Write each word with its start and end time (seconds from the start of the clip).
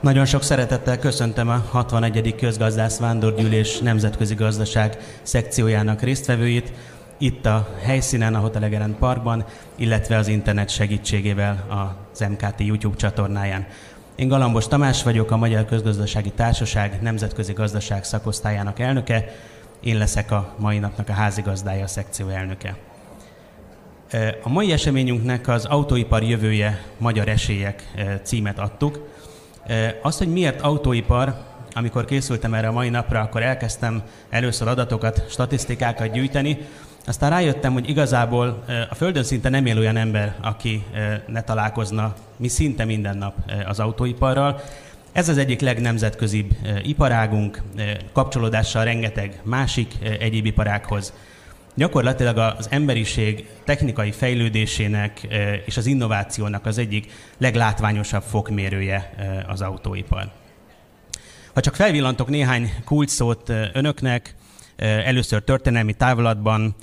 Nagyon 0.00 0.24
sok 0.24 0.42
szeretettel 0.42 0.98
köszöntöm 0.98 1.48
a 1.48 1.64
61. 1.70 2.34
közgazdász 2.34 2.98
vándorgyűlés 2.98 3.78
nemzetközi 3.78 4.34
gazdaság 4.34 4.98
szekciójának 5.22 6.02
résztvevőit, 6.02 6.72
itt 7.18 7.46
a 7.46 7.68
helyszínen, 7.82 8.34
a 8.34 8.38
Hotel 8.38 8.64
Egerend 8.64 8.94
Parkban, 8.94 9.44
illetve 9.76 10.16
az 10.16 10.28
internet 10.28 10.68
segítségével 10.68 11.64
az 12.12 12.20
MKT 12.20 12.60
YouTube 12.60 12.96
csatornáján. 12.96 13.66
Én 14.16 14.28
Galambos 14.28 14.66
Tamás 14.66 15.02
vagyok, 15.02 15.30
a 15.30 15.36
Magyar 15.36 15.64
Közgazdasági 15.64 16.30
Társaság 16.30 16.98
nemzetközi 17.02 17.52
gazdaság 17.52 18.04
szakosztályának 18.04 18.78
elnöke, 18.78 19.24
én 19.80 19.98
leszek 19.98 20.30
a 20.30 20.54
mai 20.58 20.78
napnak 20.78 21.08
a 21.08 21.12
házigazdája, 21.12 21.84
a 21.84 21.88
szekció 21.88 22.28
elnöke. 22.28 22.76
A 24.42 24.48
mai 24.48 24.72
eseményünknek 24.72 25.48
az 25.48 25.64
autóipar 25.64 26.22
jövője 26.22 26.82
magyar 26.98 27.28
esélyek 27.28 27.92
címet 28.22 28.58
adtuk. 28.58 29.16
Azt, 30.02 30.18
hogy 30.18 30.32
miért 30.32 30.60
autóipar, 30.60 31.34
amikor 31.72 32.04
készültem 32.04 32.54
erre 32.54 32.68
a 32.68 32.72
mai 32.72 32.88
napra, 32.88 33.20
akkor 33.20 33.42
elkezdtem 33.42 34.02
először 34.30 34.68
adatokat, 34.68 35.24
statisztikákat 35.28 36.12
gyűjteni, 36.12 36.58
aztán 37.06 37.30
rájöttem, 37.30 37.72
hogy 37.72 37.88
igazából 37.88 38.64
a 38.90 38.94
Földön 38.94 39.22
szinte 39.22 39.48
nem 39.48 39.66
él 39.66 39.78
olyan 39.78 39.96
ember, 39.96 40.34
aki 40.42 40.84
ne 41.26 41.42
találkozna 41.42 42.14
mi 42.36 42.48
szinte 42.48 42.84
minden 42.84 43.16
nap 43.16 43.34
az 43.66 43.80
autóiparral. 43.80 44.60
Ez 45.12 45.28
az 45.28 45.38
egyik 45.38 45.60
legnemzetközibb 45.60 46.56
iparágunk, 46.82 47.62
kapcsolódással 48.12 48.84
rengeteg 48.84 49.40
másik 49.42 49.94
egyéb 50.20 50.46
iparághoz. 50.46 51.12
Gyakorlatilag 51.78 52.38
az 52.38 52.66
emberiség 52.70 53.46
technikai 53.64 54.12
fejlődésének 54.12 55.26
és 55.64 55.76
az 55.76 55.86
innovációnak 55.86 56.66
az 56.66 56.78
egyik 56.78 57.12
leglátványosabb 57.38 58.22
fokmérője 58.22 59.14
az 59.46 59.60
autóipar. 59.60 60.30
Ha 61.54 61.60
csak 61.60 61.74
felvillantok 61.74 62.28
néhány 62.28 62.72
kulcsszót 62.84 63.48
önöknek, 63.72 64.34
először 64.76 65.42
történelmi 65.42 65.92
távlatban, 65.92 66.74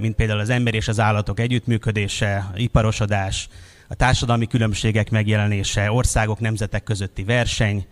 mint 0.00 0.14
például 0.14 0.40
az 0.40 0.50
ember 0.50 0.74
és 0.74 0.88
az 0.88 1.00
állatok 1.00 1.40
együttműködése, 1.40 2.50
iparosodás, 2.56 3.48
a 3.88 3.94
társadalmi 3.94 4.46
különbségek 4.46 5.10
megjelenése, 5.10 5.92
országok, 5.92 6.40
nemzetek 6.40 6.82
közötti 6.82 7.24
verseny, 7.24 7.86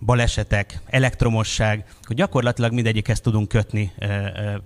balesetek, 0.00 0.80
elektromosság, 0.86 1.84
hogy 2.02 2.16
gyakorlatilag 2.16 2.72
mindegyikhez 2.72 3.20
tudunk 3.20 3.48
kötni 3.48 3.92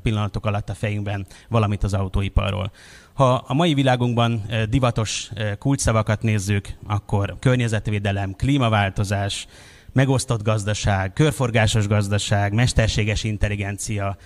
pillanatok 0.03 0.47
alatt 0.47 0.69
a 0.69 0.75
fejünkben 0.75 1.27
valamit 1.49 1.83
az 1.83 1.95
autóiparról. 1.95 2.73
Ha 3.13 3.35
a 3.35 3.55
mai 3.55 3.75
világunkban 3.75 4.43
divatos 4.69 5.31
kulcsszavakat 5.59 6.23
nézzük, 6.23 6.69
akkor 6.87 7.37
környezetvédelem, 7.39 8.35
klímaváltozás, 8.37 9.47
megosztott 9.93 10.43
gazdaság, 10.43 11.13
körforgásos 11.13 11.87
gazdaság, 11.87 12.53
mesterséges 12.53 13.25
intelligencia, 13.25 14.17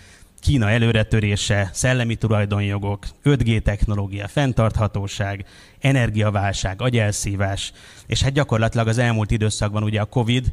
Kína 0.40 0.70
előretörése, 0.70 1.70
szellemi 1.72 2.14
tulajdonjogok, 2.14 3.06
5G 3.24 3.62
technológia, 3.62 4.28
fenntarthatóság, 4.28 5.44
energiaválság, 5.80 6.82
agyelszívás, 6.82 7.72
és 8.06 8.22
hát 8.22 8.32
gyakorlatilag 8.32 8.88
az 8.88 8.98
elmúlt 8.98 9.30
időszakban 9.30 9.82
ugye 9.82 10.00
a 10.00 10.04
COVID, 10.04 10.52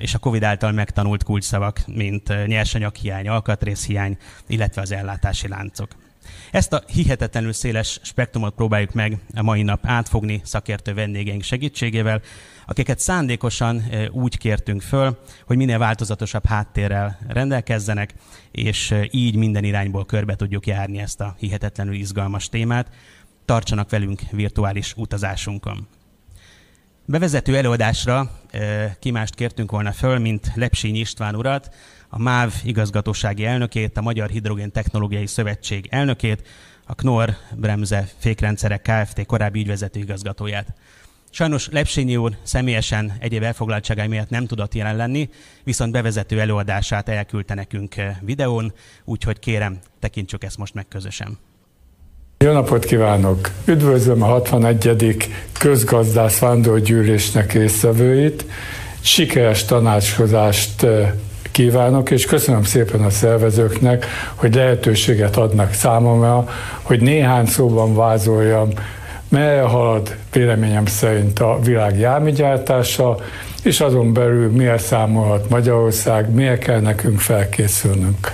és 0.00 0.14
a 0.14 0.18
COVID 0.18 0.42
által 0.42 0.72
megtanult 0.72 1.22
kulcsszavak, 1.22 1.82
mint 1.86 2.30
eh, 2.30 2.46
nyersanyaghiány, 2.46 3.28
alkatrészhiány, 3.28 4.16
illetve 4.46 4.82
az 4.82 4.92
ellátási 4.92 5.48
láncok. 5.48 5.88
Ezt 6.50 6.72
a 6.72 6.82
hihetetlenül 6.86 7.52
széles 7.52 8.00
spektrumot 8.02 8.54
próbáljuk 8.54 8.92
meg 8.92 9.18
a 9.34 9.42
mai 9.42 9.62
nap 9.62 9.80
átfogni 9.86 10.40
szakértő 10.44 10.94
vendégeink 10.94 11.42
segítségével, 11.42 12.20
akiket 12.66 12.98
szándékosan 12.98 13.82
úgy 14.10 14.38
kértünk 14.38 14.82
föl, 14.82 15.18
hogy 15.46 15.56
minél 15.56 15.78
változatosabb 15.78 16.46
háttérrel 16.46 17.18
rendelkezzenek, 17.28 18.14
és 18.50 18.94
így 19.10 19.36
minden 19.36 19.64
irányból 19.64 20.06
körbe 20.06 20.34
tudjuk 20.34 20.66
járni 20.66 20.98
ezt 20.98 21.20
a 21.20 21.34
hihetetlenül 21.38 21.94
izgalmas 21.94 22.48
témát. 22.48 22.88
Tartsanak 23.44 23.90
velünk 23.90 24.20
virtuális 24.30 24.94
utazásunkon. 24.96 25.88
Bevezető 27.10 27.56
előadásra 27.56 28.30
kimást 28.98 29.34
kértünk 29.34 29.70
volna 29.70 29.92
föl, 29.92 30.18
mint 30.18 30.52
Lepsényi 30.54 30.98
István 30.98 31.34
urat, 31.36 31.74
a 32.08 32.18
MÁV 32.18 32.52
igazgatósági 32.62 33.44
elnökét, 33.44 33.96
a 33.96 34.00
Magyar 34.00 34.28
Hidrogén 34.28 34.72
Technológiai 34.72 35.26
Szövetség 35.26 35.86
elnökét, 35.90 36.48
a 36.86 36.94
Knorr 36.94 37.30
Bremze 37.56 38.08
Fékrendszerek 38.18 38.82
Kft. 38.82 39.26
korábbi 39.26 39.60
ügyvezető 39.60 40.00
igazgatóját. 40.00 40.74
Sajnos 41.30 41.68
Lepsényi 41.68 42.16
úr 42.16 42.36
személyesen 42.42 43.12
egyéb 43.18 43.42
elfoglaltságai 43.42 44.06
miatt 44.06 44.30
nem 44.30 44.46
tudott 44.46 44.74
jelen 44.74 44.96
lenni, 44.96 45.28
viszont 45.64 45.92
bevezető 45.92 46.40
előadását 46.40 47.08
elküldte 47.08 47.54
nekünk 47.54 47.94
videón, 48.20 48.72
úgyhogy 49.04 49.38
kérem, 49.38 49.78
tekintsük 49.98 50.44
ezt 50.44 50.58
most 50.58 50.74
meg 50.74 50.88
közösen. 50.88 51.38
Jó 52.44 52.52
napot 52.52 52.84
kívánok! 52.84 53.50
Üdvözlöm 53.64 54.22
a 54.22 54.26
61. 54.26 55.16
közgazdász 55.58 56.38
vándorgyűlésnek 56.38 57.52
résztvevőit. 57.52 58.44
Sikeres 59.00 59.64
tanácskozást 59.64 60.86
kívánok, 61.50 62.10
és 62.10 62.24
köszönöm 62.24 62.64
szépen 62.64 63.00
a 63.00 63.10
szervezőknek, 63.10 64.06
hogy 64.34 64.54
lehetőséget 64.54 65.36
adnak 65.36 65.72
számomra, 65.72 66.48
hogy 66.82 67.00
néhány 67.00 67.46
szóban 67.46 67.94
vázoljam 67.94 68.68
merre 69.28 69.62
halad 69.62 70.16
véleményem 70.32 70.86
szerint 70.86 71.38
a 71.38 71.58
világ 71.64 71.98
jármigyártása, 71.98 73.16
és 73.62 73.80
azon 73.80 74.12
belül 74.12 74.50
miért 74.50 74.82
számolhat 74.82 75.48
Magyarország, 75.48 76.34
miért 76.34 76.62
kell 76.62 76.80
nekünk 76.80 77.18
felkészülnünk. 77.18 78.32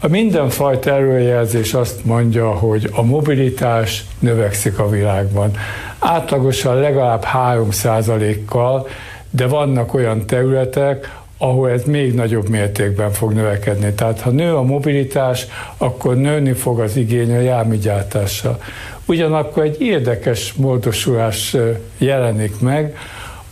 A 0.00 0.08
mindenfajta 0.08 0.90
előjelzés 0.90 1.74
azt 1.74 2.04
mondja, 2.04 2.50
hogy 2.50 2.90
a 2.92 3.02
mobilitás 3.02 4.04
növekszik 4.18 4.78
a 4.78 4.88
világban. 4.88 5.50
Átlagosan 5.98 6.80
legalább 6.80 7.24
3%-kal, 7.34 8.88
de 9.30 9.46
vannak 9.46 9.94
olyan 9.94 10.26
területek, 10.26 11.16
ahol 11.38 11.70
ez 11.70 11.84
még 11.84 12.14
nagyobb 12.14 12.48
mértékben 12.48 13.12
fog 13.12 13.32
növekedni. 13.32 13.92
Tehát 13.92 14.20
ha 14.20 14.30
nő 14.30 14.54
a 14.54 14.62
mobilitás, 14.62 15.46
akkor 15.76 16.16
nőni 16.16 16.52
fog 16.52 16.80
az 16.80 16.96
igény 16.96 17.36
a 17.36 17.40
jármigyártásra. 17.40 18.58
Ugyanakkor 19.06 19.62
egy 19.62 19.80
érdekes 19.80 20.52
módosulás 20.52 21.56
jelenik 21.98 22.60
meg, 22.60 22.96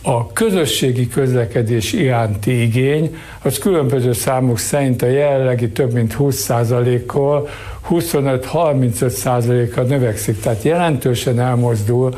a 0.07 0.31
közösségi 0.33 1.07
közlekedés 1.07 1.93
iránti 1.93 2.61
igény, 2.61 3.15
az 3.41 3.57
különböző 3.57 4.13
számok 4.13 4.59
szerint 4.59 5.01
a 5.01 5.05
jelenlegi 5.07 5.69
több 5.69 5.93
mint 5.93 6.15
20%-kal 6.19 7.49
25-35%-a 7.89 9.81
növekszik, 9.81 10.39
tehát 10.39 10.63
jelentősen 10.63 11.39
elmozdul 11.39 12.13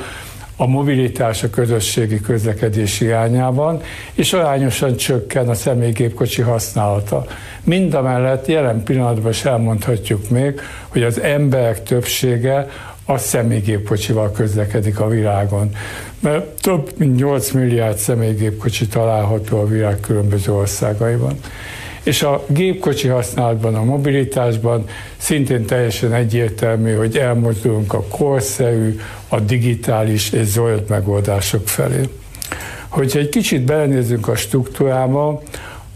a 0.56 0.68
mobilitás 0.68 1.44
a 1.44 1.50
közösségi 1.50 2.22
közlekedés 2.22 3.02
irányában, 3.02 3.82
és 4.14 4.34
arányosan 4.34 4.96
csökken 4.96 5.50
a 5.50 5.54
személygépkocsi 5.54 6.42
használata. 6.42 7.26
Mindamellett 7.64 8.46
jelen 8.46 8.84
pillanatban 8.84 9.32
is 9.32 9.46
elmondhatjuk 9.46 10.30
még, 10.30 10.60
hogy 10.88 11.04
az 11.04 11.20
emberek 11.20 11.84
többsége 11.84 12.68
a 13.06 13.18
személygépkocsival 13.18 14.32
közlekedik 14.32 15.00
a 15.00 15.08
világon. 15.08 15.72
Mert 16.20 16.62
több 16.62 16.92
mint 16.98 17.16
8 17.16 17.52
milliárd 17.52 17.98
személygépkocsi 17.98 18.88
található 18.88 19.60
a 19.60 19.68
világ 19.68 20.00
különböző 20.00 20.54
országaiban. 20.54 21.40
És 22.04 22.24
a 22.24 22.46
gépkocsi 22.48 23.08
használatban, 23.08 23.76
a 23.76 23.84
mobilitásban 23.84 24.86
szintén 25.18 25.66
teljesen 25.66 26.14
egyértelmű, 26.14 26.94
hogy 26.94 27.18
elmozdulunk 27.18 27.94
a 27.94 28.04
korszerű, 28.04 29.00
a 29.28 29.40
digitális 29.40 30.32
és 30.32 30.46
zöld 30.46 30.84
megoldások 30.90 31.68
felé. 31.68 32.02
Hogyha 32.88 33.20
egy 33.20 33.30
kicsit 33.30 33.62
belenézünk 33.62 34.28
a 34.28 34.36
struktúrába, 34.36 35.42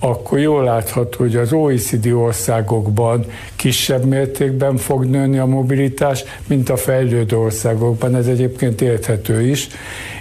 akkor 0.04 0.40
jól 0.40 0.64
látható, 0.64 1.18
hogy 1.18 1.36
az 1.36 1.54
OECD 1.54 2.08
országokban 2.08 3.26
kisebb 3.56 4.06
mértékben 4.06 4.78
fog 4.78 5.06
nőni 5.06 5.38
a 5.38 5.46
mobilitás, 5.46 6.24
mint 6.48 6.70
a 6.70 6.78
fejlődő 6.78 7.38
országokban. 7.38 8.16
Ez 8.16 8.28
egyébként 8.28 8.82
érthető 8.82 9.42
is. 9.42 9.68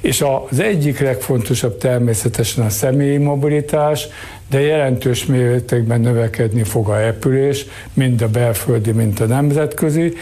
És 0.00 0.24
az 0.50 0.58
egyik 0.58 0.98
legfontosabb 0.98 1.78
természetesen 1.78 2.64
a 2.64 2.70
személyi 2.70 3.16
mobilitás, 3.16 4.08
de 4.50 4.60
jelentős 4.60 5.26
mértékben 5.26 6.00
növekedni 6.00 6.62
fog 6.62 6.88
a 6.88 7.00
repülés, 7.00 7.66
mind 7.92 8.22
a 8.22 8.28
belföldi, 8.28 8.90
mind 8.90 9.20
a 9.20 9.24
nemzetközi, 9.24 10.12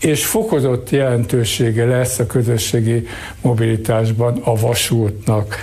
és 0.00 0.26
fokozott 0.26 0.90
jelentősége 0.90 1.84
lesz 1.84 2.18
a 2.18 2.26
közösségi 2.26 3.06
mobilitásban 3.40 4.40
a 4.44 4.54
vasútnak. 4.54 5.56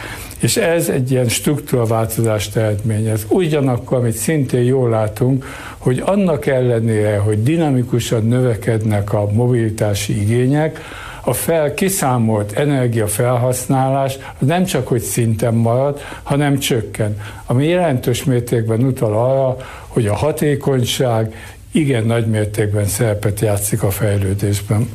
És 0.43 0.57
ez 0.57 0.89
egy 0.89 1.11
ilyen 1.11 1.29
struktúraváltozást 1.29 2.55
eredményez. 2.55 3.25
Ugyanakkor, 3.29 3.97
amit 3.97 4.15
szintén 4.15 4.63
jól 4.63 4.89
látunk, 4.89 5.45
hogy 5.77 6.01
annak 6.05 6.45
ellenére, 6.45 7.17
hogy 7.17 7.43
dinamikusan 7.43 8.25
növekednek 8.25 9.13
a 9.13 9.31
mobilitási 9.31 10.21
igények, 10.21 10.79
a 11.21 11.33
fel, 11.33 11.73
kiszámolt 11.73 12.51
energiafelhasználás 12.51 14.17
az 14.39 14.47
nem 14.47 14.63
csak, 14.63 14.87
hogy 14.87 15.01
szinten 15.01 15.53
marad, 15.53 16.01
hanem 16.23 16.59
csökken, 16.59 17.17
ami 17.45 17.67
jelentős 17.67 18.23
mértékben 18.23 18.83
utal 18.83 19.13
arra, 19.13 19.57
hogy 19.87 20.07
a 20.07 20.15
hatékonyság 20.15 21.35
igen 21.71 22.05
nagy 22.05 22.27
mértékben 22.27 22.85
szerepet 22.85 23.39
játszik 23.39 23.83
a 23.83 23.91
fejlődésben. 23.91 24.89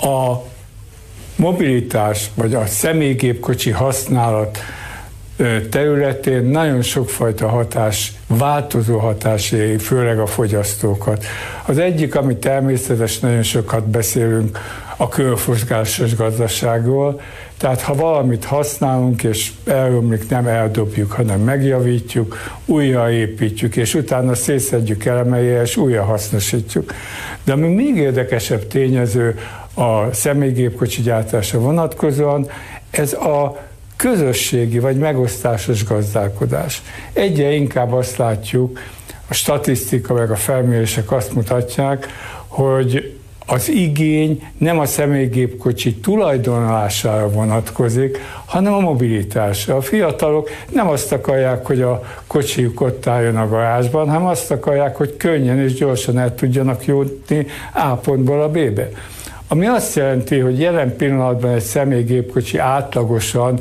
A 0.00 0.50
mobilitás, 1.36 2.30
vagy 2.34 2.54
a 2.54 2.66
személygépkocsi 2.66 3.70
használat 3.70 4.58
területén 5.70 6.44
nagyon 6.44 6.82
sokfajta 6.82 7.48
hatás, 7.48 8.12
változó 8.26 8.98
hatás 8.98 9.52
éri, 9.52 9.78
főleg 9.78 10.18
a 10.18 10.26
fogyasztókat. 10.26 11.24
Az 11.66 11.78
egyik, 11.78 12.14
ami 12.14 12.36
természetes, 12.36 13.18
nagyon 13.18 13.42
sokat 13.42 13.88
beszélünk 13.88 14.58
a 14.96 15.08
körforgásos 15.08 16.16
gazdaságról, 16.16 17.20
tehát 17.56 17.80
ha 17.80 17.94
valamit 17.94 18.44
használunk 18.44 19.22
és 19.22 19.52
elromlik, 19.64 20.28
nem 20.28 20.46
eldobjuk, 20.46 21.12
hanem 21.12 21.40
megjavítjuk, 21.40 22.36
újraépítjük, 22.64 23.76
és 23.76 23.94
utána 23.94 24.34
szétszedjük 24.34 25.04
elemeire, 25.04 25.62
és 25.62 25.76
újra 25.76 26.04
hasznosítjuk. 26.04 26.92
De 27.44 27.52
ami 27.52 27.68
még 27.68 27.96
érdekesebb 27.96 28.66
tényező 28.66 29.38
a 29.74 30.12
személygépkocsi 30.12 31.02
gyártása 31.02 31.58
vonatkozóan, 31.58 32.50
ez 32.90 33.12
a 33.12 33.58
közösségi 33.96 34.78
vagy 34.78 34.96
megosztásos 34.96 35.84
gazdálkodás. 35.84 36.82
Egyre 37.12 37.52
inkább 37.52 37.92
azt 37.92 38.16
látjuk, 38.16 38.78
a 39.28 39.34
statisztika 39.34 40.14
meg 40.14 40.30
a 40.30 40.36
felmérések 40.36 41.12
azt 41.12 41.34
mutatják, 41.34 42.06
hogy 42.46 43.16
az 43.46 43.68
igény 43.68 44.46
nem 44.58 44.78
a 44.78 44.86
személygépkocsi 44.86 45.94
tulajdonlására 45.94 47.28
vonatkozik, 47.28 48.18
hanem 48.44 48.72
a 48.72 48.80
mobilitásra. 48.80 49.76
A 49.76 49.80
fiatalok 49.80 50.50
nem 50.72 50.88
azt 50.88 51.12
akarják, 51.12 51.66
hogy 51.66 51.80
a 51.80 52.02
kocsijuk 52.26 52.80
ott 52.80 53.06
álljon 53.06 53.36
a 53.36 53.48
garázsban, 53.48 54.08
hanem 54.08 54.26
azt 54.26 54.50
akarják, 54.50 54.96
hogy 54.96 55.16
könnyen 55.16 55.58
és 55.58 55.74
gyorsan 55.74 56.18
el 56.18 56.34
tudjanak 56.34 56.84
jutni 56.84 57.46
A 57.72 57.94
pontból 57.94 58.42
a 58.42 58.48
B-be. 58.48 58.88
Ami 59.52 59.66
azt 59.66 59.96
jelenti, 59.96 60.38
hogy 60.38 60.60
jelen 60.60 60.96
pillanatban 60.96 61.54
egy 61.54 61.62
személygépkocsi 61.62 62.58
átlagosan 62.58 63.60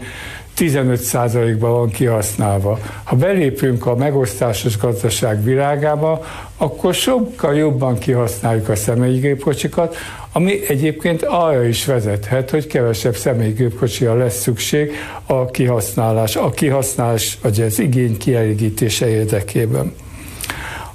15%-ban 0.57 1.71
van 1.71 1.89
kihasználva. 1.89 2.79
Ha 3.03 3.15
belépünk 3.15 3.85
a 3.85 3.95
megosztásos 3.95 4.77
gazdaság 4.77 5.43
világába, 5.43 6.25
akkor 6.57 6.93
sokkal 6.93 7.55
jobban 7.55 7.97
kihasználjuk 7.97 8.69
a 8.69 8.75
személygépkocsikat, 8.75 9.95
ami 10.31 10.59
egyébként 10.67 11.23
arra 11.23 11.63
is 11.63 11.85
vezethet, 11.85 12.49
hogy 12.49 12.67
kevesebb 12.67 13.15
személygépkocsira 13.15 14.17
lesz 14.17 14.41
szükség 14.41 14.91
a 15.25 15.45
kihasználás, 15.45 16.35
a 16.35 16.49
kihasználás 16.49 17.37
vagy 17.41 17.61
az 17.61 17.79
igény 17.79 18.17
kielégítése 18.17 19.07
érdekében. 19.07 19.93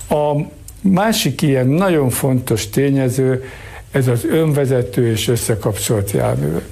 A 0.08 0.32
másik 0.80 1.42
ilyen 1.42 1.66
nagyon 1.66 2.10
fontos 2.10 2.68
tényező, 2.68 3.44
ez 3.96 4.08
az 4.08 4.24
önvezető 4.24 5.10
és 5.10 5.28
összekapcsolt 5.28 6.10
járművek. 6.10 6.64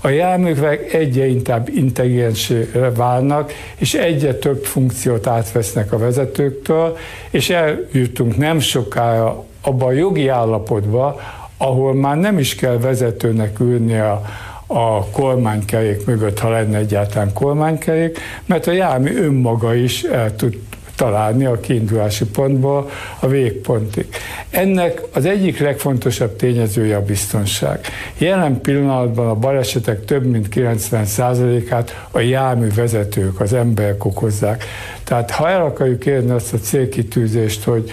A 0.00 0.08
járművek 0.08 0.92
egyre 0.92 1.26
inkább 1.26 1.68
intelligensére 1.68 2.90
válnak, 2.90 3.52
és 3.76 3.94
egyre 3.94 4.34
több 4.34 4.64
funkciót 4.64 5.26
átvesznek 5.26 5.92
a 5.92 5.98
vezetőktől, 5.98 6.96
és 7.30 7.50
eljutunk 7.50 8.36
nem 8.36 8.58
sokára 8.58 9.44
abba 9.60 9.86
a 9.86 9.92
jogi 9.92 10.28
állapotba, 10.28 11.20
ahol 11.56 11.94
már 11.94 12.16
nem 12.16 12.38
is 12.38 12.54
kell 12.54 12.78
vezetőnek 12.78 13.60
ülni 13.60 13.98
a, 13.98 14.22
a 14.66 15.04
kormánykerék 15.04 16.06
mögött, 16.06 16.38
ha 16.38 16.50
lenne 16.50 16.78
egyáltalán 16.78 17.32
kormánykerék, 17.32 18.18
mert 18.46 18.66
a 18.66 18.72
jármű 18.72 19.16
önmaga 19.16 19.74
is 19.74 20.02
el 20.02 20.36
tud 20.36 20.58
találni 20.96 21.44
a 21.44 21.60
kiindulási 21.60 22.24
pontból 22.24 22.90
a 23.20 23.26
végpontig. 23.26 24.06
Ennek 24.50 25.02
az 25.12 25.24
egyik 25.24 25.58
legfontosabb 25.58 26.36
tényezője 26.36 26.96
a 26.96 27.02
biztonság. 27.02 27.86
Jelen 28.18 28.60
pillanatban 28.60 29.28
a 29.28 29.34
balesetek 29.34 30.04
több 30.04 30.24
mint 30.24 30.48
90%-át 30.54 32.06
a 32.10 32.20
jármű 32.20 32.68
vezetők, 32.74 33.40
az 33.40 33.52
emberek 33.52 34.04
okozzák. 34.04 34.64
Tehát 35.04 35.30
ha 35.30 35.48
el 35.48 35.64
akarjuk 35.64 36.06
érni 36.06 36.30
azt 36.30 36.52
a 36.52 36.58
célkitűzést, 36.58 37.64
hogy 37.64 37.90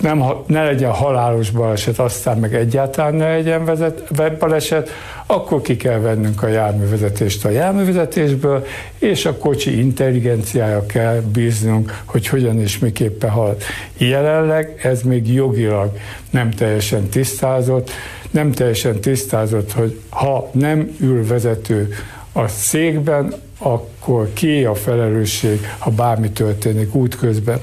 nem, 0.00 0.24
ne 0.46 0.64
legyen 0.64 0.90
halálos 0.90 1.50
baleset, 1.50 1.98
aztán 1.98 2.38
meg 2.38 2.54
egyáltalán 2.54 3.14
ne 3.14 3.28
legyen 3.28 3.64
vezet, 3.64 4.02
baleset, 4.38 4.90
akkor 5.26 5.60
ki 5.60 5.76
kell 5.76 5.98
vennünk 5.98 6.42
a 6.42 6.46
járművezetést 6.46 7.44
a 7.44 7.50
járművezetésből, 7.50 8.66
és 8.98 9.26
a 9.26 9.36
kocsi 9.36 9.78
intelligenciája 9.78 10.86
kell 10.86 11.20
bíznunk, 11.32 12.02
hogy 12.04 12.26
hogyan 12.26 12.60
és 12.60 12.78
miképpen 12.78 13.30
halad. 13.30 13.62
Jelenleg 13.96 14.80
ez 14.82 15.02
még 15.02 15.32
jogilag 15.32 15.92
nem 16.30 16.50
teljesen 16.50 17.08
tisztázott, 17.08 17.90
nem 18.30 18.52
teljesen 18.52 19.00
tisztázott, 19.00 19.72
hogy 19.72 20.00
ha 20.08 20.50
nem 20.52 20.96
ül 21.00 21.26
vezető 21.26 21.88
a 22.32 22.48
székben, 22.48 23.34
akkor 23.58 24.32
ki 24.32 24.64
a 24.64 24.74
felelősség, 24.74 25.60
ha 25.78 25.90
bármi 25.90 26.30
történik 26.30 26.94
útközben. 26.94 27.60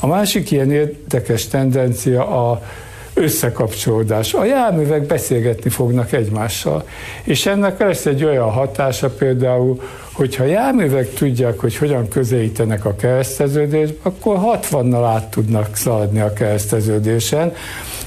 A 0.00 0.06
másik 0.06 0.50
ilyen 0.50 0.72
érdekes 0.72 1.46
tendencia 1.46 2.50
a 2.50 2.62
összekapcsolódás. 3.14 4.34
A 4.34 4.44
járművek 4.44 5.06
beszélgetni 5.06 5.70
fognak 5.70 6.12
egymással, 6.12 6.84
és 7.22 7.46
ennek 7.46 7.78
lesz 7.78 8.06
egy 8.06 8.24
olyan 8.24 8.50
hatása 8.50 9.10
például, 9.10 9.80
hogyha 10.12 10.44
járművek 10.44 11.14
tudják, 11.14 11.58
hogy 11.58 11.76
hogyan 11.76 12.08
közelítenek 12.08 12.84
a 12.84 12.96
kereszteződésbe, 12.96 13.96
akkor 14.02 14.38
60-nal 14.42 15.10
át 15.14 15.30
tudnak 15.30 15.76
szaladni 15.76 16.20
a 16.20 16.32
kereszteződésen, 16.32 17.52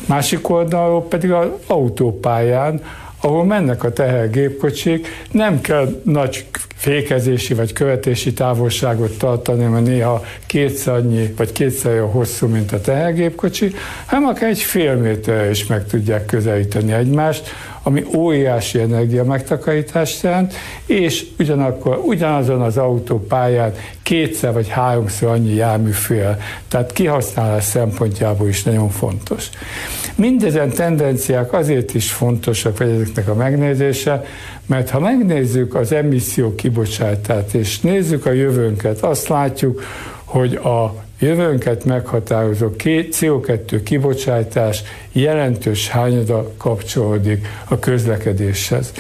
másik 0.06 0.50
oldalról 0.50 1.04
pedig 1.04 1.32
az 1.32 1.48
autópályán, 1.68 2.82
ahol 3.22 3.46
mennek 3.46 3.84
a 3.84 3.94
tehergépkocsik, 3.94 5.08
nem 5.32 5.62
kell 5.62 6.02
nagy 6.04 6.46
fékezési 6.82 7.54
vagy 7.54 7.74
követési 7.74 8.34
távolságot 8.34 9.18
tartani, 9.18 9.66
mert 9.66 9.86
néha 9.86 10.26
kétszer 10.46 10.94
annyi, 10.94 11.34
vagy 11.38 11.52
kétszer 11.52 11.92
olyan 11.92 12.10
hosszú, 12.10 12.48
mint 12.48 12.72
a 12.72 12.82
tehergépkocsi, 12.82 13.74
hanem 14.06 14.30
akár 14.30 14.50
egy 14.50 14.60
fél 14.60 14.96
méterre 14.96 15.50
is 15.50 15.66
meg 15.66 15.88
tudják 15.88 16.26
közelíteni 16.26 16.92
egymást, 16.92 17.50
ami 17.84 18.04
óriási 18.16 18.80
energia 18.80 19.24
megtakarítást 19.24 20.24
jelent, 20.24 20.54
és 20.86 21.26
ugyanakkor 21.40 22.02
ugyanazon 22.06 22.62
az 22.62 22.78
autópályán 22.78 23.74
kétszer 24.04 24.54
vagy 24.54 24.68
háromszor 24.68 25.30
annyi 25.30 25.54
jármű 25.54 25.92
fél. 25.92 26.38
Tehát 26.68 26.92
kihasználás 26.92 27.64
szempontjából 27.64 28.48
is 28.48 28.64
nagyon 28.64 28.90
fontos. 28.90 29.50
Mindezen 30.16 30.70
tendenciák 30.70 31.54
azért 31.54 31.94
is 31.94 32.12
fontosak, 32.12 32.78
vagy 32.78 32.90
ezeknek 32.90 33.28
a 33.28 33.34
megnézése, 33.34 34.24
mert 34.66 34.90
ha 34.90 35.00
megnézzük 35.00 35.76
az 35.76 35.92
emisszió 35.92 36.56
kibocsátást, 36.56 37.54
és 37.54 37.80
nézzük 37.80 38.26
a 38.26 38.32
jövőnket, 38.32 39.00
azt 39.00 39.28
látjuk, 39.28 39.82
hogy 40.26 40.56
a 40.56 40.96
jövőnket 41.22 41.86
meghatározó 41.86 42.68
CO2 42.78 43.82
kibocsátás 43.84 44.84
jelentős 45.12 45.90
hányada 45.90 46.52
kapcsolódik 46.58 47.48
a 47.70 47.80
közlekedéshez. 47.80 48.92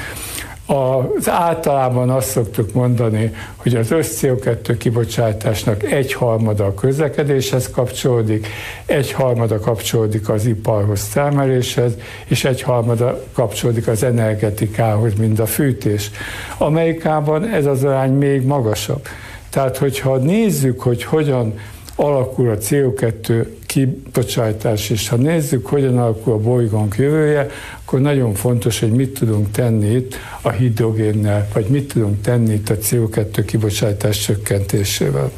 Az 0.66 1.30
általában 1.30 2.10
azt 2.10 2.30
szoktuk 2.30 2.74
mondani, 2.74 3.34
hogy 3.56 3.76
az 3.76 3.92
össz-CO2 3.92 4.76
kibocsátásnak 4.78 5.84
egy 5.84 6.14
harmada 6.14 6.66
a 6.66 6.74
közlekedéshez 6.74 7.70
kapcsolódik, 7.70 8.48
egy 8.86 9.12
harmada 9.12 9.60
kapcsolódik 9.60 10.30
az 10.30 10.46
iparhoz, 10.46 11.08
termeléshez, 11.08 11.94
és 12.26 12.44
egy 12.44 12.62
harmada 12.62 13.24
kapcsolódik 13.34 13.88
az 13.88 14.04
energetikához, 14.04 15.14
mint 15.14 15.40
a 15.40 15.46
fűtés. 15.46 16.12
Amerikában 16.58 17.48
ez 17.48 17.66
az 17.66 17.84
arány 17.84 18.14
még 18.14 18.46
magasabb. 18.46 19.08
Tehát, 19.50 19.78
hogyha 19.78 20.18
nézzük, 20.18 20.82
hogy 20.82 21.04
hogyan 21.04 21.54
alakul 22.02 22.50
a 22.50 22.58
CO2 22.58 23.46
kibocsátás, 23.66 24.90
és 24.90 25.10
ha 25.10 25.16
nézzük, 25.16 25.66
hogyan 25.66 25.98
alakul 25.98 26.34
a 26.34 26.38
bolygónk 26.38 26.96
jövője, 26.98 27.48
akkor 27.84 28.00
nagyon 28.00 28.34
fontos, 28.34 28.80
hogy 28.80 28.92
mit 28.92 29.20
tudunk 29.20 29.52
tenni 29.52 29.92
itt 29.92 30.16
a 30.42 30.50
hidrogénnel, 30.50 31.48
vagy 31.54 31.66
mit 31.66 31.94
tudunk 31.94 32.22
tenni 32.22 32.54
itt 32.54 32.70
a 32.70 32.78
CO2 32.78 33.44
kibocsátás 33.46 34.20
csökkentésével. 34.20 35.32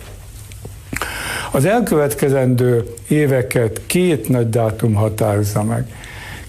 Az 1.51 1.65
elkövetkezendő 1.65 2.83
éveket 3.07 3.81
két 3.85 4.29
nagy 4.29 4.49
dátum 4.49 4.93
határozza 4.93 5.63
meg. 5.63 5.93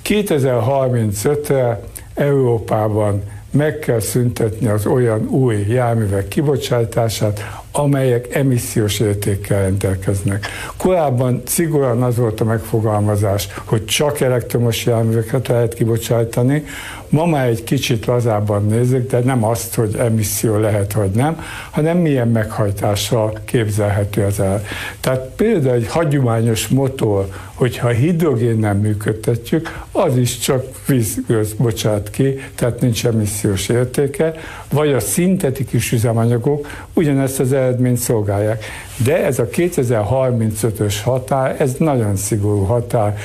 2035-re 0.05 1.81
Európában 2.15 3.23
meg 3.51 3.79
kell 3.79 4.01
szüntetni 4.01 4.67
az 4.67 4.87
olyan 4.87 5.29
új 5.29 5.65
járművek 5.69 6.29
kibocsátását, 6.29 7.64
amelyek 7.77 8.35
emissziós 8.35 9.01
értékkel 9.01 9.63
rendelkeznek. 9.63 10.47
Korábban 10.85 11.43
szigorúan 11.45 12.03
az 12.03 12.17
volt 12.17 12.41
a 12.41 12.45
megfogalmazás, 12.45 13.49
hogy 13.65 13.85
csak 13.85 14.21
elektromos 14.21 14.85
járműveket 14.85 15.49
lehet 15.49 15.75
kibocsátani, 15.75 16.65
ma 17.09 17.27
már 17.27 17.47
egy 17.47 17.65
kicsit 17.65 18.07
lazábban 18.07 18.67
nézzük, 18.67 19.11
de 19.11 19.19
nem 19.19 19.45
azt, 19.45 19.75
hogy 19.75 19.97
emisszió 19.99 20.57
lehet 20.57 20.93
vagy 20.93 21.11
nem, 21.11 21.41
hanem 21.71 21.99
milyen 21.99 22.29
meghajtással 22.29 23.39
képzelhető 23.45 24.23
ez 24.23 24.39
el. 24.39 24.63
Tehát 25.01 25.31
például 25.37 25.75
egy 25.75 25.89
hagyományos 25.89 26.69
motor, 26.69 27.29
hogyha 27.55 27.89
hidrogénnel 27.89 28.75
működtetjük, 28.75 29.83
az 29.93 30.17
is 30.17 30.39
csak 30.39 30.65
vízgőz 30.87 31.53
bocsát 31.53 32.11
ki, 32.11 32.39
tehát 32.55 32.81
nincs 32.81 33.07
emissziós 33.07 33.69
értéke, 33.69 34.35
vagy 34.73 34.93
a 34.93 35.01
szintetikus 35.01 35.93
üzemanyagok 35.93 36.67
ugyanezt 36.93 37.41
az 37.41 37.53
eredményt 37.53 37.99
szolgálják. 37.99 38.65
De 38.97 39.25
ez 39.25 39.39
a 39.39 39.47
2035-ös 39.47 40.95
határ, 41.05 41.57
ez 41.59 41.75
nagyon 41.79 42.17
szigorú 42.17 42.63
határ, 42.63 43.19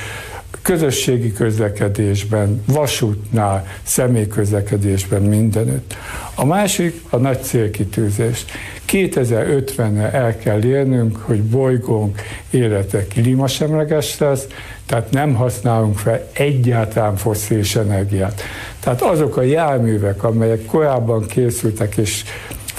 közösségi 0.62 1.32
közlekedésben, 1.32 2.62
vasútnál, 2.66 3.66
személyközlekedésben, 3.82 5.22
mindenütt. 5.22 5.94
A 6.34 6.44
másik 6.44 7.02
a 7.10 7.16
nagy 7.16 7.42
célkitűzés. 7.42 8.44
2050-re 8.88 10.12
el 10.12 10.36
kell 10.36 10.64
érnünk, 10.64 11.16
hogy 11.16 11.42
bolygónk 11.42 12.20
élete 12.50 13.06
klímasemleges 13.06 14.18
lesz, 14.18 14.46
tehát 14.86 15.10
nem 15.10 15.34
használunk 15.34 15.98
fel 15.98 16.28
egyáltalán 16.32 17.16
fosszilis 17.16 17.76
energiát. 17.76 18.42
Tehát 18.80 19.02
azok 19.02 19.36
a 19.36 19.42
járművek, 19.42 20.24
amelyek 20.24 20.64
korábban 20.64 21.26
készültek 21.26 21.96
és 21.96 22.24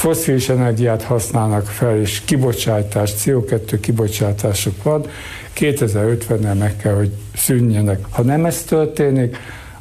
fosszilis 0.02 0.50
energiát 0.50 1.04
használnak 1.04 1.66
fel, 1.66 2.00
és 2.00 2.22
kibocsátás, 2.26 3.14
CO2 3.18 3.78
kibocsátásuk 3.82 4.84
van, 4.84 5.06
2050-nel 5.56 6.58
meg 6.58 6.76
kell, 6.78 6.94
hogy 6.94 7.12
szűnjenek. 7.36 8.06
Ha 8.10 8.22
nem 8.22 8.46
ez 8.46 8.64
történik, 8.64 9.38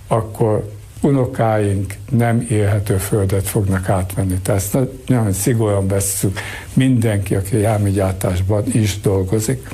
akkor 0.07 0.71
unokáink 1.01 1.95
nem 2.11 2.47
élhető 2.51 2.97
földet 2.97 3.49
fognak 3.49 3.89
átvenni. 3.89 4.39
Tehát 4.43 4.61
ezt 4.61 4.79
nagyon 5.07 5.33
szigorúan 5.33 5.89
vesszük 5.89 6.39
mindenki, 6.73 7.35
aki 7.35 7.57
járműgyártásban 7.57 8.65
is 8.73 9.01
dolgozik. 9.01 9.69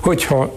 Hogyha 0.00 0.54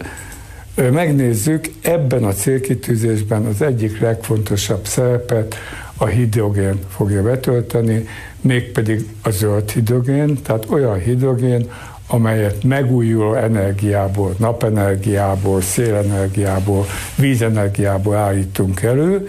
megnézzük, 0.75 1.71
ebben 1.81 2.23
a 2.23 2.33
célkitűzésben 2.33 3.45
az 3.45 3.61
egyik 3.61 3.99
legfontosabb 3.99 4.85
szerepet 4.85 5.55
a 5.97 6.05
hidrogén 6.05 6.79
fogja 6.89 7.21
betölteni, 7.21 8.07
mégpedig 8.41 9.07
a 9.21 9.29
zöld 9.29 9.71
hidrogén, 9.71 10.41
tehát 10.41 10.65
olyan 10.69 10.99
hidrogén, 10.99 11.69
amelyet 12.07 12.63
megújuló 12.63 13.33
energiából, 13.33 14.35
napenergiából, 14.37 15.61
szélenergiából, 15.61 16.85
vízenergiából 17.15 18.15
állítunk 18.15 18.81
elő, 18.81 19.27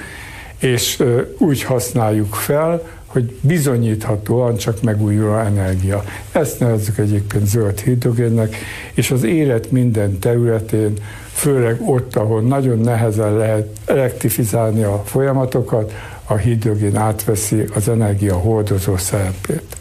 és 0.58 1.02
úgy 1.38 1.62
használjuk 1.62 2.34
fel, 2.34 2.82
hogy 3.06 3.38
bizonyíthatóan 3.40 4.56
csak 4.56 4.82
megújuló 4.82 5.36
energia. 5.36 6.04
Ezt 6.32 6.60
nevezzük 6.60 6.98
egyébként 6.98 7.46
zöld 7.46 7.80
hidrogénnek, 7.80 8.56
és 8.94 9.10
az 9.10 9.22
élet 9.22 9.70
minden 9.70 10.18
területén, 10.18 10.92
főleg 11.32 11.80
ott, 11.88 12.16
ahol 12.16 12.40
nagyon 12.40 12.78
nehezen 12.78 13.36
lehet 13.36 13.68
elektrifizálni 13.86 14.82
a 14.82 15.02
folyamatokat, 15.04 15.92
a 16.26 16.36
hidrogén 16.36 16.96
átveszi 16.96 17.64
az 17.74 17.88
energia 17.88 18.34
hordozó 18.34 18.96
szerepét. 18.96 19.76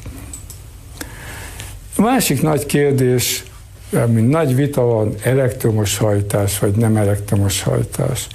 A 1.97 2.01
másik 2.01 2.41
nagy 2.41 2.65
kérdés, 2.65 3.43
ami 3.91 4.21
nagy 4.21 4.55
vita 4.55 4.81
van, 4.81 5.15
elektromos 5.23 5.97
hajtás 5.97 6.59
vagy 6.59 6.75
nem 6.75 6.97
elektromos 6.97 7.63
hajtás. 7.63 8.27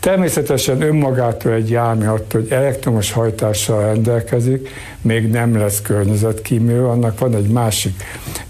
Természetesen 0.00 0.82
önmagától 0.82 1.52
egy 1.52 1.70
jármű 1.70 2.06
attól, 2.06 2.40
hogy 2.40 2.50
elektromos 2.50 3.12
hajtással 3.12 3.84
rendelkezik, 3.84 4.68
még 5.00 5.30
nem 5.30 5.56
lesz 5.56 5.82
környezetkímélő, 5.82 6.86
annak 6.86 7.18
van 7.18 7.34
egy 7.34 7.48
másik 7.48 8.02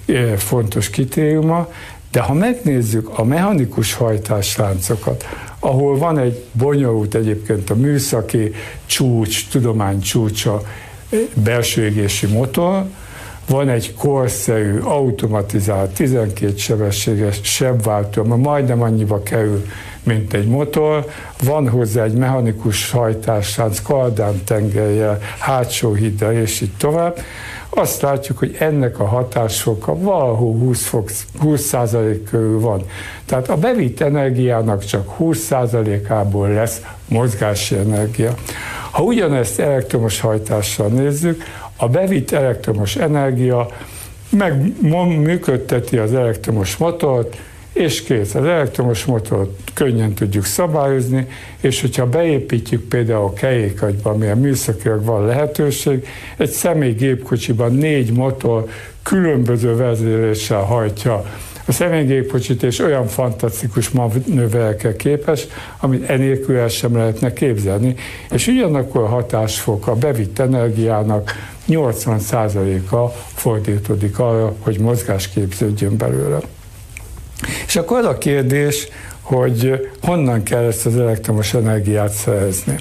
eh, 0.06 0.36
fontos 0.36 0.90
kritériuma, 0.90 1.68
de 2.10 2.20
ha 2.20 2.32
megnézzük 2.32 3.18
a 3.18 3.24
mechanikus 3.24 3.94
hajtásláncokat, 3.94 5.24
ahol 5.60 5.98
van 5.98 6.18
egy 6.18 6.44
bonyolult 6.52 7.14
egyébként 7.14 7.70
a 7.70 7.74
műszaki 7.74 8.52
csúcs, 8.86 9.48
tudomány 9.48 10.00
csúcsa, 10.00 10.62
eh, 11.10 11.18
belső 11.34 11.84
égési 11.84 12.26
motor, 12.26 12.84
van 13.48 13.68
egy 13.68 13.94
korszerű, 13.94 14.78
automatizált, 14.78 15.90
12 15.90 16.56
sebességes 16.56 17.40
sebváltó, 17.42 18.22
ami 18.22 18.42
majdnem 18.42 18.82
annyiba 18.82 19.22
kerül, 19.22 19.66
mint 20.02 20.32
egy 20.32 20.46
motor, 20.46 21.06
van 21.42 21.68
hozzá 21.68 22.04
egy 22.04 22.12
mechanikus 22.12 22.90
hajtáslánc, 22.90 23.82
kardán 23.82 24.44
tengelye, 24.44 25.18
hátsó 25.38 25.92
hiddel, 25.92 26.32
és 26.32 26.60
így 26.60 26.72
tovább. 26.78 27.18
Azt 27.70 28.00
látjuk, 28.00 28.38
hogy 28.38 28.56
ennek 28.58 28.98
a 29.00 29.04
hatásfoka 29.04 29.98
valahol 29.98 30.52
20, 30.52 30.86
fok, 30.86 31.10
20 31.38 31.74
körül 32.30 32.60
van. 32.60 32.82
Tehát 33.24 33.48
a 33.48 33.56
bevitt 33.56 34.00
energiának 34.00 34.84
csak 34.84 35.08
20% 35.18 36.04
ából 36.08 36.48
lesz 36.48 36.82
mozgási 37.08 37.76
energia. 37.76 38.34
Ha 38.90 39.02
ugyanezt 39.02 39.60
elektromos 39.60 40.20
hajtással 40.20 40.88
nézzük, 40.88 41.42
a 41.76 41.88
bevitt 41.88 42.30
elektromos 42.30 42.96
energia 42.96 43.66
meg 44.30 44.72
működteti 45.08 45.96
az 45.96 46.14
elektromos 46.14 46.76
motort, 46.76 47.36
és 47.80 48.02
kész. 48.02 48.34
Az 48.34 48.44
elektromos 48.44 49.04
motort 49.04 49.70
könnyen 49.74 50.14
tudjuk 50.14 50.44
szabályozni, 50.44 51.26
és 51.60 51.80
hogyha 51.80 52.06
beépítjük 52.06 52.88
például 52.88 53.24
a 53.24 53.32
kerékagyba, 53.32 54.10
amilyen 54.10 54.38
műszakilag 54.38 55.04
van 55.04 55.26
lehetőség, 55.26 56.06
egy 56.36 56.50
személy 56.50 56.92
gépkocsiban 56.92 57.74
négy 57.74 58.12
motor 58.12 58.68
különböző 59.02 59.76
vezéréssel 59.76 60.60
hajtja 60.60 61.24
a 61.64 61.72
személygépkocsit 61.72 62.62
és 62.62 62.78
olyan 62.78 63.06
fantasztikus 63.06 63.90
manőverekkel 63.90 64.96
képes, 64.96 65.46
amit 65.80 66.08
enélkül 66.08 66.56
el 66.56 66.68
sem 66.68 66.96
lehetne 66.96 67.32
képzelni, 67.32 67.94
és 68.30 68.46
ugyanakkor 68.46 69.08
hatásfok 69.08 69.86
a 69.86 69.94
bevitt 69.94 70.38
energiának 70.38 71.32
80%-a 71.68 73.08
fordítódik 73.34 74.18
arra, 74.18 74.54
hogy 74.58 74.78
mozgás 74.78 75.28
képződjön 75.28 75.96
belőle. 75.96 76.40
És 77.66 77.76
akkor 77.76 77.98
az 77.98 78.04
a 78.04 78.18
kérdés, 78.18 78.88
hogy 79.20 79.88
honnan 80.02 80.42
kell 80.42 80.62
ezt 80.62 80.86
az 80.86 80.98
elektromos 80.98 81.54
energiát 81.54 82.12
szerezni. 82.12 82.76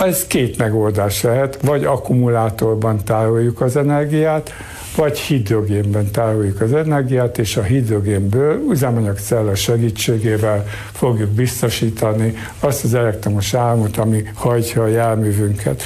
Ez 0.00 0.26
két 0.26 0.58
megoldás 0.58 1.22
lehet, 1.22 1.58
vagy 1.62 1.84
akkumulátorban 1.84 3.04
tároljuk 3.04 3.60
az 3.60 3.76
energiát, 3.76 4.52
vagy 4.96 5.18
hidrogénben 5.18 6.10
tároljuk 6.10 6.60
az 6.60 6.72
energiát, 6.72 7.38
és 7.38 7.56
a 7.56 7.62
hidrogénből 7.62 8.60
üzemanyagcella 8.70 9.54
segítségével 9.54 10.66
fogjuk 10.92 11.30
biztosítani 11.30 12.34
azt 12.60 12.84
az 12.84 12.94
elektromos 12.94 13.54
áramot, 13.54 13.96
ami 13.96 14.22
hajtja 14.34 14.82
a 14.82 14.86
járművünket. 14.86 15.82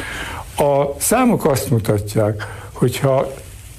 A 0.56 1.00
számok 1.00 1.44
azt 1.44 1.70
mutatják, 1.70 2.46
hogyha 2.73 3.32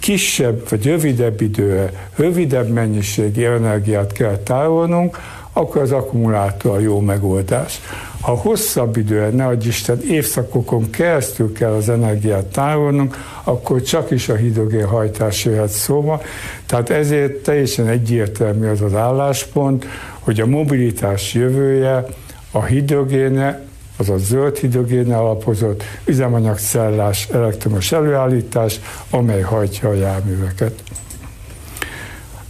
kisebb 0.06 0.70
vagy 0.70 0.86
rövidebb 0.86 1.42
időre, 1.42 2.10
rövidebb 2.16 2.70
mennyiségi 2.70 3.46
energiát 3.46 4.12
kell 4.12 4.38
tárolnunk, 4.38 5.18
akkor 5.54 5.82
az 5.82 5.92
akkumulátor 5.92 6.76
a 6.76 6.80
jó 6.80 7.00
megoldás. 7.00 7.80
Ha 8.22 8.32
hosszabb 8.32 8.98
időre, 8.98 9.30
ne 9.30 9.46
adj 9.46 9.68
Isten, 9.68 10.02
évszakokon 10.10 10.90
keresztül 10.90 11.54
kell 11.54 11.72
az 11.72 11.90
energiát 11.90 12.46
tárolnunk, 12.46 13.18
akkor 13.44 13.82
csak 13.82 14.12
is 14.12 14.30
a 14.30 14.36
hidrogén 14.36 14.86
hajtás 14.86 15.46
jöhet 15.46 15.70
szóba. 15.70 16.22
Tehát 16.66 16.90
ezért 16.90 17.34
teljesen 17.34 17.88
egyértelmű 17.88 18.68
az 18.68 18.82
az 18.82 18.94
álláspont, 18.94 19.86
hogy 20.20 20.40
a 20.40 20.46
mobilitás 20.46 21.34
jövője 21.34 22.06
a 22.52 22.64
hidrogéne, 22.64 23.65
azaz 23.98 24.22
zöld 24.26 24.58
hidrogéne 24.58 25.18
alapozott 25.18 25.84
üzemanyagcellás 26.06 27.28
elektromos 27.34 27.92
előállítás, 27.92 28.80
amely 29.10 29.42
hajtja 29.42 29.90
a 29.90 29.94
járműveket. 29.94 30.84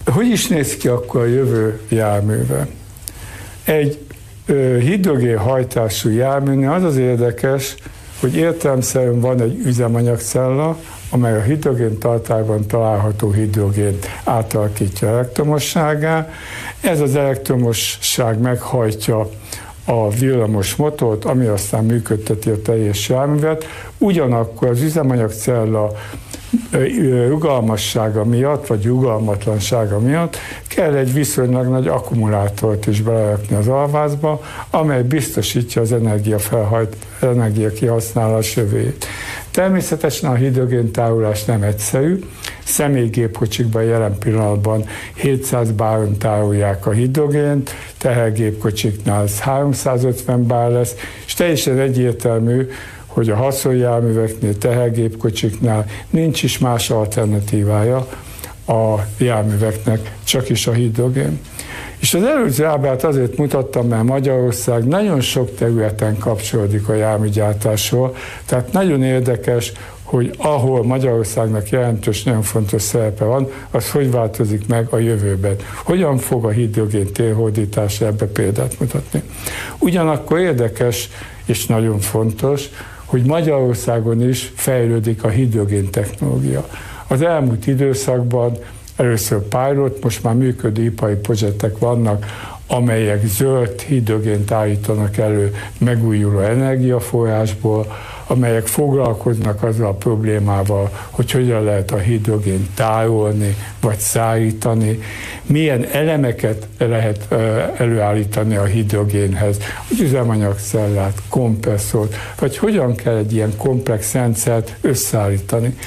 Hogy 0.05 0.27
is 0.27 0.47
néz 0.47 0.77
ki 0.77 0.87
akkor 0.87 1.21
a 1.21 1.25
jövő 1.25 1.79
járműve? 1.89 2.67
Egy 3.63 3.99
hidrogén 4.79 5.37
hajtású 5.37 6.09
járműnél 6.09 6.71
az 6.71 6.83
az 6.83 6.97
érdekes, 6.97 7.75
hogy 8.19 8.35
értelemszerűen 8.35 9.19
van 9.19 9.41
egy 9.41 9.61
üzemanyagcella, 9.65 10.77
amely 11.09 11.37
a 11.37 11.41
hidrogén 11.41 11.97
tartályban 11.97 12.67
található 12.67 13.31
hidrogént 13.31 14.07
átalakítja 14.23 15.07
elektromosságá. 15.07 16.29
Ez 16.81 16.99
az 16.99 17.15
elektromosság 17.15 18.39
meghajtja 18.39 19.29
a 19.86 20.10
villamos 20.10 20.75
motort, 20.75 21.25
ami 21.25 21.46
aztán 21.46 21.86
működteti 21.86 22.50
a 22.50 22.62
teljes 22.62 23.10
járművet. 23.10 23.65
Ugyanakkor 23.98 24.68
az 24.68 24.82
üzemanyagcella 24.82 25.92
rugalmassága 27.27 28.24
miatt, 28.24 28.68
vagy 28.68 28.86
rugalmatlansága 28.86 30.00
miatt 30.00 30.38
kell 30.68 30.94
egy 30.94 31.13
viszonylag 31.13 31.68
nagy 31.68 31.88
akkumulátort 31.88 32.88
is 32.88 33.01
belerakni 33.01 33.56
az 33.56 33.68
alvázba, 33.68 34.42
amely 34.70 35.04
biztosítja 35.04 35.82
az 35.82 35.92
energia, 35.92 36.39
felhajt, 36.39 36.96
energia 37.22 37.70
kihasználás 37.70 38.56
jövőjét. 38.56 39.06
Természetesen 39.51 40.30
a 40.30 40.34
hidrogén 40.34 40.92
tárolás 40.92 41.46
nem 41.46 41.63
egyszerű. 41.63 42.20
Személygépkocsikban 42.63 43.84
jelen 43.84 44.18
pillanatban 44.18 44.86
700 45.15 45.72
báron 45.72 46.18
tárolják 46.18 46.86
a 46.86 46.92
hidrogént, 46.92 47.75
tehergépkocsiknál 48.05 49.25
350 49.39 50.47
bár 50.47 50.69
lesz, 50.69 50.95
és 51.25 51.33
teljesen 51.33 51.79
egyértelmű, 51.79 52.67
hogy 53.05 53.29
a 53.29 53.35
haszonjárműveknél, 53.35 54.57
tehergépkocsiknál 54.57 55.85
nincs 56.09 56.43
is 56.43 56.57
más 56.57 56.89
alternatívája 56.89 58.07
a 58.67 58.95
járműveknek, 59.17 60.12
csak 60.24 60.50
is 60.50 60.67
a 60.67 60.71
hidrogén. 60.71 61.39
És 62.00 62.13
az 62.13 62.24
előző 62.24 62.65
ábrát 62.65 63.03
azért 63.03 63.38
mutattam, 63.38 63.88
mert 63.88 64.03
Magyarország 64.03 64.88
nagyon 64.88 65.21
sok 65.21 65.55
területen 65.55 66.17
kapcsolódik 66.17 66.89
a 66.89 66.93
járműgyártásról, 66.93 68.15
tehát 68.45 68.71
nagyon 68.71 69.03
érdekes, 69.03 69.71
hogy 70.15 70.34
ahol 70.38 70.84
Magyarországnak 70.84 71.69
jelentős, 71.69 72.24
nagyon 72.24 72.41
fontos 72.41 72.81
szerepe 72.81 73.24
van, 73.24 73.48
az 73.72 73.91
hogy 73.91 74.12
változik 74.12 74.67
meg 74.67 74.88
a 74.89 74.98
jövőben. 74.98 75.55
Hogyan 75.84 76.17
fog 76.17 76.45
a 76.45 76.50
hidrogén 76.50 77.13
térhódítás 77.13 78.01
ebbe 78.01 78.25
példát 78.25 78.79
mutatni. 78.79 79.24
Ugyanakkor 79.79 80.39
érdekes 80.39 81.10
és 81.45 81.65
nagyon 81.65 82.00
fontos, 82.00 82.69
hogy 83.05 83.25
Magyarországon 83.25 84.29
is 84.29 84.51
fejlődik 84.55 85.24
a 85.24 85.29
hidrogén 85.29 85.89
technológia. 85.89 86.67
Az 87.07 87.22
elmúlt 87.22 87.67
időszakban 87.67 88.57
először 88.95 89.39
pilot, 89.39 90.03
most 90.03 90.24
már 90.24 90.34
működő 90.34 90.84
ipari 90.84 91.15
projektek 91.15 91.77
vannak, 91.77 92.25
amelyek 92.67 93.25
zöld 93.25 93.81
hidrogént 93.81 94.51
állítanak 94.51 95.17
elő 95.17 95.55
megújuló 95.77 96.39
energiaforrásból, 96.39 97.88
amelyek 98.27 98.67
foglalkoznak 98.67 99.63
azzal 99.63 99.88
a 99.88 99.94
problémával, 99.94 100.89
hogy 101.10 101.32
hogyan 101.32 101.63
lehet 101.63 101.91
a 101.91 101.98
hidrogén 101.98 102.67
tárolni, 102.75 103.55
vagy 103.82 103.98
szállítani, 103.98 105.00
milyen 105.46 105.86
elemeket 105.91 106.67
lehet 106.77 107.27
előállítani 107.77 108.55
a 108.55 108.63
hidrogénhez, 108.63 109.58
hogy 109.88 110.00
üzemanyagszellát, 110.00 111.22
kompresszort, 111.29 112.15
vagy 112.39 112.58
hogyan 112.58 112.96
kell 112.96 113.15
egy 113.15 113.34
ilyen 113.34 113.58
komplex 113.58 114.13
rendszert 114.13 114.75
összeállítani. 114.82 115.77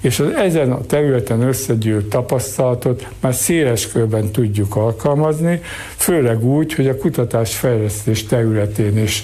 És 0.00 0.18
az 0.18 0.30
ezen 0.34 0.72
a 0.72 0.86
területen 0.86 1.40
összegyűlt 1.40 2.06
tapasztalatot 2.06 3.08
már 3.20 3.34
széles 3.34 3.88
körben 3.88 4.30
tudjuk 4.30 4.76
alkalmazni, 4.76 5.60
főleg 5.96 6.44
úgy, 6.44 6.74
hogy 6.74 6.88
a 6.88 6.96
kutatás-fejlesztés 6.96 8.26
területén 8.26 8.98
is 8.98 9.22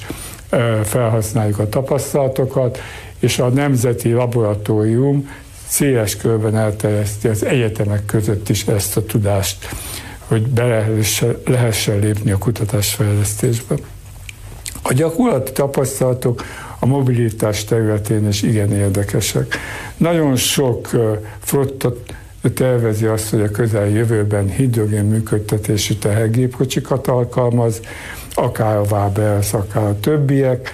felhasználjuk 0.84 1.58
a 1.58 1.68
tapasztalatokat, 1.68 2.78
és 3.18 3.38
a 3.38 3.48
Nemzeti 3.48 4.12
Laboratórium 4.12 5.28
széles 5.66 6.16
körben 6.16 6.56
elterjeszti 6.56 7.28
az 7.28 7.44
egyetemek 7.44 8.04
között 8.06 8.48
is 8.48 8.66
ezt 8.66 8.96
a 8.96 9.04
tudást, 9.04 9.68
hogy 10.18 10.46
bele 10.46 10.88
lehessen 11.44 11.98
lépni 11.98 12.30
a 12.30 12.38
kutatásfejlesztésbe. 12.38 13.74
A 14.82 14.92
gyakorlati 14.92 15.52
tapasztalatok 15.52 16.44
a 16.78 16.86
mobilitás 16.86 17.64
területén 17.64 18.28
is 18.28 18.42
igen 18.42 18.72
érdekesek. 18.72 19.56
Nagyon 19.96 20.36
sok 20.36 20.90
flotta 21.40 21.94
tervezi 22.54 23.06
azt, 23.06 23.30
hogy 23.30 23.40
a 23.40 23.50
közeljövőben 23.50 24.48
hidrogén 24.48 25.04
működtetési 25.04 25.96
tehergépkocsikat 25.96 27.06
alkalmaz, 27.06 27.80
akár 28.34 28.76
a 28.76 28.84
Wabers, 28.90 29.52
akár 29.52 29.84
a 29.84 30.00
többiek. 30.00 30.72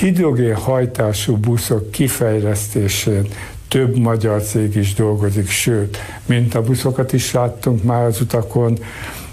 Hidrogén 0.00 0.54
hajtású 0.54 1.36
buszok 1.36 1.90
kifejlesztésén 1.90 3.28
több 3.68 3.96
magyar 3.96 4.42
cég 4.42 4.76
is 4.76 4.94
dolgozik, 4.94 5.48
sőt, 5.48 5.98
mint 6.26 6.54
a 6.54 6.62
buszokat 6.62 7.12
is 7.12 7.32
láttunk 7.32 7.82
már 7.82 8.04
az 8.04 8.20
utakon, 8.20 8.78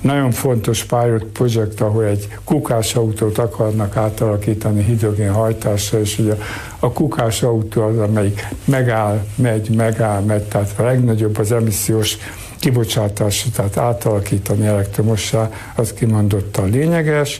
nagyon 0.02 0.32
fontos 0.32 0.84
pilot 0.84 1.24
projekt, 1.24 1.82
ahol 1.82 2.04
egy 2.04 2.28
kukás 2.44 2.96
autót 2.96 3.38
akarnak 3.38 3.96
átalakítani 3.96 4.84
hidrogén 4.84 5.32
hajtásra, 5.32 6.00
és 6.00 6.20
ugye 6.20 6.36
a 6.80 6.92
kukás 6.92 7.44
autó 7.44 7.82
az, 7.82 7.98
amelyik 7.98 8.48
megáll, 8.66 9.26
megy, 9.36 9.70
megáll, 9.70 10.22
megy, 10.22 10.44
tehát 10.44 10.74
a 10.78 10.84
legnagyobb 10.84 11.38
az 11.38 11.52
emissziós 11.52 12.18
kibocsátásra, 12.64 13.52
tehát 13.56 13.78
átalakítani 13.78 14.66
elektromossá, 14.66 15.50
az 15.76 15.94
kimondottan 15.94 16.70
lényeges. 16.70 17.40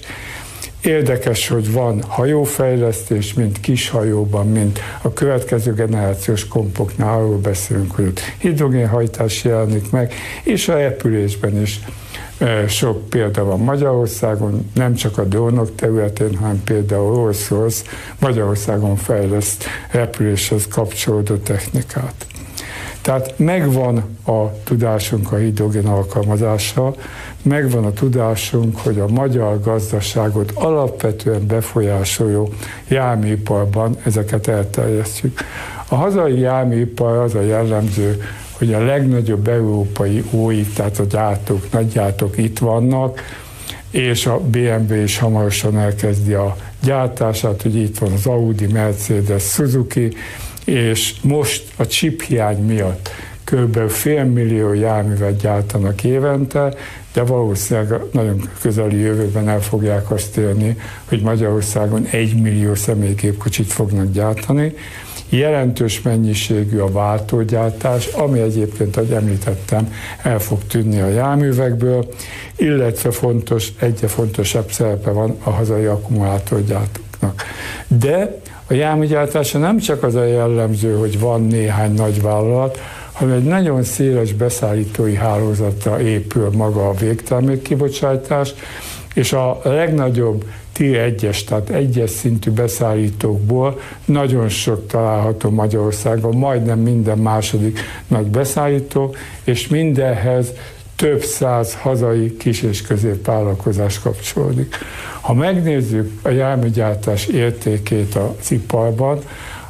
Érdekes, 0.82 1.48
hogy 1.48 1.72
van 1.72 2.02
hajófejlesztés, 2.08 3.34
mint 3.34 3.60
kis 3.60 3.90
hajóban, 3.90 4.48
mint 4.48 4.80
a 5.02 5.14
következő 5.14 5.74
generációs 5.74 6.48
kompoknál, 6.48 7.18
arról 7.18 7.38
beszélünk, 7.38 7.96
hogy 7.96 8.06
ott 8.06 8.20
hidrogénhajtás 8.38 9.44
jelenik 9.44 9.92
meg, 9.92 10.14
és 10.44 10.68
a 10.68 10.78
repülésben 10.78 11.62
is 11.62 11.80
sok 12.68 13.10
példa 13.10 13.44
van 13.44 13.60
Magyarországon, 13.60 14.72
nem 14.74 14.94
csak 14.94 15.18
a 15.18 15.24
drónok 15.24 15.76
területén, 15.76 16.36
hanem 16.36 16.64
például 16.64 17.16
Rolls-Royce 17.16 17.84
Magyarországon 18.20 18.96
fejleszt 18.96 19.66
repüléshez 19.92 20.68
kapcsolódó 20.68 21.36
technikát. 21.36 22.26
Tehát 23.04 23.34
megvan 23.38 24.18
a 24.26 24.64
tudásunk 24.64 25.32
a 25.32 25.36
hidrogén 25.36 25.86
alkalmazással, 25.86 26.96
megvan 27.42 27.86
a 27.86 27.94
tudásunk, 27.94 28.78
hogy 28.78 29.00
a 29.00 29.08
magyar 29.08 29.62
gazdaságot 29.62 30.52
alapvetően 30.52 31.48
befolyásoló 31.48 32.54
járműiparban 32.88 33.98
ezeket 34.04 34.48
elterjesztjük. 34.48 35.40
A 35.88 35.96
hazai 35.96 36.40
járműipar 36.40 37.18
az 37.18 37.36
a 37.36 37.42
jellemző, 37.42 38.22
hogy 38.52 38.74
a 38.74 38.86
legnagyobb 38.86 39.48
európai 39.48 40.24
új, 40.32 40.66
tehát 40.76 41.00
a 41.00 41.04
gyártók, 41.04 41.72
nagy 41.72 41.88
gyártók 41.88 42.38
itt 42.38 42.60
vannak, 42.60 43.20
és 43.90 44.26
a 44.26 44.40
BMW 44.40 44.94
is 44.94 45.18
hamarosan 45.18 45.80
elkezdi 45.80 46.34
a 46.34 46.56
gyártását, 46.84 47.62
hogy 47.62 47.76
itt 47.76 47.98
van 47.98 48.12
az 48.12 48.26
Audi, 48.26 48.68
Mercedes, 48.68 49.44
Suzuki, 49.44 50.14
és 50.66 51.14
most 51.22 51.64
a 51.76 51.88
chip 51.88 52.22
hiány 52.22 52.66
miatt 52.66 53.10
kb. 53.44 53.90
fél 53.90 54.24
millió 54.24 54.74
járművet 54.74 55.42
gyártanak 55.42 56.04
évente, 56.04 56.74
de 57.14 57.22
valószínűleg 57.22 58.02
nagyon 58.12 58.50
közeli 58.62 59.00
jövőben 59.00 59.50
el 59.50 59.62
fogják 59.62 60.12
azt 60.12 60.38
érni, 60.38 60.78
hogy 61.06 61.22
Magyarországon 61.22 62.06
egy 62.10 62.42
millió 62.42 62.76
személygépkocsit 62.76 63.72
fognak 63.72 64.12
gyártani, 64.12 64.74
jelentős 65.30 66.02
mennyiségű 66.02 66.78
a 66.78 66.92
váltógyártás, 66.92 68.08
ami 68.08 68.40
egyébként, 68.40 68.98
ahogy 68.98 69.12
említettem, 69.12 69.94
el 70.22 70.40
fog 70.40 70.64
tűnni 70.68 71.00
a 71.00 71.08
járművekből, 71.08 72.14
illetve 72.56 73.12
fontos, 73.12 73.68
egyre 73.80 74.08
fontosabb 74.08 74.72
szerepe 74.72 75.10
van 75.12 75.38
a 75.44 75.50
hazai 75.50 75.86
akkumulátorgyártóknak. 75.86 77.44
De 77.88 78.42
a 78.68 78.74
járműgyártása 78.74 79.58
nem 79.58 79.78
csak 79.78 80.04
az 80.04 80.16
a 80.16 80.26
jellemző, 80.26 80.96
hogy 80.96 81.20
van 81.20 81.42
néhány 81.48 81.94
nagy 81.94 82.22
vállalat, 82.22 82.80
hanem 83.12 83.36
egy 83.36 83.44
nagyon 83.44 83.84
széles 83.84 84.34
beszállítói 84.34 85.16
hálózatra 85.16 86.02
épül 86.02 86.50
maga 86.54 86.90
a 86.90 86.94
végtermékkibocsátás, 86.94 88.54
és 89.14 89.34
a 89.34 89.60
legnagyobb 89.64 90.46
Tier 90.72 91.14
1-es, 91.18 91.44
tehát 91.44 91.70
egyes 91.70 92.10
szintű 92.10 92.52
beszállítókból 92.52 93.80
nagyon 94.06 94.50
sok 94.50 94.88
található 94.88 95.50
Magyarországon, 95.50 96.36
majdnem 96.36 96.80
minden 96.80 97.18
második 97.18 97.80
nagy 98.08 98.26
beszállító, 98.26 99.16
és 99.44 99.68
mindenhez 99.68 100.54
több 101.04 101.24
száz 101.24 101.78
hazai 101.82 102.38
kis- 102.38 102.62
és 102.62 102.82
középvállalkozás 102.82 104.00
kapcsolódik. 104.00 104.76
Ha 105.22 105.34
megnézzük 105.34 106.12
a 106.22 106.30
járműgyártás 106.30 107.26
értékét 107.26 108.16
az 108.16 108.52
iparban, 108.52 109.20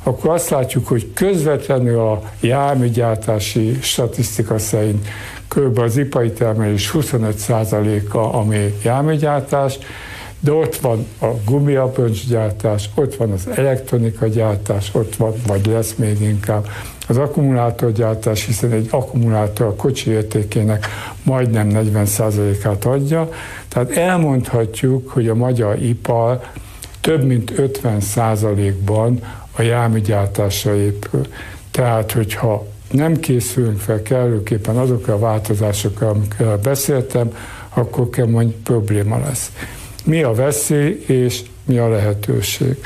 akkor 0.03 0.33
azt 0.33 0.49
látjuk, 0.49 0.87
hogy 0.87 1.13
közvetlenül 1.13 1.99
a 1.99 2.21
járműgyártási 2.39 3.77
statisztika 3.81 4.59
szerint 4.59 5.07
kb. 5.47 5.79
az 5.79 5.97
ipari 5.97 6.31
termelés 6.31 6.91
25%-a, 6.93 8.17
ami 8.17 8.73
járműgyártás, 8.83 9.77
de 10.43 10.51
ott 10.51 10.75
van 10.75 11.07
a 11.21 11.27
gumiabroncsgyártás, 11.45 12.89
ott 12.95 13.15
van 13.15 13.31
az 13.31 13.47
elektronika 13.55 14.27
gyártás, 14.27 14.89
ott 14.93 15.15
van, 15.15 15.33
vagy 15.47 15.65
lesz 15.65 15.93
még 15.95 16.21
inkább 16.21 16.67
az 17.07 17.17
akkumulátorgyártás, 17.17 18.45
hiszen 18.45 18.71
egy 18.71 18.87
akkumulátor 18.91 19.67
a 19.67 19.75
kocsi 19.75 20.09
értékének 20.09 20.85
majdnem 21.23 21.69
40%-át 21.71 22.85
adja. 22.85 23.29
Tehát 23.67 23.91
elmondhatjuk, 23.91 25.09
hogy 25.09 25.27
a 25.27 25.35
magyar 25.35 25.81
ipar 25.81 26.41
több 27.01 27.23
mint 27.23 27.53
50%-ban 27.57 29.19
a 29.51 29.61
járműgyártásra 29.61 30.75
épül. 30.75 31.27
Tehát, 31.71 32.11
hogyha 32.11 32.67
nem 32.91 33.19
készülünk 33.19 33.79
fel 33.79 34.01
kellőképpen 34.01 34.77
azokra 34.77 35.13
a 35.13 35.19
változásokra, 35.19 36.09
amikről 36.09 36.57
beszéltem, 36.57 37.35
akkor 37.69 38.09
kemény 38.09 38.61
probléma 38.63 39.19
lesz. 39.19 39.51
Mi 40.03 40.23
a 40.23 40.33
veszély 40.33 41.03
és 41.07 41.41
mi 41.65 41.77
a 41.77 41.89
lehetőség? 41.89 42.77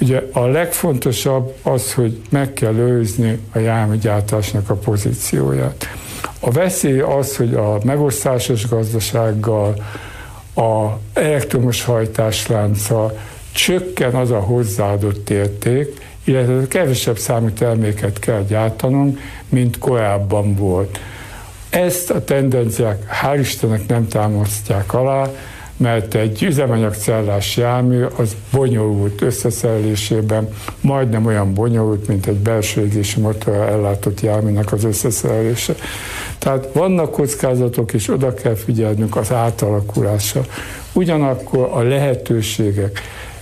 Ugye 0.00 0.22
a 0.32 0.46
legfontosabb 0.46 1.54
az, 1.62 1.94
hogy 1.94 2.20
meg 2.28 2.52
kell 2.52 2.74
őrizni 2.74 3.38
a 3.52 3.58
járműgyártásnak 3.58 4.70
a 4.70 4.74
pozícióját. 4.74 5.86
A 6.40 6.50
veszély 6.50 7.00
az, 7.00 7.36
hogy 7.36 7.54
a 7.54 7.78
megosztásos 7.84 8.68
gazdasággal, 8.68 9.74
a 10.54 10.98
elektromos 11.12 11.84
hajtáslánccal 11.84 13.18
csökken 13.52 14.14
az 14.14 14.30
a 14.30 14.40
hozzáadott 14.40 15.30
érték, 15.30 16.00
illetve 16.24 16.66
kevesebb 16.68 17.18
számú 17.18 17.50
terméket 17.50 18.18
kell 18.18 18.44
gyártanunk, 18.48 19.18
mint 19.48 19.78
korábban 19.78 20.54
volt. 20.54 21.00
Ezt 21.70 22.10
a 22.10 22.24
tendenciák 22.24 23.02
hál' 23.22 23.38
Istennek 23.40 23.86
nem 23.86 24.08
támasztják 24.08 24.94
alá, 24.94 25.30
mert 25.80 26.14
egy 26.14 26.42
üzemanyagcellás 26.42 27.56
jármű 27.56 28.02
az 28.16 28.36
bonyolult 28.52 29.22
összeszerelésében 29.22 30.48
majdnem 30.80 31.26
olyan 31.26 31.54
bonyolult, 31.54 32.08
mint 32.08 32.26
egy 32.26 32.36
belső 32.36 32.84
égési 32.84 33.20
motorra 33.20 33.68
ellátott 33.68 34.20
járműnek 34.20 34.72
az 34.72 34.84
összeszerelése. 34.84 35.74
Tehát 36.38 36.68
vannak 36.72 37.10
kockázatok, 37.10 37.92
és 37.92 38.08
oda 38.08 38.34
kell 38.34 38.54
figyelnünk 38.54 39.16
az 39.16 39.32
átalakulásra. 39.32 40.44
Ugyanakkor 40.92 41.68
a 41.72 41.82
lehetőségek 41.82 43.00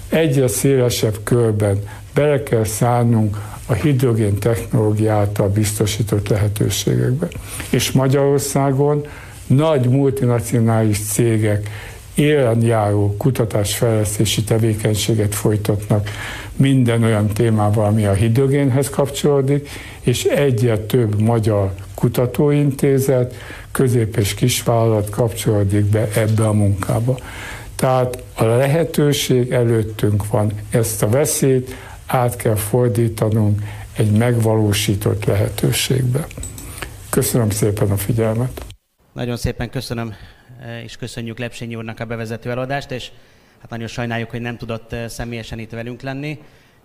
egyre 0.09 0.49
szélesebb 0.49 1.17
körben 1.23 1.79
bele 2.15 2.43
kell 2.43 2.65
szállnunk 2.65 3.37
a 3.67 3.73
hidrogén 3.73 4.39
technológia 4.39 5.15
által 5.15 5.49
biztosított 5.49 6.29
lehetőségekbe. 6.29 7.29
És 7.71 7.93
Magyarországon 7.93 9.07
nagy 9.47 9.89
multinacionális 9.89 10.99
cégek 10.99 11.71
élen 12.19 12.63
járó 12.63 13.15
kutatásfejlesztési 13.19 14.43
tevékenységet 14.43 15.35
folytatnak 15.35 16.09
minden 16.57 17.03
olyan 17.03 17.27
témával, 17.27 17.85
ami 17.87 18.07
a 18.07 18.13
hidrogénhez 18.13 18.91
kapcsolódik, 18.91 19.69
és 20.01 20.25
egyre 20.25 20.79
több 20.79 21.21
magyar 21.21 21.75
kutatóintézet, 21.95 23.35
közép- 23.73 24.17
és 24.17 24.35
kisvállalat 24.35 25.11
kapcsolódik 25.11 25.85
be 25.85 26.09
ebbe 26.15 26.47
a 26.47 26.53
munkába. 26.53 27.19
Tehát 27.75 28.23
a 28.35 28.45
lehetőség 28.45 29.53
előttünk 29.53 30.27
van, 30.31 30.53
ezt 30.71 31.03
a 31.03 31.09
veszélyt 31.09 31.75
át 32.07 32.37
kell 32.37 32.55
fordítanunk 32.55 33.63
egy 33.97 34.11
megvalósított 34.11 35.25
lehetőségbe. 35.25 36.27
Köszönöm 37.11 37.51
szépen 37.51 37.91
a 37.91 37.97
figyelmet. 37.97 38.65
Nagyon 39.13 39.37
szépen 39.37 39.71
köszönöm, 39.71 40.15
és 40.83 40.97
köszönjük 40.97 41.39
Lepsényi 41.39 41.75
úrnak 41.75 42.01
a 42.01 42.05
bevezető 42.05 42.51
eladást, 42.51 42.91
és 42.91 43.11
hát 43.61 43.71
nagyon 43.71 43.87
sajnáljuk, 43.87 44.31
hogy 44.31 44.41
nem 44.41 44.57
tudott 44.57 44.93
eh, 44.93 45.09
személyesen 45.09 45.59
itt 45.59 45.71
velünk 45.71 46.01
lenni, 46.01 46.39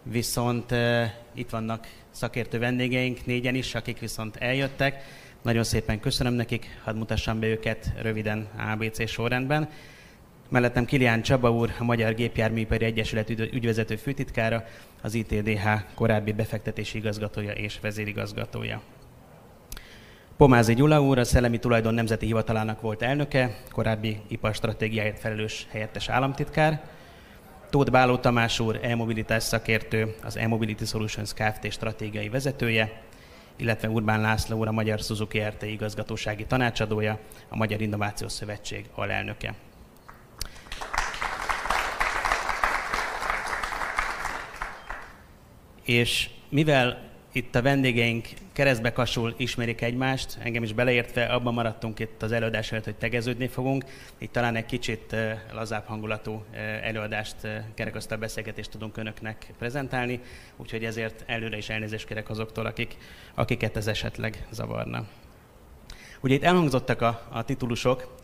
viszont 0.03 0.71
uh, 0.71 1.03
itt 1.33 1.49
vannak 1.49 1.87
szakértő 2.11 2.59
vendégeink, 2.59 3.25
négyen 3.25 3.55
is, 3.55 3.75
akik 3.75 3.99
viszont 3.99 4.35
eljöttek. 4.35 5.03
Nagyon 5.41 5.63
szépen 5.63 5.99
köszönöm 5.99 6.33
nekik, 6.33 6.79
hadd 6.83 6.95
mutassam 6.95 7.39
be 7.39 7.47
őket 7.47 7.93
röviden 8.01 8.47
ABC 8.73 9.09
sorrendben. 9.09 9.69
Mellettem 10.49 10.85
Kilián 10.85 11.21
Csaba 11.21 11.51
úr, 11.51 11.73
a 11.79 11.83
Magyar 11.83 12.13
Gépjárműipari 12.13 12.85
Egyesület 12.85 13.29
ügyvezető 13.29 13.95
főtitkára, 13.95 14.65
az 15.01 15.13
ITDH 15.13 15.67
korábbi 15.93 16.31
befektetési 16.31 16.97
igazgatója 16.97 17.51
és 17.51 17.79
vezérigazgatója. 17.81 18.81
Pomázi 20.43 20.73
Gyula 20.73 21.01
úr, 21.01 21.17
a 21.17 21.23
Szellemi 21.23 21.59
Tulajdon 21.59 21.93
Nemzeti 21.93 22.25
Hivatalának 22.25 22.81
volt 22.81 23.01
elnöke, 23.01 23.57
korábbi 23.71 24.21
iparstratégiáért 24.27 25.19
felelős 25.19 25.67
helyettes 25.69 26.09
államtitkár. 26.09 26.83
Tóth 27.69 27.91
Báló 27.91 28.17
Tamás 28.17 28.59
úr, 28.59 28.79
e-mobilitás 28.81 29.43
szakértő, 29.43 30.15
az 30.23 30.37
e-mobility 30.37 30.85
Solutions 30.85 31.33
Kft. 31.33 31.71
stratégiai 31.71 32.29
vezetője, 32.29 33.01
illetve 33.55 33.89
Urbán 33.89 34.21
László 34.21 34.57
úr, 34.57 34.67
a 34.67 34.71
Magyar 34.71 34.99
Suzuki 34.99 35.39
RT 35.39 35.61
igazgatósági 35.61 36.45
tanácsadója, 36.45 37.19
a 37.49 37.55
Magyar 37.55 37.81
Innovációs 37.81 38.31
Szövetség 38.31 38.85
alelnöke. 38.95 39.53
És 45.83 46.29
mivel 46.49 47.12
itt 47.35 47.55
a 47.55 47.61
vendégeink 47.61 48.27
keresztbe 48.51 48.91
kasul 48.91 49.33
ismerik 49.37 49.81
egymást, 49.81 50.37
engem 50.41 50.63
is 50.63 50.73
beleértve, 50.73 51.25
abban 51.25 51.53
maradtunk 51.53 51.99
itt 51.99 52.21
az 52.23 52.31
előadás 52.31 52.71
előtt, 52.71 52.83
hogy 52.83 52.95
tegeződni 52.95 53.47
fogunk. 53.47 53.85
Itt 54.17 54.31
talán 54.31 54.55
egy 54.55 54.65
kicsit 54.65 55.15
lazább 55.53 55.85
hangulatú 55.85 56.43
előadást, 56.81 57.35
kerekasztal 57.73 58.17
beszélgetést 58.17 58.71
tudunk 58.71 58.97
önöknek 58.97 59.53
prezentálni, 59.57 60.19
úgyhogy 60.57 60.83
ezért 60.85 61.23
előre 61.25 61.57
is 61.57 61.69
elnézést 61.69 62.07
kérek 62.07 62.29
azoktól, 62.29 62.65
akik, 62.65 62.97
akiket 63.33 63.77
ez 63.77 63.87
esetleg 63.87 64.45
zavarna. 64.51 65.05
Ugye 66.21 66.35
itt 66.35 66.43
elhangzottak 66.43 67.01
a, 67.01 67.27
a 67.31 67.43
titulusok, 67.43 68.15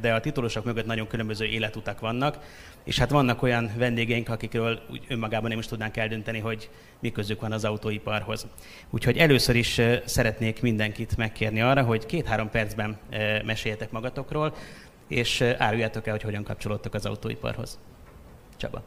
de 0.00 0.14
a 0.14 0.20
titulusok 0.20 0.64
mögött 0.64 0.86
nagyon 0.86 1.06
különböző 1.06 1.44
életutak 1.44 2.00
vannak, 2.00 2.38
és 2.84 2.98
hát 2.98 3.10
vannak 3.10 3.42
olyan 3.42 3.70
vendégeink, 3.76 4.28
akikről 4.28 4.80
úgy 4.90 5.04
önmagában 5.08 5.48
nem 5.48 5.58
is 5.58 5.66
tudnánk 5.66 5.96
eldönteni, 5.96 6.38
hogy 6.38 6.70
mi 7.00 7.12
közük 7.12 7.40
van 7.40 7.52
az 7.52 7.64
autóiparhoz. 7.64 8.46
Úgyhogy 8.90 9.16
először 9.16 9.56
is 9.56 9.80
szeretnék 10.04 10.62
mindenkit 10.62 11.16
megkérni 11.16 11.60
arra, 11.60 11.82
hogy 11.82 12.06
két-három 12.06 12.50
percben 12.50 12.96
meséljetek 13.44 13.90
magatokról, 13.90 14.54
és 15.08 15.40
áruljátok 15.40 16.06
el, 16.06 16.12
hogy 16.12 16.22
hogyan 16.22 16.42
kapcsolódtok 16.42 16.94
az 16.94 17.06
autóiparhoz. 17.06 17.78
Csaba. 18.56 18.82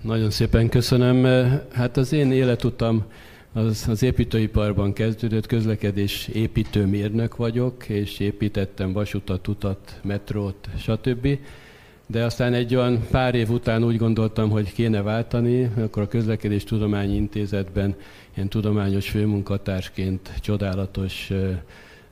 Nagyon 0.00 0.30
szépen 0.30 0.68
köszönöm. 0.68 1.24
Hát 1.72 1.96
az 1.96 2.12
én 2.12 2.32
életutam 2.32 3.04
az, 3.54 3.84
az 3.88 4.02
építőiparban 4.02 4.92
kezdődött, 4.92 5.46
közlekedés 5.46 6.28
építőmérnök 6.28 7.36
vagyok, 7.36 7.88
és 7.88 8.18
építettem 8.18 8.92
vasutat, 8.92 9.48
utat, 9.48 10.00
metrót, 10.02 10.68
stb. 10.78 11.38
De 12.06 12.24
aztán 12.24 12.52
egy 12.54 12.74
olyan 12.74 13.06
pár 13.10 13.34
év 13.34 13.50
után 13.50 13.84
úgy 13.84 13.96
gondoltam, 13.96 14.50
hogy 14.50 14.72
kéne 14.72 15.02
váltani, 15.02 15.70
akkor 15.76 16.02
a 16.02 16.08
Közlekedés 16.08 16.64
Tudományi 16.64 17.14
Intézetben 17.14 17.94
én 18.36 18.48
tudományos 18.48 19.10
főmunkatársként 19.10 20.32
csodálatos 20.40 21.30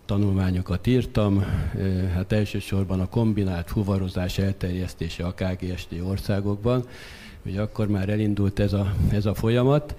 tanulmányokat 0.06 0.86
írtam, 0.86 1.44
hát 2.14 2.32
elsősorban 2.32 3.00
a 3.00 3.08
kombinált 3.08 3.70
fuvarozás 3.70 4.38
elterjesztése 4.38 5.24
a 5.24 5.34
KGST 5.34 5.88
országokban, 6.02 6.84
hogy 7.42 7.56
akkor 7.56 7.88
már 7.88 8.08
elindult 8.08 8.58
ez 8.58 8.72
a, 8.72 8.94
ez 9.10 9.26
a 9.26 9.34
folyamat 9.34 9.94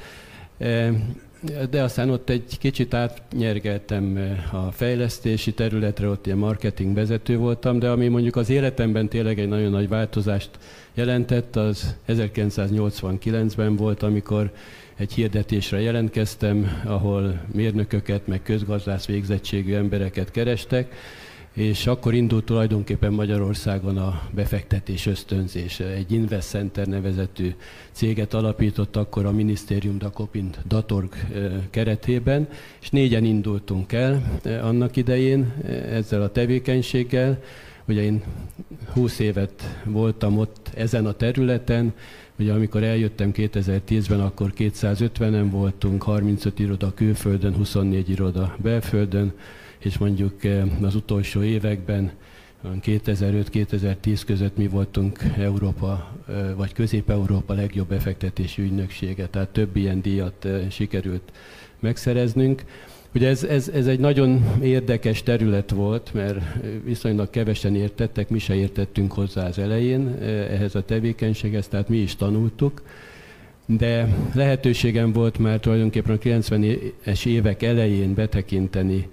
de 1.69 1.81
aztán 1.81 2.09
ott 2.09 2.29
egy 2.29 2.57
kicsit 2.59 2.93
átnyergeltem 2.93 4.17
eh, 4.17 4.65
a 4.65 4.71
fejlesztési 4.71 5.53
területre, 5.53 6.07
ott 6.07 6.25
ilyen 6.25 6.37
marketing 6.37 6.95
vezető 6.95 7.37
voltam, 7.37 7.79
de 7.79 7.89
ami 7.89 8.07
mondjuk 8.07 8.35
az 8.35 8.49
életemben 8.49 9.07
tényleg 9.07 9.39
egy 9.39 9.47
nagyon 9.47 9.71
nagy 9.71 9.87
változást 9.87 10.49
jelentett, 10.93 11.55
az 11.55 11.95
1989-ben 12.07 13.75
volt, 13.75 14.03
amikor 14.03 14.51
egy 14.95 15.13
hirdetésre 15.13 15.81
jelentkeztem, 15.81 16.81
ahol 16.85 17.41
mérnököket, 17.53 18.27
meg 18.27 18.41
közgazdász 18.43 19.05
végzettségű 19.05 19.73
embereket 19.73 20.31
kerestek, 20.31 20.95
és 21.53 21.87
akkor 21.87 22.13
indult 22.13 22.45
tulajdonképpen 22.45 23.13
Magyarországon 23.13 23.97
a 23.97 24.21
befektetés 24.31 25.05
ösztönzése. 25.05 25.85
Egy 25.85 26.11
Invest 26.11 26.49
Center 26.49 26.87
nevezetű 26.87 27.53
céget 27.91 28.33
alapított 28.33 28.95
akkor 28.95 29.25
a 29.25 29.31
Minisztérium 29.31 29.97
Dakopint 29.97 30.59
Datorg 30.67 31.13
keretében, 31.69 32.47
és 32.81 32.89
négyen 32.89 33.23
indultunk 33.23 33.91
el 33.91 34.39
annak 34.61 34.95
idején 34.95 35.53
ezzel 35.89 36.21
a 36.21 36.31
tevékenységgel. 36.31 37.41
Ugye 37.87 38.01
én 38.01 38.23
20 38.93 39.19
évet 39.19 39.79
voltam 39.85 40.37
ott 40.37 40.71
ezen 40.75 41.05
a 41.05 41.11
területen, 41.13 41.93
Ugye 42.39 42.53
amikor 42.53 42.83
eljöttem 42.83 43.31
2010-ben, 43.33 44.19
akkor 44.19 44.53
250-en 44.57 45.47
voltunk, 45.49 46.03
35 46.03 46.59
iroda 46.59 46.93
külföldön, 46.93 47.55
24 47.55 48.09
iroda 48.09 48.55
belföldön, 48.61 49.33
és 49.85 49.97
mondjuk 49.97 50.43
eh, 50.43 50.63
az 50.81 50.95
utolsó 50.95 51.43
években 51.43 52.11
2005-2010 52.81 54.21
között 54.25 54.57
mi 54.57 54.67
voltunk 54.67 55.19
Európa, 55.37 56.11
eh, 56.27 56.35
vagy 56.55 56.73
Közép-Európa 56.73 57.53
legjobb 57.53 57.87
befektetési 57.87 58.61
ügynöksége, 58.61 59.27
tehát 59.27 59.49
több 59.49 59.75
ilyen 59.75 60.01
díjat 60.01 60.45
eh, 60.45 60.69
sikerült 60.69 61.31
megszereznünk. 61.79 62.63
Ugye 63.15 63.27
ez, 63.27 63.43
ez, 63.43 63.67
ez 63.67 63.87
egy 63.87 63.99
nagyon 63.99 64.43
érdekes 64.61 65.23
terület 65.23 65.69
volt, 65.71 66.13
mert 66.13 66.39
viszonylag 66.83 67.29
kevesen 67.29 67.75
értettek, 67.75 68.29
mi 68.29 68.39
se 68.39 68.55
értettünk 68.55 69.11
hozzá 69.11 69.47
az 69.47 69.59
elején 69.59 70.07
ehhez 70.49 70.75
a 70.75 70.85
tevékenységhez, 70.85 71.67
tehát 71.67 71.89
mi 71.89 71.97
is 71.97 72.15
tanultuk. 72.15 72.81
de 73.65 74.07
lehetőségem 74.33 75.11
volt 75.11 75.37
már 75.37 75.59
tulajdonképpen 75.59 76.15
a 76.15 76.17
90-es 76.17 77.25
évek 77.25 77.63
elején 77.63 78.13
betekinteni 78.13 79.07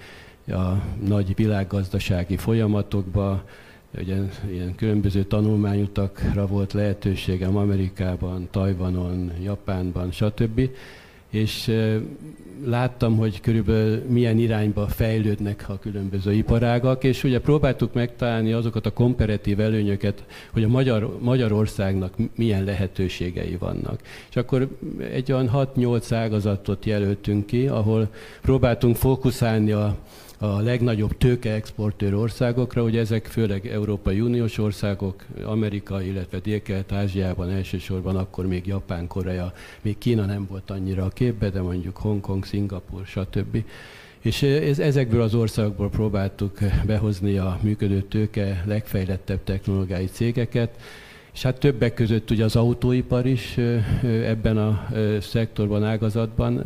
a 0.51 0.83
nagy 1.07 1.35
világgazdasági 1.35 2.37
folyamatokba, 2.37 3.45
ugye 3.99 4.17
ilyen 4.51 4.75
különböző 4.75 5.23
tanulmányutakra 5.23 6.47
volt 6.47 6.73
lehetőségem 6.73 7.57
Amerikában, 7.57 8.49
Tajvanon, 8.51 9.33
Japánban, 9.43 10.11
stb 10.11 10.71
és 11.31 11.73
láttam, 12.65 13.17
hogy 13.17 13.41
körülbelül 13.41 14.03
milyen 14.09 14.39
irányba 14.39 14.87
fejlődnek 14.87 15.65
a 15.69 15.79
különböző 15.79 16.33
iparágak, 16.33 17.05
és 17.05 17.25
ugye 17.25 17.41
próbáltuk 17.41 17.93
megtalálni 17.93 18.53
azokat 18.53 18.87
a 18.87 18.93
komparatív 18.93 19.61
előnyöket, 19.61 20.25
hogy 20.53 20.63
a 20.63 20.69
Magyar, 20.69 21.17
Magyarországnak 21.21 22.15
milyen 22.35 22.65
lehetőségei 22.65 23.57
vannak. 23.57 24.01
És 24.31 24.37
akkor 24.37 24.69
egy 25.13 25.33
olyan 25.33 25.51
6-8 25.53 26.15
ágazatot 26.15 26.85
jelöltünk 26.85 27.47
ki, 27.47 27.67
ahol 27.67 28.09
próbáltunk 28.41 28.97
fókuszálni 28.97 29.73
a 29.73 29.97
a 30.43 30.61
legnagyobb 30.61 31.17
tőkeexportőr 31.19 32.15
országokra, 32.15 32.83
ugye 32.83 33.01
ezek 33.01 33.27
főleg 33.27 33.67
Európai 33.67 34.21
Uniós 34.21 34.59
országok, 34.59 35.25
Amerika, 35.45 36.03
illetve 36.03 36.39
Dél-Kelet-Ázsiában 36.39 37.51
elsősorban 37.51 38.17
akkor 38.17 38.47
még 38.47 38.67
Japán, 38.67 39.07
Korea, 39.07 39.53
még 39.81 39.99
Kína 39.99 40.25
nem 40.25 40.47
volt 40.51 40.71
annyira 40.71 41.05
a 41.05 41.09
képbe, 41.09 41.51
de 41.51 41.61
mondjuk 41.61 41.97
Hongkong, 41.97 42.45
Szingapur, 42.45 43.07
stb. 43.07 43.65
És 44.21 44.43
ez, 44.43 44.79
ezekből 44.79 45.23
az 45.23 45.35
országokból 45.35 45.89
próbáltuk 45.89 46.59
behozni 46.87 47.37
a 47.37 47.59
működő 47.63 48.03
tőke 48.03 48.63
legfejlettebb 48.67 49.45
technológiai 49.45 50.07
cégeket, 50.07 50.71
és 51.33 51.43
hát 51.43 51.59
többek 51.59 51.95
között 51.95 52.31
ugye 52.31 52.45
az 52.45 52.57
autóipar 52.57 53.27
is 53.27 53.57
ebben 54.03 54.57
a 54.57 54.89
szektorban, 55.21 55.85
ágazatban 55.85 56.63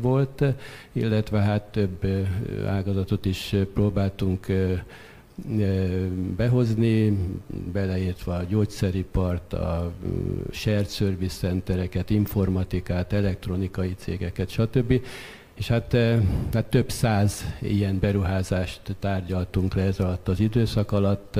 volt, 0.00 0.44
illetve 0.92 1.38
hát 1.38 1.62
több 1.62 2.06
ágazatot 2.66 3.24
is 3.24 3.56
próbáltunk 3.74 4.46
behozni, 6.36 7.18
beleértve 7.72 8.34
a 8.34 8.44
gyógyszeripart, 8.48 9.52
a 9.52 9.92
shared 10.50 10.88
service 10.88 11.36
centereket, 11.38 12.10
informatikát, 12.10 13.12
elektronikai 13.12 13.94
cégeket, 13.98 14.48
stb. 14.48 15.00
És 15.58 15.68
hát, 15.68 15.94
eh, 15.94 16.20
hát 16.52 16.64
több 16.64 16.90
száz 16.90 17.44
ilyen 17.60 17.98
beruházást 17.98 18.80
tárgyaltunk 18.98 19.74
le 19.74 19.82
ez 19.82 19.98
alatt 20.00 20.28
az 20.28 20.40
időszak 20.40 20.92
alatt. 20.92 21.38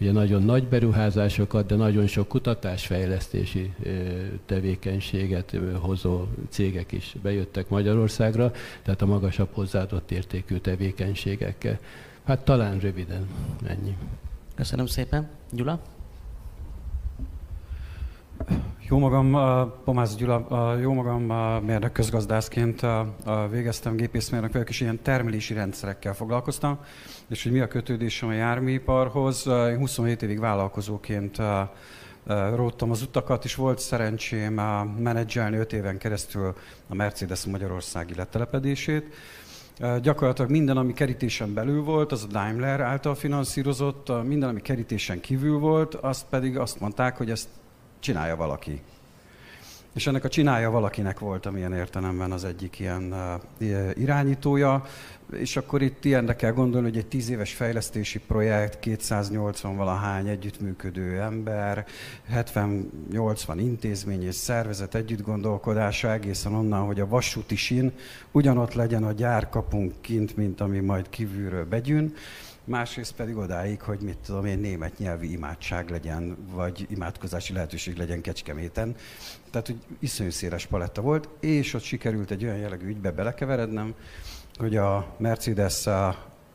Ugye 0.00 0.12
nagyon 0.12 0.42
nagy 0.42 0.64
beruházásokat, 0.64 1.66
de 1.66 1.74
nagyon 1.74 2.06
sok 2.06 2.28
kutatásfejlesztési 2.28 3.72
eh, 3.84 3.92
tevékenységet 4.46 5.54
eh, 5.54 5.60
hozó 5.80 6.24
cégek 6.48 6.92
is 6.92 7.16
bejöttek 7.22 7.68
Magyarországra, 7.68 8.52
tehát 8.82 9.02
a 9.02 9.06
magasabb 9.06 9.48
hozzáadott 9.52 10.10
értékű 10.10 10.56
tevékenységekkel. 10.56 11.78
Hát 12.24 12.44
talán 12.44 12.78
röviden 12.78 13.26
ennyi. 13.66 13.96
Köszönöm 14.54 14.86
szépen. 14.86 15.28
Gyula? 15.52 15.93
Jó 18.88 18.98
magam, 18.98 19.30
Pomász 19.84 20.14
Gyula, 20.16 20.76
jó 20.80 20.92
magam 20.92 21.22
mérnök 21.64 21.92
közgazdászként 21.92 22.86
végeztem 23.50 23.96
gépészmérnök 23.96 24.52
vagyok, 24.52 24.68
és 24.68 24.80
ilyen 24.80 25.02
termelési 25.02 25.54
rendszerekkel 25.54 26.14
foglalkoztam, 26.14 26.78
és 27.28 27.42
hogy 27.42 27.52
mi 27.52 27.60
a 27.60 27.68
kötődésem 27.68 28.28
a 28.28 28.32
járműiparhoz. 28.32 29.46
Én 29.46 29.76
27 29.76 30.22
évig 30.22 30.40
vállalkozóként 30.40 31.36
róttam 32.54 32.90
az 32.90 33.02
utakat, 33.02 33.44
és 33.44 33.54
volt 33.54 33.78
szerencsém 33.78 34.54
menedzselni 34.98 35.56
5 35.56 35.72
éven 35.72 35.98
keresztül 35.98 36.54
a 36.88 36.94
Mercedes 36.94 37.44
Magyarországi 37.44 38.14
letelepedését. 38.14 39.14
Gyakorlatilag 40.02 40.50
minden, 40.50 40.76
ami 40.76 40.92
kerítésen 40.92 41.54
belül 41.54 41.82
volt, 41.82 42.12
az 42.12 42.24
a 42.24 42.32
Daimler 42.32 42.80
által 42.80 43.14
finanszírozott, 43.14 44.24
minden, 44.24 44.48
ami 44.48 44.60
kerítésen 44.60 45.20
kívül 45.20 45.58
volt, 45.58 45.94
azt 45.94 46.26
pedig 46.30 46.58
azt 46.58 46.80
mondták, 46.80 47.16
hogy 47.16 47.30
ezt 47.30 47.48
csinálja 48.04 48.36
valaki. 48.36 48.80
És 49.94 50.06
ennek 50.06 50.24
a 50.24 50.28
csinálja 50.28 50.70
valakinek 50.70 51.18
volt, 51.18 51.46
amilyen 51.46 51.72
értelemben 51.72 52.32
az 52.32 52.44
egyik 52.44 52.78
ilyen 52.78 53.14
uh, 53.60 53.90
irányítója, 53.94 54.84
és 55.32 55.56
akkor 55.56 55.82
itt 55.82 56.04
ilyenre 56.04 56.36
kell 56.36 56.52
gondolni, 56.52 56.88
hogy 56.88 56.98
egy 56.98 57.06
tíz 57.06 57.30
éves 57.30 57.52
fejlesztési 57.52 58.18
projekt, 58.18 58.78
280 58.78 59.76
valahány 59.76 60.28
együttműködő 60.28 61.20
ember, 61.20 61.86
70-80 62.34 63.54
intézmény 63.56 64.26
és 64.26 64.34
szervezet 64.34 64.94
együttgondolkodása 64.94 66.12
egészen 66.12 66.54
onnan, 66.54 66.86
hogy 66.86 67.00
a 67.00 67.08
vasúti 67.08 67.56
sin 67.56 67.92
ugyanott 68.32 68.74
legyen 68.74 69.04
a 69.04 69.12
gyárkapunk 69.12 69.92
kint, 70.00 70.36
mint 70.36 70.60
ami 70.60 70.78
majd 70.80 71.08
kívülről 71.08 71.64
begyűn, 71.64 72.14
másrészt 72.64 73.14
pedig 73.14 73.36
odáig, 73.36 73.80
hogy 73.80 74.00
mit 74.00 74.18
tudom 74.18 74.44
én, 74.44 74.58
német 74.58 74.98
nyelvi 74.98 75.32
imádság 75.32 75.90
legyen, 75.90 76.36
vagy 76.52 76.86
imádkozási 76.90 77.52
lehetőség 77.52 77.96
legyen 77.96 78.20
Kecskeméten. 78.20 78.94
Tehát, 79.50 79.66
hogy 79.66 79.78
iszonyú 79.98 80.30
széles 80.30 80.66
paletta 80.66 81.00
volt, 81.00 81.28
és 81.40 81.74
ott 81.74 81.82
sikerült 81.82 82.30
egy 82.30 82.44
olyan 82.44 82.56
jellegű 82.56 82.86
ügybe 82.86 83.10
belekeverednem, 83.10 83.94
hogy 84.56 84.76
a 84.76 85.14
Mercedes 85.18 85.88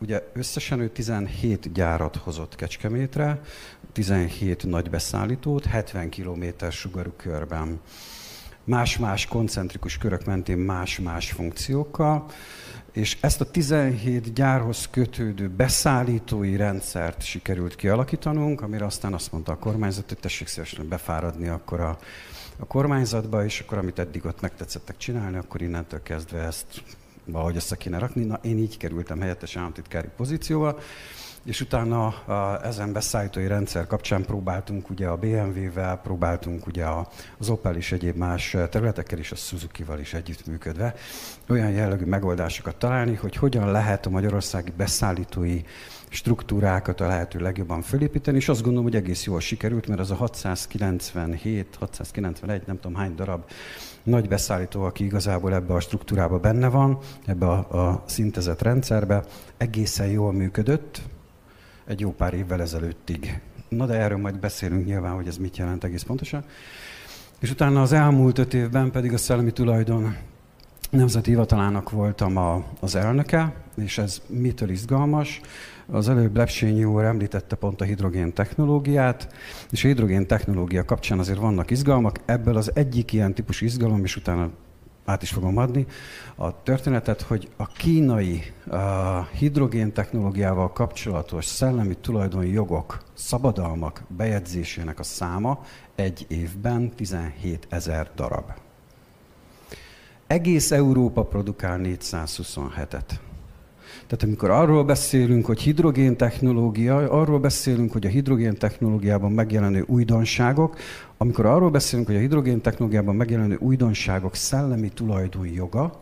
ugye 0.01 0.29
összesen 0.33 0.79
ő 0.79 0.89
17 0.89 1.71
gyárat 1.71 2.15
hozott 2.15 2.55
Kecskemétre, 2.55 3.41
17 3.91 4.63
nagy 4.63 4.89
beszállítót, 4.89 5.65
70 5.65 6.09
km 6.09 6.45
sugarú 6.69 7.11
körben 7.15 7.79
más-más 8.63 9.25
koncentrikus 9.25 9.97
körök 9.97 10.25
mentén 10.25 10.57
más-más 10.57 11.31
funkciókkal, 11.31 12.25
és 12.91 13.17
ezt 13.21 13.41
a 13.41 13.51
17 13.51 14.33
gyárhoz 14.33 14.87
kötődő 14.91 15.49
beszállítói 15.49 16.55
rendszert 16.55 17.23
sikerült 17.23 17.75
kialakítanunk, 17.75 18.61
amire 18.61 18.85
aztán 18.85 19.13
azt 19.13 19.31
mondta 19.31 19.51
a 19.51 19.57
kormányzat, 19.57 20.07
hogy 20.07 20.17
tessék 20.17 20.47
szívesen 20.47 20.87
befáradni 20.87 21.47
akkor 21.47 21.79
a, 21.79 21.97
a 22.59 22.65
kormányzatba, 22.65 23.43
és 23.43 23.59
akkor 23.59 23.77
amit 23.77 23.99
eddig 23.99 24.25
ott 24.25 24.41
megtetszettek 24.41 24.97
csinálni, 24.97 25.37
akkor 25.37 25.61
innentől 25.61 26.03
kezdve 26.03 26.39
ezt 26.39 26.83
valahogy 27.25 27.55
össze 27.55 27.75
kéne 27.75 27.97
rakni. 27.97 28.23
Na, 28.23 28.39
én 28.41 28.57
így 28.57 28.77
kerültem 28.77 29.19
helyettes 29.19 29.55
államtitkári 29.55 30.07
pozícióval, 30.17 30.79
és 31.43 31.61
utána 31.61 32.05
a, 32.07 32.65
ezen 32.65 32.93
beszállítói 32.93 33.47
rendszer 33.47 33.87
kapcsán 33.87 34.25
próbáltunk 34.25 34.89
ugye 34.89 35.07
a 35.07 35.17
BMW-vel, 35.17 35.97
próbáltunk 35.97 36.67
ugye 36.67 36.85
az 37.37 37.49
Opel 37.49 37.75
és 37.75 37.91
egyéb 37.91 38.15
más 38.15 38.55
területekkel 38.69 39.17
és 39.17 39.31
a 39.31 39.35
Suzuki-val 39.35 39.99
is 39.99 40.13
együttműködve 40.13 40.95
olyan 41.49 41.69
jellegű 41.69 42.05
megoldásokat 42.05 42.75
találni, 42.75 43.15
hogy 43.15 43.35
hogyan 43.35 43.71
lehet 43.71 44.05
a 44.05 44.09
magyarországi 44.09 44.73
beszállítói 44.77 45.61
struktúrákat 46.09 47.01
a 47.01 47.07
lehető 47.07 47.39
legjobban 47.39 47.81
fölépíteni, 47.81 48.37
és 48.37 48.49
azt 48.49 48.61
gondolom, 48.61 48.85
hogy 48.85 48.95
egész 48.95 49.25
jól 49.25 49.39
sikerült, 49.39 49.87
mert 49.87 49.99
az 49.99 50.11
a 50.11 50.15
697, 50.15 51.75
691, 51.79 52.61
nem 52.65 52.79
tudom 52.79 52.97
hány 52.97 53.15
darab 53.15 53.43
nagy 54.03 54.27
beszállító, 54.27 54.83
aki 54.83 55.03
igazából 55.03 55.53
ebbe 55.53 55.73
a 55.73 55.79
struktúrába 55.79 56.39
benne 56.39 56.67
van, 56.67 56.97
ebbe 57.25 57.47
a, 57.47 57.89
a 57.89 58.03
szintezett 58.05 58.61
rendszerbe, 58.61 59.23
egészen 59.57 60.07
jól 60.07 60.33
működött, 60.33 61.01
egy 61.89 61.99
jó 61.99 62.11
pár 62.11 62.33
évvel 62.33 62.61
ezelőttig. 62.61 63.39
Na 63.67 63.85
de 63.85 63.93
erről 63.93 64.17
majd 64.17 64.39
beszélünk 64.39 64.85
nyilván, 64.85 65.15
hogy 65.15 65.27
ez 65.27 65.37
mit 65.37 65.57
jelent 65.57 65.83
egész 65.83 66.03
pontosan. 66.03 66.43
És 67.39 67.51
utána 67.51 67.81
az 67.81 67.91
elmúlt 67.91 68.37
öt 68.37 68.53
évben 68.53 68.91
pedig 68.91 69.13
a 69.13 69.17
Szellemi 69.17 69.51
Tulajdon 69.51 70.15
Nemzeti 70.89 71.29
Hivatalának 71.29 71.89
voltam 71.89 72.37
a, 72.37 72.63
az 72.79 72.95
elnöke, 72.95 73.53
és 73.75 73.97
ez 73.97 74.21
mitől 74.27 74.69
izgalmas? 74.69 75.41
Az 75.85 76.09
előbb 76.09 76.37
Lepsényi 76.37 76.83
úr 76.83 77.03
említette 77.03 77.55
pont 77.55 77.81
a 77.81 77.85
hidrogén 77.85 78.33
technológiát, 78.33 79.33
és 79.69 79.83
a 79.83 79.87
hidrogén 79.87 80.27
technológia 80.27 80.85
kapcsán 80.85 81.19
azért 81.19 81.39
vannak 81.39 81.71
izgalmak. 81.71 82.19
Ebből 82.25 82.57
az 82.57 82.71
egyik 82.73 83.13
ilyen 83.13 83.33
típusú 83.33 83.65
izgalom, 83.65 84.03
és 84.03 84.15
utána 84.15 84.49
át 85.09 85.21
is 85.21 85.29
fogom 85.31 85.57
adni 85.57 85.85
a 86.35 86.63
történetet, 86.63 87.21
hogy 87.21 87.49
a 87.57 87.67
kínai 87.67 88.53
a 88.69 89.23
hidrogén 89.23 89.93
technológiával 89.93 90.71
kapcsolatos 90.71 91.45
szellemi 91.45 91.95
tulajdoni 92.01 92.49
jogok, 92.49 93.03
szabadalmak 93.13 94.03
bejegyzésének 94.07 94.99
a 94.99 95.03
száma 95.03 95.63
egy 95.95 96.25
évben 96.27 96.89
17 96.95 97.67
ezer 97.69 98.11
darab. 98.15 98.51
Egész 100.27 100.71
Európa 100.71 101.23
produkál 101.23 101.79
427-et. 101.83 103.19
Tehát 104.09 104.23
amikor 104.23 104.49
arról 104.49 104.83
beszélünk, 104.83 105.45
hogy 105.45 105.61
hidrogén 105.61 106.17
technológia, 106.17 106.95
arról 106.95 107.39
beszélünk, 107.39 107.91
hogy 107.91 108.05
a 108.05 108.09
hidrogén 108.09 108.57
technológiában 108.57 109.31
megjelenő 109.31 109.83
újdonságok, 109.87 110.77
amikor 111.17 111.45
arról 111.45 111.69
beszélünk, 111.69 112.07
hogy 112.07 112.15
a 112.15 112.19
hidrogén 112.19 112.61
technológiában 112.61 113.15
megjelenő 113.15 113.57
újdonságok 113.59 114.35
szellemi 114.35 114.89
tulajdoni 114.89 115.53
joga, 115.53 115.99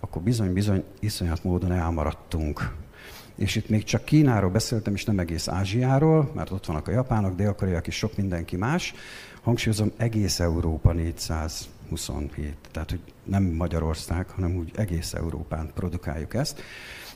akkor 0.00 0.22
bizony-bizony 0.22 0.84
iszonyat 1.00 1.44
módon 1.44 1.72
elmaradtunk. 1.72 2.72
És 3.34 3.56
itt 3.56 3.68
még 3.68 3.84
csak 3.84 4.04
Kínáról 4.04 4.50
beszéltem, 4.50 4.94
és 4.94 5.04
nem 5.04 5.18
egész 5.18 5.48
Ázsiáról, 5.48 6.30
mert 6.34 6.50
ott 6.50 6.66
vannak 6.66 6.88
a 6.88 6.90
japánok, 6.90 7.36
dél 7.36 7.80
és 7.84 7.96
sok 7.96 8.16
mindenki 8.16 8.56
más. 8.56 8.94
Hangsúlyozom, 9.42 9.92
egész 9.96 10.40
Európa 10.40 10.92
400 10.92 11.68
27. 11.88 12.56
Tehát, 12.70 12.90
hogy 12.90 13.00
nem 13.24 13.42
Magyarország, 13.42 14.28
hanem 14.28 14.56
úgy 14.56 14.70
egész 14.74 15.12
Európán 15.12 15.70
produkáljuk 15.74 16.34
ezt. 16.34 16.62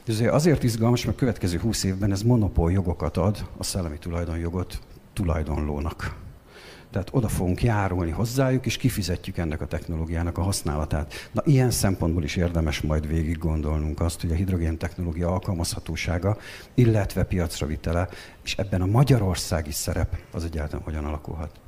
Ez 0.08 0.20
azért 0.20 0.62
izgalmas, 0.62 1.04
mert 1.04 1.16
a 1.16 1.18
következő 1.18 1.58
20 1.58 1.84
évben 1.84 2.12
ez 2.12 2.22
monopól 2.22 2.72
jogokat 2.72 3.16
ad 3.16 3.48
a 3.56 3.64
szellemi 3.64 3.98
tulajdonjogot 3.98 4.78
tulajdonlónak. 5.12 6.16
Tehát 6.90 7.08
oda 7.12 7.28
fogunk 7.28 7.62
járulni 7.62 8.10
hozzájuk, 8.10 8.66
és 8.66 8.76
kifizetjük 8.76 9.36
ennek 9.36 9.60
a 9.60 9.66
technológiának 9.66 10.38
a 10.38 10.42
használatát. 10.42 11.12
Na, 11.32 11.42
ilyen 11.44 11.70
szempontból 11.70 12.24
is 12.24 12.36
érdemes 12.36 12.80
majd 12.80 13.08
végig 13.08 13.38
gondolnunk 13.38 14.00
azt, 14.00 14.20
hogy 14.20 14.30
a 14.30 14.34
hidrogén 14.34 14.78
technológia 14.78 15.28
alkalmazhatósága, 15.28 16.38
illetve 16.74 17.24
piacra 17.24 17.66
vitele, 17.66 18.08
és 18.44 18.56
ebben 18.56 18.82
a 18.82 18.86
magyarországi 18.86 19.72
szerep 19.72 20.18
az 20.32 20.44
egyáltalán 20.44 20.84
hogyan 20.84 21.04
alakulhat. 21.04 21.60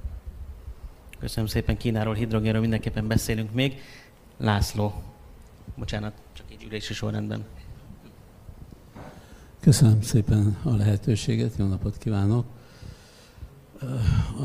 Köszönöm 1.19 1.49
szépen 1.49 1.77
Kínáról, 1.77 2.15
hidrogénről 2.15 2.61
mindenképpen 2.61 3.07
beszélünk 3.07 3.53
még. 3.53 3.81
László, 4.37 5.03
bocsánat, 5.77 6.13
csak 6.33 6.47
így 6.53 6.65
ülési 6.65 6.95
sorrendben. 6.95 7.45
Köszönöm 9.61 10.03
szépen 10.03 10.59
a 10.63 10.77
lehetőséget, 10.77 11.57
jó 11.57 11.67
napot 11.67 11.99
kívánok! 11.99 12.47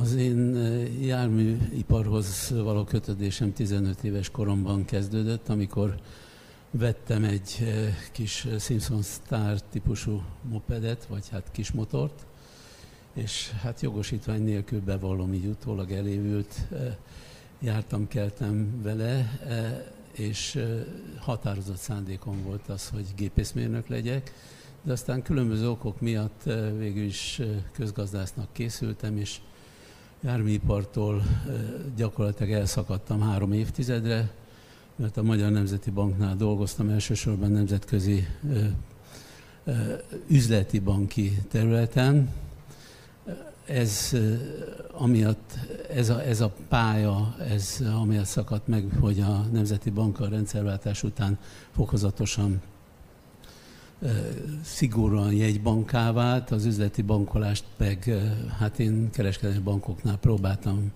Az 0.02 0.16
én 0.16 0.56
járműiparhoz 1.02 2.54
való 2.56 2.84
kötődésem 2.84 3.54
15 3.54 4.04
éves 4.04 4.30
koromban 4.30 4.86
kezdődött, 4.86 5.50
amikor 5.50 6.00
vettem 6.72 7.24
egy 7.24 7.64
kis 8.12 8.48
Simpson 8.60 9.02
Star 9.02 9.62
típusú 9.62 10.24
mopedet, 10.42 11.06
vagy 11.06 11.30
hát 11.30 11.52
kis 11.52 11.72
motort, 11.72 12.26
és 13.14 13.52
hát 13.62 13.82
jogosítvány 13.82 14.44
nélkül 14.44 14.82
bevallom 14.82 15.34
így 15.34 15.46
utólag 15.46 15.92
elévült, 15.92 16.68
jártam, 17.60 18.08
keltem 18.08 18.82
vele, 18.82 19.40
és 20.12 20.60
határozott 21.20 21.78
szándékom 21.78 22.44
volt 22.44 22.70
az, 22.70 22.90
hogy 22.90 23.06
gépészmérnök 23.16 23.88
legyek, 23.88 24.34
de 24.86 24.92
aztán 24.92 25.22
különböző 25.22 25.70
okok 25.70 26.02
miatt 26.02 26.44
végül 26.78 27.04
is 27.04 27.42
közgazdásznak 27.72 28.48
készültem, 28.52 29.18
és 29.18 29.40
járműipartól 30.22 31.24
gyakorlatilag 31.96 32.52
elszakadtam 32.52 33.22
három 33.22 33.54
évtizedre, 33.54 34.32
mert 34.96 35.18
a 35.18 35.24
Magyar 35.24 35.52
Nemzeti 35.52 35.90
Banknál 35.90 36.36
dolgoztam 36.36 36.90
elsősorban 36.90 37.52
nemzetközi 37.52 38.28
üzleti 40.28 40.80
banki 40.80 41.38
területen, 41.50 42.30
ez 43.66 44.16
amiatt, 44.92 45.54
ez 45.90 46.10
a, 46.10 46.22
ez 46.22 46.42
a 46.42 46.54
pálya, 46.68 47.36
ez 47.50 47.84
amiatt 48.02 48.26
szakadt 48.26 48.68
meg, 48.68 48.86
hogy 49.00 49.20
a 49.20 49.46
Nemzeti 49.52 49.90
Bank 49.90 50.20
a 50.20 50.28
rendszerváltás 50.28 51.04
után 51.04 51.40
fokozatosan 51.72 52.62
szigorúan 54.64 55.34
jegybanká 55.34 56.12
vált, 56.12 56.52
az 56.52 56.66
üzleti 56.66 57.02
bankolást 57.02 57.64
meg, 57.78 58.12
hát 58.60 58.80
én 58.80 59.10
kereskedelmi 59.12 59.64
bankoknál 59.64 60.18
próbáltam 60.18 60.92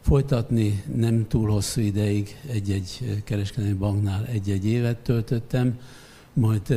folytatni, 0.00 0.82
nem 0.94 1.28
túl 1.28 1.50
hosszú 1.50 1.80
ideig 1.80 2.36
egy-egy 2.50 3.22
kereskedelmi 3.24 3.76
banknál 3.76 4.26
egy-egy 4.26 4.66
évet 4.66 4.96
töltöttem, 4.96 5.78
majd 6.32 6.74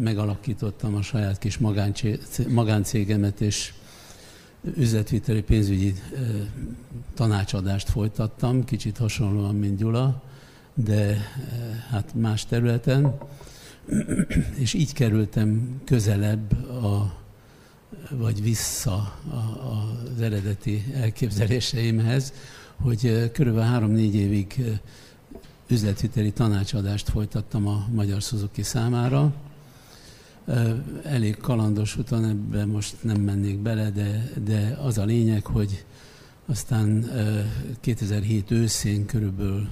megalakítottam 0.00 0.94
a 0.94 1.02
saját 1.02 1.38
kis 1.38 1.58
magáncégemet, 2.48 3.40
és 3.40 3.72
üzletviteli 4.76 5.42
pénzügyi 5.42 5.94
tanácsadást 7.14 7.88
folytattam, 7.88 8.64
kicsit 8.64 8.98
hasonlóan, 8.98 9.54
mint 9.54 9.78
Gyula, 9.78 10.22
de 10.74 11.16
hát 11.90 12.14
más 12.14 12.46
területen, 12.46 13.14
és 14.62 14.74
így 14.74 14.92
kerültem 14.92 15.80
közelebb 15.84 16.68
a, 16.68 17.14
vagy 18.10 18.42
vissza 18.42 18.94
a, 19.30 19.58
az 20.14 20.20
eredeti 20.20 20.84
elképzeléseimhez, 20.94 22.32
hogy 22.76 23.30
körülbelül 23.32 23.68
három-négy 23.68 24.14
évig 24.14 24.64
üzletviteli 25.68 26.32
tanácsadást 26.32 27.08
folytattam 27.08 27.66
a 27.66 27.86
Magyar 27.92 28.22
Suzuki 28.22 28.62
számára, 28.62 29.32
elég 31.04 31.36
kalandos 31.36 31.96
úton, 31.96 32.24
ebben 32.24 32.68
most 32.68 32.96
nem 33.00 33.20
mennék 33.20 33.58
bele, 33.58 33.90
de, 33.90 34.30
de 34.44 34.78
az 34.82 34.98
a 34.98 35.04
lényeg, 35.04 35.46
hogy 35.46 35.84
aztán 36.46 37.10
2007 37.80 38.50
őszén, 38.50 39.06
körülbelül 39.06 39.68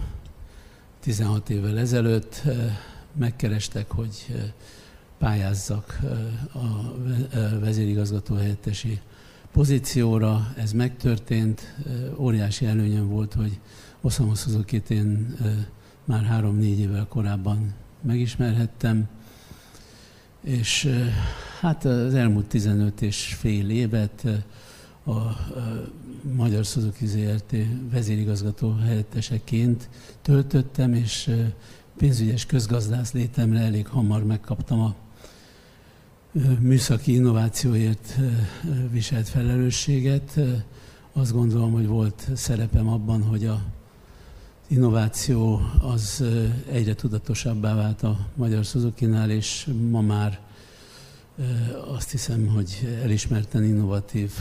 16 1.01 1.51
évvel 1.51 1.79
ezelőtt 1.79 2.43
megkerestek, 3.13 3.91
hogy 3.91 4.43
pályázzak 5.19 5.99
a 6.53 6.95
vezérigazgató 7.61 8.35
helyettesi 8.35 9.01
pozícióra. 9.53 10.53
Ez 10.57 10.73
megtörtént. 10.73 11.75
Óriási 12.17 12.67
előnyöm 12.67 13.09
volt, 13.09 13.35
hogy 13.35 13.61
Osamu 14.01 14.35
suzuki 14.35 14.83
én 14.89 15.37
már 16.05 16.25
három-négy 16.25 16.79
évvel 16.79 17.07
korábban 17.07 17.75
megismerhettem 18.03 19.09
és 20.41 20.89
hát 21.61 21.85
az 21.85 22.15
elmúlt 22.15 22.47
15 22.47 23.03
és 23.03 23.35
fél 23.39 23.71
évet 23.71 24.27
a 25.07 25.17
Magyar 26.37 26.65
Suzuki 26.65 27.07
ZRT 27.07 27.57
vezérigazgató 27.91 28.77
helyetteseként 28.77 29.89
töltöttem, 30.23 30.95
és 30.95 31.31
pénzügyes 31.99 32.47
közgazdász 32.47 33.13
létemre 33.13 33.59
elég 33.59 33.87
hamar 33.87 34.25
megkaptam 34.25 34.81
a 34.81 34.95
műszaki 36.59 37.15
innovációért 37.15 38.17
viselt 38.91 39.29
felelősséget. 39.29 40.41
Azt 41.13 41.33
gondolom, 41.33 41.73
hogy 41.73 41.87
volt 41.87 42.29
szerepem 42.35 42.89
abban, 42.89 43.23
hogy 43.23 43.47
a 43.47 43.63
innováció 44.67 45.61
az 45.81 46.25
egyre 46.71 46.95
tudatosabbá 46.95 47.75
vált 47.75 48.03
a 48.03 48.19
Magyar 48.35 48.65
Suzuki-nál, 48.65 49.31
és 49.31 49.69
ma 49.91 50.01
már 50.01 50.41
azt 51.95 52.11
hiszem, 52.11 52.47
hogy 52.47 52.99
elismerten 53.03 53.65
innovatív 53.65 54.33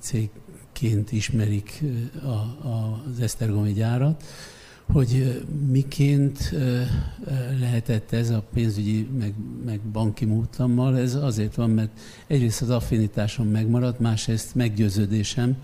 cégként 0.00 1.12
ismerik 1.12 1.82
a, 2.22 2.28
a, 2.68 3.02
az 3.10 3.20
Esztergomi 3.20 3.72
gyárat, 3.72 4.24
hogy 4.92 5.44
miként 5.68 6.54
lehetett 7.60 8.12
ez 8.12 8.30
a 8.30 8.44
pénzügyi, 8.52 9.08
meg, 9.18 9.34
meg 9.64 9.80
banki 9.80 10.24
múltammal, 10.24 10.98
ez 10.98 11.14
azért 11.14 11.54
van, 11.54 11.70
mert 11.70 11.90
egyrészt 12.26 12.62
az 12.62 12.70
affinitásom 12.70 13.48
megmaradt, 13.48 14.00
másrészt 14.00 14.54
meggyőződésem, 14.54 15.56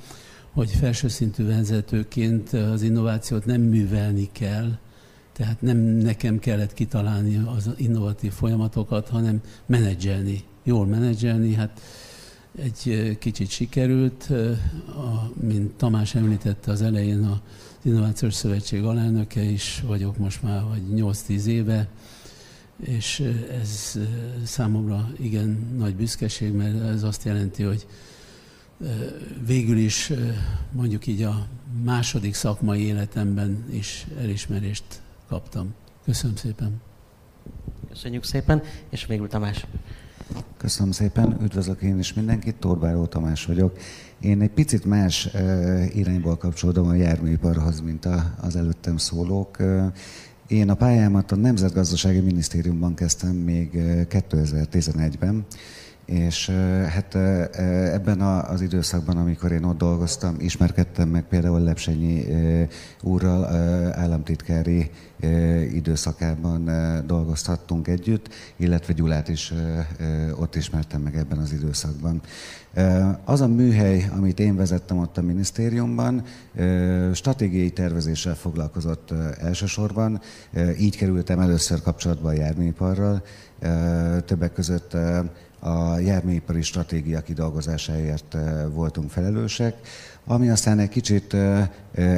hogy 0.53 0.71
felső 0.71 1.09
szintű 1.09 1.47
vezetőként 1.47 2.53
az 2.53 2.83
innovációt 2.83 3.45
nem 3.45 3.61
művelni 3.61 4.29
kell, 4.33 4.79
tehát 5.33 5.63
nem 5.63 5.77
nekem 5.79 6.39
kellett 6.39 6.73
kitalálni 6.73 7.43
az 7.57 7.71
innovatív 7.77 8.33
folyamatokat, 8.33 9.09
hanem 9.09 9.41
menedzselni, 9.67 10.45
jól 10.65 10.87
menedzselni. 10.87 11.55
Hát 11.55 11.81
egy 12.59 13.17
kicsit 13.19 13.51
sikerült, 13.51 14.31
a, 14.87 15.33
mint 15.41 15.73
Tamás 15.73 16.15
említette 16.15 16.71
az 16.71 16.83
elején, 16.83 17.25
a 17.25 17.41
Innovációs 17.87 18.35
Szövetség 18.35 18.85
alelnöke 18.85 19.43
is 19.43 19.83
vagyok 19.87 20.19
most 20.19 20.43
már, 20.43 20.63
vagy 20.69 20.83
8-10 20.95 21.45
éve, 21.45 21.89
és 22.85 23.21
ez 23.61 23.99
számomra 24.45 25.11
igen 25.19 25.75
nagy 25.77 25.97
büszkeség, 25.97 26.53
mert 26.53 26.83
ez 26.83 27.03
azt 27.03 27.25
jelenti, 27.25 27.63
hogy 27.63 27.87
végül 29.47 29.77
is 29.77 30.13
mondjuk 30.73 31.07
így 31.07 31.23
a 31.23 31.47
második 31.85 32.35
szakmai 32.35 32.81
életemben 32.81 33.65
is 33.71 34.07
elismerést 34.19 34.85
kaptam. 35.29 35.75
Köszönöm 36.05 36.37
szépen. 36.37 36.81
Köszönjük 37.89 38.25
szépen, 38.25 38.63
és 38.89 39.07
végül 39.07 39.29
Tamás. 39.29 39.67
Köszönöm 40.57 40.93
szépen, 40.93 41.37
üdvözlök 41.43 41.83
én 41.83 41.99
is 41.99 42.13
mindenkit, 42.13 42.57
Torbáró 42.57 43.07
Tamás 43.07 43.45
vagyok. 43.45 43.79
Én 44.21 44.41
egy 44.41 44.51
picit 44.51 44.85
más 44.85 45.29
irányból 45.95 46.37
kapcsolódom 46.37 46.89
a 46.89 46.95
járműiparhoz, 46.95 47.81
mint 47.81 48.09
az 48.41 48.57
előttem 48.57 48.97
szólók. 48.97 49.57
Én 50.47 50.71
a 50.71 50.75
pályámat 50.75 51.33
a 51.33 51.37
Nemzetgazdasági 51.37 52.21
Minisztériumban 52.21 52.95
kezdtem 52.95 53.35
még 53.35 53.71
2011-ben, 54.11 55.47
És 56.07 56.51
hát 56.89 57.15
ebben 57.95 58.21
az 58.21 58.61
időszakban, 58.61 59.17
amikor 59.17 59.53
én 59.53 59.65
ott 59.65 59.79
dolgoztam, 59.79 60.35
ismerkedtem 60.39 61.09
meg 61.09 61.23
például 61.23 61.61
Lepsenyi 61.61 62.25
úrral, 63.03 63.45
államtitkári 63.93 64.91
időszakában 65.73 66.71
dolgozhattunk 67.07 67.89
együtt, 67.89 68.29
illetve 68.57 68.93
Gyulát 68.93 69.29
is 69.29 69.53
ott 70.39 70.55
ismertem 70.55 71.01
meg 71.01 71.17
ebben 71.17 71.39
az 71.39 71.53
időszakban. 71.53 72.21
Az 73.25 73.41
a 73.41 73.47
műhely, 73.47 74.09
amit 74.17 74.41
én 74.41 74.57
vezettem 74.57 74.99
ott 74.99 75.19
a 75.19 75.23
minisztériumban, 75.23 76.23
stratégiai 77.13 77.71
tervezéssel 77.71 78.35
foglalkozott 78.35 79.13
elsősorban. 79.41 80.21
Így 80.79 80.97
kerültem 80.97 81.41
először 81.41 81.83
kapcsolatba 81.83 82.29
a 82.29 82.33
járműiparral. 82.33 83.23
Többek 84.25 84.53
között 84.53 84.97
a 85.67 85.99
járműipari 85.99 86.63
stratégia 86.63 87.21
kidolgozásáért 87.21 88.37
voltunk 88.73 89.11
felelősek, 89.11 89.77
ami 90.25 90.49
aztán 90.49 90.79
egy 90.79 90.89
kicsit 90.89 91.37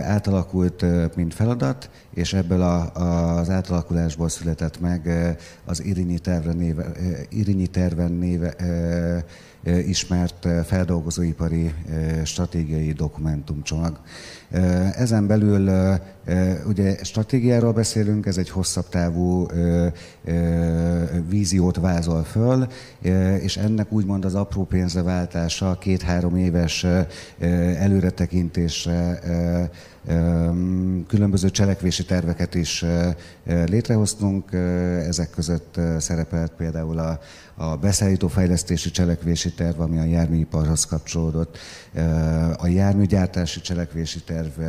átalakult, 0.02 0.84
mint 1.16 1.34
feladat, 1.34 1.90
és 2.14 2.32
ebből 2.32 2.62
a, 2.62 2.92
az 3.38 3.50
átalakulásból 3.50 4.28
született 4.28 4.80
meg 4.80 5.10
az 5.64 5.84
Irinyi 5.84 6.18
terven 6.18 6.56
néve, 6.56 6.92
Irinyi 7.28 7.66
terven 7.66 8.12
néve 8.12 8.54
ismert 9.64 10.48
feldolgozóipari 10.66 11.74
stratégiai 12.24 12.92
dokumentumcsomag. 12.92 14.00
Ezen 14.96 15.26
belül 15.26 15.70
ugye 16.66 16.96
stratégiáról 17.02 17.72
beszélünk, 17.72 18.26
ez 18.26 18.38
egy 18.38 18.50
hosszabb 18.50 18.88
távú 18.88 19.46
víziót 21.28 21.76
vázol 21.76 22.24
föl, 22.24 22.66
és 23.40 23.56
ennek 23.56 23.92
úgymond 23.92 24.24
az 24.24 24.34
apró 24.34 24.64
pénzre 24.64 25.02
váltása 25.02 25.78
két-három 25.80 26.36
éves 26.36 26.86
előretekintésre 27.78 29.20
különböző 31.06 31.50
cselekvési 31.50 32.04
terveket 32.04 32.54
is 32.54 32.84
létrehoztunk, 33.44 34.52
ezek 35.06 35.30
között 35.30 35.80
szerepelt 35.98 36.52
például 36.52 36.98
a, 36.98 37.20
a 37.54 37.76
beszállítófejlesztési 37.76 38.90
cselekvési 38.90 39.52
terv, 39.52 39.80
ami 39.80 39.98
a 39.98 40.04
járműiparhoz 40.04 40.84
kapcsolódott, 40.84 41.58
a 42.56 42.66
járműgyártási 42.66 43.60
cselekvési 43.60 44.22
terv, 44.22 44.60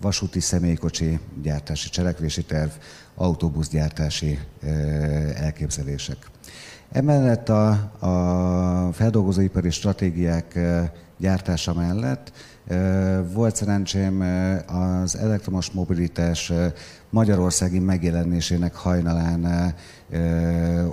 vasúti 0.00 0.40
személykocsi 0.40 1.18
gyártási 1.42 1.88
cselekvési 1.88 2.44
terv, 2.44 2.70
autóbuszgyártási 3.14 4.38
elképzelések. 5.34 6.16
Emellett 6.92 7.48
a, 7.48 7.68
a 7.98 8.92
feldolgozóipari 8.92 9.70
stratégiák 9.70 10.58
gyártása 11.18 11.74
mellett 11.74 12.32
volt 13.32 13.56
szerencsém 13.56 14.20
az 14.66 15.16
elektromos 15.16 15.70
mobilitás 15.70 16.52
magyarországi 17.10 17.78
megjelenésének 17.78 18.74
hajnalán 18.74 19.74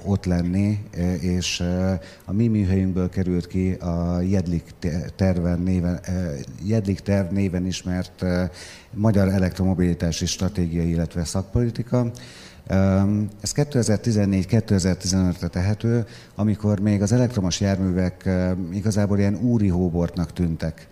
ott 0.05 0.25
lenni, 0.25 0.83
és 1.19 1.63
a 2.25 2.31
mi 2.33 2.47
műhelyünkből 2.47 3.09
került 3.09 3.47
ki 3.47 3.71
a 3.71 4.21
Jedlik, 4.21 4.63
terven 5.15 5.59
néven, 5.59 5.99
Jedlik 6.63 6.99
terv 6.99 7.31
néven 7.31 7.65
ismert 7.65 8.25
magyar 8.93 9.27
elektromobilitási 9.27 10.25
stratégia, 10.25 10.83
illetve 10.83 11.25
szakpolitika. 11.25 12.11
Ez 13.41 13.51
2014-2015-re 13.55 15.47
tehető, 15.47 16.05
amikor 16.35 16.79
még 16.79 17.01
az 17.01 17.11
elektromos 17.11 17.61
járművek 17.61 18.29
igazából 18.71 19.17
ilyen 19.17 19.35
úri 19.35 19.67
hóbortnak 19.67 20.33
tűntek. 20.33 20.87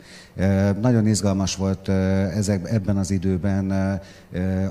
Nagyon 0.81 1.07
izgalmas 1.07 1.55
volt 1.55 1.89
ezek, 2.36 2.71
ebben 2.71 2.97
az 2.97 3.11
időben 3.11 3.99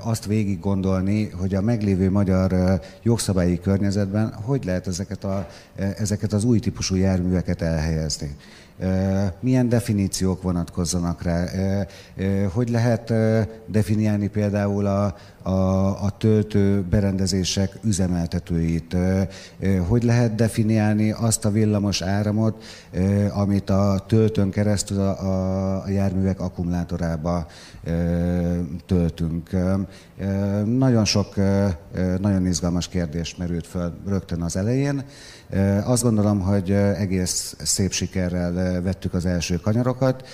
azt 0.03 0.25
végig 0.25 0.59
gondolni, 0.59 1.29
hogy 1.29 1.55
a 1.55 1.61
meglévő 1.61 2.11
magyar 2.11 2.79
jogszabályi 3.03 3.59
környezetben 3.59 4.33
hogy 4.33 4.65
lehet 4.65 4.87
ezeket, 4.87 5.23
a, 5.23 5.47
ezeket 5.75 6.33
az 6.33 6.43
új 6.43 6.59
típusú 6.59 6.95
járműveket 6.95 7.61
elhelyezni 7.61 8.35
milyen 9.39 9.69
definíciók 9.69 10.41
vonatkozzanak 10.41 11.21
rá, 11.21 11.45
hogy 12.53 12.69
lehet 12.69 13.13
definiálni 13.67 14.27
például 14.27 14.85
a, 14.85 15.15
a, 15.41 16.03
a 16.03 16.09
töltő 16.17 16.81
berendezések 16.89 17.77
üzemeltetőit, 17.83 18.95
hogy 19.87 20.03
lehet 20.03 20.35
definiálni 20.35 21.11
azt 21.11 21.45
a 21.45 21.51
villamos 21.51 22.01
áramot, 22.01 22.63
amit 23.33 23.69
a 23.69 24.03
töltőn 24.07 24.49
keresztül 24.49 24.99
a, 24.99 25.83
a 25.83 25.89
járművek 25.89 26.39
akkumulátorába 26.39 27.47
töltünk. 28.85 29.49
Nagyon 30.65 31.05
sok, 31.05 31.35
nagyon 32.19 32.45
izgalmas 32.45 32.87
kérdés 32.87 33.35
merült 33.35 33.67
föl 33.67 33.93
rögtön 34.07 34.41
az 34.41 34.55
elején. 34.55 35.03
Azt 35.83 36.03
gondolom, 36.03 36.39
hogy 36.39 36.71
egész 36.71 37.55
szép 37.63 37.91
sikerrel 37.91 38.81
vettük 38.81 39.13
az 39.13 39.25
első 39.25 39.55
kanyarokat. 39.55 40.27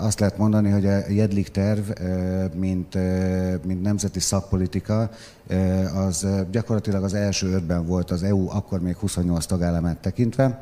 Azt 0.00 0.20
lehet 0.20 0.38
mondani, 0.38 0.70
hogy 0.70 0.86
a 0.86 0.98
Jedlik 1.08 1.48
terv, 1.48 1.90
mint, 2.54 2.94
mint 3.64 3.82
nemzeti 3.82 4.20
szakpolitika, 4.20 5.10
az 5.94 6.26
gyakorlatilag 6.50 7.04
az 7.04 7.14
első 7.14 7.52
ötben 7.52 7.86
volt 7.86 8.10
az 8.10 8.22
EU, 8.22 8.48
akkor 8.50 8.80
még 8.80 8.96
28 8.96 9.46
tagállamát 9.46 9.98
tekintve. 9.98 10.58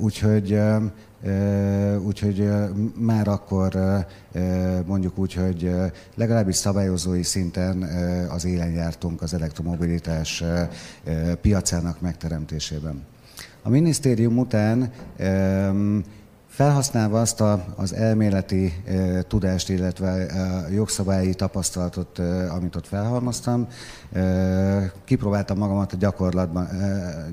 Úgyhogy 0.00 0.60
Úgyhogy 2.04 2.50
már 2.98 3.28
akkor 3.28 3.78
mondjuk 4.86 5.18
úgy, 5.18 5.34
hogy 5.34 5.74
legalábbis 6.14 6.56
szabályozói 6.56 7.22
szinten 7.22 7.82
az 8.30 8.44
élen 8.44 8.70
jártunk 8.70 9.22
az 9.22 9.34
elektromobilitás 9.34 10.44
piacának 11.40 12.00
megteremtésében. 12.00 13.06
A 13.62 13.68
minisztérium 13.68 14.38
után 14.38 14.92
Felhasználva 16.50 17.20
azt 17.20 17.40
a, 17.40 17.64
az 17.76 17.94
elméleti 17.94 18.82
tudást, 19.28 19.68
illetve 19.68 20.10
a 20.22 20.68
jogszabályi 20.72 21.34
tapasztalatot, 21.34 22.18
amit 22.48 22.76
ott 22.76 22.86
felhalmoztam, 22.86 23.66
kipróbáltam 25.04 25.58
magamat 25.58 25.92
a 25.92 25.96
gyakorlatban, 25.96 26.68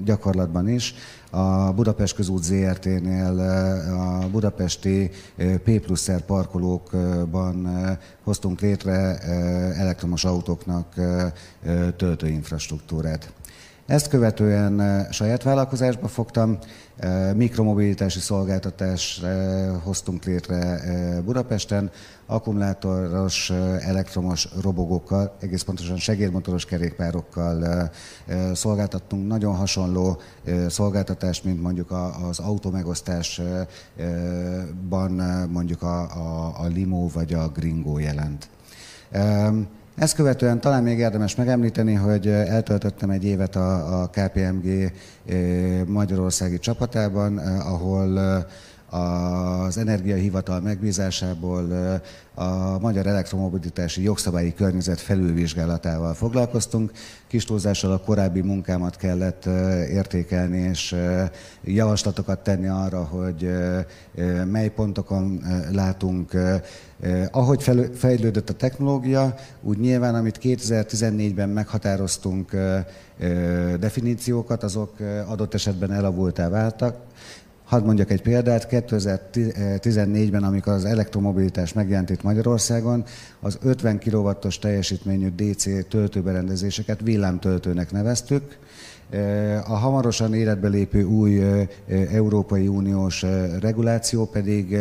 gyakorlatban 0.03 0.69
is. 0.69 0.93
A 1.29 1.73
Budapest 1.73 2.15
közút 2.15 2.43
ZRT-nél 2.43 3.39
a 3.99 4.27
budapesti 4.31 5.11
P 5.63 5.79
plusz 5.79 6.09
parkolókban 6.25 7.69
hoztunk 8.23 8.61
létre 8.61 9.17
elektromos 9.77 10.25
autóknak 10.25 10.93
töltőinfrastruktúrát. 11.97 13.33
Ezt 13.87 14.07
követően 14.07 15.07
saját 15.11 15.43
vállalkozásba 15.43 16.07
fogtam, 16.07 16.57
mikromobilitási 17.35 18.19
szolgáltatást 18.19 19.25
hoztunk 19.83 20.25
létre 20.25 20.79
Budapesten, 21.25 21.91
akkumulátoros 22.25 23.49
elektromos 23.79 24.47
robogókkal, 24.61 25.35
egész 25.39 25.61
pontosan 25.61 25.97
segédmotoros 25.97 26.65
kerékpárokkal 26.65 27.89
szolgáltattunk 28.53 29.27
nagyon 29.27 29.55
hasonló 29.55 30.21
szolgáltatást, 30.69 31.43
mint 31.43 31.61
mondjuk 31.61 31.91
az 32.29 32.39
automegosztásban 32.39 35.11
mondjuk 35.49 35.81
a, 35.81 36.01
a, 36.01 36.53
a 36.59 36.65
Limo 36.65 37.07
vagy 37.07 37.33
a 37.33 37.47
Gringo 37.47 37.99
jelent. 37.99 38.49
Ezt 39.97 40.15
követően 40.15 40.61
talán 40.61 40.83
még 40.83 40.97
érdemes 40.97 41.35
megemlíteni, 41.35 41.93
hogy 41.93 42.27
eltöltöttem 42.27 43.09
egy 43.09 43.25
évet 43.25 43.55
a, 43.55 44.01
a 44.01 44.09
KPMG 44.09 44.91
magyarországi 45.85 46.59
csapatában, 46.59 47.37
ahol 47.37 48.19
az 48.89 49.77
Energiahivatal 49.77 50.59
megbízásából 50.59 51.67
a 52.33 52.79
magyar 52.79 53.07
elektromobilitási 53.07 54.01
jogszabályi 54.01 54.53
környezet 54.53 54.99
felülvizsgálatával 54.99 56.13
foglalkoztunk. 56.13 56.91
Kis 57.27 57.45
túlzással 57.45 57.91
a 57.91 57.99
korábbi 57.99 58.41
munkámat 58.41 58.95
kellett 58.95 59.45
értékelni, 59.89 60.57
és 60.57 60.95
javaslatokat 61.63 62.39
tenni 62.39 62.67
arra, 62.67 63.03
hogy 63.03 63.49
mely 64.51 64.69
pontokon 64.69 65.43
látunk. 65.71 66.31
Ahogy 67.31 67.63
fejlődött 67.95 68.49
a 68.49 68.53
technológia, 68.53 69.35
úgy 69.61 69.79
nyilván, 69.79 70.15
amit 70.15 70.39
2014-ben 70.43 71.49
meghatároztunk 71.49 72.51
definíciókat, 73.79 74.63
azok 74.63 74.93
adott 75.27 75.53
esetben 75.53 75.91
elavultá 75.91 76.49
váltak, 76.49 77.06
Hadd 77.67 77.83
mondjak 77.83 78.11
egy 78.11 78.21
példát, 78.21 78.67
2014-ben, 78.71 80.43
amikor 80.43 80.73
az 80.73 80.85
elektromobilitás 80.85 81.73
megjelent 81.73 82.09
itt 82.09 82.23
Magyarországon, 82.23 83.03
az 83.39 83.57
50 83.61 83.99
kW-os 83.99 84.59
teljesítményű 84.59 85.29
DC 85.35 85.87
töltőberendezéseket 85.87 87.01
villámtöltőnek 87.01 87.91
neveztük, 87.91 88.57
a 89.67 89.73
hamarosan 89.73 90.33
életbe 90.33 90.67
lépő 90.67 91.03
új 91.03 91.41
Európai 92.11 92.67
Uniós 92.67 93.25
reguláció 93.59 94.25
pedig 94.25 94.77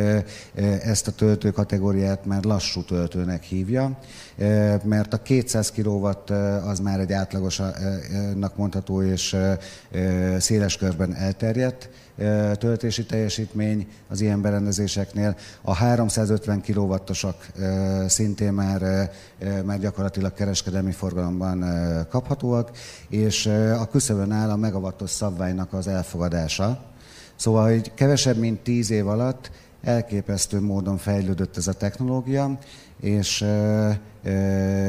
ezt 0.83 1.09
a 1.09 1.13
töltő 1.13 1.51
kategóriát 1.51 2.27
már 2.27 2.45
lassú 2.45 2.83
töltőnek 2.83 3.43
hívja, 3.43 3.99
mert 4.83 5.13
a 5.13 5.23
200 5.23 5.73
kW 5.73 6.07
az 6.69 6.79
már 6.81 7.01
egy 7.01 7.13
átlagosnak 7.13 8.57
mondható 8.57 9.03
és 9.03 9.37
széles 10.39 10.77
körben 10.77 11.15
elterjedt, 11.15 11.89
töltési 12.59 13.05
teljesítmény 13.05 13.89
az 14.09 14.21
ilyen 14.21 14.41
berendezéseknél. 14.41 15.37
A 15.63 15.75
350 15.75 16.63
kW-osak 16.63 17.53
szintén 18.07 18.53
már, 18.53 19.11
már 19.65 19.79
gyakorlatilag 19.79 20.33
kereskedelmi 20.33 20.93
forgalomban 20.93 21.65
kaphatóak, 22.09 22.71
és 23.09 23.47
a 23.79 23.89
küszöbön 23.89 24.33
áll 24.33 24.51
a 24.51 24.57
megawattos 24.57 25.11
szabványnak 25.11 25.73
az 25.73 25.87
elfogadása. 25.87 26.85
Szóval, 27.37 27.71
hogy 27.71 27.95
kevesebb, 27.95 28.37
mint 28.37 28.61
10 28.61 28.91
év 28.91 29.09
alatt 29.09 29.51
elképesztő 29.83 30.61
módon 30.61 30.97
fejlődött 30.97 31.57
ez 31.57 31.67
a 31.67 31.73
technológia, 31.73 32.59
és 33.01 33.45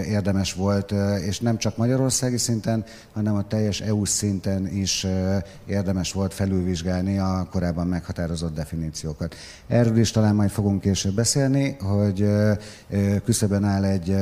érdemes 0.07 0.53
volt, 0.53 0.93
és 1.25 1.39
nem 1.39 1.57
csak 1.57 1.77
magyarországi 1.77 2.37
szinten, 2.37 2.83
hanem 3.13 3.35
a 3.35 3.47
teljes 3.47 3.81
EU 3.81 4.05
szinten 4.05 4.67
is 4.67 5.07
érdemes 5.65 6.11
volt 6.11 6.33
felülvizsgálni 6.33 7.17
a 7.17 7.47
korábban 7.51 7.87
meghatározott 7.87 8.55
definíciókat. 8.55 9.35
Erről 9.67 9.97
is 9.97 10.11
talán 10.11 10.35
majd 10.35 10.49
fogunk 10.49 10.81
később 10.81 11.13
beszélni, 11.13 11.77
hogy 11.79 12.29
küszöben 13.23 13.63
áll 13.63 13.83
egy 13.83 14.15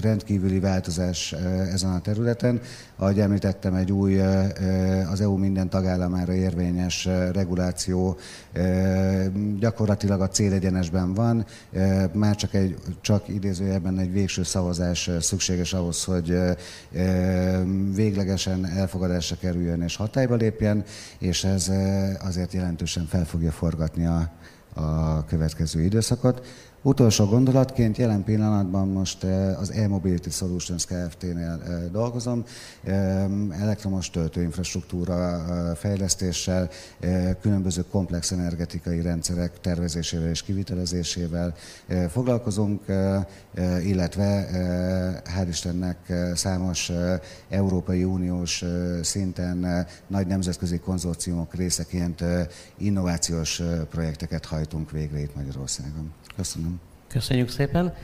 rendkívüli 0.00 0.58
változás 0.58 1.32
ezen 1.72 1.90
a 1.90 2.00
területen. 2.00 2.60
Ahogy 2.96 3.20
említettem, 3.20 3.74
egy 3.74 3.92
új, 3.92 4.20
az 5.10 5.20
EU 5.20 5.36
minden 5.36 5.68
tagállamára 5.68 6.32
érvényes 6.32 7.08
reguláció 7.32 8.16
gyakorlatilag 9.58 10.20
a 10.20 10.28
célegyenesben 10.28 11.14
van, 11.14 11.46
már 12.12 12.36
csak, 12.36 12.54
egy, 12.54 12.76
csak 13.00 13.28
idézőjelben 13.28 13.98
egy 13.98 14.12
végső 14.12 14.29
szavazás 14.42 15.10
szükséges 15.20 15.72
ahhoz, 15.72 16.04
hogy 16.04 16.38
véglegesen 17.94 18.66
elfogadásra 18.66 19.36
kerüljön 19.36 19.82
és 19.82 19.96
hatályba 19.96 20.34
lépjen, 20.34 20.84
és 21.18 21.44
ez 21.44 21.70
azért 22.20 22.52
jelentősen 22.52 23.06
fel 23.06 23.24
fogja 23.24 23.50
forgatni 23.50 24.06
a, 24.06 24.30
a 24.74 25.24
következő 25.24 25.82
időszakot. 25.82 26.46
Utolsó 26.82 27.24
gondolatként 27.24 27.96
jelen 27.96 28.24
pillanatban 28.24 28.88
most 28.88 29.24
eh, 29.24 29.60
az 29.60 29.70
e-Mobility 29.70 30.30
Solutions 30.30 30.84
Kft-nél 30.84 31.62
eh, 31.66 31.82
dolgozom, 31.92 32.44
elektromos 33.50 34.10
töltőinfrastruktúra 34.10 35.14
eh, 35.14 35.74
fejlesztéssel, 35.74 36.68
különböző 37.40 37.84
komplex 37.90 38.30
energetikai 38.30 39.00
rendszerek 39.00 39.60
tervezésével 39.60 40.28
és 40.28 40.42
kivitelezésével 40.42 41.54
foglalkozunk, 42.08 42.82
illetve 43.84 44.48
hál' 45.24 45.48
Istennek 45.48 46.12
számos 46.34 46.92
Európai 47.48 48.04
Uniós 48.04 48.64
szinten 49.02 49.86
nagy 50.06 50.26
nemzetközi 50.26 50.78
konzorciumok 50.78 51.54
részeként 51.54 52.24
innovációs 52.76 53.62
projekteket 53.90 54.44
hajtunk 54.44 54.90
végre 54.90 55.20
itt 55.20 55.34
Magyarországon. 55.34 56.12
Köszönöm. 56.36 56.80
Köszönjük 57.08 57.48
szépen. 57.48 57.94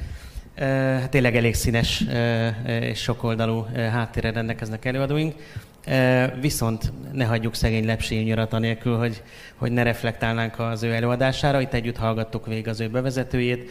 Hát 1.01 1.11
tényleg 1.11 1.37
elég 1.37 1.55
színes 1.55 2.05
és 2.65 2.99
sokoldalú 2.99 3.67
háttérre 3.75 4.33
rendelkeznek 4.33 4.85
előadóink. 4.85 5.35
Viszont 6.41 6.93
ne 7.13 7.25
hagyjuk 7.25 7.55
szegény 7.55 7.87
lepsény 7.87 8.25
nyarat 8.25 8.53
anélkül, 8.53 8.97
hogy, 8.99 9.23
hogy 9.55 9.73
ne 9.73 9.83
reflektálnánk 9.83 10.59
az 10.59 10.83
ő 10.83 10.93
előadására. 10.93 11.61
Itt 11.61 11.73
együtt 11.73 11.97
hallgattuk 11.97 12.47
végig 12.47 12.69
az 12.69 12.81
ő 12.81 12.89
bevezetőjét. 12.89 13.71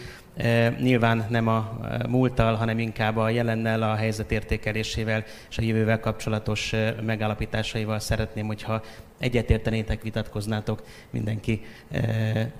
Nyilván 0.81 1.25
nem 1.29 1.47
a 1.47 1.79
múlttal, 2.09 2.55
hanem 2.55 2.79
inkább 2.79 3.17
a 3.17 3.29
jelennel, 3.29 3.83
a 3.83 3.95
helyzet 3.95 4.31
értékelésével 4.31 5.23
és 5.49 5.57
a 5.57 5.61
jövővel 5.61 5.99
kapcsolatos 5.99 6.73
megállapításaival 7.05 7.99
szeretném, 7.99 8.45
hogyha 8.45 8.83
egyetértenétek, 9.19 10.01
vitatkoznátok 10.01 10.83
mindenki. 11.09 11.65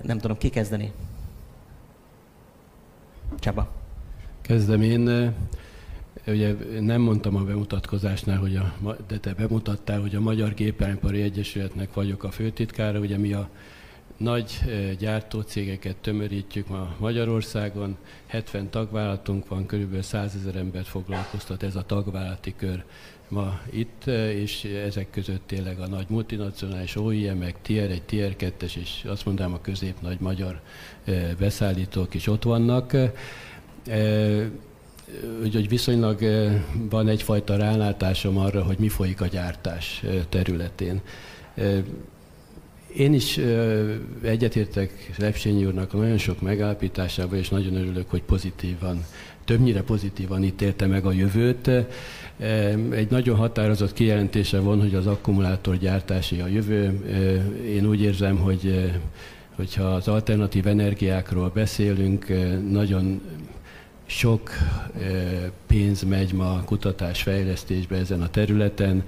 Nem 0.02 0.20
tudom, 0.20 0.38
ki 0.38 0.50
kezdeni? 0.50 0.92
Csaba. 3.40 3.72
Kezdem 4.42 4.82
én. 4.82 5.34
Ugye 6.28 6.56
nem 6.80 7.02
mondtam 7.02 7.36
a 7.36 7.44
bemutatkozásnál, 7.44 8.38
hogy 8.38 8.56
a, 8.56 8.96
de 9.08 9.18
te 9.18 9.34
bemutattál, 9.34 10.02
hogy 10.02 10.16
a 10.16 10.20
Magyar 10.20 10.54
Gépjárműipari 10.54 11.22
Egyesületnek 11.22 11.94
vagyok 11.94 12.24
a 12.24 12.32
főtitkára. 12.32 13.00
Ugye 13.00 13.18
mi 13.18 13.34
a 13.34 13.50
nagy 14.18 14.60
gyártócégeket 15.00 15.96
tömörítjük 15.96 16.68
ma 16.68 16.96
Magyarországon, 17.00 17.98
70 18.26 18.70
tagvállalatunk 18.70 19.48
van, 19.48 19.66
körülbelül 19.66 20.02
100 20.02 20.36
ezer 20.36 20.56
embert 20.56 20.88
foglalkoztat 20.88 21.64
ez 21.64 21.76
a 21.76 21.86
tagvállalati 21.86 22.54
kör 22.56 22.84
ma 23.28 23.60
itt, 23.70 24.06
és 24.34 24.64
ezek 24.64 25.10
között 25.10 25.42
tényleg 25.46 25.80
a 25.80 25.88
nagy 25.88 26.06
multinacionális 26.10 26.96
OIM-ek, 26.96 27.56
Tier 27.62 27.92
1, 27.92 28.02
Tier 28.02 28.36
2 28.36 28.66
és 28.76 29.06
azt 29.08 29.26
mondanám 29.26 29.54
a 29.54 29.62
közép 29.62 29.96
nagy 30.02 30.20
magyar 30.20 30.62
beszállítók 31.40 32.14
is 32.14 32.28
ott 32.28 32.44
vannak. 32.44 32.96
Úgyhogy 35.44 35.70
viszonylag 35.70 36.20
van 36.90 37.08
egyfajta 37.08 37.56
rálátásom 37.56 38.38
arra, 38.38 38.64
hogy 38.64 38.78
mi 38.80 38.90
folyik 38.90 39.22
a 39.22 39.28
gyártás 39.28 40.04
területén. 40.30 41.02
Én 42.96 43.14
is 43.14 43.40
egyetértek 44.24 45.16
Lepsényi 45.18 45.66
úrnak 45.66 45.94
nagyon 45.94 46.18
sok 46.18 46.42
megállapításával, 46.42 47.38
és 47.38 47.50
nagyon 47.50 47.76
örülök, 47.76 48.10
hogy 48.10 48.24
pozitívan, 48.24 49.06
többnyire 49.46 49.82
pozitívan 49.82 50.44
ítélte 50.44 50.86
meg 50.86 51.06
a 51.06 51.12
jövőt. 51.12 51.72
Egy 52.92 53.10
nagyon 53.10 53.36
határozott 53.36 53.94
kijelentése 53.94 54.60
van, 54.60 54.82
hogy 54.82 54.96
az 54.96 55.08
akkumulátorgyártási 55.08 56.40
a 56.40 56.48
jövő. 56.48 57.06
Én 57.66 57.86
úgy 57.86 58.02
érzem, 58.02 58.38
hogy 58.38 58.92
hogyha 59.56 59.84
az 59.84 60.08
alternatív 60.08 60.68
energiákról 60.68 61.52
beszélünk, 61.54 62.28
nagyon 62.70 63.22
sok 64.06 64.50
pénz 65.68 66.04
megy 66.04 66.34
ma 66.34 66.64
kutatás 66.66 67.22
fejlesztésbe 67.22 67.96
ezen 67.96 68.22
a 68.22 68.30
területen. 68.30 69.04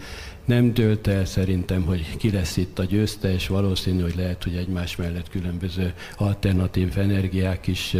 Nem 0.46 0.74
dőlt 0.74 1.08
el 1.08 1.26
szerintem, 1.26 1.82
hogy 1.82 2.18
ki 2.18 2.32
lesz 2.32 2.58
itt 2.58 2.80
a 2.80 2.84
győzte, 2.84 3.34
és 3.34 3.48
valószínű, 3.48 4.02
hogy 4.02 4.16
lehet, 4.16 4.44
hogy 4.44 4.56
egymás 4.56 4.96
mellett 4.96 5.30
különböző 5.30 5.94
alternatív 6.18 6.98
energiák 6.98 7.68
is 7.68 7.96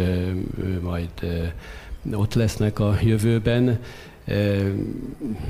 majd 0.82 1.10
ott 2.12 2.34
lesznek 2.34 2.78
a 2.78 2.96
jövőben 3.02 3.78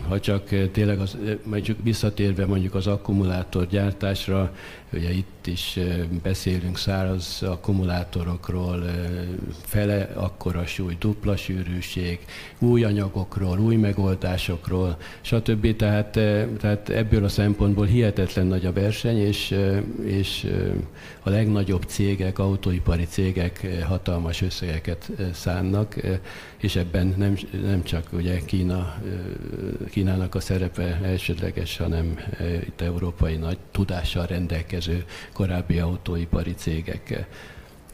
ha 0.09 0.21
csak 0.21 0.71
tényleg 0.73 0.99
az, 0.99 1.17
mondjuk 1.43 1.79
visszatérve 1.83 2.47
mondjuk 2.47 2.75
az 2.75 2.87
akkumulátorgyártásra, 2.87 4.55
ugye 4.93 5.13
itt 5.13 5.47
is 5.47 5.79
beszélünk 6.23 6.79
száraz 6.79 7.43
akkumulátorokról, 7.43 8.85
fele 9.61 10.11
akkora 10.15 10.67
súly, 10.67 10.97
dupla 11.01 11.37
sűrűség, 11.37 12.19
új 12.59 12.85
anyagokról, 12.85 13.59
új 13.59 13.77
megoldásokról, 13.77 14.97
stb. 15.21 15.77
Tehát, 15.77 16.11
tehát 16.59 16.89
ebből 16.89 17.25
a 17.25 17.29
szempontból 17.29 17.87
hihetetlen 17.87 18.47
nagy 18.47 18.67
a 18.67 18.73
verseny, 18.73 19.19
és, 19.19 19.55
és 20.05 20.47
a 21.29 21.31
legnagyobb 21.31 21.83
cégek, 21.83 22.39
autóipari 22.39 23.05
cégek 23.05 23.67
hatalmas 23.87 24.43
összegeket 24.43 25.11
szánnak, 25.33 25.97
és 26.57 26.77
ebben 26.77 27.15
nem, 27.17 27.37
nem 27.63 27.83
csak 27.83 28.13
ugye 28.13 28.39
Kína, 28.45 28.95
Kínának 29.91 30.35
a 30.35 30.41
szerepe 30.41 31.01
elsődleges, 31.03 31.77
hanem 31.77 32.19
itt 32.67 32.81
európai 32.81 33.37
nagy 33.37 33.59
tudással 33.71 34.27
rendelkező 34.27 35.05
korábbi 35.33 35.79
autóipari 35.79 36.55
cégek. 36.55 37.27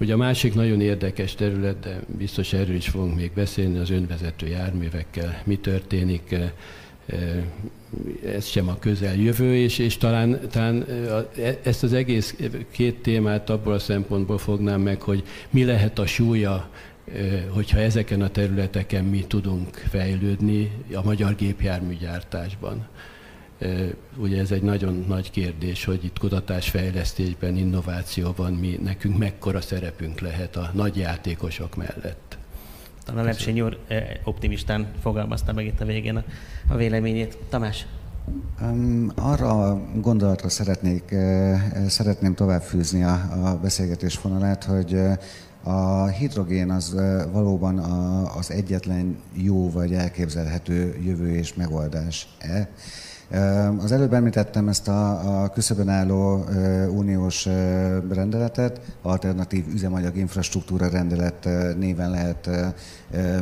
Ugye 0.00 0.12
a 0.12 0.16
másik 0.16 0.54
nagyon 0.54 0.80
érdekes 0.80 1.34
terület, 1.34 1.80
de 1.80 2.00
biztos 2.18 2.52
erről 2.52 2.76
is 2.76 2.88
fogunk 2.88 3.16
még 3.16 3.32
beszélni, 3.34 3.78
az 3.78 3.90
önvezető 3.90 4.46
járművekkel 4.46 5.42
mi 5.44 5.56
történik, 5.56 6.36
ez 8.26 8.46
sem 8.46 8.68
a 8.68 8.78
közeljövő, 8.78 9.56
és, 9.56 9.78
és 9.78 9.96
talán, 9.96 10.40
talán 10.50 10.84
e, 11.38 11.58
ezt 11.62 11.82
az 11.82 11.92
egész 11.92 12.34
két 12.70 13.02
témát 13.02 13.50
abból 13.50 13.72
a 13.72 13.78
szempontból 13.78 14.38
fognám 14.38 14.80
meg, 14.80 15.00
hogy 15.00 15.24
mi 15.50 15.64
lehet 15.64 15.98
a 15.98 16.06
súlya 16.06 16.70
hogyha 17.48 17.78
ezeken 17.78 18.22
a 18.22 18.28
területeken 18.28 19.04
mi 19.04 19.24
tudunk 19.26 19.74
fejlődni 19.74 20.70
a 20.94 21.02
magyar 21.02 21.34
gépjárműgyártásban. 21.34 22.86
Ugye 24.16 24.40
ez 24.40 24.50
egy 24.50 24.62
nagyon 24.62 25.04
nagy 25.08 25.30
kérdés, 25.30 25.84
hogy 25.84 26.04
itt 26.04 26.18
kutatásfejlesztésben, 26.18 27.56
innovációban 27.56 28.52
mi, 28.52 28.78
nekünk 28.82 29.18
mekkora 29.18 29.60
szerepünk 29.60 30.20
lehet 30.20 30.56
a 30.56 30.70
nagy 30.74 30.96
játékosok 30.96 31.76
mellett. 31.76 32.38
Talán 33.04 33.24
a 33.24 33.26
Lepsény 33.26 33.60
úr 33.60 33.78
optimistán 34.24 34.86
fogalmazta 35.00 35.52
meg 35.52 35.66
itt 35.66 35.80
a 35.80 35.84
végén 35.84 36.16
a, 36.16 36.24
a 36.68 36.76
véleményét. 36.76 37.38
Tamás? 37.48 37.86
Um, 38.60 39.12
arra 39.14 39.68
a 39.68 39.80
gondolatra 40.00 40.48
szeretnék, 40.48 41.04
uh, 41.12 41.86
szeretném 41.88 42.34
továbbfűzni 42.34 43.02
a, 43.02 43.12
a 43.44 43.58
beszélgetés 43.62 44.20
vonalát, 44.20 44.64
hogy 44.64 44.92
uh, 44.92 45.12
a 45.64 46.06
hidrogén 46.06 46.70
az 46.70 46.96
valóban 47.32 47.78
az 48.38 48.50
egyetlen 48.50 49.16
jó 49.32 49.70
vagy 49.70 49.94
elképzelhető 49.94 50.98
jövő 51.04 51.34
és 51.34 51.54
megoldás-e. 51.54 52.68
Az 53.78 53.92
előbb 53.92 54.12
említettem 54.12 54.68
ezt 54.68 54.88
a, 54.88 55.42
a 55.42 55.48
küszöbön 55.48 55.88
álló 55.88 56.44
uniós 56.88 57.48
rendeletet, 58.10 58.80
alternatív 59.02 59.64
üzemanyag 59.74 60.16
infrastruktúra 60.16 60.88
rendelet 60.88 61.48
néven 61.78 62.10
lehet 62.10 62.50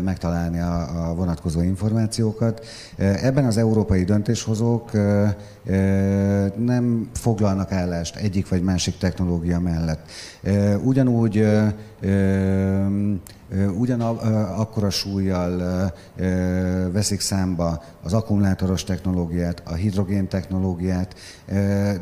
megtalálni 0.03 0.61
a, 0.61 1.09
a 1.09 1.15
vonatkozó 1.15 1.61
információkat. 1.61 2.67
Ebben 2.97 3.45
az 3.45 3.57
európai 3.57 4.05
döntéshozók 4.05 4.91
nem 6.57 7.11
foglalnak 7.13 7.73
állást 7.73 8.17
egyik 8.17 8.49
vagy 8.49 8.63
másik 8.63 8.99
technológia 8.99 9.61
mellett. 9.61 10.11
Ugyanúgy 10.83 11.47
ugyanakkora 13.77 14.91
súlyjal 14.91 15.93
veszik 16.93 17.21
számba 17.21 17.83
az 18.03 18.13
akkumulátoros 18.13 18.85
technológiát, 18.85 19.63
a 19.65 19.75
hidrogén 19.75 20.29
technológiát, 20.29 21.15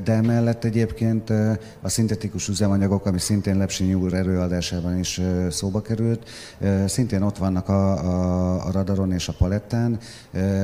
de 0.04 0.12
emellett 0.12 0.64
egyébként 0.64 1.30
a 1.80 1.88
szintetikus 1.88 2.48
üzemanyagok, 2.48 3.06
ami 3.06 3.18
szintén 3.18 3.56
Lepsinyi 3.56 3.94
úr 3.94 4.14
erőadásában 4.14 4.98
is 4.98 5.20
szóba 5.50 5.82
került, 5.82 6.28
szintén 6.86 7.22
ott 7.22 7.36
vannak 7.36 7.68
a, 7.68 7.92
a, 7.92 8.66
a 8.66 8.70
radaron 8.70 9.12
és 9.12 9.28
a 9.28 9.34
palettán, 9.38 9.98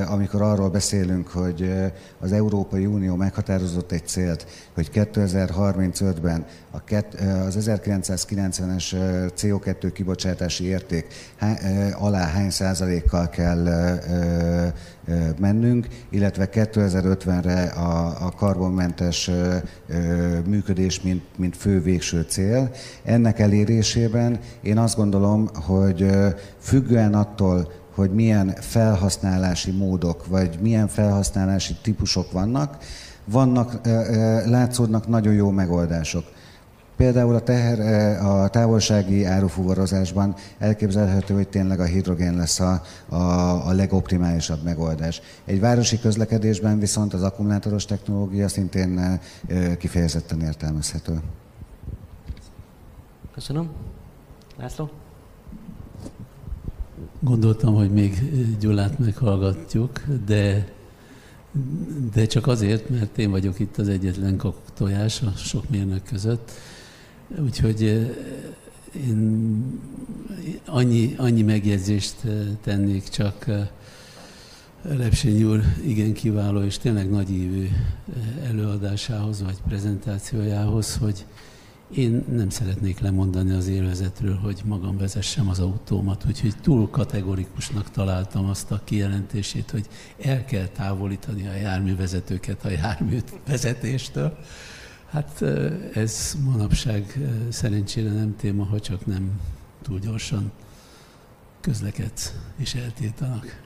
amikor 0.08 0.42
arról 0.42 0.68
beszélünk, 0.68 1.28
hogy 1.28 1.74
az 2.20 2.32
Európai 2.32 2.86
Unió 2.86 3.14
meghatározott 3.14 3.92
egy 3.92 4.06
célt, 4.06 4.46
hogy 4.74 4.90
2035-ben 4.94 6.44
az 7.46 7.56
1990-es 7.60 8.94
CO2 9.36 9.90
kibocsátási 9.92 10.64
érték 10.64 11.06
alá 11.98 12.26
hány 12.26 12.50
százalékkal 12.50 13.28
kell 13.28 13.68
mennünk, 15.38 15.86
illetve 16.10 16.48
2050-re 16.52 17.62
a, 17.62 18.06
a 18.26 18.30
karbonmentes 18.30 19.30
működés, 20.46 21.00
mint, 21.00 21.22
mint 21.36 21.56
fő 21.56 21.82
végső 21.82 22.22
cél. 22.28 22.70
Ennek 23.04 23.38
elérésében 23.38 24.38
én 24.62 24.78
azt 24.78 24.96
gondolom, 24.96 25.48
hogy 25.54 26.10
függően 26.58 27.14
attól, 27.14 27.72
hogy 27.94 28.10
milyen 28.10 28.54
felhasználási 28.60 29.70
módok, 29.70 30.26
vagy 30.26 30.58
milyen 30.60 30.88
felhasználási 30.88 31.76
típusok 31.82 32.32
vannak, 32.32 32.76
vannak, 33.24 33.80
látszódnak 34.46 35.08
nagyon 35.08 35.34
jó 35.34 35.50
megoldások. 35.50 36.24
Például 36.96 37.34
a, 37.34 37.40
teher, 37.40 37.80
a 38.24 38.48
távolsági 38.48 39.24
árufuvarozásban 39.24 40.34
elképzelhető, 40.58 41.34
hogy 41.34 41.48
tényleg 41.48 41.80
a 41.80 41.84
hidrogén 41.84 42.36
lesz 42.36 42.60
a, 42.60 42.82
a, 43.08 43.16
a 43.68 43.72
legoptimálisabb 43.72 44.62
megoldás. 44.62 45.20
Egy 45.44 45.60
városi 45.60 45.98
közlekedésben 45.98 46.78
viszont 46.78 47.14
az 47.14 47.22
akkumulátoros 47.22 47.84
technológia 47.84 48.48
szintén 48.48 49.20
kifejezetten 49.78 50.40
értelmezhető. 50.40 51.20
Köszönöm. 53.34 53.70
László? 54.58 54.90
Gondoltam, 57.20 57.74
hogy 57.74 57.90
még 57.90 58.18
Gyulát 58.58 58.98
meghallgatjuk, 58.98 60.02
de, 60.26 60.68
de 62.14 62.26
csak 62.26 62.46
azért, 62.46 62.88
mert 62.88 63.18
én 63.18 63.30
vagyok 63.30 63.58
itt 63.58 63.76
az 63.76 63.88
egyetlen 63.88 64.42
tojás 64.74 65.22
a 65.22 65.30
sok 65.36 65.70
mérnök 65.70 66.02
között. 66.04 66.50
Úgyhogy 67.28 67.82
én 69.06 69.80
annyi, 70.64 71.14
annyi 71.16 71.42
megjegyzést 71.42 72.16
tennék 72.62 73.08
csak 73.08 73.46
Lepsény 74.82 75.42
úr 75.42 75.62
igen 75.84 76.12
kiváló 76.12 76.62
és 76.62 76.78
tényleg 76.78 77.10
nagyívű 77.10 77.68
előadásához 78.44 79.42
vagy 79.42 79.56
prezentációjához, 79.68 80.96
hogy 80.96 81.26
én 81.94 82.24
nem 82.32 82.48
szeretnék 82.48 82.98
lemondani 82.98 83.52
az 83.52 83.68
élvezetről, 83.68 84.34
hogy 84.34 84.60
magam 84.64 84.96
vezessem 84.96 85.48
az 85.48 85.58
autómat, 85.58 86.24
úgyhogy 86.26 86.54
túl 86.62 86.90
kategorikusnak 86.90 87.90
találtam 87.90 88.48
azt 88.48 88.70
a 88.70 88.80
kijelentését, 88.84 89.70
hogy 89.70 89.86
el 90.22 90.44
kell 90.44 90.66
távolítani 90.66 91.46
a 91.46 91.54
járművezetőket 91.54 92.64
a 92.64 92.70
járművezetéstől. 92.70 94.38
Hát 95.16 95.42
ez 95.94 96.36
manapság 96.44 97.18
szerencsére 97.48 98.10
nem 98.10 98.36
téma, 98.36 98.64
ha 98.64 98.80
csak 98.80 99.06
nem 99.06 99.40
túl 99.82 99.98
gyorsan 99.98 100.52
közlekedsz 101.60 102.34
és 102.56 102.74
eltiltanak. 102.74 103.60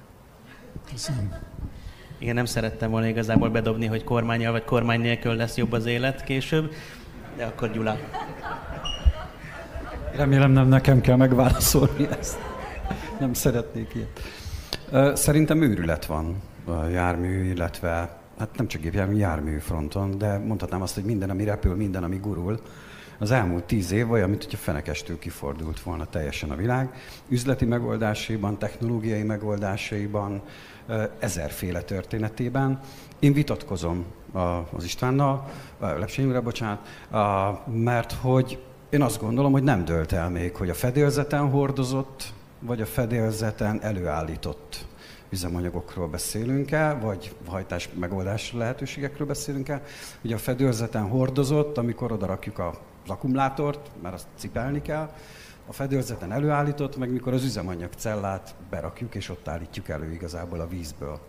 Köszönöm. 0.91 1.35
Igen, 2.19 2.35
nem 2.35 2.45
szerettem 2.45 2.91
volna 2.91 3.07
igazából 3.07 3.51
bedobni, 3.51 3.87
hogy 3.87 4.05
kormányjal 4.05 4.53
vagy 4.53 4.65
kormány 4.65 5.01
nélkül 5.01 5.35
lesz 5.35 5.57
jobb 5.57 5.73
az 5.73 5.87
élet 5.87 6.25
később, 6.25 6.73
de 7.37 7.45
akkor 7.45 7.73
Gyula. 7.73 7.97
Remélem 10.13 10.51
nem 10.51 10.69
nekem 10.69 11.01
kell 11.01 11.17
megválaszolni 11.17 12.09
ezt. 12.19 12.39
Nem 13.21 13.33
szeretnék 13.33 13.95
ilyet. 13.95 15.17
Szerintem 15.19 15.63
őrület 15.63 16.07
van 16.07 16.43
a 16.65 16.85
jármű, 16.85 17.51
illetve 17.51 18.20
hát 18.41 18.57
nem 18.57 18.69
csak 18.69 18.81
gépjármű, 18.81 19.17
jármű 19.17 19.59
fronton, 19.59 20.19
de 20.19 20.39
mondhatnám 20.39 20.83
azt, 20.83 20.95
hogy 20.95 21.05
minden, 21.05 21.31
ami 21.31 21.45
repül, 21.45 21.75
minden, 21.75 22.05
ami 22.05 22.17
gurul, 22.17 22.61
az 23.19 23.31
elmúlt 23.31 23.65
tíz 23.65 23.93
év 23.93 24.11
olyan, 24.11 24.29
mint 24.29 24.43
hogyha 24.43 24.59
fenekestől 24.59 25.19
kifordult 25.19 25.81
volna 25.81 26.07
teljesen 26.07 26.51
a 26.51 26.57
világ. 26.57 26.95
Üzleti 27.29 27.65
megoldásaiban, 27.65 28.59
technológiai 28.59 29.23
megoldásaiban, 29.23 30.43
ezerféle 31.19 31.81
történetében. 31.81 32.81
Én 33.19 33.33
vitatkozom 33.33 34.05
az 34.73 34.85
Istvánnal, 34.85 35.51
Lepsényűre, 35.81 36.41
bocsánat, 36.41 36.89
mert 37.67 38.13
hogy 38.13 38.63
én 38.91 39.03
azt 39.03 39.21
gondolom, 39.21 39.53
hogy 39.53 39.63
nem 39.63 39.85
dölt 39.85 40.13
el 40.13 40.31
még, 40.31 40.57
hogy 40.57 40.69
a 40.69 40.75
fedélzeten 40.75 41.51
hordozott, 41.51 42.33
vagy 42.61 42.81
a 42.81 42.87
fedélzeten 42.87 43.83
előállított 43.83 44.87
üzemanyagokról 45.31 46.09
beszélünk 46.09 46.71
el, 46.71 47.01
vagy 47.01 47.35
hajtás 47.47 47.89
megoldás 47.99 48.53
lehetőségekről 48.53 49.27
beszélünk 49.27 49.69
el. 49.69 49.83
Ugye 50.23 50.35
a 50.35 50.39
fedélzeten 50.39 51.09
hordozott, 51.09 51.79
amikor 51.79 52.13
oda 52.13 52.27
rakjuk 52.27 52.59
az 52.59 52.77
akkumulátort, 53.07 53.91
mert 54.03 54.15
azt 54.15 54.27
cipelni 54.37 54.83
kell, 54.83 55.11
a 55.67 55.73
fedélzeten 55.73 56.33
előállított, 56.33 56.97
meg 56.97 57.11
mikor 57.11 57.33
az 57.33 57.45
üzemanyag 57.45 57.91
cellát 57.97 58.55
berakjuk, 58.71 59.15
és 59.15 59.29
ott 59.29 59.49
állítjuk 59.49 59.89
elő 59.89 60.13
igazából 60.13 60.61
a 60.61 60.69
vízből 60.69 61.21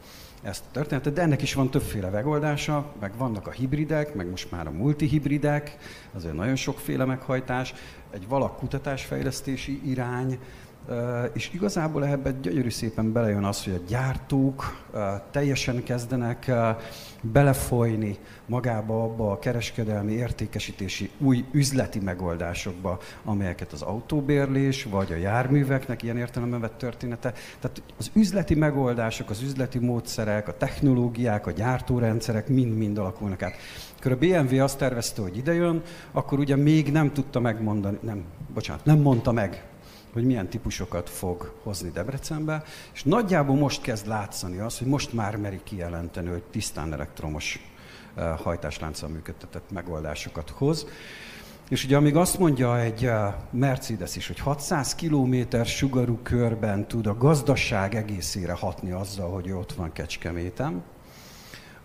ezt 0.41 0.63
a 0.67 0.71
történetet, 0.71 1.13
de 1.13 1.21
ennek 1.21 1.41
is 1.41 1.53
van 1.53 1.69
többféle 1.69 2.09
megoldása, 2.09 2.93
meg 2.99 3.17
vannak 3.17 3.47
a 3.47 3.51
hibridek, 3.51 4.13
meg 4.15 4.29
most 4.29 4.51
már 4.51 4.67
a 4.67 4.71
multihibridek, 4.71 5.77
azért 6.13 6.35
nagyon 6.35 6.55
sokféle 6.55 7.05
meghajtás, 7.05 7.73
egy 8.09 8.27
valak 8.27 8.57
kutatásfejlesztési 8.57 9.81
irány, 9.89 10.39
és 11.33 11.49
igazából 11.53 12.05
ebben 12.05 12.41
gyönyörű 12.41 12.69
szépen 12.69 13.11
belejön 13.11 13.43
az, 13.43 13.63
hogy 13.63 13.73
a 13.73 13.87
gyártók 13.87 14.83
teljesen 15.31 15.83
kezdenek 15.83 16.51
belefolyni 17.21 18.17
magába 18.45 19.03
abba 19.03 19.31
a 19.31 19.39
kereskedelmi, 19.39 20.11
értékesítési 20.11 21.09
új 21.17 21.45
üzleti 21.51 21.99
megoldásokba, 21.99 22.99
amelyeket 23.23 23.71
az 23.71 23.81
autóbérlés, 23.81 24.83
vagy 24.83 25.11
a 25.11 25.15
járműveknek 25.15 26.03
ilyen 26.03 26.17
értelemben 26.17 26.59
vett 26.59 26.77
története. 26.77 27.33
Tehát 27.59 27.81
az 27.97 28.11
üzleti 28.13 28.55
megoldások, 28.55 29.29
az 29.29 29.41
üzleti 29.41 29.79
módszerek, 29.79 30.47
a 30.47 30.57
technológiák, 30.57 31.47
a 31.47 31.51
gyártórendszerek 31.51 32.47
mind-mind 32.47 32.97
alakulnak 32.97 33.41
át. 33.41 33.55
Akkor 33.99 34.11
a 34.11 34.17
BMW 34.17 34.63
azt 34.63 34.77
tervezte, 34.77 35.21
hogy 35.21 35.37
idejön, 35.37 35.81
akkor 36.11 36.39
ugye 36.39 36.55
még 36.55 36.91
nem 36.91 37.13
tudta 37.13 37.39
megmondani, 37.39 37.97
nem, 38.01 38.23
bocsánat, 38.53 38.85
nem 38.85 38.99
mondta 38.99 39.31
meg 39.31 39.63
hogy 40.13 40.23
milyen 40.23 40.49
típusokat 40.49 41.09
fog 41.09 41.53
hozni 41.63 41.89
Debrecenbe, 41.89 42.63
és 42.93 43.03
nagyjából 43.03 43.55
most 43.55 43.81
kezd 43.81 44.07
látszani 44.07 44.57
az, 44.57 44.77
hogy 44.77 44.87
most 44.87 45.13
már 45.13 45.35
meri 45.35 45.59
kijelenteni, 45.63 46.29
hogy 46.29 46.43
tisztán 46.43 46.93
elektromos 46.93 47.59
eh, 48.15 48.37
hajtáslánccal 48.37 49.09
működtetett 49.09 49.71
megoldásokat 49.71 50.49
hoz. 50.49 50.87
És 51.69 51.83
ugye 51.83 51.97
amíg 51.97 52.15
azt 52.15 52.39
mondja 52.39 52.79
egy 52.79 53.05
eh, 53.05 53.33
Mercedes 53.49 54.15
is, 54.15 54.27
hogy 54.27 54.39
600 54.39 54.95
km 54.95 55.35
sugarú 55.63 56.19
körben 56.23 56.87
tud 56.87 57.07
a 57.07 57.17
gazdaság 57.17 57.95
egészére 57.95 58.53
hatni 58.53 58.91
azzal, 58.91 59.31
hogy 59.31 59.51
ott 59.51 59.73
van 59.73 59.91
Kecskeméten, 59.91 60.83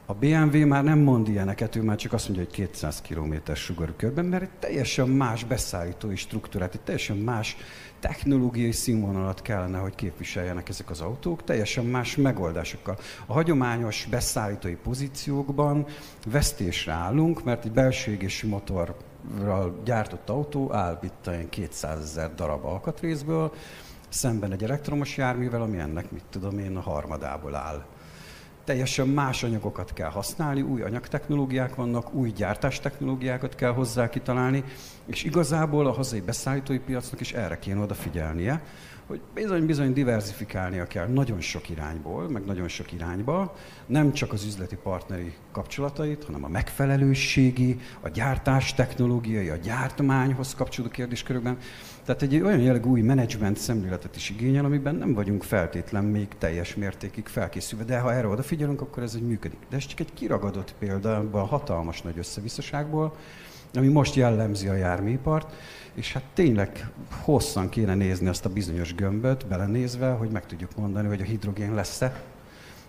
A 0.09 0.15
BMW 0.15 0.67
már 0.67 0.85
nem 0.85 0.99
mond 0.99 1.29
ilyeneket, 1.29 1.77
ő 1.77 1.83
már 1.83 1.97
csak 1.97 2.13
azt 2.13 2.29
mondja, 2.29 2.45
hogy 2.45 2.55
200 2.55 3.03
km 3.03 3.53
sugarú 3.55 3.93
körben, 3.97 4.25
mert 4.25 4.43
egy 4.43 4.51
teljesen 4.51 5.09
más 5.09 5.45
beszállítói 5.45 6.17
struktúrát, 6.17 6.75
egy 6.75 6.81
teljesen 6.81 7.17
más 7.17 7.57
technológiai 8.01 8.73
színvonalat 8.73 9.43
kellene, 9.43 9.79
hogy 9.79 9.95
képviseljenek 9.95 10.69
ezek 10.69 10.91
az 10.91 11.01
autók, 11.01 11.45
teljesen 11.45 11.85
más 11.85 12.17
megoldásokkal. 12.17 12.99
A 13.27 13.33
hagyományos 13.33 14.07
beszállítói 14.11 14.75
pozíciókban 14.75 15.87
vesztésre 16.27 16.93
állunk, 16.93 17.45
mert 17.45 17.65
egy 17.65 17.73
belső 17.73 18.13
égési 18.13 18.47
motorral 18.47 19.81
gyártott 19.85 20.29
autó 20.29 20.73
áll 20.73 20.99
itt 21.03 21.31
200 21.51 22.01
ezer 22.01 22.35
darab 22.35 22.65
alkatrészből, 22.65 23.53
szemben 24.09 24.53
egy 24.53 24.65
elektromos 24.65 25.17
járművel, 25.17 25.63
ami 25.63 25.79
ennek, 25.79 26.11
mit 26.11 26.25
tudom 26.31 26.59
én, 26.59 26.77
a 26.77 26.81
harmadából 26.81 27.55
áll 27.55 27.85
teljesen 28.67 29.09
más 29.09 29.43
anyagokat 29.43 29.93
kell 29.93 30.11
használni, 30.11 30.61
új 30.61 30.83
anyagtechnológiák 30.83 31.75
vannak, 31.75 32.15
új 32.15 32.31
gyártástechnológiákat 32.31 33.55
kell 33.55 33.73
hozzá 33.73 34.09
kitalálni, 34.09 34.65
és 35.07 35.25
igazából 35.25 35.87
a 35.87 35.93
hazai 35.93 36.21
beszállítói 36.21 36.79
piacnak 36.79 37.21
is 37.21 37.33
erre 37.33 37.59
kéne 37.59 37.81
odafigyelnie, 37.81 38.63
hogy 39.07 39.21
bizony-bizony 39.35 39.93
diversifikálnia 39.93 40.87
kell 40.87 41.07
nagyon 41.07 41.41
sok 41.41 41.69
irányból, 41.69 42.29
meg 42.29 42.45
nagyon 42.45 42.69
sok 42.69 42.93
irányba, 42.93 43.57
nem 43.87 44.13
csak 44.13 44.33
az 44.33 44.45
üzleti 44.45 44.77
partneri 44.77 45.35
kapcsolatait, 45.53 46.25
hanem 46.25 46.45
a 46.45 46.49
megfelelősségi, 46.49 47.81
a 48.01 48.09
gyártás 48.09 48.75
technológiai, 48.75 49.49
a 49.49 49.57
gyártmányhoz 49.57 50.55
kapcsolódó 50.55 50.93
kérdéskörökben. 50.93 51.59
Tehát 52.07 52.23
egy 52.23 52.41
olyan 52.41 52.61
jellegű 52.61 52.89
új 52.89 53.01
menedzsment 53.01 53.57
szemléletet 53.57 54.17
is 54.17 54.31
igényel, 54.31 54.65
amiben 54.65 54.95
nem 54.95 55.15
vagyunk 55.15 55.43
feltétlen 55.43 56.05
még 56.05 56.29
teljes 56.39 56.75
mértékig 56.75 57.27
felkészülve, 57.27 57.85
de 57.85 57.99
ha 57.99 58.13
erre 58.13 58.27
odafigyelünk, 58.27 58.81
akkor 58.81 59.03
ez 59.03 59.15
egy 59.15 59.27
működik. 59.27 59.59
De 59.71 59.77
ez 59.77 59.87
csak 59.87 60.01
egy 60.01 60.13
kiragadott 60.15 60.75
példa 60.79 61.29
a 61.31 61.39
hatalmas 61.39 62.03
nagy 62.03 62.19
összevisszaságból, 62.19 63.17
ami 63.75 63.89
most 63.89 64.15
jellemzi 64.15 64.69
a 64.69 64.75
járműipart, 64.75 65.55
és 65.95 66.13
hát 66.13 66.23
tényleg 66.35 66.89
hosszan 67.23 67.69
kéne 67.69 67.95
nézni 67.95 68.27
azt 68.29 68.45
a 68.45 68.53
bizonyos 68.53 68.95
gömböt, 68.95 69.47
belenézve, 69.47 70.11
hogy 70.11 70.31
meg 70.31 70.47
tudjuk 70.47 70.77
mondani, 70.77 71.09
hogy 71.09 71.21
a 71.21 71.25
hidrogén 71.25 71.75
lesz-e 71.75 72.23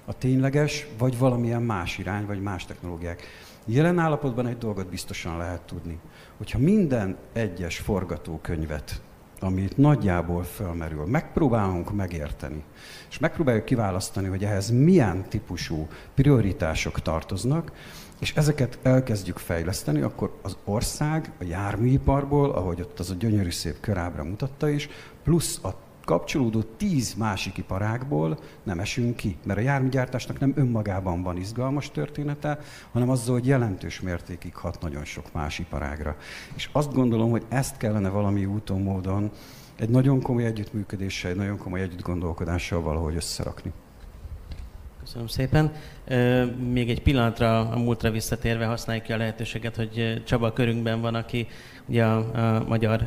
a 0.06 0.18
tényleges, 0.18 0.88
vagy 0.98 1.18
valamilyen 1.18 1.62
más 1.62 1.98
irány, 1.98 2.26
vagy 2.26 2.42
más 2.42 2.66
technológiák. 2.66 3.24
Jelen 3.66 4.00
állapotban 4.00 4.48
egy 4.48 4.58
dolgot 4.58 4.90
biztosan 4.90 5.38
lehet 5.38 5.62
tudni, 5.62 6.00
hogyha 6.38 6.60
minden 6.60 7.18
egyes 7.34 7.78
forgatókönyvet, 7.78 9.02
amit 9.42 9.78
nagyjából 9.78 10.44
fölmerül, 10.44 11.06
megpróbálunk 11.06 11.94
megérteni, 11.94 12.64
és 13.10 13.20
megpróbáljuk 13.20 13.66
kiválasztani, 13.66 14.28
hogy 14.28 14.44
ehhez 14.44 14.70
milyen 14.70 15.26
típusú 15.30 15.88
prioritások 16.14 17.02
tartoznak, 17.02 17.72
és 18.20 18.34
ezeket 18.36 18.80
elkezdjük 18.82 19.38
fejleszteni, 19.38 20.02
akkor 20.02 20.40
az 20.42 20.58
ország 20.64 21.32
a 21.40 21.44
járműiparból, 21.44 22.52
ahogy 22.52 22.82
ott 22.82 23.00
az 23.00 23.10
a 23.10 23.16
gyönyörű 23.16 23.52
szép 23.52 23.80
körábra 23.80 24.24
mutatta 24.24 24.70
is, 24.70 24.90
plusz 25.24 25.60
a 25.64 25.87
kapcsolódó 26.08 26.62
tíz 26.62 27.14
másik 27.14 27.58
iparágból 27.58 28.40
nem 28.64 28.80
esünk 28.80 29.16
ki. 29.16 29.38
Mert 29.46 29.60
a 29.60 29.62
járműgyártásnak 29.62 30.40
nem 30.40 30.54
önmagában 30.56 31.24
van 31.24 31.38
izgalmas 31.38 31.92
története, 31.92 32.60
hanem 32.92 33.10
azzal, 33.10 33.34
hogy 33.34 33.46
jelentős 33.46 34.02
mértékig 34.02 34.56
hat 34.56 34.82
nagyon 34.82 35.06
sok 35.06 35.34
más 35.34 35.60
iparágra. 35.60 36.16
És 36.56 36.70
azt 36.72 36.94
gondolom, 36.94 37.30
hogy 37.32 37.46
ezt 37.50 37.78
kellene 37.78 38.10
valami 38.10 38.46
úton, 38.46 38.82
módon 38.82 39.32
egy 39.76 39.90
nagyon 39.90 40.22
komoly 40.22 40.46
együttműködéssel, 40.46 41.32
egy 41.32 41.38
nagyon 41.38 41.58
komoly 41.58 41.82
együttgondolkodással 41.82 42.82
valahogy 42.82 43.16
összerakni. 43.16 43.72
Köszönöm 45.08 45.28
szépen. 45.28 45.72
Még 46.72 46.90
egy 46.90 47.02
pillanatra 47.02 47.60
a 47.70 47.78
múltra 47.78 48.12
visszatérve 48.12 48.66
használjuk 48.66 49.06
ki 49.06 49.14
a 49.14 49.18
lehetőséget, 49.18 49.76
hogy 49.76 50.22
Csaba 50.26 50.54
körünkben 50.54 51.02
van, 51.02 51.16
aki 51.16 51.48
ugye 51.86 52.04
a, 52.04 52.64
Magyar 52.68 53.06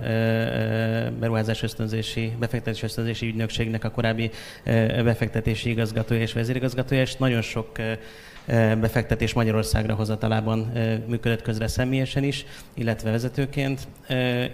Beruházás 1.19 1.63
Ösztönzési, 1.63 2.33
Befektetési 2.39 2.85
Ösztönzési 2.85 3.27
Ügynökségnek 3.27 3.85
a 3.85 3.91
korábbi 3.91 4.31
befektetési 5.05 5.71
igazgatója 5.71 6.21
és 6.21 6.33
vezérigazgatója, 6.33 7.01
és 7.01 7.17
nagyon 7.17 7.43
sok 7.43 7.69
befektetés 8.81 9.33
Magyarországra 9.33 9.95
hozatalában 9.95 10.73
működött 11.09 11.43
közre 11.43 11.69
személyesen 11.69 12.25
is, 12.25 12.45
illetve 12.75 13.11
vezetőként, 13.11 13.89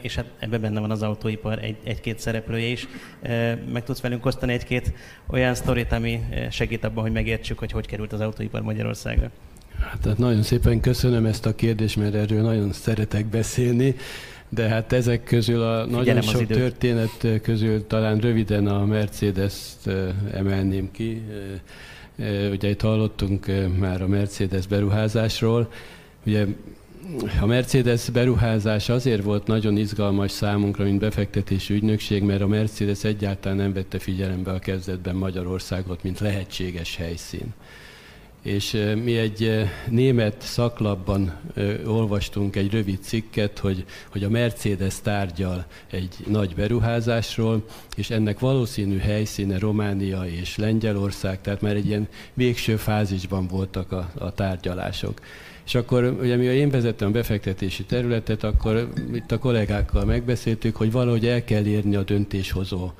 és 0.01 0.14
hát 0.14 0.26
ebben 0.39 0.61
benne 0.61 0.80
van 0.80 0.91
az 0.91 1.03
autóipar 1.03 1.59
egy, 1.59 1.76
egy-két 1.84 2.18
szereplője 2.18 2.66
is. 2.66 2.89
Meg 3.72 3.84
tudsz 3.84 4.01
velünk 4.01 4.26
osztani 4.26 4.53
egy-két 4.53 4.93
olyan 5.30 5.55
sztorit, 5.55 5.93
ami 5.93 6.20
segít 6.51 6.84
abban, 6.84 7.03
hogy 7.03 7.12
megértsük, 7.12 7.59
hogy 7.59 7.72
hogy 7.72 7.87
került 7.87 8.12
az 8.12 8.20
autóipar 8.20 8.62
Magyarországra? 8.62 9.30
Hát 9.78 10.18
nagyon 10.18 10.43
szépen 10.43 10.80
köszönöm 10.80 11.26
ezt 11.26 11.47
a 11.47 11.55
kérdést, 11.55 11.97
mert 11.97 12.14
erről 12.14 12.43
nagyon 12.43 12.72
szeretek 12.72 13.26
beszélni. 13.26 13.95
De 14.49 14.68
hát 14.68 14.93
ezek 14.93 15.24
közül 15.24 15.62
a 15.62 15.84
Figyelem 15.84 16.05
nagyon 16.05 16.22
sok 16.22 16.41
időt. 16.41 16.59
történet 16.59 17.41
közül 17.43 17.87
talán 17.87 18.18
röviden 18.18 18.66
a 18.66 18.84
Mercedes-t 18.84 19.91
emelném 20.32 20.91
ki. 20.91 21.22
Ugye 22.51 22.69
itt 22.69 22.81
hallottunk 22.81 23.47
már 23.79 24.03
a 24.03 24.07
Mercedes 24.07 24.67
beruházásról. 24.67 25.73
Ugye 26.27 26.47
a 27.41 27.47
Mercedes 27.47 28.11
beruházás 28.11 28.89
azért 28.89 29.23
volt 29.23 29.47
nagyon 29.47 29.77
izgalmas 29.77 30.31
számunkra, 30.31 30.85
mint 30.85 30.99
befektetési 30.99 31.75
ügynökség, 31.75 32.23
mert 32.23 32.41
a 32.41 32.47
Mercedes 32.47 33.05
egyáltalán 33.05 33.57
nem 33.57 33.73
vette 33.73 33.99
figyelembe 33.99 34.51
a 34.51 34.59
kezdetben 34.59 35.17
Magyarországot, 35.17 36.03
mint 36.03 36.21
lehetséges 36.21 36.97
helyszín 36.97 37.55
és 38.47 38.77
mi 39.05 39.17
egy 39.17 39.69
német 39.89 40.41
szaklapban 40.41 41.41
olvastunk 41.87 42.57
egy 42.57 42.71
rövid 42.71 42.99
cikket, 43.03 43.59
hogy, 43.59 43.85
hogy 44.11 44.25
a 44.25 44.29
Mercedes 44.29 45.01
tárgyal 45.01 45.67
egy 45.91 46.15
nagy 46.27 46.55
beruházásról, 46.55 47.65
és 47.97 48.11
ennek 48.11 48.39
valószínű 48.39 48.99
helyszíne 48.99 49.59
Románia 49.59 50.25
és 50.27 50.57
Lengyelország, 50.57 51.41
tehát 51.41 51.61
már 51.61 51.75
egy 51.75 51.87
ilyen 51.87 52.09
végső 52.35 52.77
fázisban 52.77 53.47
voltak 53.47 53.93
a, 53.93 54.11
a 54.19 54.33
tárgyalások. 54.33 55.21
És 55.67 55.75
akkor, 55.75 56.17
ugye 56.21 56.37
mi 56.37 56.45
én 56.45 56.71
vezettem 56.71 57.09
a 57.09 57.11
befektetési 57.11 57.85
területet, 57.85 58.45
akkor 58.45 58.89
itt 59.14 59.33
a 59.33 59.39
kollégákkal 59.39 60.05
megbeszéltük, 60.05 60.77
hogy 60.77 60.93
valahogy 60.93 61.27
el 61.27 61.45
kell 61.45 61.64
érni 61.64 61.97
a 61.97 62.03
döntéshozó 62.03 62.91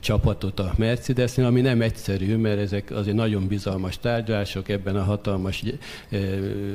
csapatot 0.00 0.60
a 0.60 0.74
Mercedesnél, 0.76 1.46
ami 1.46 1.60
nem 1.60 1.82
egyszerű, 1.82 2.36
mert 2.36 2.58
ezek 2.58 2.90
azért 2.90 3.16
nagyon 3.16 3.46
bizalmas 3.46 3.98
tárgyalások, 3.98 4.68
ebben 4.68 4.96
a 4.96 5.02
hatalmas, 5.02 5.64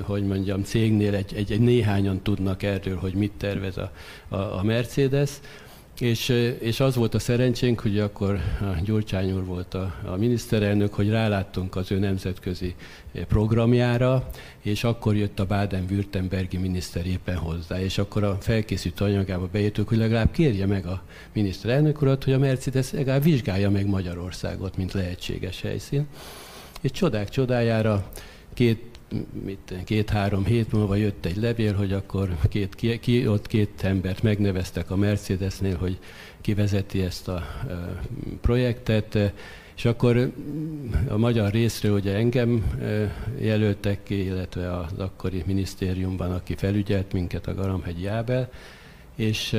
hogy 0.01 0.23
mondjam, 0.23 0.63
cégnél 0.63 1.15
egy, 1.15 1.33
egy, 1.35 1.51
egy 1.51 1.61
néhányan 1.61 2.21
tudnak 2.21 2.63
erről, 2.63 2.97
hogy 2.97 3.13
mit 3.13 3.31
tervez 3.37 3.77
a, 3.77 3.91
a, 4.27 4.35
a 4.35 4.63
Mercedes. 4.63 5.29
És, 5.99 6.29
és 6.59 6.79
az 6.79 6.95
volt 6.95 7.13
a 7.13 7.19
szerencsénk, 7.19 7.79
hogy 7.79 7.99
akkor 7.99 8.39
a 8.61 8.81
Gyurcsány 8.83 9.31
úr 9.31 9.45
volt 9.45 9.73
a, 9.73 9.95
a 10.05 10.15
miniszterelnök, 10.15 10.93
hogy 10.93 11.09
ráláttunk 11.09 11.75
az 11.75 11.91
ő 11.91 11.99
nemzetközi 11.99 12.75
programjára, 13.27 14.29
és 14.61 14.83
akkor 14.83 15.15
jött 15.15 15.39
a 15.39 15.45
Baden-Württembergi 15.45 16.57
miniszter 16.57 17.05
éppen 17.05 17.35
hozzá, 17.37 17.81
és 17.81 17.97
akkor 17.97 18.23
a 18.23 18.37
felkészült 18.41 18.99
anyagába 18.99 19.47
beírtuk, 19.51 19.87
hogy 19.87 19.97
legalább 19.97 20.31
kérje 20.31 20.65
meg 20.65 20.85
a 20.85 21.03
miniszterelnök 21.33 22.01
urat, 22.01 22.23
hogy 22.23 22.33
a 22.33 22.39
Mercedes 22.39 22.91
legalább 22.91 23.23
vizsgálja 23.23 23.69
meg 23.69 23.87
Magyarországot, 23.87 24.77
mint 24.77 24.93
lehetséges 24.93 25.61
helyszín. 25.61 26.07
És 26.81 26.91
csodák 26.91 27.29
csodájára 27.29 28.11
két 28.53 28.98
két-három 29.83 30.45
hét 30.45 30.71
múlva 30.71 30.95
jött 30.95 31.25
egy 31.25 31.37
levél, 31.37 31.73
hogy 31.73 31.93
akkor 31.93 32.35
két, 32.49 32.75
ki, 32.75 32.99
ki, 32.99 33.27
ott 33.27 33.47
két 33.47 33.83
embert 33.83 34.23
megneveztek 34.23 34.91
a 34.91 34.95
Mercedesnél, 34.95 35.77
hogy 35.77 35.97
kivezeti 36.41 37.01
ezt 37.01 37.27
a 37.27 37.43
projektet, 38.41 39.33
és 39.75 39.85
akkor 39.85 40.31
a 41.07 41.17
magyar 41.17 41.51
részről 41.51 41.93
ugye 41.93 42.15
engem 42.15 42.63
jelöltek 43.39 44.03
ki, 44.03 44.23
illetve 44.23 44.77
az 44.77 44.91
akkori 44.97 45.43
minisztériumban, 45.45 46.31
aki 46.31 46.55
felügyelt 46.55 47.13
minket, 47.13 47.47
a 47.47 47.53
Garamhegyi 47.53 48.07
Ábel, 48.07 48.51
és 49.15 49.55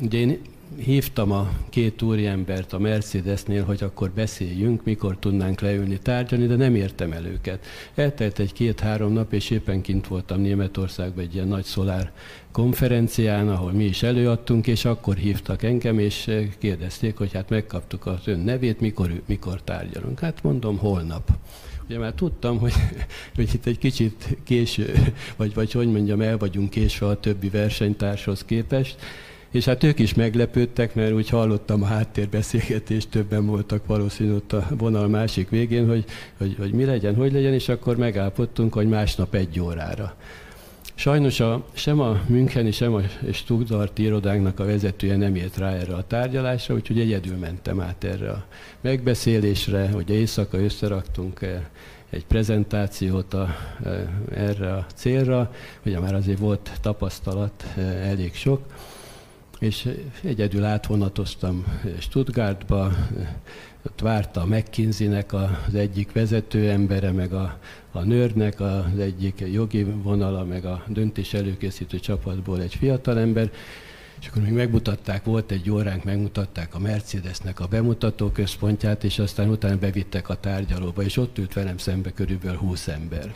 ugye 0.00 0.18
én 0.18 0.38
hívtam 0.76 1.32
a 1.32 1.50
két 1.70 2.02
úriembert 2.02 2.72
a 2.72 2.78
Mercedesnél, 2.78 3.64
hogy 3.64 3.82
akkor 3.82 4.10
beszéljünk, 4.10 4.84
mikor 4.84 5.16
tudnánk 5.18 5.60
leülni 5.60 5.98
tárgyalni, 5.98 6.46
de 6.46 6.56
nem 6.56 6.74
értem 6.74 7.12
el 7.12 7.24
őket. 7.24 7.66
Eltelt 7.94 8.38
egy 8.38 8.52
két-három 8.52 9.12
nap, 9.12 9.32
és 9.32 9.50
éppen 9.50 9.80
kint 9.80 10.06
voltam 10.06 10.40
Németországban 10.40 11.24
egy 11.24 11.34
ilyen 11.34 11.48
nagy 11.48 11.64
szolár 11.64 12.12
konferencián, 12.52 13.48
ahol 13.48 13.72
mi 13.72 13.84
is 13.84 14.02
előadtunk, 14.02 14.66
és 14.66 14.84
akkor 14.84 15.16
hívtak 15.16 15.62
engem, 15.62 15.98
és 15.98 16.30
kérdezték, 16.58 17.16
hogy 17.16 17.32
hát 17.32 17.48
megkaptuk 17.48 18.06
az 18.06 18.20
ön 18.24 18.38
nevét, 18.38 18.80
mikor, 18.80 19.20
mikor 19.26 19.62
tárgyalunk. 19.62 20.20
Hát 20.20 20.42
mondom, 20.42 20.78
holnap. 20.78 21.30
Ugye 21.88 21.98
már 21.98 22.12
tudtam, 22.12 22.58
hogy, 22.58 22.72
hogy 23.34 23.54
itt 23.54 23.66
egy 23.66 23.78
kicsit 23.78 24.36
késő, 24.44 25.12
vagy, 25.36 25.54
vagy 25.54 25.72
hogy 25.72 25.90
mondjam, 25.90 26.20
el 26.20 26.38
vagyunk 26.38 26.70
késve 26.70 27.06
a 27.06 27.20
többi 27.20 27.48
versenytárshoz 27.48 28.44
képest, 28.44 28.96
és 29.50 29.64
hát 29.64 29.84
ők 29.84 29.98
is 29.98 30.14
meglepődtek, 30.14 30.94
mert 30.94 31.12
úgy 31.12 31.28
hallottam 31.28 31.82
a 31.82 31.86
háttérbeszélgetést, 31.86 33.08
többen 33.08 33.46
voltak 33.46 33.86
valószínűleg 33.86 34.36
ott 34.36 34.52
a 34.52 34.66
vonal 34.70 35.08
másik 35.08 35.48
végén, 35.48 35.88
hogy, 35.88 36.04
hogy, 36.38 36.56
hogy 36.58 36.72
mi 36.72 36.84
legyen, 36.84 37.14
hogy 37.14 37.32
legyen, 37.32 37.52
és 37.52 37.68
akkor 37.68 37.96
megállapodtunk, 37.96 38.74
hogy 38.74 38.88
másnap 38.88 39.34
egy 39.34 39.60
órára. 39.60 40.14
Sajnos 40.94 41.40
a, 41.40 41.64
sem 41.72 42.00
a 42.00 42.20
Müncheni, 42.26 42.70
sem 42.70 42.94
a 42.94 43.00
Stuttgart 43.32 43.98
irodánknak 43.98 44.60
a 44.60 44.64
vezetője 44.64 45.16
nem 45.16 45.34
ért 45.34 45.56
rá 45.56 45.70
erre 45.72 45.94
a 45.94 46.06
tárgyalásra, 46.06 46.74
úgyhogy 46.74 47.00
egyedül 47.00 47.36
mentem 47.36 47.80
át 47.80 48.04
erre 48.04 48.30
a 48.30 48.44
megbeszélésre, 48.80 49.88
hogy 49.92 50.10
éjszaka 50.10 50.58
összeraktunk 50.58 51.40
egy 52.10 52.26
prezentációt 52.26 53.34
a, 53.34 53.48
erre 54.30 54.72
a 54.72 54.86
célra, 54.94 55.52
ugye 55.84 56.00
már 56.00 56.14
azért 56.14 56.38
volt 56.38 56.70
tapasztalat 56.80 57.64
elég 58.02 58.34
sok, 58.34 58.62
és 59.60 59.88
egyedül 60.22 60.64
átvonatoztam 60.64 61.66
Stuttgartba, 61.98 62.92
ott 63.86 64.00
várta 64.00 64.40
a 64.40 64.46
McKinsey-nek 64.46 65.32
az 65.32 65.74
egyik 65.74 66.12
vezető 66.12 66.70
embere, 66.70 67.12
meg 67.12 67.32
a, 67.32 67.58
a 67.92 68.02
nőrnek 68.02 68.60
az 68.60 68.98
egyik 68.98 69.44
jogi 69.52 69.82
vonala, 69.84 70.44
meg 70.44 70.64
a 70.64 70.84
döntés 70.86 71.34
előkészítő 71.34 71.98
csapatból 71.98 72.60
egy 72.60 72.74
fiatalember, 72.74 73.50
és 74.20 74.26
akkor 74.26 74.42
még 74.42 74.52
megmutatták, 74.52 75.24
volt 75.24 75.50
egy 75.50 75.70
óránk, 75.70 76.04
megmutatták 76.04 76.74
a 76.74 76.78
Mercedesnek 76.78 77.60
a 77.60 77.66
bemutató 77.66 78.30
központját, 78.30 79.04
és 79.04 79.18
aztán 79.18 79.48
utána 79.48 79.78
bevittek 79.78 80.28
a 80.28 80.34
tárgyalóba, 80.34 81.02
és 81.02 81.16
ott 81.16 81.38
ült 81.38 81.52
velem 81.52 81.78
szembe 81.78 82.12
körülbelül 82.12 82.58
20 82.58 82.88
ember. 82.88 83.34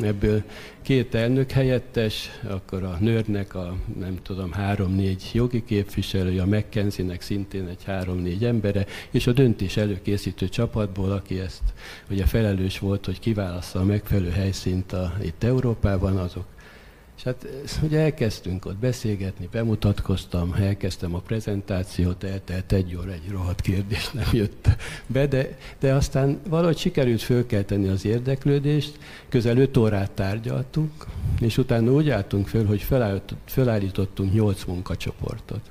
Ebből 0.00 0.42
két 0.82 1.14
elnök 1.14 1.50
helyettes, 1.50 2.30
akkor 2.48 2.82
a 2.82 2.96
nőrnek 3.00 3.54
a 3.54 3.76
nem 3.98 4.18
tudom, 4.22 4.52
három-négy 4.52 5.30
jogi 5.32 5.64
képviselője, 5.64 6.42
a 6.42 6.46
McKenzie-nek 6.46 7.20
szintén 7.20 7.66
egy 7.66 7.84
három-négy 7.84 8.44
embere, 8.44 8.86
és 9.10 9.26
a 9.26 9.32
döntés 9.32 9.76
előkészítő 9.76 10.48
csapatból, 10.48 11.12
aki 11.12 11.38
ezt 11.38 11.62
ugye 12.10 12.26
felelős 12.26 12.78
volt, 12.78 13.04
hogy 13.04 13.18
kiválassza 13.18 13.80
a 13.80 13.84
megfelelő 13.84 14.30
helyszínt 14.30 14.92
a, 14.92 15.12
itt 15.22 15.44
Európában, 15.44 16.16
azok 16.16 16.44
és 17.22 17.28
hát 17.28 17.46
ugye 17.82 18.00
elkezdtünk 18.00 18.66
ott 18.66 18.76
beszélgetni, 18.76 19.48
bemutatkoztam, 19.52 20.52
elkezdtem 20.52 21.14
a 21.14 21.18
prezentációt, 21.18 22.24
eltelt 22.24 22.72
egy 22.72 22.96
óra, 22.96 23.12
egy 23.12 23.30
rohadt 23.30 23.60
kérdés 23.60 24.10
nem 24.10 24.28
jött 24.32 24.68
be, 25.06 25.26
de, 25.26 25.58
de 25.78 25.94
aztán 25.94 26.40
valahogy 26.48 26.76
sikerült 26.76 27.22
fölkelteni 27.22 27.88
az 27.88 28.04
érdeklődést, 28.04 28.98
közel 29.28 29.56
öt 29.56 29.76
órát 29.76 30.10
tárgyaltunk, 30.10 31.06
és 31.40 31.58
utána 31.58 31.92
úgy 31.92 32.10
álltunk 32.10 32.48
föl, 32.48 32.66
hogy 32.66 32.86
felállítottunk 33.44 34.32
nyolc 34.32 34.64
munkacsoportot. 34.64 35.70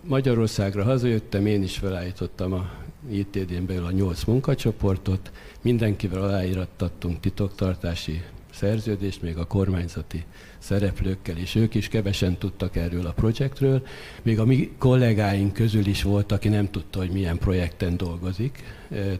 Magyarországra 0.00 0.84
hazajöttem, 0.84 1.46
én 1.46 1.62
is 1.62 1.78
felállítottam 1.78 2.52
a 2.52 2.70
ITD-n 3.10 3.66
belül 3.66 3.84
a 3.84 3.90
nyolc 3.90 4.24
munkacsoportot, 4.24 5.30
mindenkivel 5.62 6.22
aláírattattunk 6.22 7.20
titoktartási 7.20 8.22
szerződést, 8.54 9.22
még 9.22 9.36
a 9.36 9.46
kormányzati 9.46 10.24
szereplőkkel, 10.58 11.36
és 11.36 11.54
ők 11.54 11.74
is 11.74 11.88
kevesen 11.88 12.38
tudtak 12.38 12.76
erről 12.76 13.06
a 13.06 13.12
projektről. 13.12 13.86
Még 14.22 14.38
a 14.38 14.44
mi 14.44 14.72
kollégáink 14.78 15.52
közül 15.52 15.86
is 15.86 16.02
volt, 16.02 16.32
aki 16.32 16.48
nem 16.48 16.70
tudta, 16.70 16.98
hogy 16.98 17.10
milyen 17.10 17.38
projekten 17.38 17.96
dolgozik, 17.96 18.62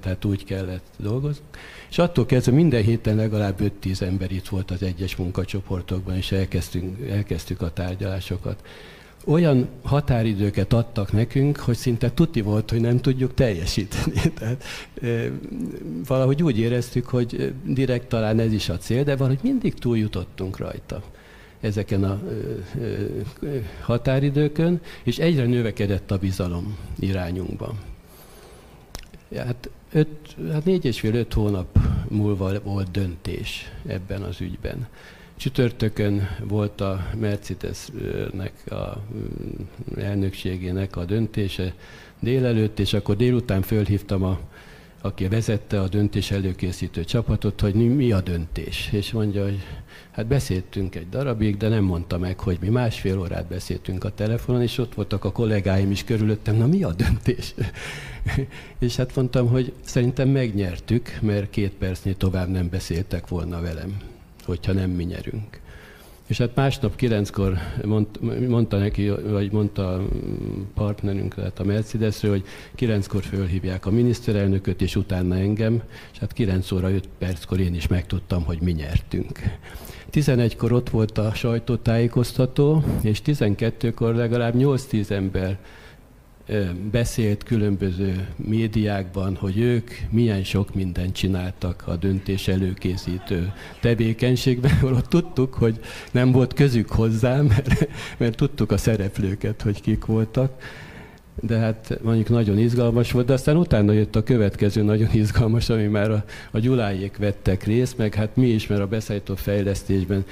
tehát 0.01 0.25
úgy 0.25 0.45
kellett 0.45 0.85
dolgozni. 0.97 1.45
És 1.91 1.99
attól 1.99 2.27
kezdve 2.27 2.53
minden 2.53 2.83
héten 2.83 3.17
legalább 3.17 3.61
5-10 3.83 4.01
ember 4.01 4.33
itt 4.33 4.49
volt 4.49 4.71
az 4.71 4.83
egyes 4.83 5.17
munkacsoportokban, 5.17 6.17
és 6.17 6.33
elkezdtünk, 6.33 7.09
elkezdtük 7.11 7.63
a 7.63 7.73
tárgyalásokat 7.73 8.63
olyan 9.25 9.69
határidőket 9.83 10.73
adtak 10.73 11.13
nekünk, 11.13 11.57
hogy 11.57 11.77
szinte 11.77 12.11
tuti 12.11 12.41
volt, 12.41 12.71
hogy 12.71 12.81
nem 12.81 13.01
tudjuk 13.01 13.35
teljesíteni. 13.35 14.21
Tehát 14.39 14.65
e, 15.03 15.31
valahogy 16.07 16.43
úgy 16.43 16.59
éreztük, 16.59 17.07
hogy 17.07 17.55
direkt 17.65 18.09
talán 18.09 18.39
ez 18.39 18.53
is 18.53 18.69
a 18.69 18.79
cél, 18.79 19.05
de 19.05 19.17
valahogy 19.17 19.39
mindig 19.43 19.75
túljutottunk 19.75 20.57
rajta 20.57 21.03
ezeken 21.61 22.05
a 22.05 22.21
e, 22.81 23.47
e, 23.47 23.63
határidőkön, 23.81 24.81
és 25.03 25.19
egyre 25.19 25.45
növekedett 25.47 26.11
a 26.11 26.19
bizalom 26.19 26.77
irányunkban. 26.99 27.79
Hát, 29.37 29.71
öt, 29.93 30.37
hát 30.53 30.65
négy 30.65 30.85
és 30.85 31.01
fél, 31.01 31.15
öt 31.15 31.33
hónap 31.33 31.79
múlva 32.09 32.61
volt 32.63 32.91
döntés 32.91 33.71
ebben 33.87 34.23
az 34.23 34.41
ügyben. 34.41 34.89
Csütörtökön 35.45 36.29
volt 36.49 36.81
a 36.81 37.07
Mercedesnek 37.21 38.53
a 38.71 39.03
elnökségének 39.97 40.97
a 40.97 41.05
döntése 41.05 41.75
délelőtt, 42.21 42.79
és 42.79 42.93
akkor 42.93 43.17
délután 43.17 43.63
fölhívtam 43.63 44.23
a 44.23 44.41
aki 45.01 45.29
vezette 45.29 45.81
a 45.81 45.89
döntés 45.89 46.31
előkészítő 46.31 47.05
csapatot, 47.05 47.61
hogy 47.61 47.75
mi 47.75 48.13
a 48.13 48.21
döntés. 48.21 48.89
És 48.93 49.13
mondja, 49.13 49.43
hogy 49.43 49.59
hát 50.11 50.27
beszéltünk 50.27 50.95
egy 50.95 51.09
darabig, 51.09 51.57
de 51.57 51.69
nem 51.69 51.85
mondta 51.85 52.19
meg, 52.19 52.41
hogy 52.41 52.59
mi 52.61 52.69
másfél 52.69 53.19
órát 53.19 53.47
beszéltünk 53.47 54.05
a 54.05 54.15
telefonon, 54.15 54.63
és 54.63 54.79
ott 54.79 54.95
voltak 54.95 55.25
a 55.25 55.33
kollégáim 55.33 55.91
is 55.91 56.05
körülöttem, 56.05 56.57
na 56.57 56.67
mi 56.67 56.83
a 56.83 56.93
döntés? 56.93 57.55
és 58.79 58.97
hát 58.97 59.17
mondtam, 59.17 59.49
hogy 59.49 59.73
szerintem 59.81 60.29
megnyertük, 60.29 61.19
mert 61.21 61.51
két 61.51 61.73
percnél 61.73 62.17
tovább 62.17 62.49
nem 62.49 62.69
beszéltek 62.69 63.29
volna 63.29 63.61
velem 63.61 64.13
hogyha 64.45 64.73
nem 64.73 64.91
mi 64.91 65.05
nyerünk. 65.05 65.61
És 66.27 66.39
hát 66.39 66.55
másnap 66.55 66.97
kilenckor 66.97 67.59
mond, 67.85 68.07
mondta 68.49 68.79
neki, 68.79 69.09
vagy 69.09 69.53
mondta 69.53 69.95
a 69.95 70.05
partnerünk, 70.75 71.35
tehát 71.35 71.59
a 71.59 71.65
Mercedesről, 71.65 72.31
hogy 72.31 72.45
kilenckor 72.75 73.23
fölhívják 73.23 73.87
a 73.87 73.91
miniszterelnököt, 73.91 74.83
és 74.83 74.97
utána 74.97 75.37
engem, 75.37 75.83
és 76.13 76.19
hát 76.19 76.33
kilenc 76.33 76.73
óra 76.73 76.91
öt 76.91 77.09
perckor 77.19 77.61
én 77.61 77.75
is 77.75 77.87
megtudtam, 77.87 78.45
hogy 78.45 78.59
mi 78.61 78.73
nyertünk. 78.73 79.41
11-kor 80.13 80.73
ott 80.73 80.91
volt 80.91 81.19
a 81.19 81.35
sajtótájékoztató, 81.35 82.85
és 83.03 83.21
12-kor 83.25 84.15
legalább 84.15 84.55
8-10 84.57 85.11
ember 85.11 85.59
beszélt 86.91 87.43
különböző 87.43 88.29
médiákban, 88.37 89.37
hogy 89.37 89.59
ők 89.59 89.91
milyen 90.11 90.45
sok 90.45 90.75
mindent 90.75 91.15
csináltak 91.15 91.83
a 91.87 91.97
döntés 91.97 92.49
előkészítő 92.49 93.53
tevékenységben, 93.81 94.79
holott 94.81 95.09
tudtuk, 95.09 95.55
hogy 95.55 95.81
nem 96.11 96.33
volt 96.33 96.53
közük 96.53 96.91
hozzám, 96.91 97.45
mert, 97.55 97.89
mert 98.17 98.37
tudtuk 98.37 98.73
a 98.73 98.77
szereplőket, 98.77 99.63
hogy 99.63 99.81
kik 99.81 100.05
voltak. 100.05 100.63
De 101.41 101.59
hát 101.59 101.99
mondjuk 102.03 102.29
nagyon 102.29 102.59
izgalmas 102.59 103.13
volt, 103.13 103.27
de 103.27 103.33
aztán 103.33 103.57
utána 103.57 103.93
jött 103.93 104.17
a 104.17 104.23
következő 104.23 104.83
nagyon 104.83 105.09
izgalmas, 105.13 105.69
ami 105.69 105.87
már 105.87 106.11
a, 106.11 106.25
a 106.51 106.59
Gyulájék 106.59 107.17
vettek 107.17 107.65
részt, 107.65 107.99
meg 107.99 108.15
hát 108.15 108.37
mi 108.37 108.47
is, 108.47 108.67
mert 108.67 108.81
a 108.81 108.87
beszállító 108.87 109.35
fejlesztésben 109.35 110.25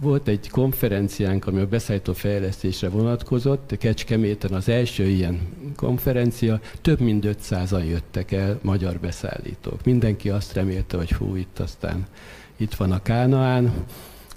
volt 0.00 0.28
egy 0.28 0.50
konferenciánk, 0.50 1.46
ami 1.46 1.60
a 1.60 1.66
beszállító 1.66 2.12
fejlesztésre 2.12 2.88
vonatkozott, 2.88 3.76
Kecskeméten 3.78 4.52
az 4.52 4.68
első 4.68 5.04
ilyen 5.04 5.40
konferencia, 5.76 6.60
több 6.80 7.00
mint 7.00 7.24
500-an 7.26 7.88
jöttek 7.88 8.32
el 8.32 8.58
magyar 8.62 8.98
beszállítók. 8.98 9.84
Mindenki 9.84 10.30
azt 10.30 10.52
remélte, 10.52 10.96
hogy 10.96 11.12
hú, 11.12 11.34
itt 11.34 11.58
aztán 11.58 12.06
itt 12.56 12.74
van 12.74 12.92
a 12.92 13.02
Kánaán, 13.02 13.72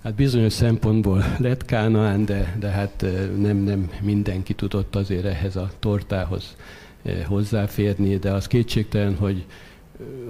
Hát 0.03 0.15
bizonyos 0.15 0.53
szempontból 0.53 1.23
lett 1.37 1.65
Kánaán, 1.65 2.25
de, 2.25 2.55
de 2.59 2.67
hát 2.67 3.05
nem, 3.37 3.57
nem 3.57 3.89
mindenki 4.01 4.53
tudott 4.53 4.95
azért 4.95 5.25
ehhez 5.25 5.55
a 5.55 5.69
tortához 5.79 6.55
hozzáférni, 7.25 8.17
de 8.17 8.31
az 8.31 8.47
kétségtelen, 8.47 9.15
hogy 9.15 9.45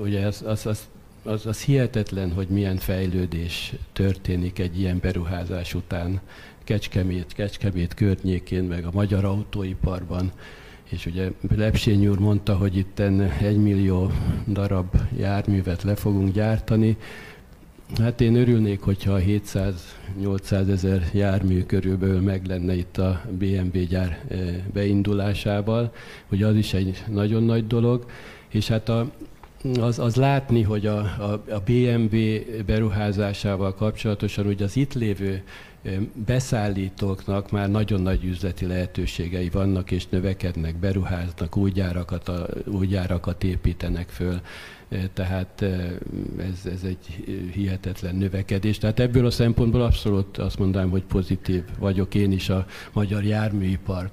ugye 0.02 0.26
az, 0.26 0.44
az, 0.46 0.66
az, 0.66 0.88
az, 1.28 1.46
az 1.46 1.62
hihetetlen, 1.62 2.32
hogy 2.32 2.48
milyen 2.48 2.78
fejlődés 2.78 3.74
történik 3.94 4.60
egy 4.60 4.80
ilyen 4.80 5.00
beruházás 5.02 5.74
után. 5.74 6.22
Kecskemét, 6.64 7.34
Kecskemét 7.34 7.94
környékén, 7.94 8.64
meg 8.64 8.86
a 8.86 8.92
magyar 8.94 9.26
autóiparban. 9.26 10.32
És 10.90 11.06
ugye 11.06 11.32
Lepsény 11.56 12.08
úr 12.08 12.20
mondta, 12.20 12.56
hogy 12.56 12.78
itt 12.78 13.00
egy 13.42 13.58
millió 13.58 14.12
darab 14.48 14.96
járművet 15.18 15.84
le 15.84 15.96
fogunk 15.96 16.34
gyártani, 16.34 16.98
Hát 17.98 18.22
én 18.22 18.36
örülnék, 18.36 18.82
hogyha 18.82 19.20
700-800 19.20 20.70
ezer 20.70 21.10
jármű 21.14 21.64
körülbelül 21.64 22.22
meg 22.22 22.46
lenne 22.46 22.76
itt 22.76 22.98
a 22.98 23.22
BMW 23.30 23.86
gyár 23.90 24.24
eh, 24.28 24.56
beindulásával, 24.74 25.94
hogy 26.26 26.44
az 26.44 26.56
is 26.56 26.74
egy 26.74 27.04
nagyon 27.08 27.44
nagy 27.44 27.68
dolog, 27.68 28.06
és 28.50 28.68
hát 28.68 28.90
a, 28.90 29.12
az, 29.80 30.00
az 30.00 30.16
látni, 30.16 30.62
hogy 30.62 30.86
a, 30.86 30.98
a, 30.98 31.44
a 31.54 31.62
BMW 31.66 32.18
beruházásával 32.66 33.74
kapcsolatosan 33.74 34.46
ugye 34.46 34.64
az 34.64 34.76
itt 34.76 34.94
lévő 34.94 35.44
beszállítóknak 36.26 37.52
már 37.52 37.70
nagyon 37.70 38.02
nagy 38.02 38.24
üzleti 38.24 38.66
lehetőségei 38.66 39.50
vannak, 39.50 39.92
és 39.92 40.08
növekednek, 40.08 40.76
beruháznak, 40.76 41.58
új 41.58 41.72
gyárakat, 41.72 42.32
új 42.66 42.88
gyárakat 42.88 43.44
építenek 43.44 44.10
föl, 44.10 44.42
tehát 45.14 45.62
ez, 46.38 46.66
ez 46.66 46.84
egy 46.84 47.26
hihetetlen 47.54 48.16
növekedés. 48.16 48.78
Tehát 48.78 49.00
ebből 49.00 49.26
a 49.26 49.32
szempontból 49.32 49.82
abszolút 49.82 50.38
azt 50.38 50.60
mondanám, 50.60 50.90
hogy 50.90 51.04
pozitív 51.04 51.64
vagyok 51.80 52.16
én 52.16 52.32
is 52.32 52.50
a 52.50 52.66
magyar 52.94 53.24
járműipar 53.24 54.10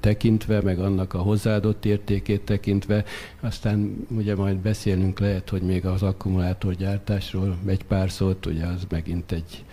tekintve, 0.00 0.60
meg 0.60 0.78
annak 0.78 1.14
a 1.14 1.18
hozzáadott 1.18 1.84
értékét 1.84 2.40
tekintve. 2.40 3.04
Aztán 3.40 4.06
ugye 4.10 4.36
majd 4.36 4.56
beszélünk 4.56 5.18
lehet, 5.18 5.48
hogy 5.48 5.62
még 5.62 5.86
az 5.86 6.02
akkumulátorgyártásról 6.02 7.58
egy 7.66 7.84
pár 7.84 8.10
szót, 8.10 8.46
ugye 8.46 8.66
az 8.66 8.86
megint 8.88 9.32
egy, 9.32 9.64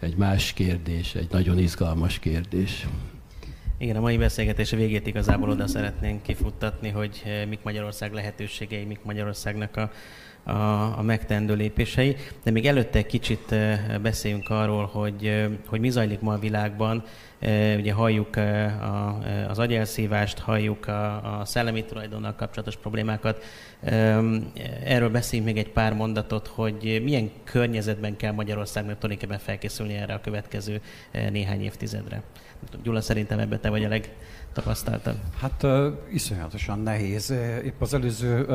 egy 0.00 0.16
más 0.16 0.52
kérdés, 0.52 1.14
egy 1.14 1.28
nagyon 1.30 1.58
izgalmas 1.58 2.18
kérdés. 2.18 2.86
Igen, 3.78 3.96
a 3.96 4.00
mai 4.00 4.16
beszélgetés 4.16 4.70
végét 4.70 5.06
igazából 5.06 5.50
oda 5.50 5.66
szeretnénk 5.66 6.22
kifuttatni, 6.22 6.88
hogy 6.88 7.22
eh, 7.24 7.46
mik 7.46 7.62
Magyarország 7.62 8.12
lehetőségei, 8.12 8.84
mik 8.84 8.98
Magyarországnak 9.02 9.76
a, 9.76 9.90
a, 10.50 10.98
a 10.98 11.02
megtendő 11.02 11.54
lépései. 11.54 12.16
De 12.42 12.50
még 12.50 12.66
előtte 12.66 13.02
kicsit 13.02 13.52
eh, 13.52 13.80
beszéljünk 14.02 14.48
arról, 14.48 14.86
hogy, 14.86 15.26
eh, 15.26 15.48
hogy 15.66 15.80
mi 15.80 15.90
zajlik 15.90 16.20
ma 16.20 16.32
a 16.32 16.38
világban. 16.38 17.04
Ugye 17.76 17.92
halljuk 17.92 18.36
a, 18.36 19.18
az 19.48 19.58
agyelszívást, 19.58 20.38
halljuk 20.38 20.86
a, 20.86 21.42
szellemi 21.44 21.84
tulajdonnal 21.84 22.34
kapcsolatos 22.34 22.76
problémákat. 22.76 23.44
Erről 24.84 25.10
beszéljünk 25.10 25.54
még 25.54 25.64
egy 25.64 25.72
pár 25.72 25.94
mondatot, 25.94 26.46
hogy 26.46 27.00
milyen 27.04 27.30
környezetben 27.44 28.16
kell 28.16 28.32
Magyarországnak 28.32 28.98
tulajdonképpen 28.98 29.44
felkészülni 29.44 29.94
erre 29.94 30.14
a 30.14 30.20
következő 30.20 30.80
néhány 31.30 31.62
évtizedre. 31.62 32.22
Gyula, 32.82 33.00
szerintem 33.00 33.38
ebbe 33.38 33.58
te 33.58 33.70
vagy 33.70 33.84
a 33.84 33.88
legtapasztaltabb. 33.88 35.16
Hát 35.40 35.62
uh, 35.62 35.86
iszonyatosan 36.12 36.78
nehéz. 36.78 37.34
Épp 37.64 37.80
az 37.80 37.94
előző 37.94 38.46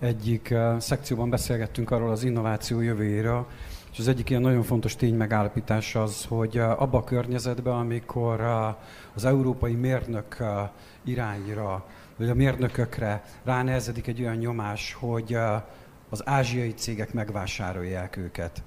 egyik 0.00 0.54
szekcióban 0.78 1.30
beszélgettünk 1.30 1.90
arról 1.90 2.10
az 2.10 2.24
innováció 2.24 2.80
jövőjéről, 2.80 3.46
és 3.94 4.00
az 4.00 4.08
egyik 4.08 4.30
ilyen 4.30 4.42
nagyon 4.42 4.62
fontos 4.62 4.96
tény 4.96 5.14
megállapítás 5.14 5.94
az, 5.94 6.24
hogy 6.24 6.58
uh, 6.58 6.82
abba 6.82 6.98
a 6.98 7.04
környezetben, 7.04 7.74
amikor 7.74 8.40
uh, 8.40 8.74
az 9.14 9.24
európai 9.24 9.74
mérnök 9.74 10.36
uh, 10.40 10.46
irányra, 11.04 11.86
vagy 12.16 12.28
a 12.28 12.34
mérnökökre 12.34 13.22
ránehezedik 13.44 14.06
egy 14.06 14.20
olyan 14.20 14.36
nyomás, 14.36 14.96
hogy 15.00 15.36
az 16.10 16.28
ázsiai 16.28 16.74
cégek 16.74 17.12
megvásárolják 17.12 18.16
őket. 18.16 18.62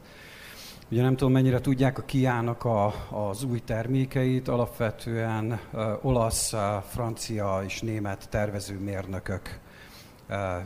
Ugye 0.92 1.02
nem 1.02 1.16
tudom, 1.16 1.34
mennyire 1.34 1.60
tudják 1.60 1.98
a 1.98 2.06
Kiának 2.06 2.64
a, 2.64 2.94
az 3.10 3.44
új 3.44 3.60
termékeit, 3.60 4.48
alapvetően 4.48 5.60
olasz, 6.02 6.54
francia 6.90 7.62
és 7.66 7.82
német 7.82 8.30
tervezőmérnökök 8.30 9.60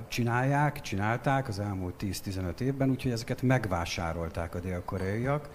csinálják, 0.07 0.81
csinálták 0.81 1.47
az 1.47 1.59
elmúlt 1.59 1.95
10-15 1.99 2.59
évben, 2.59 2.89
úgyhogy 2.89 3.11
ezeket 3.11 3.41
megvásárolták 3.41 4.55
a 4.55 4.59
dél-koreaiak. 4.59 5.49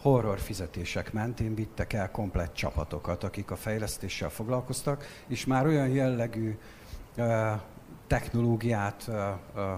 Horror 0.00 0.38
fizetések 0.38 1.12
mentén 1.12 1.54
vittek 1.54 1.92
el 1.92 2.10
komplett 2.10 2.54
csapatokat, 2.54 3.24
akik 3.24 3.50
a 3.50 3.56
fejlesztéssel 3.56 4.28
foglalkoztak, 4.28 5.06
és 5.26 5.46
már 5.46 5.66
olyan 5.66 5.88
jellegű 5.88 6.58
technológiát 8.06 9.10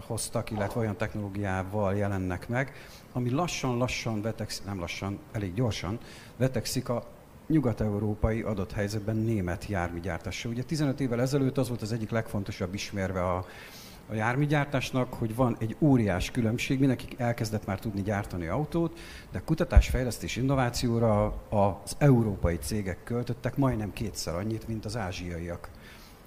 hoztak, 0.07 0.51
illetve 0.51 0.81
olyan 0.81 0.97
technológiával 0.97 1.95
jelennek 1.95 2.49
meg, 2.49 2.73
ami 3.13 3.31
lassan-lassan 3.31 4.23
vetekszik, 4.23 4.65
nem 4.65 4.79
lassan, 4.79 5.19
elég 5.33 5.55
gyorsan 5.55 5.99
vetekszik 6.37 6.89
a 6.89 7.07
nyugat-európai 7.47 8.43
adott 8.43 8.73
helyzetben 8.73 9.17
német 9.17 9.67
járműgyártással. 9.67 10.51
Ugye 10.51 10.63
15 10.63 11.01
évvel 11.01 11.21
ezelőtt 11.21 11.59
az 11.59 11.69
volt 11.69 11.83
az 11.83 11.93
egyik 11.93 12.11
legfontosabb 12.11 12.75
ismerve 12.75 13.23
a, 13.23 13.47
a 14.09 14.15
járműgyártásnak, 14.15 15.15
hogy 15.15 15.35
van 15.35 15.57
egy 15.59 15.77
óriás 15.79 16.31
különbség, 16.31 16.79
mindenki 16.79 17.07
elkezdett 17.17 17.67
már 17.67 17.79
tudni 17.79 18.03
gyártani 18.03 18.47
autót, 18.47 18.99
de 19.33 19.43
kutatás, 19.45 19.89
fejlesztés, 19.89 20.37
innovációra 20.37 21.25
az 21.49 21.97
európai 21.99 22.57
cégek 22.57 23.05
költöttek 23.05 23.57
majdnem 23.57 23.93
kétszer 23.93 24.35
annyit, 24.35 24.69
mint 24.69 24.85
az 24.85 24.97
ázsiaiak. 24.97 25.69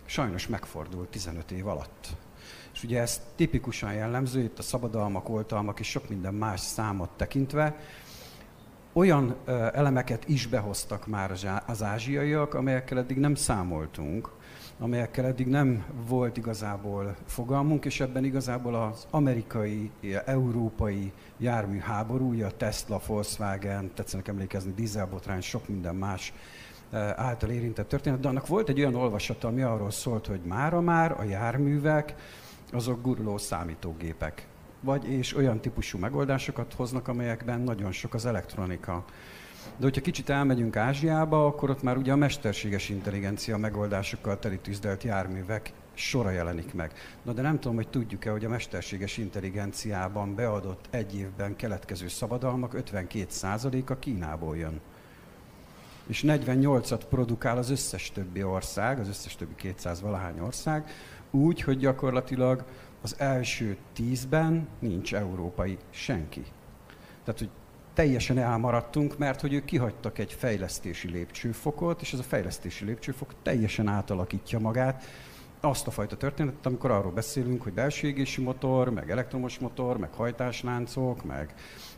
Sajnos 0.05 0.47
megfordult 0.47 1.09
15 1.09 1.51
év 1.51 1.67
alatt. 1.67 2.07
És 2.73 2.83
ugye 2.83 3.01
ez 3.01 3.21
tipikusan 3.35 3.93
jellemző, 3.93 4.43
itt 4.43 4.59
a 4.59 4.61
szabadalmak, 4.61 5.29
oltalmak 5.29 5.79
és 5.79 5.89
sok 5.89 6.09
minden 6.09 6.33
más 6.33 6.59
számot 6.59 7.09
tekintve, 7.09 7.75
olyan 8.97 9.35
elemeket 9.73 10.27
is 10.27 10.47
behoztak 10.47 11.07
már 11.07 11.31
az 11.65 11.83
ázsiaiak, 11.83 12.53
amelyekkel 12.53 12.97
eddig 12.97 13.17
nem 13.17 13.35
számoltunk, 13.35 14.29
amelyekkel 14.79 15.25
eddig 15.25 15.47
nem 15.47 15.85
volt 16.07 16.37
igazából 16.37 17.15
fogalmunk, 17.25 17.85
és 17.85 17.99
ebben 17.99 18.23
igazából 18.23 18.75
az 18.75 19.07
amerikai, 19.11 19.91
európai 20.25 21.11
járműháború, 21.37 22.43
a 22.43 22.51
Tesla, 22.51 23.01
Volkswagen, 23.07 23.91
tetszenek 23.93 24.27
emlékezni, 24.27 24.73
dízelbotrány, 24.75 25.41
sok 25.41 25.67
minden 25.67 25.95
más 25.95 26.33
által 27.15 27.49
érintett 27.49 27.87
történet, 27.87 28.19
de 28.19 28.27
annak 28.27 28.47
volt 28.47 28.69
egy 28.69 28.79
olyan 28.79 28.95
olvasata, 28.95 29.47
ami 29.47 29.61
arról 29.61 29.91
szólt, 29.91 30.27
hogy 30.27 30.41
mára 30.43 30.81
már 30.81 31.11
a 31.11 31.23
járművek, 31.23 32.15
azok 32.71 33.01
guruló 33.01 33.37
számítógépek. 33.37 34.47
Vagy 34.81 35.09
és 35.09 35.35
olyan 35.35 35.61
típusú 35.61 35.97
megoldásokat 35.97 36.73
hoznak, 36.73 37.07
amelyekben 37.07 37.59
nagyon 37.59 37.91
sok 37.91 38.13
az 38.13 38.25
elektronika. 38.25 39.05
De 39.77 39.83
hogyha 39.83 40.01
kicsit 40.01 40.29
elmegyünk 40.29 40.75
Ázsiába, 40.75 41.45
akkor 41.45 41.69
ott 41.69 41.83
már 41.83 41.97
ugye 41.97 42.11
a 42.11 42.15
mesterséges 42.15 42.89
intelligencia 42.89 43.57
megoldásokkal 43.57 44.39
teli 44.39 44.59
tűzdelt 44.59 45.03
járművek 45.03 45.71
sora 45.93 46.29
jelenik 46.29 46.73
meg. 46.73 46.93
Na 47.23 47.33
de 47.33 47.41
nem 47.41 47.59
tudom, 47.59 47.75
hogy 47.75 47.87
tudjuk-e, 47.87 48.31
hogy 48.31 48.45
a 48.45 48.49
mesterséges 48.49 49.17
intelligenciában 49.17 50.35
beadott 50.35 50.85
egy 50.89 51.15
évben 51.15 51.55
keletkező 51.55 52.07
szabadalmak 52.07 52.73
52%-a 52.77 53.99
Kínából 53.99 54.57
jön. 54.57 54.81
És 56.07 56.23
48-at 56.27 57.01
produkál 57.09 57.57
az 57.57 57.69
összes 57.69 58.11
többi 58.11 58.43
ország, 58.43 58.99
az 58.99 59.07
összes 59.07 59.35
többi 59.35 59.55
200 59.55 60.01
valahány 60.01 60.39
ország, 60.39 60.89
úgy, 61.31 61.61
hogy 61.61 61.77
gyakorlatilag 61.77 62.63
az 63.01 63.15
első 63.17 63.77
tízben 63.93 64.67
nincs 64.79 65.13
európai 65.15 65.77
senki. 65.89 66.43
Tehát, 67.23 67.39
hogy 67.39 67.49
teljesen 67.93 68.37
elmaradtunk, 68.37 69.17
mert 69.17 69.41
hogy 69.41 69.53
ők 69.53 69.65
kihagytak 69.65 70.19
egy 70.19 70.33
fejlesztési 70.33 71.09
lépcsőfokot, 71.09 72.01
és 72.01 72.13
ez 72.13 72.19
a 72.19 72.23
fejlesztési 72.23 72.85
lépcsőfok 72.85 73.33
teljesen 73.43 73.87
átalakítja 73.87 74.59
magát, 74.59 75.03
azt 75.59 75.87
a 75.87 75.91
fajta 75.91 76.17
történetet, 76.17 76.65
amikor 76.65 76.91
arról 76.91 77.11
beszélünk, 77.11 77.61
hogy 77.61 77.73
belső 77.73 78.07
égési 78.07 78.41
motor, 78.41 78.89
meg 78.89 79.11
elektromos 79.11 79.59
motor, 79.59 79.97
meg 79.97 80.13
hajtásláncok, 80.13 81.23
meg 81.23 81.53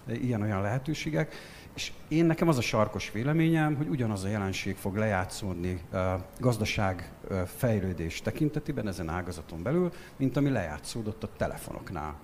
ilyen-olyan 0.08 0.62
lehetőségek, 0.62 1.36
és 1.76 1.92
én 2.08 2.26
nekem 2.26 2.48
az 2.48 2.58
a 2.58 2.62
sarkos 2.62 3.12
véleményem, 3.12 3.76
hogy 3.76 3.88
ugyanaz 3.88 4.24
a 4.24 4.28
jelenség 4.28 4.76
fog 4.76 4.96
lejátszódni 4.96 5.82
uh, 5.92 6.00
gazdaság 6.40 7.12
fejlődés 7.46 8.22
tekintetében 8.22 8.88
ezen 8.88 9.10
ágazaton 9.10 9.64
belül, 9.64 9.92
mint 10.18 10.38
ami 10.38 10.50
lejátszódott 10.50 11.24
a 11.24 11.30
telefonoknál. 11.38 12.16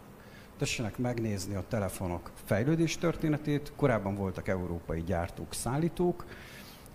Tessenek 0.58 0.98
megnézni 0.98 1.56
a 1.56 1.64
telefonok 1.68 2.32
fejlődés 2.44 2.98
történetét. 2.98 3.72
Korábban 3.76 4.16
voltak 4.16 4.48
európai 4.48 5.04
gyártók, 5.04 5.54
szállítók, 5.54 6.26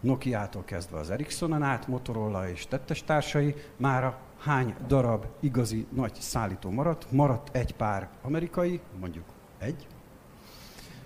Nokia-tól 0.01 0.65
kezdve 0.65 0.99
az 0.99 1.11
Ericssonon 1.11 1.63
át, 1.63 1.87
Motorola 1.87 2.49
és 2.49 2.67
tettestársai, 2.67 3.55
mára 3.77 4.19
hány 4.39 4.75
darab 4.87 5.27
igazi 5.41 5.87
nagy 5.95 6.15
szállító 6.15 6.71
maradt? 6.71 7.13
Maradt 7.13 7.57
egy 7.57 7.75
pár 7.75 8.09
amerikai, 8.23 8.81
mondjuk 9.01 9.25
egy, 9.59 9.87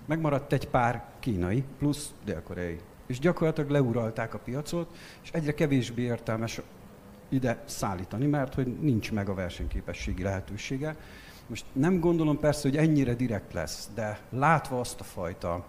megmaradt 0.05 0.53
egy 0.53 0.67
pár 0.67 1.03
kínai 1.19 1.63
plusz 1.77 2.13
dél-koreai. 2.25 2.79
És 3.05 3.19
gyakorlatilag 3.19 3.69
leuralták 3.69 4.33
a 4.33 4.39
piacot, 4.39 4.97
és 5.23 5.29
egyre 5.31 5.53
kevésbé 5.53 6.01
értelmes 6.01 6.61
ide 7.29 7.63
szállítani, 7.65 8.25
mert 8.25 8.53
hogy 8.53 8.79
nincs 8.79 9.11
meg 9.11 9.29
a 9.29 9.33
versenyképességi 9.33 10.23
lehetősége. 10.23 10.95
Most 11.47 11.65
nem 11.73 11.99
gondolom 11.99 12.39
persze, 12.39 12.69
hogy 12.69 12.77
ennyire 12.77 13.13
direkt 13.13 13.53
lesz, 13.53 13.89
de 13.93 14.19
látva 14.29 14.79
azt 14.79 14.99
a 14.99 15.03
fajta 15.03 15.65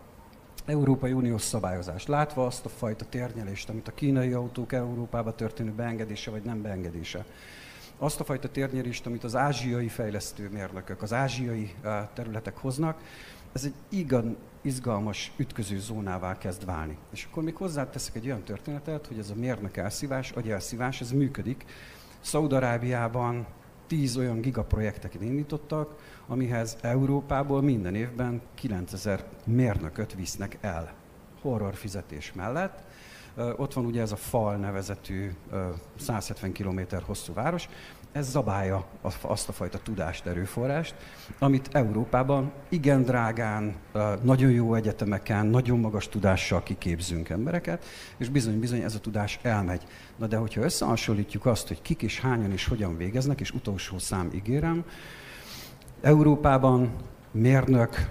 Európai 0.66 1.12
Uniós 1.12 1.42
szabályozást, 1.42 2.08
látva 2.08 2.46
azt 2.46 2.64
a 2.64 2.68
fajta 2.68 3.04
térnyelést, 3.04 3.68
amit 3.68 3.88
a 3.88 3.94
kínai 3.94 4.32
autók 4.32 4.72
Európába 4.72 5.34
történő 5.34 5.72
beengedése 5.72 6.30
vagy 6.30 6.42
nem 6.42 6.62
beengedése, 6.62 7.24
azt 7.98 8.20
a 8.20 8.24
fajta 8.24 8.48
térnyelést, 8.48 9.06
amit 9.06 9.24
az 9.24 9.36
ázsiai 9.36 9.88
fejlesztő 9.88 10.50
mérnökök, 10.52 11.02
az 11.02 11.12
ázsiai 11.12 11.74
eh, 11.82 12.08
területek 12.14 12.56
hoznak, 12.56 13.00
ez 13.56 13.64
egy 13.64 13.98
igen 13.98 14.36
izgalmas 14.60 15.32
ütköző 15.36 15.78
zónává 15.78 16.38
kezd 16.38 16.64
válni. 16.64 16.96
És 17.12 17.26
akkor 17.30 17.42
még 17.42 17.56
hozzáteszek 17.56 18.14
egy 18.14 18.26
olyan 18.26 18.42
történetet, 18.42 19.06
hogy 19.06 19.18
ez 19.18 19.30
a 19.30 19.34
mérnök 19.34 19.76
elszívás, 19.76 20.30
agyelszívás, 20.30 21.00
ez 21.00 21.10
működik. 21.12 21.64
Szaudarábiában 22.20 23.46
tíz 23.86 24.16
olyan 24.16 24.40
gigaprojekteket 24.40 25.22
indítottak, 25.22 25.94
amihez 26.26 26.76
Európából 26.80 27.62
minden 27.62 27.94
évben 27.94 28.40
9000 28.54 29.24
mérnököt 29.44 30.14
visznek 30.14 30.58
el 30.60 30.94
horror 31.40 31.74
fizetés 31.74 32.32
mellett. 32.32 32.82
Ott 33.56 33.72
van 33.72 33.84
ugye 33.84 34.00
ez 34.00 34.12
a 34.12 34.16
FAL 34.16 34.56
nevezetű 34.56 35.30
170 35.98 36.52
km 36.52 36.80
hosszú 37.06 37.32
város, 37.32 37.68
ez 38.12 38.30
zabálja 38.30 38.86
azt 39.20 39.48
a 39.48 39.52
fajta 39.52 39.78
tudást, 39.78 40.26
erőforrást, 40.26 40.94
amit 41.38 41.68
Európában 41.72 42.52
igen 42.68 43.02
drágán, 43.02 43.74
nagyon 44.22 44.50
jó 44.50 44.74
egyetemeken, 44.74 45.46
nagyon 45.46 45.78
magas 45.78 46.08
tudással 46.08 46.62
kiképzünk 46.62 47.28
embereket, 47.28 47.84
és 48.16 48.28
bizony-bizony 48.28 48.80
ez 48.80 48.94
a 48.94 49.00
tudás 49.00 49.38
elmegy. 49.42 49.82
Na 50.16 50.26
de 50.26 50.36
hogyha 50.36 50.62
összehasonlítjuk 50.62 51.46
azt, 51.46 51.68
hogy 51.68 51.82
kik 51.82 52.02
és 52.02 52.20
hányan 52.20 52.52
és 52.52 52.66
hogyan 52.66 52.96
végeznek, 52.96 53.40
és 53.40 53.50
utolsó 53.50 53.98
szám 53.98 54.30
ígérem, 54.34 54.84
Európában 56.00 56.92
mérnök 57.30 58.10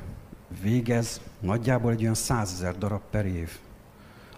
végez 0.62 1.22
nagyjából 1.40 1.92
egy 1.92 2.02
olyan 2.02 2.14
100 2.14 2.52
ezer 2.52 2.78
darab 2.78 3.02
per 3.12 3.26
év. 3.26 3.60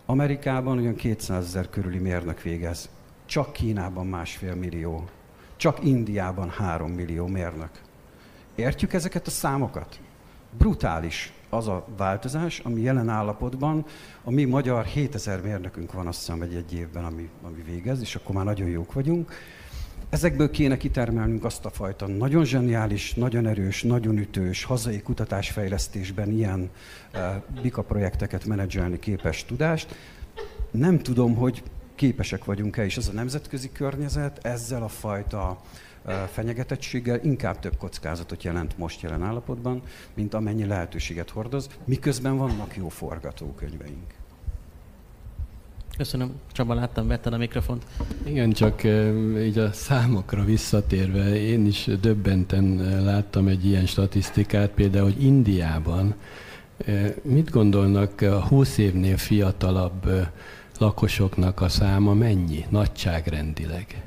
Amerikában 0.09 0.77
olyan 0.77 0.95
200 0.95 1.45
ezer 1.45 1.69
körüli 1.69 1.97
mérnök 1.97 2.41
végez. 2.41 2.89
Csak 3.25 3.53
Kínában 3.53 4.07
másfél 4.07 4.55
millió. 4.55 5.03
Csak 5.55 5.83
Indiában 5.83 6.49
három 6.49 6.91
millió 6.91 7.27
mérnök. 7.27 7.69
Értjük 8.55 8.93
ezeket 8.93 9.27
a 9.27 9.29
számokat? 9.29 9.99
Brutális 10.57 11.33
az 11.49 11.67
a 11.67 11.85
változás, 11.97 12.59
ami 12.59 12.81
jelen 12.81 13.09
állapotban, 13.09 13.85
a 14.23 14.31
mi 14.31 14.43
magyar 14.43 14.85
7000 14.85 15.41
mérnökünk 15.41 15.93
van 15.93 16.07
azt 16.07 16.19
hiszem 16.19 16.41
egy, 16.41 16.53
egy 16.55 16.73
évben, 16.73 17.05
ami, 17.05 17.29
ami 17.43 17.61
végez, 17.61 18.01
és 18.01 18.15
akkor 18.15 18.35
már 18.35 18.45
nagyon 18.45 18.67
jók 18.67 18.93
vagyunk. 18.93 19.33
Ezekből 20.09 20.51
kéne 20.51 20.77
kitermelnünk 20.77 21.43
azt 21.43 21.65
a 21.65 21.69
fajta 21.69 22.07
nagyon 22.07 22.45
zseniális, 22.45 23.13
nagyon 23.13 23.47
erős, 23.47 23.83
nagyon 23.83 24.17
ütős, 24.17 24.63
hazai 24.63 25.01
kutatásfejlesztésben 25.01 26.31
ilyen 26.31 26.69
uh, 27.13 27.21
bika 27.61 27.81
projekteket 27.81 28.45
menedzselni 28.45 28.99
képes 28.99 29.45
tudást. 29.45 29.95
Nem 30.71 30.99
tudom, 30.99 31.35
hogy 31.35 31.63
képesek 31.95 32.45
vagyunk-e, 32.45 32.85
és 32.85 32.97
ez 32.97 33.07
a 33.07 33.11
nemzetközi 33.11 33.71
környezet 33.71 34.45
ezzel 34.45 34.83
a 34.83 34.87
fajta 34.87 35.61
fenyegetettséggel 36.31 37.19
inkább 37.23 37.59
több 37.59 37.77
kockázatot 37.77 38.43
jelent 38.43 38.77
most 38.77 39.01
jelen 39.01 39.23
állapotban, 39.23 39.81
mint 40.13 40.33
amennyi 40.33 40.65
lehetőséget 40.65 41.29
hordoz, 41.29 41.69
miközben 41.85 42.37
vannak 42.37 42.75
jó 42.75 42.89
forgatókönyveink. 42.89 44.13
Köszönöm. 45.97 46.31
Csaba, 46.51 46.73
láttam, 46.73 47.07
vetted 47.07 47.33
a 47.33 47.37
mikrofont. 47.37 47.85
Igen, 48.23 48.51
csak 48.51 48.83
így 49.39 49.57
a 49.57 49.71
számokra 49.71 50.43
visszatérve, 50.43 51.41
én 51.41 51.65
is 51.65 51.89
döbbenten 52.01 52.75
láttam 53.03 53.47
egy 53.47 53.65
ilyen 53.65 53.85
statisztikát, 53.85 54.69
például, 54.69 55.03
hogy 55.03 55.23
Indiában 55.23 56.15
mit 57.21 57.49
gondolnak 57.49 58.21
a 58.21 58.41
20 58.41 58.77
évnél 58.77 59.17
fiatalabb 59.17 60.09
lakosoknak 60.79 61.61
a 61.61 61.69
száma 61.69 62.13
mennyi, 62.13 62.65
nagyságrendileg? 62.69 64.03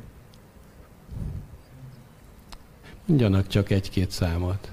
Mondjanak 3.07 3.47
csak 3.47 3.71
egy-két 3.71 4.11
számot. 4.11 4.73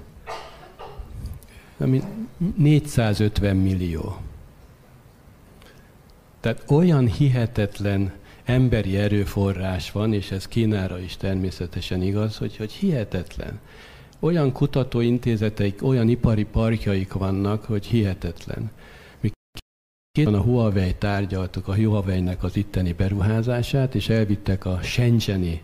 Ami 1.78 2.02
450 2.56 3.56
millió. 3.56 4.16
Tehát 6.40 6.64
olyan 6.70 7.06
hihetetlen 7.06 8.12
emberi 8.44 8.96
erőforrás 8.96 9.92
van, 9.92 10.12
és 10.12 10.30
ez 10.30 10.48
Kínára 10.48 10.98
is 10.98 11.16
természetesen 11.16 12.02
igaz, 12.02 12.36
hogy, 12.36 12.56
hogy 12.56 12.72
hihetetlen. 12.72 13.60
Olyan 14.20 14.52
kutatóintézeteik, 14.52 15.82
olyan 15.82 16.08
ipari 16.08 16.44
parkjaik 16.44 17.12
vannak, 17.12 17.64
hogy 17.64 17.86
hihetetlen. 17.86 18.70
Mi 19.20 19.30
két 20.12 20.26
a 20.26 20.40
Huawei 20.40 20.94
tárgyaltuk 20.94 21.68
a 21.68 21.74
Huawei-nek 21.74 22.42
az 22.42 22.56
itteni 22.56 22.92
beruházását, 22.92 23.94
és 23.94 24.08
elvittek 24.08 24.64
a 24.64 24.78
Shenzheni 24.82 25.62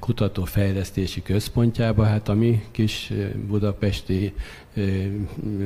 kutatófejlesztési 0.00 1.22
központjába, 1.22 2.04
hát 2.04 2.28
a 2.28 2.34
mi 2.34 2.62
kis 2.70 3.12
budapesti, 3.48 4.34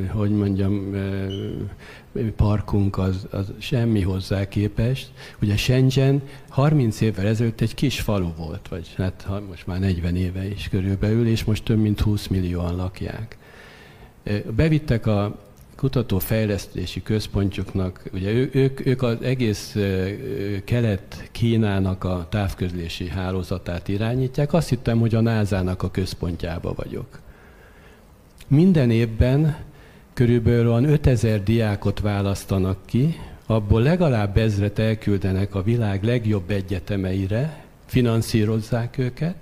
hogy 0.08 0.30
mondjam, 0.30 0.94
parkunk 2.36 2.98
az, 2.98 3.26
az 3.30 3.52
semmi 3.58 4.00
hozzá 4.00 4.48
képest. 4.48 5.10
Ugye 5.42 5.56
Shenzhen 5.56 6.22
30 6.48 7.00
évvel 7.00 7.26
ezelőtt 7.26 7.60
egy 7.60 7.74
kis 7.74 8.00
falu 8.00 8.32
volt, 8.36 8.68
vagy 8.68 8.92
hát 8.96 9.28
most 9.48 9.66
már 9.66 9.78
40 9.78 10.16
éve 10.16 10.46
is 10.46 10.68
körülbelül, 10.68 11.26
és 11.26 11.44
most 11.44 11.64
több 11.64 11.78
mint 11.78 12.00
20 12.00 12.26
millióan 12.26 12.76
lakják. 12.76 13.38
Bevittek 14.56 15.06
a 15.06 15.38
kutatófejlesztési 15.76 17.02
központjuknak, 17.02 18.02
ugye 18.12 18.32
ő, 18.32 18.50
ők, 18.52 18.86
ők 18.86 19.02
az 19.02 19.16
egész 19.22 19.76
kelet-Kínának 20.64 22.04
a 22.04 22.26
távközlési 22.30 23.08
hálózatát 23.08 23.88
irányítják. 23.88 24.52
Azt 24.52 24.68
hittem, 24.68 24.98
hogy 24.98 25.14
a 25.14 25.20
NASA-nak 25.20 25.82
a 25.82 25.90
központjába 25.90 26.72
vagyok. 26.74 27.20
Minden 28.48 28.90
évben 28.90 29.56
körülbelül 30.20 30.84
5000 30.84 31.42
diákot 31.42 32.00
választanak 32.00 32.78
ki, 32.84 33.16
abból 33.46 33.82
legalább 33.82 34.36
ezret 34.36 34.78
elküldenek 34.78 35.54
a 35.54 35.62
világ 35.62 36.04
legjobb 36.04 36.50
egyetemeire, 36.50 37.64
finanszírozzák 37.86 38.98
őket, 38.98 39.34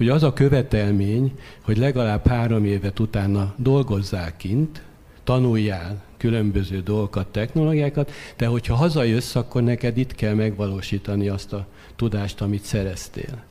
Ugye 0.00 0.12
az 0.12 0.22
a 0.22 0.32
követelmény, 0.32 1.32
hogy 1.60 1.76
legalább 1.76 2.26
három 2.26 2.64
évet 2.64 3.00
utána 3.00 3.54
dolgozzák 3.56 4.36
kint, 4.36 4.82
tanuljál 5.24 6.02
különböző 6.16 6.80
dolgokat, 6.80 7.26
technológiákat, 7.26 8.10
de 8.36 8.46
hogyha 8.46 8.74
hazajössz, 8.74 9.34
akkor 9.34 9.62
neked 9.62 9.96
itt 9.96 10.14
kell 10.14 10.34
megvalósítani 10.34 11.28
azt 11.28 11.52
a 11.52 11.66
tudást, 11.96 12.40
amit 12.40 12.62
szereztél. 12.64 13.42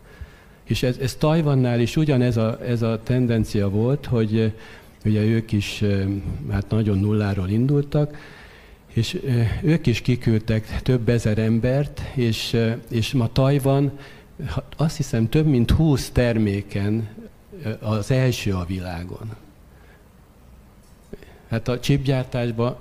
És 0.64 0.84
ez, 0.84 0.98
ez 0.98 1.16
Tajvannál 1.16 1.80
is 1.80 1.96
ugyanez 1.96 2.38
a, 2.38 2.60
ez 2.66 2.82
a 2.82 3.00
tendencia 3.04 3.70
volt, 3.70 4.06
hogy 4.06 4.54
ugye 5.06 5.22
ők 5.22 5.52
is 5.52 5.84
hát 6.52 6.70
nagyon 6.70 7.00
nulláról 7.00 7.50
indultak, 7.50 8.18
és 8.94 9.22
ők 9.64 9.88
is 9.88 10.02
kiküldtek 10.02 10.82
több 10.82 11.10
ezer 11.10 11.38
embert, 11.38 12.02
és, 12.14 12.58
és 12.90 13.14
ma 13.14 13.32
Tajvan 13.32 13.92
azt 14.78 14.98
hiszem 14.98 15.30
több 15.30 15.46
mint 15.46 15.72
20 15.72 16.10
terméken 16.10 17.10
az 17.80 18.12
első 18.12 18.54
a 18.54 18.66
világon. 18.66 19.30
Hát 21.50 21.68
a 21.68 21.80
csipgyártásban 21.80 22.78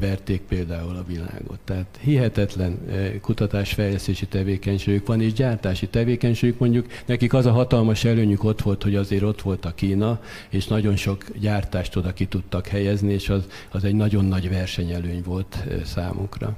verték 0.00 0.40
például 0.40 0.96
a 0.96 1.04
világot. 1.06 1.58
Tehát 1.64 1.98
hihetetlen 2.00 2.78
eh, 2.88 3.12
kutatásfejlesztési 3.20 4.26
tevékenységük 4.26 5.06
van, 5.06 5.20
és 5.20 5.32
gyártási 5.32 5.88
tevékenységük 5.88 6.58
mondjuk, 6.58 6.86
nekik 7.06 7.34
az 7.34 7.46
a 7.46 7.52
hatalmas 7.52 8.04
előnyük 8.04 8.44
ott 8.44 8.62
volt, 8.62 8.82
hogy 8.82 8.94
azért 8.94 9.22
ott 9.22 9.42
volt 9.42 9.64
a 9.64 9.74
Kína, 9.74 10.20
és 10.48 10.66
nagyon 10.66 10.96
sok 10.96 11.24
gyártást 11.38 11.96
oda 11.96 12.12
ki 12.12 12.26
tudtak 12.26 12.66
helyezni, 12.66 13.12
és 13.12 13.28
az, 13.28 13.46
az 13.70 13.84
egy 13.84 13.94
nagyon 13.94 14.24
nagy 14.24 14.50
versenyelőny 14.50 15.22
volt 15.24 15.64
eh, 15.68 15.84
számukra. 15.84 16.56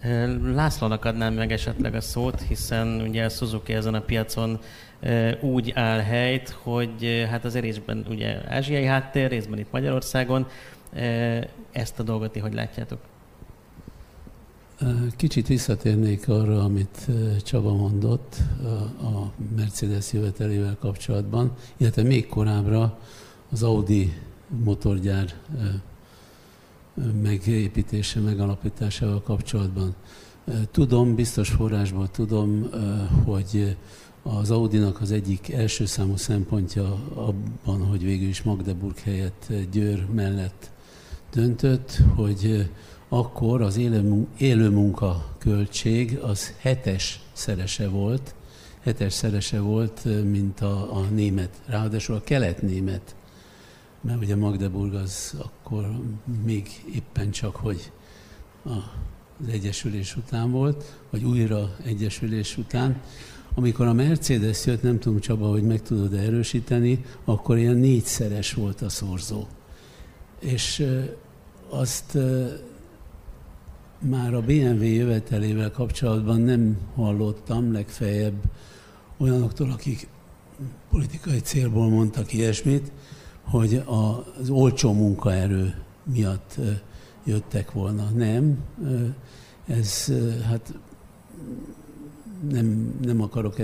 Eh, 0.00 0.30
Lászlónak 0.54 1.04
adnám 1.04 1.34
meg 1.34 1.52
esetleg 1.52 1.94
a 1.94 2.00
szót, 2.00 2.40
hiszen 2.40 3.00
ugye 3.08 3.28
Suzuki 3.28 3.72
ezen 3.72 3.94
a 3.94 4.00
piacon 4.00 4.58
úgy 5.40 5.72
áll 5.74 5.98
helyt, 5.98 6.56
hogy 6.62 7.26
hát 7.30 7.44
az 7.44 7.58
részben 7.58 8.04
ugye 8.08 8.36
ázsiai 8.48 8.84
háttér, 8.84 9.30
részben 9.30 9.58
itt 9.58 9.72
Magyarországon. 9.72 10.46
Ezt 11.72 11.98
a 11.98 12.02
dolgot 12.02 12.38
hogy 12.38 12.54
látjátok? 12.54 12.98
Kicsit 15.16 15.46
visszatérnék 15.46 16.28
arra, 16.28 16.62
amit 16.64 17.06
Csaba 17.42 17.72
mondott 17.72 18.36
a 19.02 19.32
Mercedes 19.56 20.12
jövetelével 20.12 20.76
kapcsolatban, 20.80 21.52
illetve 21.76 22.02
még 22.02 22.26
korábbra 22.26 22.98
az 23.50 23.62
Audi 23.62 24.12
motorgyár 24.64 25.34
megépítése, 27.22 28.20
megalapításával 28.20 29.22
kapcsolatban. 29.22 29.94
Tudom, 30.70 31.14
biztos 31.14 31.50
forrásból 31.50 32.10
tudom, 32.10 32.70
hogy 33.24 33.76
az 34.22 34.50
Audinak 34.50 35.00
az 35.00 35.12
egyik 35.12 35.52
első 35.52 35.84
számú 35.84 36.16
szempontja 36.16 36.98
abban, 37.14 37.86
hogy 37.86 38.02
végül 38.04 38.28
is 38.28 38.42
Magdeburg 38.42 38.98
helyett 38.98 39.52
Győr 39.72 40.06
mellett 40.14 40.69
döntött, 41.32 41.98
hogy 42.14 42.70
akkor 43.08 43.62
az 43.62 43.80
élő 44.38 44.70
munka 44.70 45.34
költség 45.38 46.18
az 46.18 46.54
hetes 46.58 47.20
szerese 47.32 47.88
volt, 47.88 48.34
hetes 48.80 49.12
szerese 49.12 49.60
volt, 49.60 50.04
mint 50.30 50.60
a, 50.60 50.96
a 50.96 51.00
német, 51.00 51.50
ráadásul 51.66 52.14
a 52.14 52.20
kelet-német, 52.20 53.14
mert 54.00 54.22
ugye 54.22 54.36
Magdeburg 54.36 54.94
az 54.94 55.34
akkor 55.38 56.00
még 56.44 56.68
éppen 56.94 57.30
csak, 57.30 57.56
hogy 57.56 57.92
a, 58.64 58.70
az 59.40 59.48
egyesülés 59.50 60.16
után 60.16 60.50
volt, 60.50 60.98
vagy 61.10 61.24
újra 61.24 61.76
egyesülés 61.84 62.58
után, 62.58 63.00
amikor 63.54 63.86
a 63.86 63.92
Mercedes 63.92 64.66
jött, 64.66 64.82
nem 64.82 64.98
tudom 64.98 65.20
Csaba, 65.20 65.48
hogy 65.48 65.62
meg 65.62 65.82
tudod 65.82 66.14
erősíteni, 66.14 67.04
akkor 67.24 67.58
ilyen 67.58 67.76
négyszeres 67.76 68.54
volt 68.54 68.82
a 68.82 68.88
szorzó. 68.88 69.46
És 70.40 70.86
azt 71.68 72.18
már 73.98 74.34
a 74.34 74.40
BMW 74.40 74.82
jövetelével 74.82 75.70
kapcsolatban 75.70 76.40
nem 76.40 76.78
hallottam, 76.94 77.72
legfeljebb 77.72 78.42
olyanoktól, 79.16 79.70
akik 79.70 80.08
politikai 80.90 81.38
célból 81.38 81.88
mondtak 81.88 82.32
ilyesmit, 82.32 82.92
hogy 83.42 83.82
az 83.86 84.50
olcsó 84.50 84.92
munkaerő 84.92 85.74
miatt 86.02 86.58
jöttek 87.24 87.72
volna. 87.72 88.10
Nem, 88.10 88.58
ez 89.66 90.12
hát 90.44 90.74
nem, 92.50 92.94
nem 93.02 93.22
akarok 93.22 93.56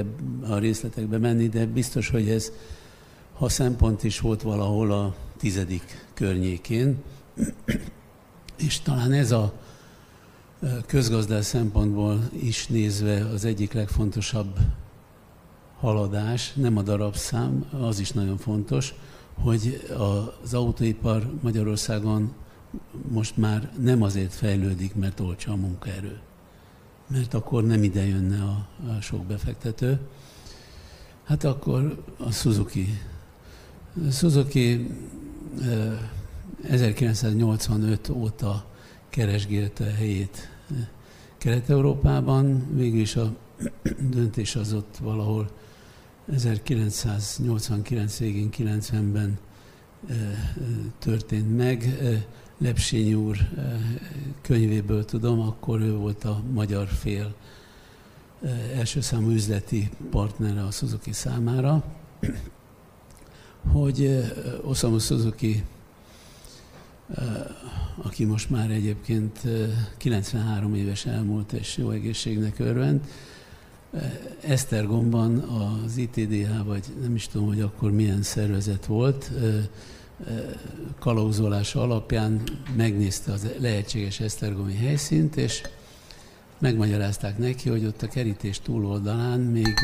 a 0.49 0.59
részletekbe 0.59 1.19
menni, 1.19 1.49
de 1.49 1.67
biztos, 1.67 2.09
hogy 2.09 2.29
ez, 2.29 2.53
ha 3.33 3.49
szempont 3.49 4.05
is 4.05 4.21
volt 4.21 4.43
valahol 4.43 4.93
a 4.93 5.15
tizedik 5.37 6.06
környékén, 6.17 7.03
és 8.57 8.81
talán 8.81 9.13
ez 9.13 9.31
a 9.31 9.53
közgazdás 10.87 11.45
szempontból 11.45 12.29
is 12.43 12.67
nézve 12.67 13.25
az 13.25 13.45
egyik 13.45 13.73
legfontosabb 13.73 14.59
haladás, 15.79 16.53
nem 16.53 16.77
a 16.77 16.83
darabszám, 16.83 17.65
az 17.81 17.99
is 17.99 18.11
nagyon 18.11 18.37
fontos, 18.37 18.95
hogy 19.35 19.89
az 20.43 20.55
autóipar 20.55 21.33
Magyarországon 21.43 22.33
most 23.09 23.37
már 23.37 23.71
nem 23.79 24.03
azért 24.03 24.33
fejlődik, 24.33 24.95
mert 24.95 25.21
olcsó 25.21 25.53
a 25.53 25.57
munkaerő. 25.57 26.21
Mert 27.07 27.35
akkor 27.35 27.65
nem 27.65 27.83
ide 27.83 28.07
jönne 28.07 28.43
a, 28.43 28.69
a 28.89 29.01
sok 29.01 29.25
befektető. 29.25 29.99
Hát 31.25 31.45
akkor 31.45 32.05
a 32.17 32.31
Suzuki. 32.31 33.01
A 34.09 34.11
Suzuki 34.11 34.91
1985 36.63 38.09
óta 38.09 38.65
keresgélte 39.09 39.85
helyét 39.85 40.49
Kelet-Európában, 41.39 42.67
végül 42.75 43.01
is 43.01 43.17
a 43.17 43.37
döntés 44.17 44.57
az 44.57 44.73
ott 44.73 44.97
valahol 44.97 45.51
1989 46.33 48.19
végén, 48.19 48.49
90-ben 48.57 49.39
történt 50.99 51.57
meg. 51.57 51.99
Lepsény 52.59 53.15
úr 53.15 53.37
könyvéből 54.43 55.05
tudom, 55.05 55.41
akkor 55.41 55.81
ő 55.81 55.95
volt 55.95 56.25
a 56.25 56.43
magyar 56.53 56.89
fél 56.89 57.35
első 58.75 59.01
számú 59.01 59.31
üzleti 59.31 59.91
partnere 60.11 60.63
a 60.63 60.71
Suzuki 60.71 61.13
számára, 61.13 61.85
hogy 63.73 64.25
Osamu 64.63 64.99
Suzuki, 64.99 65.65
aki 68.03 68.25
most 68.25 68.51
már 68.51 68.71
egyébként 68.71 69.41
93 69.97 70.75
éves 70.75 71.07
elmúlt 71.07 71.53
és 71.53 71.77
jó 71.77 71.91
egészségnek 71.91 72.59
örvend, 72.59 73.01
Esztergomban 74.41 75.39
az 75.39 75.97
ITDH, 75.97 76.65
vagy 76.65 76.85
nem 77.01 77.15
is 77.15 77.29
tudom, 77.29 77.47
hogy 77.47 77.61
akkor 77.61 77.91
milyen 77.91 78.23
szervezet 78.23 78.87
volt, 78.87 79.31
kalauzolása 80.99 81.83
alapján 81.83 82.43
megnézte 82.77 83.33
az 83.33 83.49
lehetséges 83.59 84.21
esztergomi 84.21 84.75
helyszínt, 84.75 85.37
és 85.37 85.63
megmagyarázták 86.59 87.39
neki, 87.39 87.69
hogy 87.69 87.85
ott 87.85 88.03
a 88.03 88.09
kerítés 88.09 88.61
túloldalán 88.61 89.41
még 89.41 89.75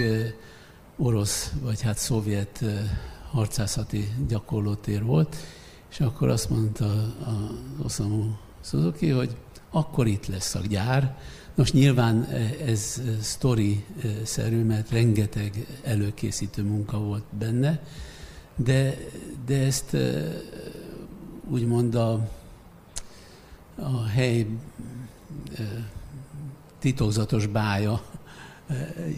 orosz, 0.97 1.53
vagy 1.63 1.81
hát 1.81 1.99
szovjet 1.99 2.65
harcászati 3.33 4.09
gyakorlótér 4.29 5.05
volt, 5.05 5.37
és 5.91 6.01
akkor 6.01 6.29
azt 6.29 6.51
mondta 6.51 6.85
a 7.03 7.51
Osamu 7.83 8.25
Suzuki, 8.61 9.09
hogy 9.09 9.37
akkor 9.71 10.07
itt 10.07 10.27
lesz 10.27 10.55
a 10.55 10.61
gyár, 10.69 11.17
most 11.55 11.73
nyilván 11.73 12.23
e, 12.23 12.51
ez 12.67 13.03
sztori-szerű, 13.21 14.65
mert 14.65 14.91
rengeteg 14.91 15.67
előkészítő 15.83 16.63
munka 16.63 16.99
volt 16.99 17.25
benne, 17.39 17.83
de, 18.57 18.97
de 19.47 19.59
ezt 19.59 19.95
e, 19.95 20.33
úgymond 21.51 21.95
a, 21.95 22.29
a 23.77 24.05
hely 24.05 24.47
e, 25.57 25.63
titokzatos 26.79 27.47
bája 27.47 28.03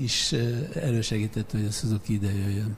is 0.00 0.32
elősegítette, 0.74 1.56
hogy 1.58 1.66
a 1.66 1.70
Suzuki 1.70 2.12
ide 2.12 2.32
jöjjön. 2.32 2.76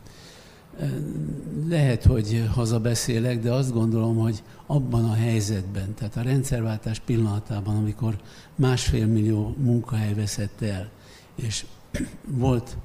Lehet, 1.68 2.04
hogy 2.04 2.48
hazabeszélek, 2.52 3.40
de 3.40 3.52
azt 3.52 3.72
gondolom, 3.72 4.16
hogy 4.16 4.42
abban 4.66 5.04
a 5.04 5.14
helyzetben, 5.14 5.94
tehát 5.94 6.16
a 6.16 6.22
rendszerváltás 6.22 6.98
pillanatában, 6.98 7.76
amikor 7.76 8.18
másfél 8.54 9.06
millió 9.06 9.54
munkahely 9.58 10.14
veszett 10.14 10.60
el, 10.62 10.88
és 11.34 11.66
volt 12.26 12.76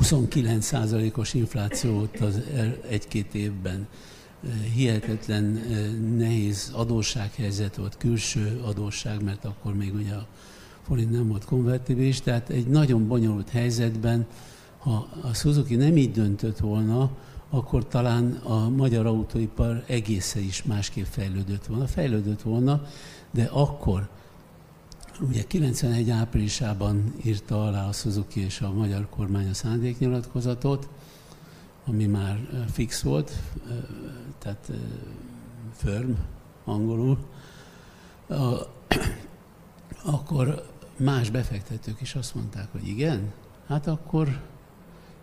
29%-os 0.00 1.34
infláció 1.34 1.98
ott 1.98 2.20
az 2.20 2.40
egy-két 2.88 3.34
évben, 3.34 3.86
hihetetlen 4.74 5.44
nehéz 6.16 6.70
adóssághelyzet 6.74 7.76
volt, 7.76 7.96
külső 7.96 8.60
adósság, 8.64 9.22
mert 9.22 9.44
akkor 9.44 9.74
még 9.74 9.94
ugye 9.94 10.14
a 10.14 10.26
forint 10.82 11.10
nem 11.10 11.28
volt 11.28 11.44
konvertibilis, 11.44 12.20
tehát 12.20 12.48
egy 12.48 12.66
nagyon 12.66 13.06
bonyolult 13.06 13.48
helyzetben 13.48 14.26
ha 14.86 15.08
a 15.22 15.34
Suzuki 15.34 15.76
nem 15.76 15.96
így 15.96 16.10
döntött 16.10 16.58
volna, 16.58 17.10
akkor 17.50 17.86
talán 17.86 18.32
a 18.32 18.68
magyar 18.68 19.06
autóipar 19.06 19.84
egészen 19.86 20.42
is 20.42 20.62
másképp 20.62 21.04
fejlődött 21.04 21.66
volna. 21.66 21.86
Fejlődött 21.86 22.42
volna, 22.42 22.82
de 23.30 23.44
akkor, 23.44 24.08
ugye 25.20 25.42
91 25.42 26.10
áprilisában 26.10 27.14
írta 27.24 27.64
alá 27.64 27.88
a 27.88 27.92
Suzuki 27.92 28.40
és 28.40 28.60
a 28.60 28.72
magyar 28.72 29.08
kormány 29.08 29.48
a 29.48 29.54
szándéknyilatkozatot, 29.54 30.88
ami 31.86 32.06
már 32.06 32.48
fix 32.72 33.02
volt, 33.02 33.32
tehát 34.38 34.70
firm 35.72 36.10
angolul, 36.64 37.18
akkor 40.04 40.66
más 40.96 41.30
befektetők 41.30 42.00
is 42.00 42.14
azt 42.14 42.34
mondták, 42.34 42.68
hogy 42.72 42.88
igen, 42.88 43.32
hát 43.66 43.86
akkor 43.86 44.40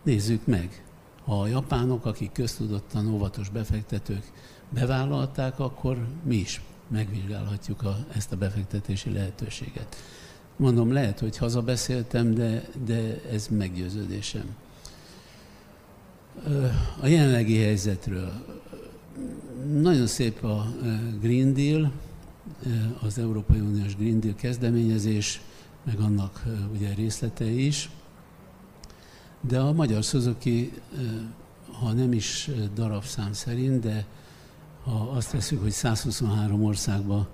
Nézzük 0.03 0.45
meg. 0.45 0.83
Ha 1.23 1.41
a 1.41 1.47
japánok, 1.47 2.05
akik 2.05 2.31
köztudottan 2.31 3.07
óvatos 3.07 3.49
befektetők 3.49 4.23
bevállalták, 4.69 5.59
akkor 5.59 6.07
mi 6.23 6.35
is 6.35 6.61
megvizsgálhatjuk 6.87 7.83
a, 7.83 7.97
ezt 8.15 8.31
a 8.31 8.37
befektetési 8.37 9.11
lehetőséget. 9.11 9.95
Mondom, 10.55 10.91
lehet, 10.91 11.19
hogy 11.19 11.37
hazabeszéltem, 11.37 12.33
de, 12.33 12.69
de 12.85 13.21
ez 13.31 13.47
meggyőződésem. 13.47 14.55
A 17.01 17.07
jelenlegi 17.07 17.57
helyzetről. 17.57 18.31
Nagyon 19.81 20.07
szép 20.07 20.43
a 20.43 20.73
Green 21.21 21.53
Deal, 21.53 21.91
az 23.01 23.17
Európai 23.17 23.59
Uniós 23.59 23.95
Green 23.95 24.19
Deal 24.19 24.35
kezdeményezés, 24.35 25.41
meg 25.83 25.99
annak 25.99 26.43
ugye 26.73 26.93
részletei 26.93 27.65
is. 27.65 27.89
De 29.47 29.59
a 29.59 29.73
magyar 29.73 30.03
Suzuki, 30.03 30.73
ha 31.71 31.91
nem 31.91 32.13
is 32.13 32.49
darabszám 32.73 33.33
szerint, 33.33 33.79
de 33.79 34.05
ha 34.83 35.09
azt 35.09 35.31
veszük, 35.31 35.61
hogy 35.61 35.71
123 35.71 36.63
országba 36.63 37.27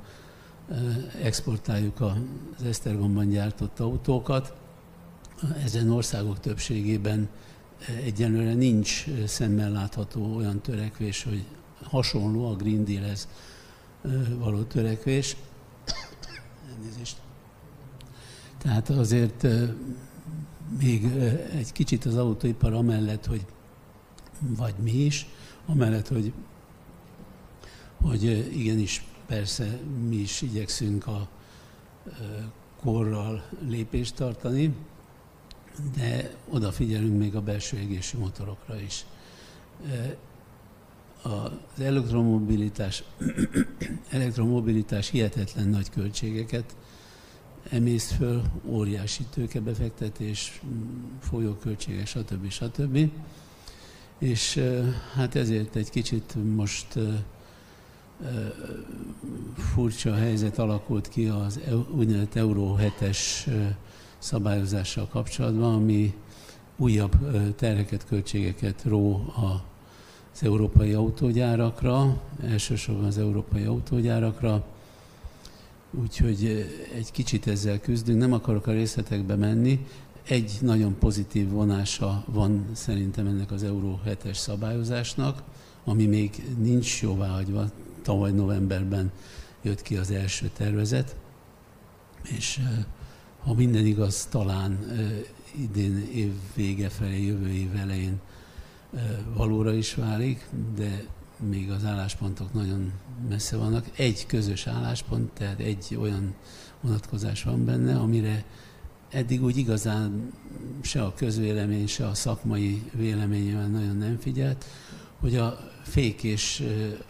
exportáljuk 1.21 2.01
az 2.01 2.63
Esztergomban 2.65 3.29
gyártott 3.29 3.79
autókat, 3.79 4.53
ezen 5.63 5.89
országok 5.89 6.39
többségében 6.39 7.29
egyelőre 8.03 8.53
nincs 8.53 9.05
szemmel 9.25 9.71
látható 9.71 10.35
olyan 10.35 10.61
törekvés, 10.61 11.23
hogy 11.23 11.45
hasonló 11.83 12.49
a 12.49 12.55
Green 12.55 12.85
Deal-hez 12.85 13.27
való 14.37 14.61
törekvés. 14.61 15.35
Tehát 18.57 18.89
azért 18.89 19.47
még 20.77 21.05
egy 21.51 21.71
kicsit 21.71 22.05
az 22.05 22.15
autóipar 22.15 22.73
amellett, 22.73 23.25
hogy 23.25 23.45
vagy 24.39 24.73
mi 24.81 24.91
is, 24.91 25.27
amellett, 25.65 26.07
hogy, 26.07 26.33
hogy 28.01 28.23
igenis 28.57 29.05
persze 29.27 29.79
mi 30.07 30.15
is 30.15 30.41
igyekszünk 30.41 31.07
a 31.07 31.29
korral 32.81 33.43
lépést 33.67 34.15
tartani, 34.15 34.73
de 35.95 36.35
odafigyelünk 36.49 37.17
még 37.17 37.35
a 37.35 37.41
belső 37.41 37.77
égési 37.77 38.17
motorokra 38.17 38.81
is. 38.81 39.05
Az 41.21 41.81
elektromobilitás, 41.81 43.03
elektromobilitás 44.09 45.09
hihetetlen 45.09 45.67
nagy 45.67 45.89
költségeket 45.89 46.75
emészt 47.69 48.11
föl, 48.11 48.41
óriási 48.65 49.23
tőkebefektetés, 49.33 50.61
folyóköltségek, 51.19 52.07
stb. 52.07 52.49
stb. 52.49 53.11
És 54.17 54.61
hát 55.15 55.35
ezért 55.35 55.75
egy 55.75 55.89
kicsit 55.89 56.35
most 56.55 56.99
furcsa 59.57 60.13
helyzet 60.13 60.57
alakult 60.59 61.07
ki 61.09 61.27
az 61.27 61.59
úgynevezett 61.95 62.35
Euró 62.35 62.77
7-es 62.79 63.17
szabályozással 64.17 65.07
kapcsolatban, 65.07 65.73
ami 65.73 66.13
újabb 66.77 67.15
terheket, 67.55 68.05
költségeket 68.05 68.83
ró 68.83 69.33
az 69.35 70.43
európai 70.43 70.93
autógyárakra, 70.93 72.21
elsősorban 72.43 73.05
az 73.05 73.17
európai 73.17 73.63
autógyárakra, 73.63 74.65
úgyhogy 75.91 76.67
egy 76.95 77.11
kicsit 77.11 77.47
ezzel 77.47 77.79
küzdünk. 77.79 78.19
Nem 78.19 78.33
akarok 78.33 78.67
a 78.67 78.71
részletekbe 78.71 79.35
menni. 79.35 79.85
Egy 80.27 80.57
nagyon 80.61 80.97
pozitív 80.99 81.49
vonása 81.49 82.23
van 82.27 82.65
szerintem 82.73 83.27
ennek 83.27 83.51
az 83.51 83.63
Euró 83.63 83.99
7-es 84.05 84.35
szabályozásnak, 84.35 85.43
ami 85.83 86.05
még 86.05 86.43
nincs 86.57 87.01
jóváhagyva, 87.01 87.69
tavaly 88.01 88.31
novemberben 88.31 89.11
jött 89.61 89.81
ki 89.81 89.95
az 89.95 90.11
első 90.11 90.49
tervezet, 90.57 91.15
és 92.23 92.59
ha 93.43 93.53
minden 93.53 93.85
igaz, 93.85 94.25
talán 94.25 94.79
idén 95.55 96.09
év 96.13 96.31
vége 96.55 96.89
felé, 96.89 97.25
jövő 97.25 97.49
év 97.49 97.75
elején 97.75 98.19
valóra 99.33 99.73
is 99.73 99.95
válik, 99.95 100.49
de 100.75 101.05
még 101.39 101.71
az 101.71 101.85
álláspontok 101.85 102.53
nagyon 102.53 102.91
messze 103.29 103.57
vannak. 103.57 103.85
Egy 103.95 104.25
közös 104.25 104.67
álláspont, 104.67 105.31
tehát 105.31 105.59
egy 105.59 105.97
olyan 105.99 106.35
vonatkozás 106.81 107.43
van 107.43 107.65
benne, 107.65 107.95
amire 107.95 108.45
eddig 109.09 109.43
úgy 109.43 109.57
igazán 109.57 110.33
se 110.81 111.03
a 111.03 111.13
közvélemény, 111.13 111.87
se 111.87 112.07
a 112.07 112.13
szakmai 112.13 112.89
véleményével 112.93 113.67
nagyon 113.67 113.95
nem 113.95 114.17
figyelt, 114.19 114.65
hogy 115.19 115.35
a 115.35 115.57
fék 115.83 116.23
és 116.23 116.63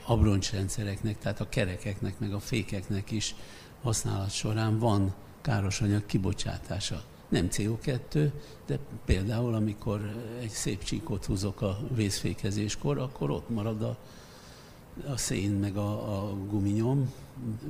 abroncsrendszereknek, 0.06 1.18
tehát 1.18 1.40
a 1.40 1.50
kerekeknek, 1.50 2.20
meg 2.20 2.34
a 2.34 2.40
fékeknek 2.40 3.12
is 3.12 3.36
használat 3.82 4.32
során 4.32 4.80
van 4.80 5.14
károsanyag 5.42 6.06
kibocsátása. 6.06 7.04
Nem 7.30 7.48
CO2, 7.52 8.32
de 8.66 8.80
például 9.06 9.54
amikor 9.54 10.26
egy 10.40 10.50
szép 10.50 10.84
csíkot 10.84 11.26
húzok 11.26 11.62
a 11.62 11.80
vészfékezéskor, 11.96 12.98
akkor 12.98 13.30
ott 13.30 13.50
marad 13.50 13.82
a, 13.82 13.98
a 15.08 15.18
szén 15.18 15.52
meg 15.52 15.78
a, 15.78 16.18
a 16.18 16.36
guminyom, 16.50 17.14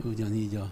ugyanígy 0.03 0.55
a 0.55 0.71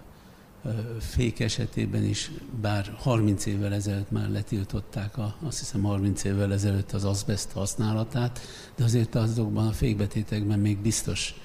fék 0.99 1.39
esetében 1.39 2.03
is, 2.03 2.31
bár 2.61 2.93
30 2.97 3.45
évvel 3.45 3.73
ezelőtt 3.73 4.11
már 4.11 4.29
letiltották, 4.29 5.17
a, 5.17 5.35
azt 5.45 5.59
hiszem 5.59 5.83
30 5.83 6.23
évvel 6.23 6.53
ezelőtt 6.53 6.91
az 6.91 7.03
azbest 7.03 7.51
használatát, 7.51 8.39
de 8.75 8.83
azért 8.83 9.15
azokban 9.15 9.67
a 9.67 9.71
fékbetétekben 9.71 10.59
még 10.59 10.77
biztos 10.77 11.35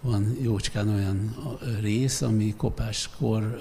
van 0.00 0.36
jócskán 0.40 0.88
olyan 0.88 1.36
rész, 1.80 2.22
ami 2.22 2.54
kopáskor 2.56 3.58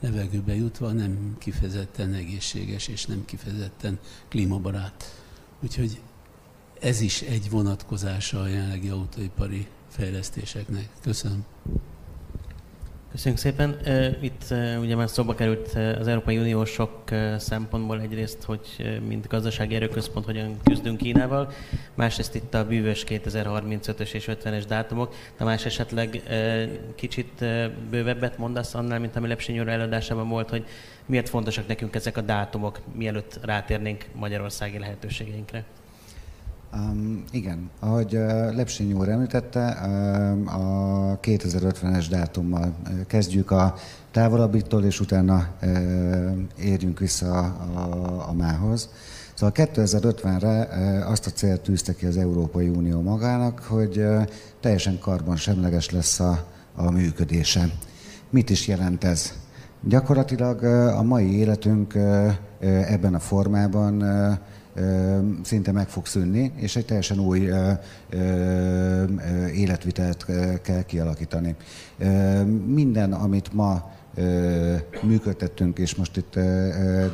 levegőbe 0.00 0.54
jutva 0.54 0.92
nem 0.92 1.36
kifejezetten 1.38 2.12
egészséges 2.12 2.88
és 2.88 3.06
nem 3.06 3.24
kifejezetten 3.24 3.98
klímabarát. 4.28 5.22
Úgyhogy 5.62 6.00
ez 6.80 7.00
is 7.00 7.22
egy 7.22 7.50
vonatkozása 7.50 8.40
a 8.40 8.46
jelenlegi 8.46 8.88
autóipari 8.88 9.66
fejlesztéseknek. 9.98 10.88
Köszönöm. 11.02 11.44
Köszönjük 13.10 13.40
szépen. 13.40 13.76
Itt 14.20 14.54
ugye 14.80 14.96
már 14.96 15.08
szóba 15.08 15.34
került 15.34 15.68
az 15.98 16.06
Európai 16.06 16.38
Unió 16.38 16.64
sok 16.64 16.90
szempontból 17.36 18.00
egyrészt, 18.00 18.42
hogy 18.42 19.00
mint 19.08 19.26
gazdasági 19.26 19.74
erőközpont 19.74 20.24
hogyan 20.24 20.56
küzdünk 20.64 20.96
Kínával, 20.96 21.52
másrészt 21.94 22.34
itt 22.34 22.54
a 22.54 22.66
bűvös 22.66 23.04
2035-ös 23.08 24.12
és 24.12 24.28
50-es 24.30 24.64
dátumok. 24.68 25.14
más 25.38 25.64
esetleg 25.64 26.22
kicsit 26.94 27.44
bővebbet 27.90 28.38
mondasz 28.38 28.74
annál, 28.74 28.98
mint 28.98 29.16
ami 29.16 29.28
Lepsinyi 29.28 29.58
előadásában 29.58 30.28
volt, 30.28 30.50
hogy 30.50 30.66
miért 31.06 31.28
fontosak 31.28 31.66
nekünk 31.66 31.94
ezek 31.94 32.16
a 32.16 32.20
dátumok, 32.20 32.80
mielőtt 32.94 33.38
rátérnénk 33.42 34.04
magyarországi 34.14 34.78
lehetőségeinkre? 34.78 35.64
Um, 36.74 37.24
igen, 37.30 37.70
ahogy 37.80 38.16
uh, 38.16 38.54
Lepsényi 38.54 38.92
úr 38.92 39.08
említette, 39.08 39.78
uh, 39.82 41.12
a 41.12 41.18
2050-es 41.22 42.06
dátummal 42.10 42.74
kezdjük 43.06 43.50
a 43.50 43.74
távolabbitól, 44.10 44.84
és 44.84 45.00
utána 45.00 45.48
uh, 45.62 45.70
érjünk 46.60 46.98
vissza 46.98 47.38
a, 47.38 47.78
a, 47.78 48.28
a 48.28 48.32
mához. 48.32 48.88
Szóval 49.34 49.66
2050-re 49.74 50.68
uh, 51.02 51.10
azt 51.10 51.26
a 51.26 51.30
célt 51.30 51.60
tűzte 51.60 51.94
ki 51.94 52.06
az 52.06 52.16
Európai 52.16 52.68
Unió 52.68 53.00
magának, 53.00 53.58
hogy 53.58 54.04
teljesen 54.60 54.98
karbonsemleges 54.98 55.90
lesz 55.90 56.20
a, 56.20 56.44
a 56.74 56.90
működése. 56.90 57.70
Mit 58.30 58.50
is 58.50 58.66
jelent 58.66 59.04
ez? 59.04 59.32
Gyakorlatilag 59.82 60.62
a 60.94 61.02
mai 61.02 61.38
életünk 61.38 61.94
ebben 62.60 63.14
a 63.14 63.18
formában 63.18 64.02
szinte 65.42 65.72
meg 65.72 65.88
fog 65.88 66.06
szűnni, 66.06 66.52
és 66.56 66.76
egy 66.76 66.84
teljesen 66.84 67.18
új 67.18 67.50
életvitelt 69.54 70.26
kell 70.62 70.82
kialakítani. 70.82 71.56
Minden, 72.66 73.12
amit 73.12 73.52
ma 73.52 73.90
működtettünk, 75.02 75.78
és 75.78 75.94
most 75.94 76.16
itt 76.16 76.34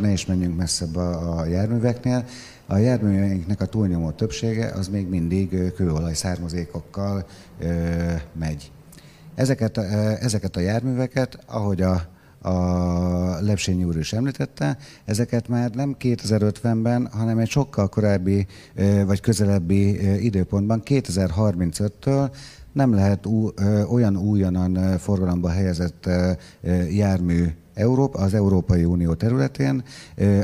ne 0.00 0.10
is 0.12 0.26
menjünk 0.26 0.56
messzebb 0.56 0.96
a 0.96 1.46
járműveknél, 1.46 2.24
a 2.66 2.76
járműveinknek 2.76 3.60
a 3.60 3.66
túlnyomó 3.66 4.10
többsége 4.10 4.66
az 4.66 4.88
még 4.88 5.08
mindig 5.08 5.72
kőolaj 5.72 6.14
származékokkal 6.14 7.26
megy. 8.38 8.72
Ezeket, 9.34 9.78
ezeket 10.20 10.56
a 10.56 10.60
járműveket, 10.60 11.38
ahogy 11.46 11.82
a 11.82 12.12
a 12.44 13.40
Lepsényi 13.40 13.84
úr 13.84 13.96
is 13.96 14.12
említette, 14.12 14.78
ezeket 15.04 15.48
már 15.48 15.70
nem 15.70 15.96
2050-ben, 16.00 17.08
hanem 17.12 17.38
egy 17.38 17.48
sokkal 17.48 17.88
korábbi 17.88 18.46
vagy 19.06 19.20
közelebbi 19.20 20.14
időpontban, 20.24 20.82
2035-től 20.84 22.30
nem 22.72 22.94
lehet 22.94 23.26
ú, 23.26 23.48
olyan 23.90 24.16
újonnan 24.16 24.98
forgalomba 24.98 25.48
helyezett 25.48 26.08
jármű 26.90 27.46
Európa, 27.74 28.18
az 28.18 28.34
Európai 28.34 28.84
Unió 28.84 29.14
területén, 29.14 29.82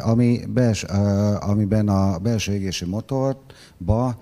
ami 0.01 0.41
bels, 0.49 0.83
amiben 1.41 1.89
a 1.89 2.19
belső 2.19 2.53
égési 2.53 2.85
motorba 2.85 4.19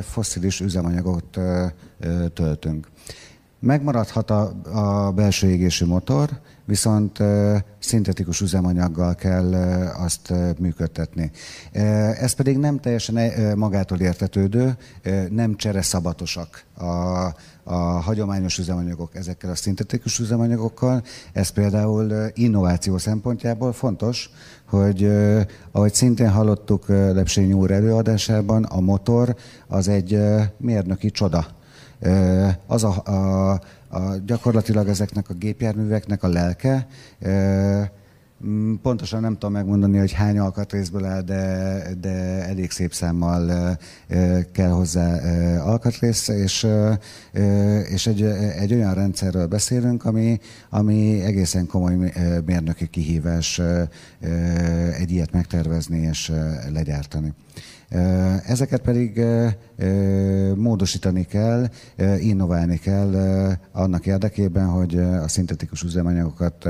fosszilis 0.00 0.60
üzemanyagot 0.60 1.38
töltünk. 2.32 2.88
Megmaradhat 3.60 4.30
a, 4.30 4.52
a 4.72 5.12
belső 5.12 5.48
égési 5.48 5.84
motor, 5.84 6.28
viszont 6.68 7.18
szintetikus 7.78 8.40
üzemanyaggal 8.40 9.14
kell 9.14 9.54
azt 9.98 10.32
működtetni. 10.58 11.30
Ez 12.20 12.32
pedig 12.32 12.58
nem 12.58 12.78
teljesen 12.78 13.18
magától 13.56 13.98
értetődő, 13.98 14.76
nem 15.30 15.56
csereszabatosak 15.56 16.64
a, 16.74 16.84
a 17.62 17.74
hagyományos 17.74 18.58
üzemanyagok 18.58 19.14
ezekkel 19.14 19.50
a 19.50 19.54
szintetikus 19.54 20.18
üzemanyagokkal. 20.18 21.02
Ez 21.32 21.48
például 21.48 22.30
innováció 22.34 22.98
szempontjából 22.98 23.72
fontos, 23.72 24.30
hogy 24.68 25.10
ahogy 25.72 25.94
szintén 25.94 26.30
hallottuk 26.30 26.88
Lepsényi 26.88 27.52
úr 27.52 27.70
előadásában, 27.70 28.64
a 28.64 28.80
motor 28.80 29.36
az 29.66 29.88
egy 29.88 30.20
mérnöki 30.56 31.10
csoda. 31.10 31.46
Az 32.66 32.84
a, 32.84 33.02
a 33.04 33.60
a, 33.88 34.16
gyakorlatilag 34.26 34.88
ezeknek 34.88 35.28
a 35.30 35.34
gépjárműveknek 35.34 36.22
a 36.22 36.28
lelke. 36.28 36.86
Pontosan 38.82 39.20
nem 39.20 39.32
tudom 39.32 39.52
megmondani, 39.52 39.98
hogy 39.98 40.12
hány 40.12 40.38
alkatrészből 40.38 41.04
áll, 41.04 41.22
de, 41.22 41.82
de 42.00 42.08
elég 42.46 42.70
szép 42.70 42.92
számmal 42.92 43.76
kell 44.52 44.70
hozzá 44.70 45.18
alkatrész, 45.60 46.28
és, 46.28 46.66
és 47.88 48.06
egy, 48.06 48.22
egy 48.58 48.74
olyan 48.74 48.94
rendszerről 48.94 49.46
beszélünk, 49.46 50.04
ami, 50.04 50.40
ami 50.70 51.20
egészen 51.20 51.66
komoly 51.66 52.12
mérnöki 52.46 52.86
kihívás 52.86 53.60
egy 54.98 55.10
ilyet 55.10 55.32
megtervezni 55.32 55.98
és 55.98 56.32
legyártani. 56.72 57.34
Ezeket 58.46 58.80
pedig 58.80 59.24
módosítani 60.54 61.24
kell, 61.24 61.68
innoválni 62.18 62.76
kell 62.78 63.14
annak 63.72 64.06
érdekében, 64.06 64.66
hogy 64.66 64.98
a 64.98 65.28
szintetikus 65.28 65.82
üzemanyagokat 65.82 66.68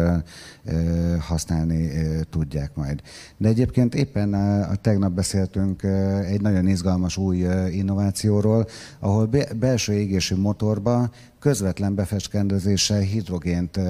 használni 1.21 1.91
tudják 2.31 2.75
majd. 2.75 3.03
De 3.37 3.49
egyébként 3.49 3.95
éppen 3.95 4.35
a, 4.35 4.75
tegnap 4.75 5.13
beszéltünk 5.13 5.83
egy 6.27 6.41
nagyon 6.41 6.67
izgalmas 6.67 7.17
új 7.17 7.47
innovációról, 7.71 8.67
ahol 8.99 9.29
belső 9.59 9.93
égésű 9.93 10.37
motorba 10.37 11.11
közvetlen 11.39 11.95
befecskendezéssel 11.95 13.01
hidrogént 13.01 13.81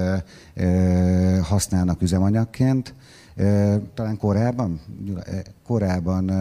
használnak 1.41 2.01
üzemanyagként. 2.01 2.93
Talán 3.93 4.17
korábban, 4.17 4.79
korábban 5.65 6.31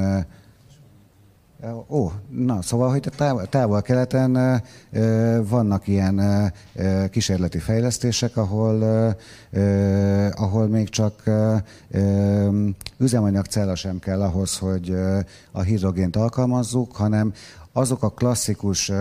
Ó, 1.88 2.10
na, 2.28 2.62
szóval, 2.62 2.90
hogy 2.90 3.10
távol-keleten 3.50 4.62
vannak 5.48 5.86
ilyen 5.86 6.52
kísérleti 7.10 7.58
fejlesztések, 7.58 8.36
ahol, 8.36 8.82
ahol 10.30 10.66
még 10.66 10.88
csak 10.88 11.22
üzemanyagcella 12.98 13.74
sem 13.74 13.98
kell 13.98 14.22
ahhoz, 14.22 14.58
hogy 14.58 14.96
a 15.52 15.60
hidrogént 15.60 16.16
alkalmazzuk, 16.16 16.96
hanem 16.96 17.32
azok 17.72 18.02
a 18.02 18.10
klasszikus 18.10 18.92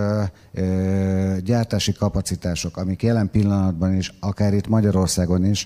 gyártási 1.43 1.93
kapacitások, 1.93 2.77
amik 2.77 3.03
jelen 3.03 3.29
pillanatban 3.31 3.95
is, 3.95 4.13
akár 4.19 4.53
itt 4.53 4.67
Magyarországon 4.67 5.45
is 5.45 5.65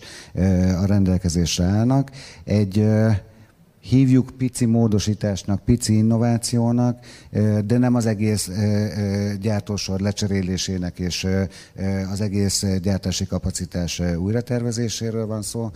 a 0.82 0.86
rendelkezésre 0.86 1.66
állnak, 1.66 2.12
egy 2.44 2.88
hívjuk 3.82 4.30
pici 4.38 4.66
módosításnak, 4.66 5.64
pici 5.64 5.98
innovációnak, 5.98 7.00
de 7.66 7.78
nem 7.78 7.96
az 7.96 8.06
egész 8.06 8.50
gyártósor 9.40 10.00
lecserélésének 10.00 11.00
és 11.00 11.28
az 12.12 12.22
egész 12.22 12.66
gyártási 12.82 13.26
kapacitás 13.26 14.02
újratervezéséről 14.18 15.26
van 15.26 15.42
szó. 15.42 15.72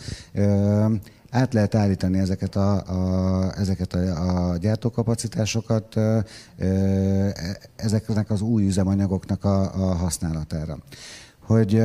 Át 1.30 1.53
lehet 1.53 1.76
állítani 1.76 2.19
ezeket 2.19 2.56
a, 2.56 2.73
a, 2.73 3.53
ezeket 3.57 3.94
a, 3.94 4.52
a 4.52 4.57
gyártókapacitásokat 4.57 5.95
ezeknek 7.76 8.30
az 8.30 8.41
új 8.41 8.65
üzemanyagoknak 8.65 9.44
a, 9.44 9.61
a 9.61 9.95
használatára. 9.95 10.77
Hogy 11.40 11.80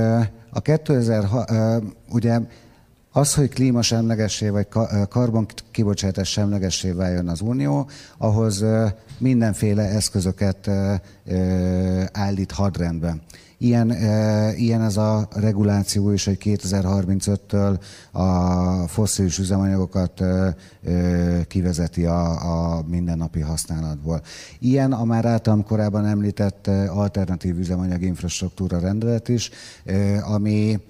a 0.50 0.60
2000, 0.60 1.24
ugye 2.10 2.40
az, 3.12 3.34
hogy 3.34 3.48
klímasemlegessé 3.48 4.48
vagy 4.48 4.66
karbonkibocsátás 5.08 6.28
semlegessé 6.28 6.90
váljon 6.90 7.28
az 7.28 7.40
Unió, 7.40 7.88
ahhoz 8.18 8.64
mindenféle 9.18 9.82
eszközöket 9.82 10.70
állít 12.12 12.52
hadrendbe. 12.52 13.16
Ilyen, 13.58 13.90
ilyen 14.56 14.82
ez 14.82 14.96
a 14.96 15.28
reguláció 15.34 16.10
is, 16.10 16.24
hogy 16.24 16.38
2035-től 16.44 17.80
a 18.12 18.88
fosszilis 18.88 19.38
üzemanyagokat 19.38 20.22
kivezeti 21.46 22.04
a, 22.04 22.30
a 22.76 22.82
mindennapi 22.88 23.40
használatból. 23.40 24.22
Ilyen 24.58 24.92
a 24.92 25.04
már 25.04 25.24
általam 25.24 25.64
korábban 25.64 26.06
említett 26.06 26.66
alternatív 26.88 27.58
üzemanyag 27.58 28.02
infrastruktúra 28.02 28.78
rendelet 28.78 29.28
is, 29.28 29.50
ami 30.22 30.80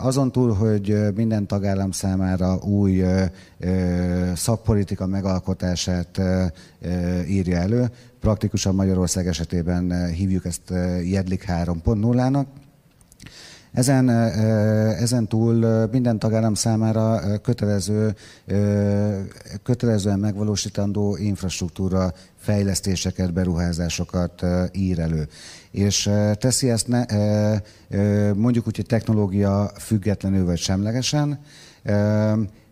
azon 0.00 0.32
túl, 0.32 0.52
hogy 0.54 1.14
minden 1.14 1.46
tagállam 1.46 1.90
számára 1.90 2.56
új 2.56 3.04
szakpolitika 4.34 5.06
megalkotását 5.06 6.20
írja 7.28 7.56
elő, 7.56 7.90
praktikusan 8.20 8.74
Magyarország 8.74 9.26
esetében 9.26 10.06
hívjuk 10.06 10.44
ezt 10.44 10.72
Jedlik 11.04 11.44
3.0-nak, 11.48 12.44
ezen, 13.72 14.08
ezen 14.08 15.28
túl 15.28 15.86
minden 15.92 16.18
tagállam 16.18 16.54
számára 16.54 17.20
kötelező, 17.40 18.14
kötelezően 19.62 20.18
megvalósítandó 20.18 21.16
infrastruktúra 21.16 22.12
fejlesztéseket, 22.36 23.32
beruházásokat 23.32 24.42
ír 24.72 24.98
elő. 24.98 25.28
És 25.72 26.10
teszi 26.34 26.70
ezt 26.70 26.88
ne, 26.88 27.04
mondjuk 28.32 28.66
úgy, 28.66 28.76
hogy 28.76 28.86
technológia 28.86 29.70
függetlenül 29.78 30.44
vagy 30.44 30.58
semlegesen, 30.58 31.38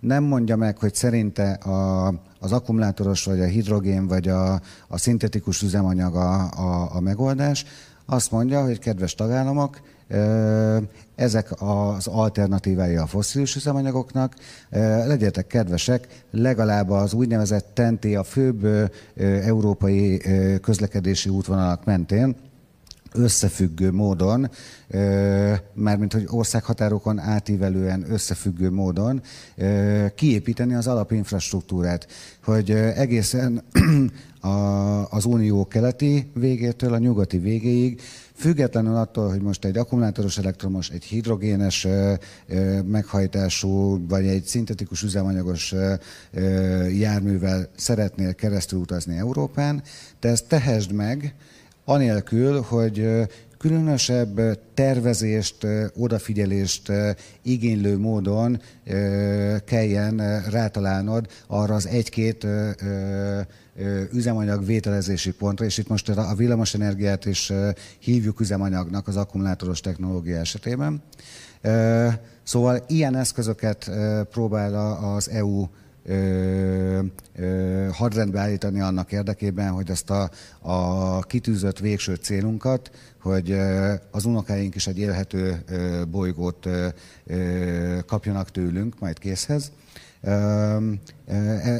nem 0.00 0.24
mondja 0.24 0.56
meg, 0.56 0.78
hogy 0.78 0.94
szerinte 0.94 1.52
a, 1.52 2.06
az 2.40 2.52
akkumulátoros, 2.52 3.24
vagy 3.24 3.40
a 3.40 3.44
hidrogén, 3.44 4.06
vagy 4.06 4.28
a, 4.28 4.60
a 4.88 4.98
szintetikus 4.98 5.62
üzemanyag 5.62 6.14
a, 6.14 6.50
a, 6.50 6.94
a 6.94 7.00
megoldás. 7.00 7.64
Azt 8.06 8.30
mondja, 8.30 8.62
hogy 8.64 8.78
kedves 8.78 9.14
tagállamok, 9.14 9.80
ezek 11.14 11.48
az 11.58 12.06
alternatívái 12.06 12.96
a 12.96 13.06
fosszilis 13.06 13.56
üzemanyagoknak. 13.56 14.34
Legyetek 15.06 15.46
kedvesek, 15.46 16.24
legalább 16.30 16.90
az 16.90 17.12
úgynevezett 17.12 17.70
TENTI, 17.74 18.14
a 18.14 18.22
főbb 18.22 18.90
európai 19.16 20.22
közlekedési 20.60 21.28
útvonalak 21.28 21.84
mentén, 21.84 22.36
összefüggő 23.12 23.92
módon, 23.92 24.50
mármint 25.72 26.12
hogy 26.12 26.24
országhatárokon 26.26 27.18
átívelően 27.18 28.04
összefüggő 28.10 28.70
módon 28.70 29.22
kiépíteni 30.14 30.74
az 30.74 30.86
alapinfrastruktúrát, 30.86 32.06
hogy 32.44 32.70
egészen 32.70 33.62
az 35.10 35.24
unió 35.24 35.66
keleti 35.66 36.30
végétől 36.34 36.92
a 36.92 36.98
nyugati 36.98 37.38
végéig 37.38 38.00
Függetlenül 38.40 38.96
attól, 38.96 39.28
hogy 39.28 39.40
most 39.40 39.64
egy 39.64 39.78
akkumulátoros 39.78 40.38
elektromos, 40.38 40.88
egy 40.88 41.04
hidrogénes 41.04 41.86
meghajtású, 42.84 44.06
vagy 44.08 44.26
egy 44.26 44.44
szintetikus 44.44 45.02
üzemanyagos 45.02 45.74
járművel 46.92 47.68
szeretnél 47.76 48.34
keresztül 48.34 48.78
utazni 48.78 49.16
Európán, 49.16 49.82
te 50.18 50.28
ezt 50.28 50.48
tehesd 50.48 50.92
meg, 50.92 51.34
anélkül, 51.90 52.60
hogy 52.60 53.08
különösebb 53.58 54.40
tervezést, 54.74 55.66
odafigyelést 55.96 56.92
igénylő 57.42 57.98
módon 57.98 58.60
kelljen 59.64 60.42
rátalálnod 60.50 61.26
arra 61.46 61.74
az 61.74 61.86
egy-két 61.86 62.46
üzemanyag 64.12 64.64
vételezési 64.66 65.32
pontra, 65.32 65.64
és 65.64 65.78
itt 65.78 65.88
most 65.88 66.08
a 66.08 66.34
villamosenergiát 66.36 67.24
is 67.24 67.52
hívjuk 67.98 68.40
üzemanyagnak 68.40 69.08
az 69.08 69.16
akkumulátoros 69.16 69.80
technológia 69.80 70.38
esetében. 70.38 71.02
Szóval 72.42 72.84
ilyen 72.86 73.16
eszközöket 73.16 73.90
próbál 74.30 74.74
az 75.14 75.30
EU 75.30 75.66
hadrendbe 77.92 78.40
állítani 78.40 78.80
annak 78.80 79.12
érdekében, 79.12 79.70
hogy 79.70 79.90
ezt 79.90 80.10
a, 80.10 80.30
a 80.60 81.20
kitűzött 81.20 81.78
végső 81.78 82.14
célunkat, 82.14 82.90
hogy 83.20 83.56
az 84.10 84.24
unokáink 84.24 84.74
is 84.74 84.86
egy 84.86 84.98
élhető 84.98 85.64
bolygót 86.10 86.68
kapjanak 88.06 88.50
tőlünk 88.50 88.98
majd 88.98 89.18
készhez. 89.18 89.72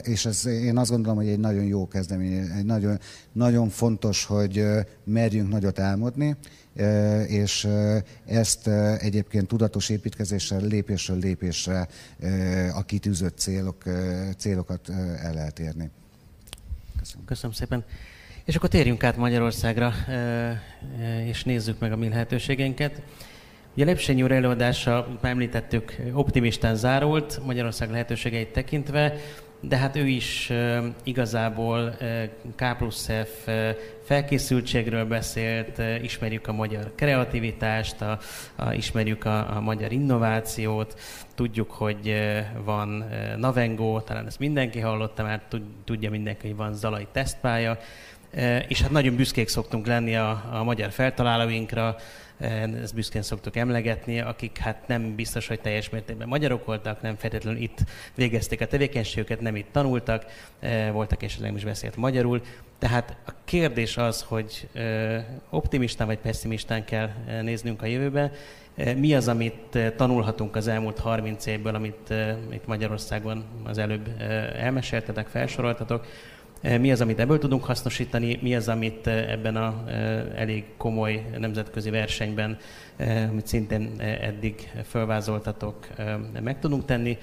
És 0.03 0.27
ez, 0.27 0.47
én 0.47 0.77
azt 0.77 0.91
gondolom, 0.91 1.17
hogy 1.17 1.29
egy 1.29 1.39
nagyon 1.39 1.65
jó 1.65 1.89
kezdemény, 1.89 2.33
egy 2.33 2.65
nagyon, 2.65 2.99
nagyon 3.33 3.69
fontos, 3.69 4.25
hogy 4.25 4.65
merjünk 5.05 5.49
nagyot 5.51 5.79
álmodni, 5.79 6.37
és 7.27 7.69
ezt 8.27 8.69
egyébként 8.99 9.49
tudatos 9.49 9.89
építkezéssel, 9.89 10.61
lépésről 10.61 11.19
lépésre 11.19 11.89
a 12.75 12.83
kitűzött 12.85 13.39
célok, 13.39 13.83
célokat 14.37 14.89
el 15.23 15.35
lehet 15.35 15.59
érni. 15.59 15.91
Köszönöm. 16.99 17.25
Köszönöm 17.25 17.53
szépen. 17.53 17.85
És 18.45 18.57
akkor 18.57 18.69
térjünk 18.69 19.05
át 19.05 19.17
Magyarországra, 19.17 19.93
és 21.25 21.45
nézzük 21.45 21.79
meg 21.79 21.93
a 21.93 21.97
mi 21.97 22.09
lehetőségeinket. 22.09 23.03
Ugye 23.75 23.85
Lepsényi 23.85 24.23
úr 24.23 24.33
előadása, 24.33 25.19
említettük, 25.23 25.97
optimistán 26.13 26.77
zárult 26.77 27.41
Magyarország 27.45 27.91
lehetőségeit 27.91 28.53
tekintve, 28.53 29.15
de 29.61 29.77
hát 29.77 29.97
ő 29.97 30.07
is 30.07 30.53
igazából 31.03 31.97
K 32.57 32.77
plusz 32.77 33.07
F 33.07 33.49
felkészültségről 34.05 35.05
beszélt, 35.05 35.83
ismerjük 36.03 36.47
a 36.47 36.53
magyar 36.53 36.93
kreativitást, 36.95 38.01
a, 38.01 38.19
a, 38.57 38.73
ismerjük 38.73 39.25
a, 39.25 39.57
a 39.57 39.61
magyar 39.61 39.93
innovációt, 39.93 41.01
tudjuk, 41.35 41.71
hogy 41.71 42.15
van 42.65 43.05
Navengo, 43.37 44.01
talán 44.01 44.27
ezt 44.27 44.39
mindenki 44.39 44.81
hallotta, 44.81 45.23
már 45.23 45.43
tudja 45.85 46.11
mindenki, 46.11 46.47
hogy 46.47 46.57
van 46.57 46.75
Zalai 46.75 47.07
tesztpálya, 47.13 47.79
és 48.69 48.83
hát 48.83 48.91
nagyon 48.91 49.17
büszkék 49.17 49.49
szoktunk 49.49 49.87
lenni 49.87 50.17
a, 50.17 50.45
a 50.53 50.65
magyar 50.65 50.91
feltalálóinkra, 50.91 51.97
ezt 52.83 52.95
büszkén 52.95 53.23
szoktuk 53.23 53.57
emlegetni, 53.57 54.21
akik 54.21 54.59
hát 54.59 54.89
nem 54.89 55.15
biztos, 55.15 55.47
hogy 55.47 55.61
teljes 55.61 55.91
mértékben 55.91 56.29
magyarok 56.29 56.65
voltak, 56.65 57.03
nem 57.03 57.17
feltétlenül 57.17 57.61
itt 57.61 57.79
végezték 58.15 58.61
a 58.61 58.67
tevékenységüket, 58.67 59.41
nem 59.41 59.57
itt 59.57 59.69
tanultak, 59.73 60.25
voltak 60.93 61.23
esetleg 61.23 61.55
is 61.55 61.65
beszélt 61.65 61.97
magyarul. 61.97 62.43
Tehát 62.79 63.17
a 63.27 63.31
kérdés 63.45 63.97
az, 63.97 64.23
hogy 64.23 64.69
optimistán 65.51 66.07
vagy 66.07 66.19
pessimistán 66.19 66.85
kell 66.85 67.11
néznünk 67.43 67.83
a 67.83 67.87
jövőbe, 67.87 68.33
mi 68.97 69.15
az, 69.15 69.29
amit 69.29 69.79
tanulhatunk 69.97 70.57
az 70.57 70.69
elmúlt 70.69 70.99
30 70.99 71.47
évből, 71.47 71.75
amit 71.75 72.15
itt 72.53 72.67
Magyarországon 72.67 73.45
az 73.65 73.79
előbb 73.79 74.09
elmeséltetek, 74.57 75.27
felsoroltatok, 75.27 76.07
mi 76.61 76.93
az, 76.93 77.01
amit 77.01 77.19
ebből 77.19 77.39
tudunk 77.39 77.65
hasznosítani, 77.65 78.39
mi 78.43 78.55
az, 78.55 78.69
amit 78.69 79.07
ebben 79.07 79.57
a 79.57 79.85
elég 80.37 80.65
komoly 80.77 81.25
nemzetközi 81.39 81.91
versenyben, 81.91 82.59
amit 83.31 83.47
szintén 83.47 84.01
eddig 84.01 84.71
felvázoltatok, 84.85 85.89
meg 86.43 86.59
tudunk 86.59 86.85
tenni, 86.85 87.19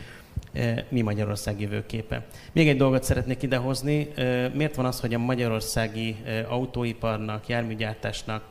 mi 0.89 1.01
Magyarország 1.01 1.61
jövőképe. 1.61 2.25
Még 2.51 2.67
egy 2.67 2.77
dolgot 2.77 3.03
szeretnék 3.03 3.41
idehozni. 3.41 4.07
Miért 4.53 4.75
van 4.75 4.85
az, 4.85 4.99
hogy 4.99 5.13
a 5.13 5.17
magyarországi 5.17 6.15
autóiparnak, 6.47 7.47
járműgyártásnak 7.47 8.43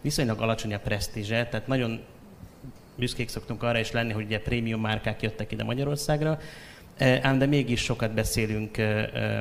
viszonylag 0.00 0.40
alacsony 0.40 0.74
a 0.74 0.78
presztízse, 0.78 1.46
tehát 1.46 1.66
nagyon 1.66 2.00
büszkék 2.96 3.28
szoktunk 3.28 3.62
arra 3.62 3.78
is 3.78 3.92
lenni, 3.92 4.12
hogy 4.12 4.24
ugye 4.24 4.40
prémium 4.40 4.80
márkák 4.80 5.22
jöttek 5.22 5.52
ide 5.52 5.64
Magyarországra, 5.64 6.38
Ám 6.98 7.38
de 7.38 7.46
mégis 7.46 7.82
sokat 7.82 8.14
beszélünk 8.14 8.78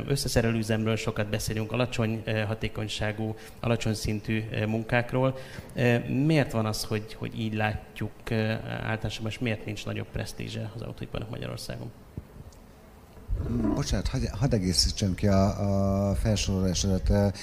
összeszerelőüzemről, 0.07 0.95
sokat 0.95 1.27
beszélünk 1.27 1.71
alacsony 1.71 2.23
hatékonyságú, 2.47 3.35
alacsony 3.59 3.93
szintű 3.93 4.43
munkákról. 4.67 5.37
Miért 6.07 6.51
van 6.51 6.65
az, 6.65 6.83
hogy, 6.83 7.13
hogy 7.13 7.39
így 7.39 7.53
látjuk 7.53 8.31
általában, 8.67 9.27
és 9.27 9.39
miért 9.39 9.65
nincs 9.65 9.85
nagyobb 9.85 10.07
presztízse 10.11 10.71
az 10.75 10.81
autóiparnak 10.81 11.29
Magyarországon? 11.29 11.91
Bocsánat, 13.75 14.07
hadd, 14.07 14.21
hadd 14.31 14.53
egészítsem 14.53 15.15
ki 15.15 15.27
a, 15.27 16.09
a 16.09 16.15
felsorolásodat. 16.15 17.33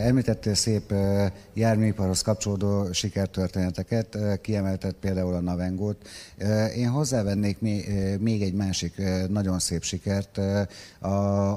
Említettél 0.00 0.54
szép 0.54 0.94
járműiparhoz 1.54 2.22
kapcsolódó 2.22 2.92
sikertörténeteket, 2.92 4.18
kiemeltett 4.40 4.96
például 5.00 5.34
a 5.34 5.40
Navengót. 5.40 6.08
Én 6.76 6.88
hozzávennék 6.88 7.60
még 8.18 8.42
egy 8.42 8.54
másik 8.54 9.02
nagyon 9.28 9.58
szép 9.58 9.82
sikert, 9.82 10.40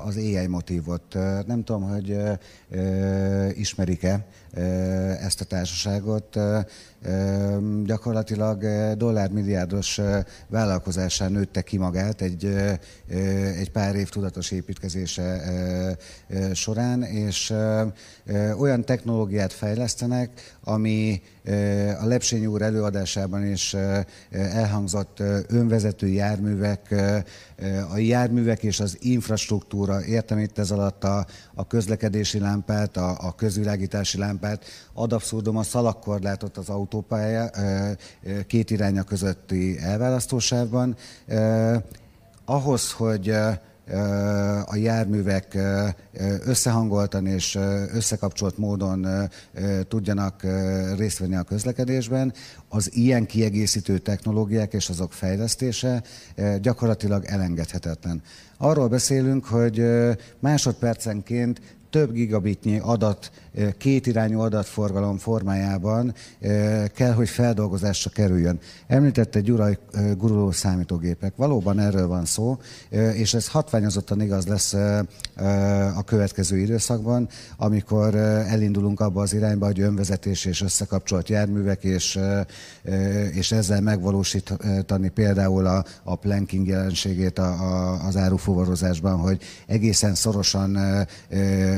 az 0.06 0.16
AI 0.16 0.48
motívot. 0.48 1.14
Nem 1.46 1.64
tudom, 1.64 1.90
hogy 1.90 2.18
ismerik-e 3.54 4.26
ezt 5.20 5.42
a 5.42 5.46
társaságot. 5.46 6.40
Gyakorlatilag 7.84 8.66
dollármilliárdos 8.98 10.02
vállalkozásán 10.48 11.32
nőtte 11.32 11.62
ki 11.62 11.78
magát 11.78 12.22
egy, 12.22 12.46
egy 13.58 13.72
pár 13.72 13.96
év 13.96 14.10
tudatos 14.10 14.52
építkezése 14.52 15.42
során, 16.54 17.04
és 17.04 17.54
olyan 18.58 18.86
technológiát 18.86 19.54
fejlesztenek, 19.54 20.56
ami 20.64 21.22
a 22.02 22.06
Lepsény 22.06 22.46
úr 22.46 22.62
előadásában 22.62 23.46
is 23.46 23.76
elhangzott 24.32 25.20
önvezető 25.48 26.08
járművek, 26.08 26.96
a 27.94 27.98
járművek 27.98 28.64
és 28.64 28.80
az 28.80 28.98
infrastruktúra, 29.00 30.04
értem 30.04 30.38
itt 30.38 30.58
ez 30.58 30.72
alatt 30.72 31.04
a, 31.04 31.26
a 31.54 31.68
közlekedési 31.68 32.40
lámpát, 32.40 32.98
a, 32.98 33.18
a 33.20 33.36
közvilágítási 33.36 34.18
lámpát, 34.18 34.66
ad 34.94 35.14
abszurdum 35.14 35.58
a 35.58 35.64
szalakkorlátot 35.64 36.58
az 36.58 36.70
autópálya 36.70 37.50
két 38.48 38.70
iránya 38.70 39.04
közötti 39.04 39.78
elválasztósávban. 39.80 40.96
Ahhoz, 42.46 42.92
hogy 42.92 43.34
a 44.66 44.76
járművek 44.76 45.58
összehangoltan 46.46 47.26
és 47.26 47.58
összekapcsolt 47.94 48.58
módon 48.58 49.08
tudjanak 49.88 50.46
részt 50.98 51.20
venni 51.20 51.36
a 51.36 51.44
közlekedésben, 51.44 52.34
az 52.70 52.96
ilyen 52.96 53.26
kiegészítő 53.26 53.98
technológiák 53.98 54.74
és 54.74 54.90
azok 54.90 55.14
fejlesztése 55.14 56.04
gyakorlatilag 56.62 57.26
elengedhetetlen. 57.26 58.22
Arról 58.58 58.88
beszélünk, 58.88 59.46
hogy 59.46 59.86
másodpercenként 60.40 61.62
több 61.90 62.12
gigabitnyi 62.12 62.80
adat, 62.80 63.32
kétirányú 63.78 64.40
adatforgalom 64.40 65.18
formájában 65.18 66.14
kell, 66.94 67.14
hogy 67.14 67.30
feldolgozásra 67.30 68.10
kerüljön. 68.10 68.60
Említette 68.88 69.40
Gyuraj 69.40 69.78
guruló 70.18 70.52
számítógépek. 70.52 71.34
Valóban 71.36 71.80
erről 71.80 72.08
van 72.08 72.26
szó, 72.26 72.58
és 73.14 73.34
ez 73.34 73.48
hatványozottan 73.48 74.22
igaz 74.22 74.48
lesz 74.48 74.74
a 75.96 76.04
következő 76.06 76.58
időszakban, 76.58 77.28
amikor 77.58 78.16
elindulunk 78.16 79.00
abba 79.00 79.22
az 79.22 79.34
irányba, 79.34 79.66
hogy 79.66 79.80
önvezetés 79.80 80.46
és 80.46 80.62
összekapcsolt 80.62 81.30
járművek, 81.30 81.84
és, 81.84 82.20
és 83.32 83.52
ezzel 83.52 83.82
megvalósítani 83.82 85.10
például 85.10 85.66
a, 85.66 85.86
a 86.04 86.16
planking 86.16 86.68
jelenségét 86.68 87.40
a, 87.40 87.48
a, 87.48 88.06
az 88.06 88.18
árufuvarozásban, 88.18 89.18
hogy 89.18 89.42
egészen 89.68 90.16
szorosan 90.16 90.78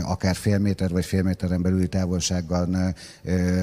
akár 0.04 0.36
fél 0.36 0.58
méter 0.58 0.90
vagy 0.90 1.06
fél 1.06 1.24
méteren 1.24 1.62
belüli 1.72 1.88
távolsággal 1.88 2.94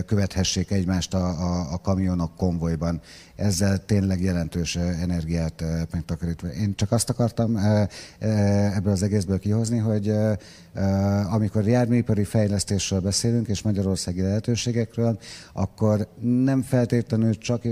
követhessék 0.06 0.70
egymást 0.70 1.14
a, 1.14 1.26
a, 1.26 1.72
a 1.72 1.78
kamionok 1.78 2.36
konvojban. 2.36 3.00
Ezzel 3.36 3.84
tényleg 3.84 4.22
jelentős 4.22 4.76
energiát 4.76 5.64
megtakarítva. 5.92 6.48
Én 6.48 6.74
csak 6.74 6.92
azt 6.92 7.10
akartam 7.10 7.56
ebből 8.74 8.92
az 8.92 9.02
egészből 9.02 9.38
kihozni, 9.38 9.78
hogy 9.78 10.14
amikor 11.30 11.66
járműipari 11.66 12.24
fejlesztésről 12.24 13.00
beszélünk, 13.00 13.48
és 13.48 13.62
magyarországi 13.62 14.22
lehetőségekről, 14.22 15.18
akkor 15.52 16.08
nem 16.20 16.62
feltétlenül 16.62 17.38
csak 17.38 17.62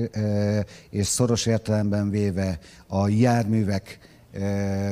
és 0.91 1.07
szoros 1.07 1.47
értelemben 1.47 2.11
véve 2.11 2.59
a 2.87 3.09
járművek 3.09 3.99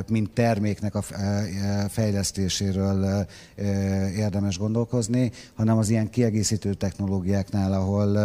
mint 0.09 0.29
terméknek 0.29 0.95
a 0.95 1.01
fejlesztéséről 1.89 3.25
érdemes 4.15 4.57
gondolkozni, 4.57 5.31
hanem 5.55 5.77
az 5.77 5.89
ilyen 5.89 6.09
kiegészítő 6.09 6.73
technológiáknál, 6.73 7.73
ahol, 7.73 8.17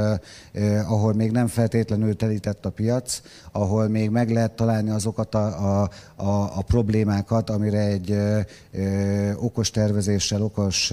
ahol 0.87 1.15
még 1.15 1.31
nem 1.31 1.47
feltétlenül 1.47 2.17
telített 2.17 2.67
a 2.67 2.71
piac, 2.71 3.21
ahol 3.53 3.89
még 3.89 4.11
meg 4.11 4.31
lehet 4.31 4.53
találni 4.57 4.91
azokat 4.91 5.35
a, 5.35 5.81
a, 5.83 5.91
a, 6.17 6.59
a 6.59 6.63
problémákat, 6.63 7.51
amire 7.51 7.81
egy 7.81 8.17
okos 9.37 9.71
tervezéssel, 9.71 10.43
okos 10.43 10.93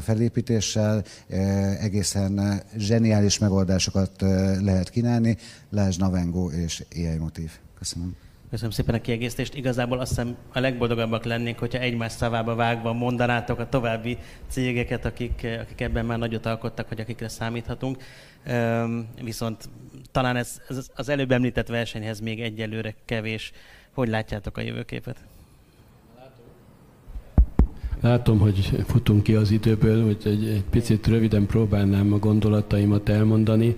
felépítéssel 0.00 1.04
egészen 1.80 2.62
zseniális 2.76 3.38
megoldásokat 3.38 4.20
lehet 4.60 4.90
kínálni. 4.90 5.36
Lásd 5.70 6.00
Navengo 6.00 6.50
és 6.50 6.84
AI 6.94 7.16
Motív. 7.16 7.50
Köszönöm. 7.78 8.29
Köszönöm 8.50 8.70
szépen 8.70 8.94
a 8.94 9.00
kiegészítést. 9.00 9.54
Igazából 9.54 9.98
azt 9.98 10.08
hiszem 10.08 10.36
a 10.52 10.60
legboldogabbak 10.60 11.24
lennénk, 11.24 11.58
hogyha 11.58 11.78
egymás 11.78 12.12
szavába 12.12 12.54
vágva 12.54 12.92
mondanátok 12.92 13.58
a 13.58 13.68
további 13.68 14.18
cégeket, 14.48 15.04
akik, 15.04 15.46
akik 15.60 15.80
ebben 15.80 16.06
már 16.06 16.18
nagyot 16.18 16.46
alkottak, 16.46 16.88
hogy 16.88 17.00
akikre 17.00 17.28
számíthatunk. 17.28 18.02
Viszont 19.22 19.68
talán 20.12 20.36
ez, 20.36 20.60
ez 20.68 20.90
az 20.94 21.08
előbb 21.08 21.30
említett 21.30 21.68
versenyhez 21.68 22.20
még 22.20 22.40
egyelőre 22.40 22.94
kevés. 23.04 23.52
Hogy 23.92 24.08
látjátok 24.08 24.56
a 24.56 24.60
jövőképet? 24.60 25.16
Látom, 28.00 28.38
hogy 28.38 28.82
futunk 28.86 29.22
ki 29.22 29.34
az 29.34 29.50
időből, 29.50 30.04
hogy 30.04 30.22
egy, 30.24 30.48
egy 30.48 30.64
picit 30.70 31.06
röviden 31.06 31.46
próbálnám 31.46 32.12
a 32.12 32.18
gondolataimat 32.18 33.08
elmondani. 33.08 33.74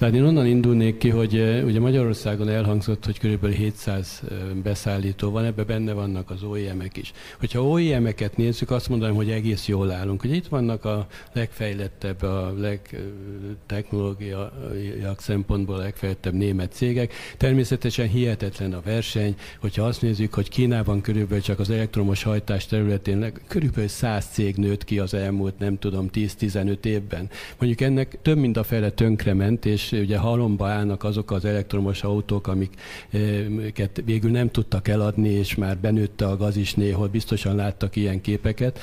Tehát 0.00 0.14
én 0.14 0.24
onnan 0.24 0.46
indulnék 0.46 0.98
ki, 0.98 1.08
hogy 1.08 1.36
eh, 1.36 1.64
ugye 1.64 1.80
Magyarországon 1.80 2.48
elhangzott, 2.48 3.04
hogy 3.04 3.18
kb. 3.18 3.46
700 3.46 4.22
eh, 4.30 4.36
beszállító 4.62 5.30
van, 5.30 5.44
ebbe 5.44 5.64
benne 5.64 5.92
vannak 5.92 6.30
az 6.30 6.42
OEM-ek 6.42 6.96
is. 6.96 7.12
Hogyha 7.38 7.68
OEM-eket 7.68 8.36
nézzük, 8.36 8.70
azt 8.70 8.88
mondanám, 8.88 9.14
hogy 9.14 9.30
egész 9.30 9.68
jól 9.68 9.90
állunk. 9.90 10.20
Hogy 10.20 10.34
itt 10.34 10.46
vannak 10.46 10.84
a 10.84 11.06
legfejlettebb, 11.32 12.22
a 12.22 12.54
legtechnológiaiak 12.58 15.20
szempontból 15.20 15.74
a 15.74 15.78
legfejlettebb 15.78 16.34
német 16.34 16.72
cégek. 16.72 17.12
Természetesen 17.36 18.08
hihetetlen 18.08 18.72
a 18.72 18.80
verseny, 18.84 19.34
hogyha 19.58 19.84
azt 19.84 20.02
nézzük, 20.02 20.34
hogy 20.34 20.48
Kínában 20.48 21.00
körülbelül 21.00 21.42
csak 21.42 21.58
az 21.58 21.70
elektromos 21.70 22.22
hajtás 22.22 22.66
területén 22.66 23.32
körülbelül 23.46 23.88
100 23.88 24.26
cég 24.26 24.56
nőtt 24.56 24.84
ki 24.84 24.98
az 24.98 25.14
elmúlt, 25.14 25.58
nem 25.58 25.78
tudom, 25.78 26.08
10-15 26.12 26.84
évben. 26.84 27.30
Mondjuk 27.58 27.80
ennek 27.80 28.18
több 28.22 28.38
mint 28.38 28.56
a 28.56 28.62
fele 28.62 28.90
tönkrement, 28.90 29.66
és 29.66 29.89
és 29.92 30.00
ugye 30.00 30.18
halomba 30.18 30.68
állnak 30.68 31.04
azok 31.04 31.30
az 31.30 31.44
elektromos 31.44 32.02
autók, 32.02 32.46
amiket 32.46 34.02
végül 34.04 34.30
nem 34.30 34.50
tudtak 34.50 34.88
eladni, 34.88 35.28
és 35.28 35.54
már 35.54 35.78
benőtte 35.78 36.26
a 36.26 36.36
gaz 36.36 36.56
is 36.56 36.74
néhol, 36.74 37.08
biztosan 37.08 37.54
láttak 37.54 37.96
ilyen 37.96 38.20
képeket 38.20 38.78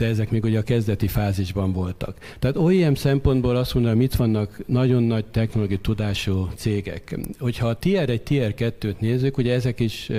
de 0.00 0.06
ezek 0.06 0.30
még 0.30 0.44
ugye 0.44 0.58
a 0.58 0.62
kezdeti 0.62 1.08
fázisban 1.08 1.72
voltak. 1.72 2.16
Tehát 2.38 2.56
OEM 2.56 2.94
szempontból 2.94 3.56
azt 3.56 3.74
mondanám, 3.74 4.00
itt 4.00 4.14
vannak 4.14 4.62
nagyon 4.66 5.02
nagy 5.02 5.24
technológiai 5.24 5.78
tudású 5.78 6.48
cégek. 6.54 7.18
Hogyha 7.38 7.68
a 7.68 7.74
Tier 7.74 8.08
1, 8.08 8.22
Tier 8.22 8.54
2-t 8.56 8.98
nézzük, 8.98 9.38
ugye 9.38 9.54
ezek 9.54 9.80
is 9.80 10.10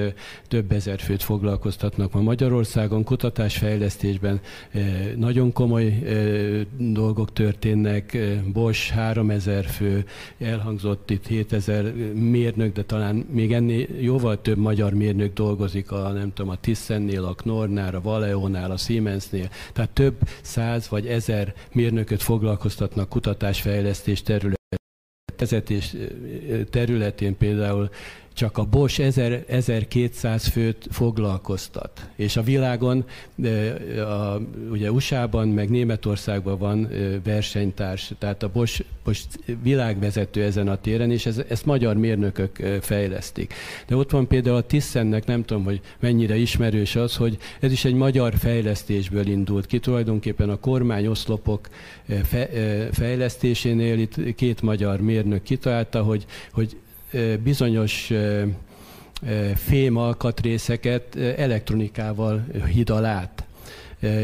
több 0.48 0.72
ezer 0.72 1.00
főt 1.00 1.24
foglalkoztatnak 1.24 2.14
ma 2.14 2.22
Magyarországon, 2.22 3.04
kutatásfejlesztésben 3.04 4.40
nagyon 5.16 5.52
komoly 5.52 6.00
dolgok 6.78 7.34
történnek, 7.34 8.18
Bosch 8.54 8.94
3000 8.94 9.66
fő, 9.66 10.06
elhangzott 10.40 11.10
itt 11.10 11.28
7000 11.28 11.94
mérnök, 12.14 12.74
de 12.74 12.84
talán 12.84 13.16
még 13.16 13.54
ennél 13.54 13.88
jóval 14.00 14.42
több 14.42 14.58
magyar 14.58 14.94
mérnök 14.94 15.34
dolgozik 15.34 15.92
a, 15.92 16.12
nem 16.12 16.34
tudom, 16.34 16.52
a 16.52 16.60
Tiszennél, 16.60 17.24
a 17.24 17.34
Knornál, 17.34 17.96
a 17.96 18.02
Valeónál, 18.02 18.72
a 18.72 18.78
Siemensnél. 18.78 19.50
Tehát 19.74 19.90
több 19.90 20.18
száz 20.42 20.90
vagy 20.90 21.08
ezer 21.08 21.54
mérnököt 21.72 22.22
foglalkoztatnak 22.22 23.10
kutatásfejlesztés 23.10 24.22
területén 24.22 24.60
vezetés 25.38 25.96
területén 26.70 27.38
például 27.38 27.90
csak 28.34 28.58
a 28.58 28.64
Bosch 28.64 29.00
1000, 29.00 29.44
1200 29.48 30.48
főt 30.48 30.88
foglalkoztat. 30.92 32.10
És 32.16 32.38
a 32.38 32.42
világon, 32.42 33.06
a, 33.98 34.38
ugye 34.72 34.92
USA-ban, 34.92 35.48
meg 35.48 35.70
Németországban 35.70 36.58
van 36.58 36.90
versenytárs, 37.24 38.12
tehát 38.18 38.44
a 38.44 38.50
Bosch, 38.54 38.84
Bosch 39.04 39.28
világvezető 39.64 40.44
ezen 40.44 40.68
a 40.68 40.76
téren, 40.76 41.12
és 41.12 41.26
ez, 41.26 41.42
ezt 41.50 41.66
magyar 41.66 41.96
mérnökök 41.96 42.80
fejlesztik. 42.82 43.54
De 43.88 43.96
ott 43.96 44.12
van 44.12 44.28
például 44.28 44.56
a 44.56 44.62
Tiszennek, 44.62 45.26
nem 45.26 45.46
tudom, 45.46 45.64
hogy 45.64 45.82
mennyire 46.00 46.36
ismerős 46.36 46.96
az, 46.96 47.16
hogy 47.16 47.38
ez 47.60 47.72
is 47.72 47.86
egy 47.86 47.94
magyar 47.94 48.34
fejlesztésből 48.38 49.28
indult 49.28 49.66
ki. 49.66 49.80
Tulajdonképpen 49.80 50.50
a 50.50 50.60
kormányoszlopok 50.60 51.70
fejlesztésénél 52.92 54.00
itt 54.00 54.36
két 54.36 54.62
magyar 54.62 55.02
mérnök 55.02 55.44
kitalálta, 55.44 56.04
hogy, 56.04 56.26
hogy 56.52 56.78
bizonyos 57.44 58.12
fém 59.56 59.96
alkatrészeket 59.96 61.16
elektronikával 61.16 62.46
hidal 62.74 63.06
át. 63.06 63.44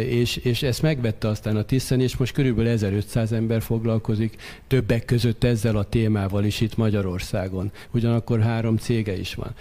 És, 0.07 0.35
és 0.35 0.63
ezt 0.63 0.81
megvette 0.81 1.27
aztán 1.27 1.55
a 1.55 1.63
Tiszen, 1.63 2.01
és 2.01 2.17
most 2.17 2.33
körülbelül 2.33 2.71
1500 2.71 3.31
ember 3.31 3.61
foglalkozik 3.61 4.35
többek 4.67 5.05
között 5.05 5.43
ezzel 5.43 5.77
a 5.77 5.83
témával 5.83 6.43
is 6.43 6.61
itt 6.61 6.77
Magyarországon. 6.77 7.71
Ugyanakkor 7.91 8.41
három 8.41 8.77
cége 8.77 9.17
is 9.17 9.33
van. 9.33 9.55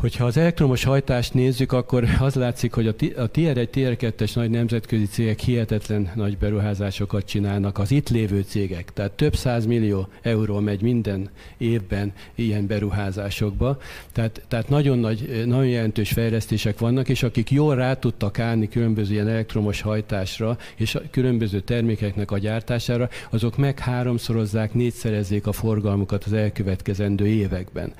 Hogyha 0.00 0.24
az 0.24 0.36
elektromos 0.36 0.84
hajtást 0.84 1.34
nézzük, 1.34 1.72
akkor 1.72 2.04
az 2.18 2.34
látszik, 2.34 2.72
hogy 2.72 2.86
a 3.16 3.26
Tier 3.26 3.56
1, 3.56 3.70
Tier 3.70 3.96
2-es 4.00 4.34
nagy 4.34 4.50
nemzetközi 4.50 5.06
cégek 5.06 5.38
hihetetlen 5.38 6.10
nagy 6.14 6.38
beruházásokat 6.38 7.24
csinálnak, 7.24 7.78
az 7.78 7.90
itt 7.90 8.08
lévő 8.08 8.40
cégek. 8.40 8.92
Tehát 8.92 9.12
több 9.12 9.36
száz 9.36 9.66
millió 9.66 10.08
euró 10.22 10.58
megy 10.58 10.82
minden 10.82 11.30
évben 11.58 12.12
ilyen 12.34 12.66
beruházásokba. 12.66 13.78
Tehát, 14.12 14.42
tehát 14.48 14.68
nagyon 14.68 14.98
nagy, 14.98 15.44
nagyon 15.46 15.68
jelentős 15.68 16.12
fejlesztések 16.12 16.78
vannak, 16.78 17.08
és 17.08 17.22
akik 17.22 17.50
jól 17.50 17.74
rá 17.74 17.94
tudtak 17.94 18.38
állni 18.38 18.68
különböző 18.68 19.12
ilyen 19.12 19.28
elektromos 19.28 19.80
hajtásra, 19.80 20.58
és 20.76 20.94
a 20.94 21.02
különböző 21.10 21.60
termékeknek 21.60 22.30
a 22.30 22.38
gyártására, 22.38 23.08
azok 23.30 23.56
meg 23.56 23.78
háromszorozzák, 23.78 24.74
négyszerezzék 24.74 25.46
a 25.46 25.52
forgalmukat 25.52 26.24
az 26.24 26.32
elkövetkezendő 26.32 27.26
években. 27.26 27.92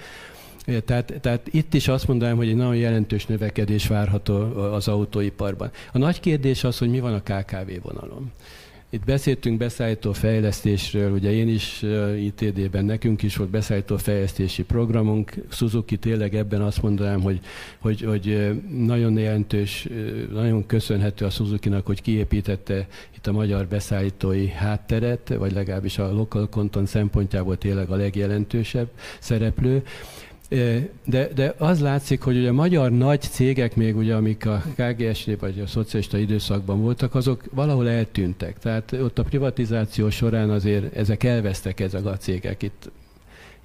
Tehát, 0.79 1.15
tehát 1.21 1.49
itt 1.51 1.75
is 1.75 1.89
azt 1.89 2.09
mondanám, 2.09 2.37
hogy 2.37 2.49
egy 2.49 2.57
nagyon 2.57 2.77
jelentős 2.77 3.27
növekedés 3.27 3.87
várható 3.87 4.35
az 4.73 4.89
autóiparban. 4.89 5.71
A 5.93 5.99
nagy 5.99 6.21
kérdés 6.21 6.65
az, 6.65 6.79
hogy 6.79 6.91
mi 6.91 7.01
van 7.01 7.15
a 7.15 7.23
KKV 7.23 7.71
vonalon. 7.83 8.33
Itt 8.93 9.05
beszéltünk 9.05 9.59
beszállító 9.59 10.13
fejlesztésről, 10.13 11.13
ugye 11.13 11.33
én 11.33 11.49
is 11.49 11.85
ITD-ben 12.19 12.85
nekünk 12.85 13.23
is 13.23 13.37
volt 13.37 13.51
beszállító 13.51 13.97
fejlesztési 13.97 14.63
programunk. 14.63 15.35
Suzuki 15.51 15.97
tényleg 15.97 16.35
ebben 16.35 16.61
azt 16.61 16.83
mondanám, 16.83 17.21
hogy, 17.21 17.41
hogy, 17.79 18.01
hogy 18.01 18.51
nagyon 18.71 19.19
jelentős, 19.19 19.89
nagyon 20.33 20.67
köszönhető 20.67 21.25
a 21.25 21.31
Suzuki-nak, 21.31 21.87
hogy 21.87 22.03
kiépítette 22.03 22.87
itt 23.17 23.27
a 23.27 23.33
magyar 23.33 23.67
beszállítói 23.67 24.49
hátteret, 24.49 25.35
vagy 25.39 25.53
legalábbis 25.53 25.99
a 25.99 26.13
local 26.13 26.49
content 26.49 26.87
szempontjából 26.87 27.59
tényleg 27.59 27.91
a 27.91 27.97
legjelentősebb 27.97 28.89
szereplő. 29.19 29.83
De, 31.05 31.29
de 31.35 31.55
az 31.59 31.81
látszik, 31.81 32.23
hogy 32.23 32.37
ugye 32.37 32.49
a 32.49 32.53
magyar 32.53 32.91
nagy 32.91 33.21
cégek 33.21 33.77
még, 33.77 33.97
ugye, 33.97 34.15
amik 34.15 34.47
a 34.47 34.63
kgs 34.77 35.27
vagy 35.41 35.61
a 35.61 35.67
szocialista 35.67 36.19
időszakban 36.19 36.81
voltak, 36.81 37.15
azok 37.15 37.43
valahol 37.51 37.89
eltűntek. 37.89 38.59
Tehát 38.59 38.93
ott 38.93 39.19
a 39.19 39.23
privatizáció 39.23 40.11
során 40.11 40.51
azért 40.51 40.97
ezek 40.97 41.25
elvesztek 41.25 41.81
ezek 41.81 42.05
a 42.05 42.17
cégek. 42.17 42.63
Itt 42.63 42.91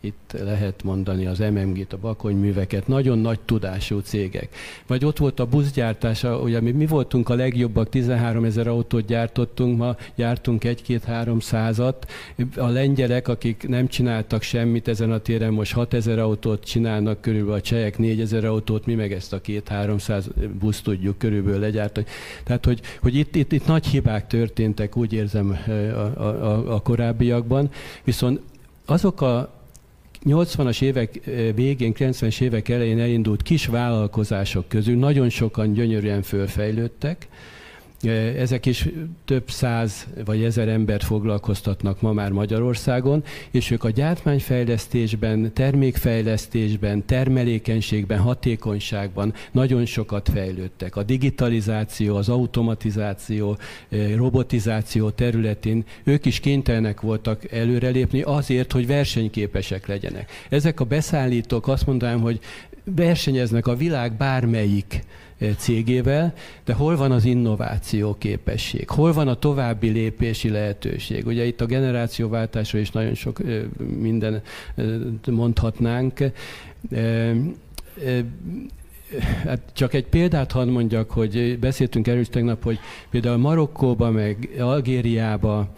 itt 0.05 0.35
lehet 0.43 0.83
mondani 0.83 1.25
az 1.25 1.39
MMG-t, 1.39 1.93
a 1.93 1.97
bakonyműveket, 1.97 2.87
nagyon 2.87 3.19
nagy 3.19 3.39
tudású 3.39 3.99
cégek. 3.99 4.55
Vagy 4.87 5.05
ott 5.05 5.17
volt 5.17 5.39
a 5.39 5.45
buszgyártása, 5.45 6.39
ugye 6.39 6.61
mi, 6.61 6.71
mi 6.71 6.85
voltunk 6.85 7.29
a 7.29 7.33
legjobbak, 7.33 7.89
13 7.89 8.43
ezer 8.43 8.67
autót 8.67 9.05
gyártottunk, 9.05 9.77
ma 9.77 9.95
gyártunk 10.15 10.63
egy-két-három 10.63 11.39
százat. 11.39 12.11
A 12.55 12.67
lengyelek, 12.67 13.27
akik 13.27 13.67
nem 13.67 13.87
csináltak 13.87 14.41
semmit 14.41 14.87
ezen 14.87 15.11
a 15.11 15.17
téren, 15.17 15.53
most 15.53 15.73
6 15.73 15.93
ezer 15.93 16.19
autót 16.19 16.63
csinálnak, 16.63 17.21
körülbelül 17.21 17.53
a 17.53 17.61
csehek 17.61 17.97
4 17.97 18.21
ezer 18.21 18.45
autót, 18.45 18.85
mi 18.85 18.93
meg 18.93 19.11
ezt 19.11 19.33
a 19.33 19.41
két-háromszáz 19.41 20.29
busz 20.59 20.81
tudjuk 20.81 21.17
körülbelül 21.17 21.59
legyártani. 21.59 22.05
Tehát, 22.43 22.65
hogy, 22.65 22.81
hogy 23.01 23.15
itt, 23.15 23.35
itt, 23.35 23.51
itt 23.51 23.67
nagy 23.67 23.85
hibák 23.87 24.27
történtek, 24.27 24.97
úgy 24.97 25.13
érzem 25.13 25.59
a, 26.17 26.21
a, 26.21 26.73
a 26.73 26.81
korábbiakban, 26.81 27.69
viszont 28.03 28.39
azok 28.85 29.21
a 29.21 29.53
80-as 30.27 30.81
évek 30.81 31.19
végén, 31.55 31.93
90-es 31.97 32.41
évek 32.41 32.69
elején 32.69 32.99
elindult 32.99 33.41
kis 33.41 33.65
vállalkozások 33.65 34.67
közül. 34.67 34.97
Nagyon 34.97 35.29
sokan 35.29 35.73
gyönyörűen 35.73 36.21
fölfejlődtek, 36.21 37.27
ezek 38.07 38.65
is 38.65 38.87
több 39.25 39.49
száz 39.49 40.07
vagy 40.25 40.43
ezer 40.43 40.67
embert 40.67 41.03
foglalkoztatnak 41.03 42.01
ma 42.01 42.13
már 42.13 42.31
Magyarországon, 42.31 43.23
és 43.51 43.71
ők 43.71 43.83
a 43.83 43.89
gyártmányfejlesztésben, 43.89 45.53
termékfejlesztésben, 45.53 47.05
termelékenységben, 47.05 48.19
hatékonyságban 48.19 49.33
nagyon 49.51 49.85
sokat 49.85 50.29
fejlődtek. 50.29 50.95
A 50.95 51.03
digitalizáció, 51.03 52.15
az 52.15 52.29
automatizáció, 52.29 53.57
robotizáció 54.15 55.09
területén 55.09 55.85
ők 56.03 56.25
is 56.25 56.39
kénytelenek 56.39 57.01
voltak 57.01 57.51
előrelépni 57.51 58.21
azért, 58.21 58.71
hogy 58.71 58.87
versenyképesek 58.87 59.87
legyenek. 59.87 60.31
Ezek 60.49 60.79
a 60.79 60.85
beszállítók 60.85 61.67
azt 61.67 61.85
mondanám, 61.85 62.21
hogy 62.21 62.39
versenyeznek 62.83 63.67
a 63.67 63.75
világ 63.75 64.17
bármelyik 64.17 65.03
cégével, 65.57 66.33
de 66.65 66.73
hol 66.73 66.95
van 66.95 67.11
az 67.11 67.25
innováció 67.25 68.15
képesség? 68.17 68.89
Hol 68.89 69.13
van 69.13 69.27
a 69.27 69.35
további 69.35 69.89
lépési 69.89 70.49
lehetőség? 70.49 71.25
Ugye 71.25 71.45
itt 71.45 71.61
a 71.61 71.65
generációváltásról 71.65 72.81
is 72.81 72.91
nagyon 72.91 73.13
sok 73.13 73.41
minden 73.99 74.41
mondhatnánk. 75.27 76.19
Hát 79.45 79.61
csak 79.73 79.93
egy 79.93 80.05
példát 80.05 80.51
hadd 80.51 80.67
mondjak, 80.67 81.11
hogy 81.11 81.59
beszéltünk 81.59 82.07
erről 82.07 82.25
tegnap, 82.25 82.63
hogy 82.63 82.79
például 83.09 83.37
Marokkóba, 83.37 84.11
meg 84.11 84.49
Algériába 84.59 85.73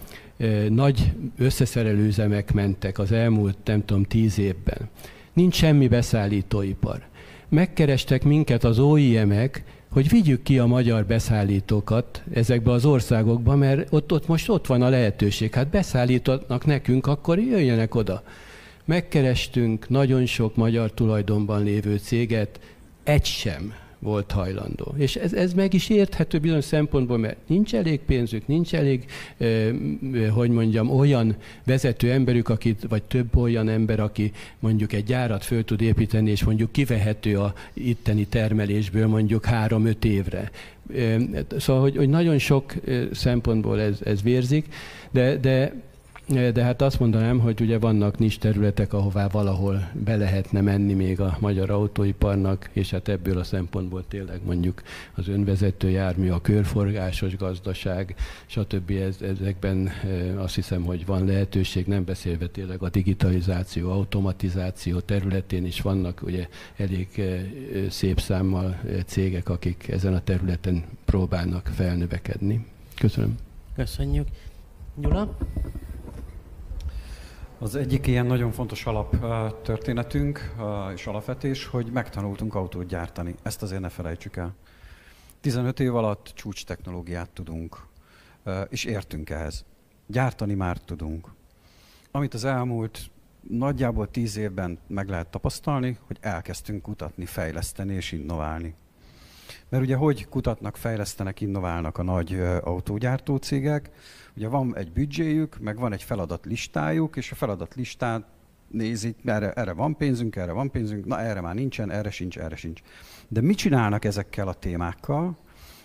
nagy 0.70 1.12
összeszerelőzemek 1.38 2.54
mentek 2.54 3.00
az 3.00 3.12
elmúlt, 3.12 3.58
nem 3.66 3.86
tudom, 3.86 4.04
tíz 4.04 4.40
évben. 4.40 4.90
Nincs 5.34 5.56
semmi 5.56 5.88
beszállítóipar 5.88 7.02
megkerestek 7.50 8.24
minket 8.24 8.64
az 8.64 8.80
OIM-ek, 8.80 9.64
hogy 9.92 10.10
vigyük 10.10 10.44
ki 10.44 10.60
a 10.60 10.66
magyar 10.66 11.06
beszállítókat 11.06 12.24
ezekbe 12.34 12.72
az 12.72 12.86
országokba, 12.86 13.56
mert 13.56 13.94
ott, 13.94 14.12
ott 14.12 14.28
most 14.28 14.50
ott 14.50 14.68
van 14.68 14.82
a 14.82 14.90
lehetőség. 14.90 15.54
Hát 15.54 15.68
beszállítanak 15.68 16.66
nekünk, 16.66 17.08
akkor 17.08 17.40
jöjjenek 17.40 17.96
oda. 17.96 18.24
Megkerestünk 18.86 19.90
nagyon 19.90 20.26
sok 20.26 20.56
magyar 20.56 20.92
tulajdonban 20.92 21.64
lévő 21.64 21.98
céget, 21.98 22.60
egy 23.04 23.26
sem 23.26 23.74
volt 24.00 24.32
hajlandó. 24.32 24.94
És 24.98 25.16
ez, 25.16 25.34
ez 25.34 25.54
meg 25.54 25.74
is 25.74 25.90
érthető 25.90 26.40
bizonyos 26.40 26.66
szempontból, 26.66 27.18
mert 27.18 27.38
nincs 27.48 27.76
elég 27.76 28.00
pénzük, 28.00 28.48
nincs 28.48 28.74
elég, 28.74 29.06
eh, 29.38 29.70
hogy 30.30 30.50
mondjam, 30.50 30.90
olyan 30.90 31.36
vezető 31.66 32.12
emberük, 32.12 32.50
akit, 32.50 32.86
vagy 32.90 33.04
több 33.04 33.38
olyan 33.38 33.70
ember, 33.70 34.00
aki 34.00 34.32
mondjuk 34.60 34.94
egy 34.94 35.04
gyárat 35.04 35.46
föl 35.46 35.64
tud 35.64 35.82
építeni, 35.82 36.30
és 36.30 36.44
mondjuk 36.44 36.72
kivehető 36.72 37.40
a 37.40 37.54
itteni 37.74 38.26
termelésből 38.26 39.08
mondjuk 39.08 39.46
három-öt 39.46 40.06
évre. 40.06 40.52
Szóval, 41.58 41.82
hogy, 41.82 41.96
hogy 41.96 42.10
nagyon 42.10 42.38
sok 42.38 42.74
szempontból 43.12 43.82
ez, 43.82 44.00
ez 44.04 44.22
vérzik, 44.22 44.66
de, 45.12 45.38
de 45.38 45.74
de 46.28 46.64
hát 46.64 46.82
azt 46.82 47.00
mondanám, 47.00 47.40
hogy 47.40 47.62
ugye 47.62 47.80
vannak 47.80 48.18
nincs 48.18 48.40
területek, 48.40 48.94
ahová 48.94 49.28
valahol 49.28 49.90
be 49.94 50.16
lehetne 50.16 50.62
menni 50.62 50.94
még 50.94 51.20
a 51.20 51.38
magyar 51.40 51.70
autóiparnak, 51.70 52.70
és 52.74 52.90
hát 52.90 53.08
ebből 53.08 53.38
a 53.38 53.44
szempontból 53.44 54.08
tényleg 54.08 54.40
mondjuk 54.46 54.82
az 55.16 55.28
önvezető 55.28 55.90
jármű, 55.90 56.30
a 56.30 56.42
körforgásos 56.42 57.38
gazdaság, 57.38 58.16
stb. 58.46 58.92
Ez, 58.92 59.18
ezekben 59.22 59.92
azt 60.38 60.56
hiszem, 60.56 60.84
hogy 60.84 61.06
van 61.06 61.26
lehetőség, 61.26 61.86
nem 61.86 62.06
beszélve 62.06 62.48
tényleg 62.48 62.82
a 62.82 62.90
digitalizáció, 62.90 63.92
automatizáció 63.92 65.00
területén 65.00 65.66
is 65.66 65.82
vannak 65.82 66.22
ugye 66.24 66.48
elég 66.78 67.22
szép 67.90 68.20
számmal 68.20 68.80
cégek, 69.06 69.50
akik 69.50 69.88
ezen 69.88 70.14
a 70.14 70.24
területen 70.24 70.84
próbálnak 71.06 71.70
felnövekedni. 71.74 72.66
Köszönöm. 72.96 73.36
Köszönjük. 73.76 74.28
Gyula? 74.96 75.38
Az 77.60 77.76
egyik 77.76 78.08
ilyen 78.08 78.26
nagyon 78.26 78.52
fontos 78.52 78.86
alaptörténetünk 78.86 80.54
és 80.94 81.08
alapvetés, 81.08 81.66
hogy 81.66 81.92
megtanultunk 81.92 82.56
autót 82.56 82.88
gyártani. 82.88 83.36
Ezt 83.44 83.62
azért 83.62 83.82
ne 83.82 83.90
felejtsük 83.90 84.36
el. 84.36 84.56
15 85.42 85.80
év 85.80 85.96
alatt 85.96 86.32
csúcs 86.36 86.66
technológiát 86.66 87.30
tudunk, 87.30 87.88
és 88.70 88.84
értünk 88.86 89.30
ehhez. 89.30 89.66
Gyártani 90.08 90.54
már 90.54 90.78
tudunk. 90.78 91.28
Amit 92.12 92.34
az 92.34 92.44
elmúlt 92.44 93.00
nagyjából 93.50 94.10
10 94.10 94.38
évben 94.38 94.80
meg 94.88 95.10
lehet 95.10 95.28
tapasztalni, 95.28 95.98
hogy 96.08 96.18
elkezdtünk 96.22 96.82
kutatni, 96.82 97.26
fejleszteni 97.26 97.94
és 97.94 98.12
innoválni. 98.12 98.76
Mert 99.70 99.84
ugye 99.84 99.96
hogy 99.96 100.28
kutatnak, 100.28 100.78
fejlesztenek, 100.78 101.42
innoválnak 101.42 101.98
a 101.98 102.04
nagy 102.04 102.40
autógyártó 102.64 103.36
cégek? 103.36 103.90
Ugye 104.38 104.48
van 104.48 104.76
egy 104.76 104.92
büdzséjük, 104.92 105.60
meg 105.60 105.78
van 105.78 105.94
egy 105.94 106.04
feladat 106.04 106.46
listájuk, 106.46 107.16
és 107.16 107.32
a 107.32 107.36
feladat 107.36 107.76
listát 107.76 108.24
nézik, 108.68 109.18
erre, 109.26 109.52
erre 109.52 109.72
van 109.74 109.96
pénzünk, 109.96 110.36
erre 110.36 110.52
van 110.52 110.72
pénzünk, 110.72 111.06
na 111.06 111.20
erre 111.20 111.42
már 111.42 111.56
nincsen, 111.56 111.92
erre 111.92 112.10
sincs, 112.10 112.38
erre 112.38 112.56
sincs. 112.56 112.82
De 113.28 113.42
mit 113.42 113.58
csinálnak 113.58 114.06
ezekkel 114.06 114.48
a 114.48 114.54
témákkal? 114.54 115.38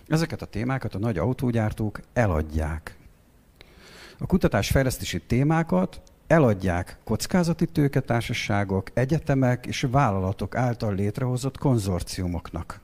Ezeket 0.06 0.42
a 0.42 0.46
témákat 0.46 0.94
a 0.94 0.98
nagy 0.98 1.18
autógyártók 1.18 2.00
eladják. 2.12 2.96
A 4.18 4.26
kutatásfejlesztési 4.26 5.20
témákat 5.20 6.02
eladják 6.26 6.98
kockázati 7.04 7.66
tőketársaságok, 7.66 8.90
egyetemek 8.94 9.66
és 9.66 9.86
vállalatok 9.90 10.54
által 10.56 10.94
létrehozott 10.94 11.58
konzorciumoknak. 11.58 12.80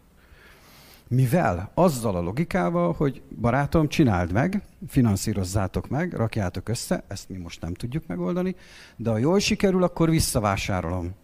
Mivel 1.08 1.70
azzal 1.74 2.16
a 2.16 2.20
logikával, 2.20 2.92
hogy 2.92 3.22
barátom, 3.40 3.88
csináld 3.88 4.32
meg, 4.32 4.62
finanszírozzátok 4.88 5.88
meg, 5.88 6.12
rakjátok 6.12 6.68
össze, 6.68 7.04
ezt 7.06 7.28
mi 7.28 7.36
most 7.36 7.60
nem 7.60 7.74
tudjuk 7.74 8.06
megoldani, 8.06 8.56
de 8.96 9.10
ha 9.10 9.18
jól 9.18 9.38
sikerül, 9.38 9.82
akkor 9.82 10.10
visszavásárolom. 10.10 11.14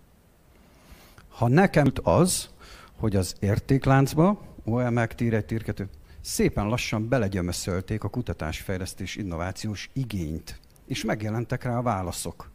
Ha 1.29 1.49
nekem 1.49 1.93
az, 2.03 2.49
hogy 2.97 3.17
az 3.17 3.35
értékláncba, 3.41 4.41
OMX, 4.65 5.15
tír 5.15 5.35
egy, 5.35 5.45
tír 5.45 5.63
kettő, 5.63 5.89
szépen 6.21 6.69
lassan 6.69 7.09
belegyömöszölték 7.09 8.05
a 8.05 8.09
kutatásfejlesztés 8.09 9.17
innovációs 9.17 9.91
igényt, 9.93 10.61
és 10.87 11.05
megjelentek 11.05 11.65
rá 11.65 11.79
a 11.79 11.83
válaszok. 11.83 12.51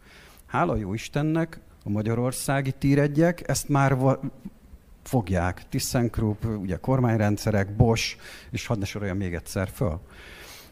Hála 0.46 0.76
jó 0.76 0.94
Istennek, 0.94 1.60
a 1.84 1.90
magyarországi 1.90 2.72
tíregyek 2.72 3.48
ezt 3.48 3.70
már 3.70 3.98
fogják. 5.10 5.64
ThyssenKrupp, 5.70 6.44
ugye 6.46 6.76
kormányrendszerek, 6.76 7.76
Bosch, 7.76 8.18
és 8.52 8.66
hadd 8.66 8.80
ne 8.80 8.86
soroljam 8.86 9.18
még 9.18 9.34
egyszer 9.34 9.70
föl. 9.74 10.00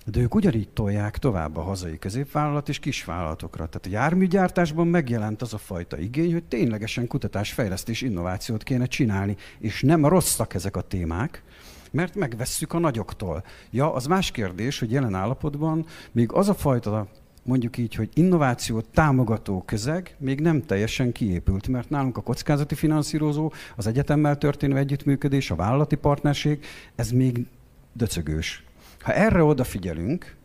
De 0.06 0.20
ők 0.20 0.36
ugyanígy 0.36 0.70
tolják 0.70 1.18
tovább 1.18 1.58
a 1.58 1.62
hazai 1.62 2.00
középvállalat 2.00 2.70
és 2.70 2.80
kisvállalatokra. 2.80 3.66
Tehát 3.66 3.86
a 3.86 4.02
járműgyártásban 4.02 4.88
megjelent 4.88 5.42
az 5.42 5.54
a 5.54 5.58
fajta 5.58 5.98
igény, 5.98 6.34
hogy 6.34 6.44
ténylegesen 6.44 7.08
kutatás, 7.08 7.52
fejlesztés, 7.52 8.02
innovációt 8.02 8.64
kéne 8.64 8.86
csinálni, 8.86 9.36
és 9.60 9.82
nem 9.82 10.06
rosszak 10.06 10.54
ezek 10.54 10.76
a 10.76 10.82
témák, 10.82 11.44
mert 11.92 12.16
megvesszük 12.16 12.74
a 12.74 12.80
nagyoktól. 12.80 13.44
Ja, 13.72 13.94
az 13.94 14.06
más 14.06 14.32
kérdés, 14.32 14.80
hogy 14.80 14.92
jelen 14.92 15.16
állapotban 15.16 15.86
még 16.12 16.32
az 16.32 16.50
a 16.50 16.54
fajta 16.54 17.08
mondjuk 17.48 17.78
így, 17.78 17.96
hogy 17.96 18.10
innovációt 18.14 18.86
támogató 18.94 19.64
közeg 19.66 20.16
még 20.18 20.40
nem 20.40 20.66
teljesen 20.66 21.12
kiépült, 21.12 21.68
mert 21.68 21.90
nálunk 21.90 22.18
a 22.18 22.22
kockázati 22.22 22.76
finanszírozó, 22.76 23.52
az 23.76 23.88
egyetemmel 23.88 24.38
történő 24.38 24.78
együttműködés, 24.78 25.52
a 25.52 25.56
vállalati 25.56 25.96
partnerség, 25.96 26.66
ez 26.96 27.12
még 27.12 27.46
döcögős. 27.94 28.64
Ha 29.00 29.14
erre 29.14 29.44
odafigyelünk, 29.44 30.36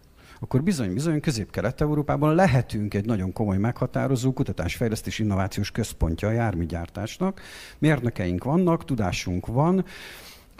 akkor 0.40 0.62
bizony-bizony 0.62 1.20
Közép-Kelet-Európában 1.20 2.34
lehetünk 2.34 2.94
egy 2.94 3.04
nagyon 3.06 3.32
komoly 3.32 3.56
meghatározó 3.56 4.32
kutatásfejlesztés 4.32 5.18
innovációs 5.18 5.70
központja 5.70 6.28
a 6.28 6.32
járműgyártásnak. 6.32 7.40
Mérnökeink 7.78 8.44
vannak, 8.44 8.84
tudásunk 8.84 9.46
van, 9.46 9.84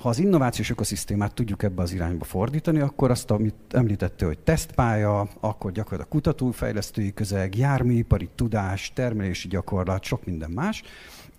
ha 0.02 0.08
az 0.08 0.18
innovációs 0.18 0.70
ökoszisztémát 0.70 1.34
tudjuk 1.34 1.62
ebbe 1.62 1.82
az 1.82 1.92
irányba 1.92 2.24
fordítani, 2.24 2.80
akkor 2.80 3.10
azt, 3.10 3.30
amit 3.30 3.54
említette, 3.70 4.26
hogy 4.26 4.38
tesztpálya, 4.38 5.28
akkor 5.40 5.72
gyakorlatilag 5.72 6.08
kutatófejlesztői 6.08 7.14
közeg, 7.14 7.56
járműipari 7.56 8.28
tudás, 8.34 8.92
termelési 8.94 9.48
gyakorlat, 9.48 10.04
sok 10.04 10.24
minden 10.24 10.50
más, 10.50 10.82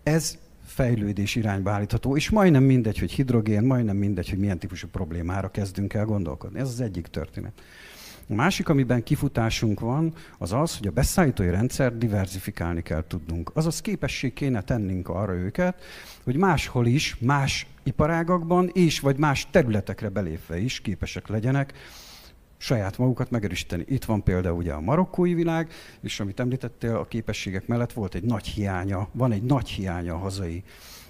ez 0.03 0.37
fejlődés 0.65 1.35
irányba 1.35 1.71
állítható, 1.71 2.15
és 2.15 2.29
majdnem 2.29 2.63
mindegy, 2.63 2.99
hogy 2.99 3.11
hidrogén, 3.11 3.63
majdnem 3.63 3.97
mindegy, 3.97 4.29
hogy 4.29 4.39
milyen 4.39 4.59
típusú 4.59 4.87
problémára 4.87 5.51
kezdünk 5.51 5.93
el 5.93 6.05
gondolkodni. 6.05 6.59
Ez 6.59 6.67
az 6.67 6.81
egyik 6.81 7.07
történet. 7.07 7.53
A 8.29 8.33
másik, 8.33 8.69
amiben 8.69 9.03
kifutásunk 9.03 9.79
van, 9.79 10.13
az 10.37 10.53
az, 10.53 10.77
hogy 10.77 10.87
a 10.87 10.91
beszállítói 10.91 11.49
rendszer 11.49 11.97
diversifikálni 11.97 12.81
kell 12.81 13.03
tudnunk. 13.07 13.51
Azaz 13.53 13.81
képesség 13.81 14.33
kéne 14.33 14.61
tennünk 14.61 15.09
arra 15.09 15.33
őket, 15.33 15.81
hogy 16.23 16.35
máshol 16.35 16.85
is, 16.85 17.17
más 17.19 17.67
iparágakban 17.83 18.69
és 18.73 18.99
vagy 18.99 19.17
más 19.17 19.47
területekre 19.51 20.09
belépve 20.09 20.57
is 20.59 20.81
képesek 20.81 21.27
legyenek 21.27 21.73
saját 22.57 22.97
magukat 22.97 23.29
megerősíteni. 23.29 23.83
Itt 23.87 24.05
van 24.05 24.23
például 24.23 24.57
ugye 24.57 24.73
a 24.73 24.81
marokkói 24.81 25.33
világ, 25.33 25.71
és 26.01 26.19
amit 26.19 26.39
említettél, 26.39 26.95
a 26.95 27.05
képességek 27.05 27.67
mellett 27.67 27.93
volt 27.93 28.15
egy 28.15 28.23
nagy 28.23 28.47
hiánya, 28.47 29.07
van 29.11 29.31
egy 29.31 29.43
nagy 29.43 29.69
hiánya 29.69 30.13
a 30.13 30.17
hazai 30.17 30.63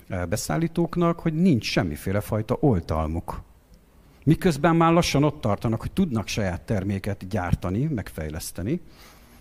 eh, 0.07 0.25
beszállítóknak, 0.25 1.19
hogy 1.19 1.33
nincs 1.33 1.65
semmiféle 1.65 2.19
fajta 2.19 2.57
oltalmuk 2.59 3.41
Miközben 4.23 4.75
már 4.75 4.93
lassan 4.93 5.23
ott 5.23 5.41
tartanak, 5.41 5.81
hogy 5.81 5.91
tudnak 5.91 6.27
saját 6.27 6.61
terméket 6.61 7.27
gyártani, 7.27 7.83
megfejleszteni, 7.83 8.81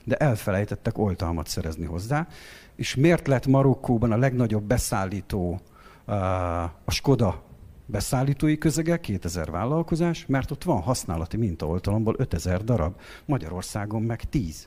de 0.05 0.17
elfelejtettek 0.17 0.99
oltalmat 0.99 1.47
szerezni 1.47 1.85
hozzá. 1.85 2.29
És 2.77 2.95
miért 2.95 3.27
lett 3.27 3.47
Marokkóban 3.47 4.13
a 4.13 4.17
legnagyobb 4.17 4.65
beszállító 4.65 5.61
a 6.85 6.91
Skoda 6.91 7.43
beszállítói 7.87 8.59
közege, 8.59 9.01
2000 9.01 9.51
vállalkozás, 9.51 10.27
mert 10.27 10.51
ott 10.51 10.65
van 10.65 10.81
használati 10.81 11.37
mintaoltalomból 11.37 12.15
5000 12.19 12.65
darab, 12.65 12.95
Magyarországon 13.25 14.03
meg 14.03 14.23
10. 14.23 14.67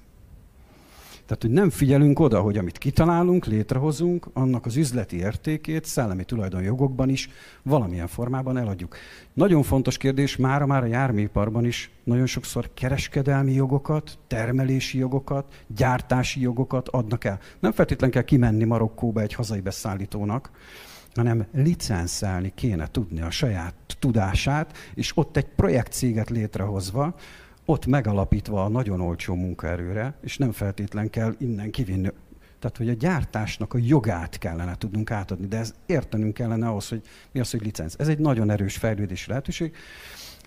Tehát, 1.25 1.41
hogy 1.41 1.51
nem 1.51 1.69
figyelünk 1.69 2.19
oda, 2.19 2.41
hogy 2.41 2.57
amit 2.57 2.77
kitalálunk, 2.77 3.45
létrehozunk, 3.45 4.27
annak 4.33 4.65
az 4.65 4.75
üzleti 4.75 5.17
értékét 5.17 5.85
szellemi 5.85 6.23
tulajdonjogokban 6.23 7.09
is 7.09 7.29
valamilyen 7.63 8.07
formában 8.07 8.57
eladjuk. 8.57 8.95
Nagyon 9.33 9.63
fontos 9.63 9.97
kérdés, 9.97 10.35
mára 10.35 10.65
már 10.65 10.83
a 10.83 10.85
járműiparban 10.85 11.65
is 11.65 11.91
nagyon 12.03 12.25
sokszor 12.25 12.69
kereskedelmi 12.73 13.53
jogokat, 13.53 14.17
termelési 14.27 14.97
jogokat, 14.97 15.63
gyártási 15.67 16.41
jogokat 16.41 16.89
adnak 16.89 17.23
el. 17.23 17.39
Nem 17.59 17.71
feltétlenül 17.71 18.15
kell 18.15 18.23
kimenni 18.23 18.63
Marokkóba 18.63 19.21
egy 19.21 19.33
hazai 19.33 19.59
beszállítónak, 19.59 20.51
hanem 21.15 21.45
licenszelni 21.53 22.51
kéne 22.55 22.87
tudni 22.87 23.21
a 23.21 23.29
saját 23.29 23.75
tudását, 23.99 24.77
és 24.93 25.11
ott 25.17 25.37
egy 25.37 25.47
projektcéget 25.55 26.29
létrehozva, 26.29 27.15
ott 27.65 27.85
megalapítva 27.85 28.63
a 28.63 28.69
nagyon 28.69 29.01
olcsó 29.01 29.35
munkaerőre, 29.35 30.13
és 30.21 30.37
nem 30.37 30.51
feltétlen 30.51 31.09
kell 31.09 31.35
innen 31.37 31.71
kivinni. 31.71 32.09
Tehát, 32.59 32.77
hogy 32.77 32.89
a 32.89 32.93
gyártásnak 32.93 33.73
a 33.73 33.77
jogát 33.81 34.37
kellene 34.37 34.75
tudnunk 34.75 35.11
átadni, 35.11 35.47
de 35.47 35.57
ez 35.57 35.73
értenünk 35.85 36.33
kellene 36.33 36.67
ahhoz, 36.67 36.89
hogy 36.89 37.01
mi 37.31 37.39
az, 37.39 37.51
hogy 37.51 37.61
licenc. 37.61 37.95
Ez 37.97 38.07
egy 38.07 38.19
nagyon 38.19 38.49
erős 38.49 38.77
fejlődési 38.77 39.29
lehetőség. 39.29 39.75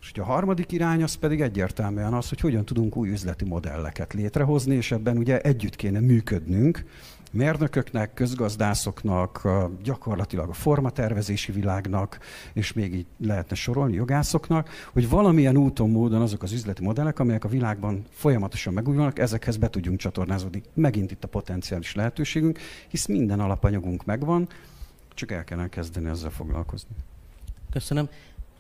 És 0.01 0.13
a 0.19 0.25
harmadik 0.25 0.73
irány 0.73 1.03
az 1.03 1.15
pedig 1.15 1.41
egyértelműen 1.41 2.15
az, 2.15 2.29
hogy 2.29 2.41
hogyan 2.41 2.65
tudunk 2.65 2.97
új 2.97 3.09
üzleti 3.09 3.45
modelleket 3.45 4.13
létrehozni, 4.13 4.75
és 4.75 4.93
ebben 4.93 5.17
ugye 5.17 5.41
együtt 5.41 5.77
kéne 5.77 6.01
működnünk, 6.01 6.85
mérnököknek, 7.33 8.15
közgazdászoknak, 8.15 9.49
gyakorlatilag 9.83 10.49
a 10.49 10.53
formatervezési 10.53 11.53
világnak, 11.53 12.19
és 12.53 12.73
még 12.73 12.95
így 12.95 13.07
lehetne 13.19 13.57
sorolni 13.57 13.95
jogászoknak, 13.95 14.69
hogy 14.93 15.09
valamilyen 15.09 15.57
úton, 15.57 15.91
módon 15.91 16.21
azok 16.21 16.43
az 16.43 16.53
üzleti 16.53 16.83
modellek, 16.83 17.19
amelyek 17.19 17.45
a 17.45 17.49
világban 17.49 18.05
folyamatosan 18.11 18.73
megújulnak, 18.73 19.19
ezekhez 19.19 19.57
be 19.57 19.71
tudjunk 19.71 19.99
csatornázódni. 19.99 20.63
Megint 20.75 21.11
itt 21.11 21.25
a 21.25 21.29
potenciális 21.29 21.95
lehetőségünk, 21.95 22.59
hisz 22.89 23.07
minden 23.07 23.41
alapanyagunk 23.41 24.05
megvan, 24.05 24.49
csak 25.15 25.33
el 25.33 25.45
kellene 25.45 25.69
kezdeni 25.69 26.09
ezzel 26.09 26.31
foglalkozni. 26.31 26.91
Köszönöm. 27.71 28.09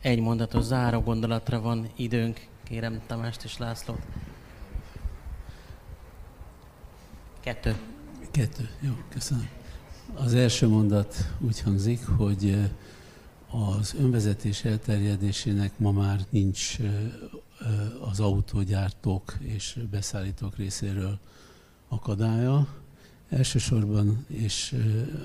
Egy 0.00 0.20
mondatos 0.20 0.62
záró 0.62 1.00
gondolatra 1.00 1.60
van 1.60 1.90
időnk. 1.96 2.46
Kérem 2.64 3.00
Tamást 3.06 3.44
és 3.44 3.58
Lászlót. 3.58 4.00
Kettő. 7.40 7.76
Kettő, 8.38 8.68
jó, 8.80 8.92
köszönöm. 9.08 9.48
Az 10.14 10.34
első 10.34 10.68
mondat 10.68 11.32
úgy 11.40 11.60
hangzik, 11.60 12.06
hogy 12.06 12.56
az 13.78 13.94
önvezetés 13.98 14.64
elterjedésének 14.64 15.78
ma 15.78 15.92
már 15.92 16.26
nincs 16.30 16.76
az 18.10 18.20
autógyártók 18.20 19.36
és 19.40 19.78
beszállítók 19.90 20.56
részéről 20.56 21.18
akadálya. 21.88 22.66
Elsősorban, 23.28 24.24
és 24.28 24.74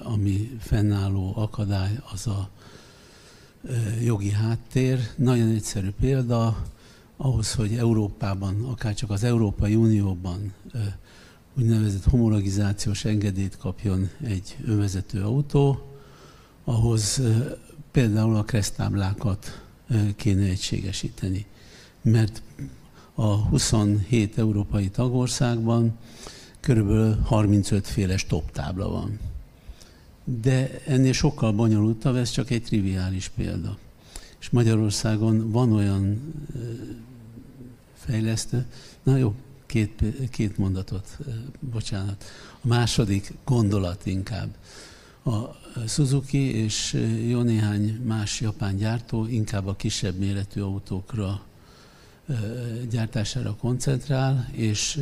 ami 0.03 0.57
fennálló 0.59 1.33
akadály, 1.35 1.99
az 2.13 2.27
a 2.27 2.49
jogi 4.01 4.31
háttér. 4.31 4.99
Nagyon 5.15 5.49
egyszerű 5.49 5.89
példa, 5.99 6.63
ahhoz, 7.17 7.53
hogy 7.53 7.75
Európában, 7.75 8.63
akár 8.63 8.93
csak 8.93 9.09
az 9.09 9.23
Európai 9.23 9.75
Unióban 9.75 10.53
úgynevezett 11.57 12.03
homologizációs 12.03 13.05
engedélyt 13.05 13.57
kapjon 13.57 14.09
egy 14.23 14.57
önvezető 14.65 15.23
autó, 15.23 15.87
ahhoz 16.63 17.21
például 17.91 18.35
a 18.35 18.43
kresztáblákat 18.43 19.61
kéne 20.15 20.43
egységesíteni. 20.43 21.45
Mert 22.01 22.41
a 23.13 23.35
27 23.35 24.37
európai 24.37 24.89
tagországban 24.89 25.97
körülbelül 26.59 27.15
35 27.15 27.87
féle 27.87 28.17
stop 28.17 28.51
tábla 28.51 28.89
van. 28.89 29.19
De 30.23 30.81
ennél 30.85 31.13
sokkal 31.13 31.51
bonyolultabb, 31.51 32.15
ez 32.15 32.29
csak 32.29 32.49
egy 32.49 32.63
triviális 32.63 33.31
példa. 33.35 33.77
És 34.39 34.49
Magyarországon 34.49 35.51
van 35.51 35.71
olyan 35.71 36.33
fejlesztő, 37.93 38.65
na 39.03 39.17
jó, 39.17 39.35
két, 39.73 40.03
két 40.29 40.57
mondatot, 40.57 41.17
bocsánat. 41.59 42.23
A 42.61 42.67
második 42.67 43.33
gondolat 43.45 44.05
inkább. 44.05 44.55
A 45.25 45.39
Suzuki 45.87 46.55
és 46.55 46.97
jó 47.27 47.41
néhány 47.41 48.01
más 48.05 48.41
japán 48.41 48.77
gyártó 48.77 49.27
inkább 49.27 49.67
a 49.67 49.75
kisebb 49.75 50.17
méretű 50.17 50.61
autókra 50.61 51.41
gyártására 52.89 53.55
koncentrál, 53.55 54.49
és 54.51 54.99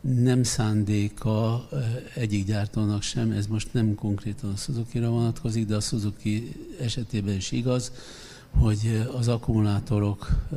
nem 0.00 0.42
szándéka 0.42 1.68
egyik 2.14 2.44
gyártónak 2.44 3.02
sem, 3.02 3.30
ez 3.30 3.46
most 3.46 3.72
nem 3.72 3.94
konkrétan 3.94 4.50
a 4.50 4.56
Suzuki-ra 4.56 5.08
vonatkozik, 5.08 5.66
de 5.66 5.76
a 5.76 5.80
Suzuki 5.80 6.52
esetében 6.80 7.34
is 7.34 7.52
igaz, 7.52 7.92
hogy 8.58 9.08
az 9.16 9.28
akkumulátorok, 9.28 10.48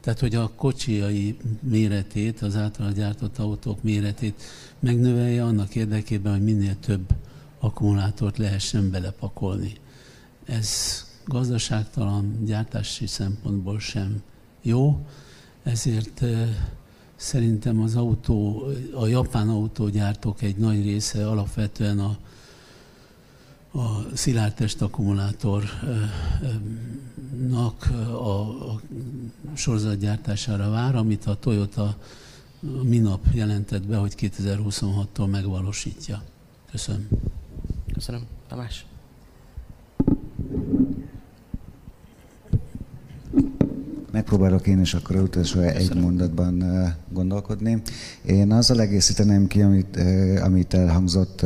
tehát 0.00 0.20
hogy 0.20 0.34
a 0.34 0.50
kocsiai 0.56 1.36
méretét, 1.60 2.40
az 2.40 2.56
által 2.56 2.92
gyártott 2.92 3.38
autók 3.38 3.82
méretét 3.82 4.42
megnövelje 4.78 5.44
annak 5.44 5.74
érdekében, 5.74 6.32
hogy 6.32 6.42
minél 6.42 6.76
több 6.80 7.14
akkumulátort 7.58 8.38
lehessen 8.38 8.90
belepakolni. 8.90 9.72
Ez 10.44 10.68
gazdaságtalan, 11.24 12.44
gyártási 12.44 13.06
szempontból 13.06 13.80
sem 13.80 14.22
jó, 14.62 15.06
ezért 15.62 16.24
szerintem 17.16 17.80
az 17.80 17.96
autó, 17.96 18.66
a 18.94 19.06
japán 19.06 19.48
autógyártók 19.48 20.42
egy 20.42 20.56
nagy 20.56 20.82
része 20.82 21.28
alapvetően 21.28 21.98
a, 21.98 22.16
a 23.74 24.16
szilárdtest 24.16 24.82
akkumulátornak 24.82 25.70
a, 28.10 28.40
a 28.70 28.80
sorozatgyártására 29.54 30.70
vár, 30.70 30.94
amit 30.94 31.24
a 31.26 31.34
Toyota 31.34 31.96
minap 32.82 33.24
jelentett 33.32 33.86
be, 33.86 33.96
hogy 33.96 34.14
2026-tól 34.18 35.30
megvalósítja. 35.30 36.22
Köszönöm. 36.70 37.08
Köszönöm. 37.92 38.22
Tamás. 38.48 38.86
Megpróbálok 44.10 44.66
én 44.66 44.80
is 44.80 44.94
akkor 44.94 45.16
utolsó 45.16 45.60
egy 45.60 45.94
mondatban 45.94 46.64
gondolkodni. 47.08 47.82
Én 48.24 48.52
azzal 48.52 48.80
egészíteném 48.80 49.46
ki, 49.46 49.62
amit, 49.62 49.96
amit 50.40 50.74
elhangzott, 50.74 51.44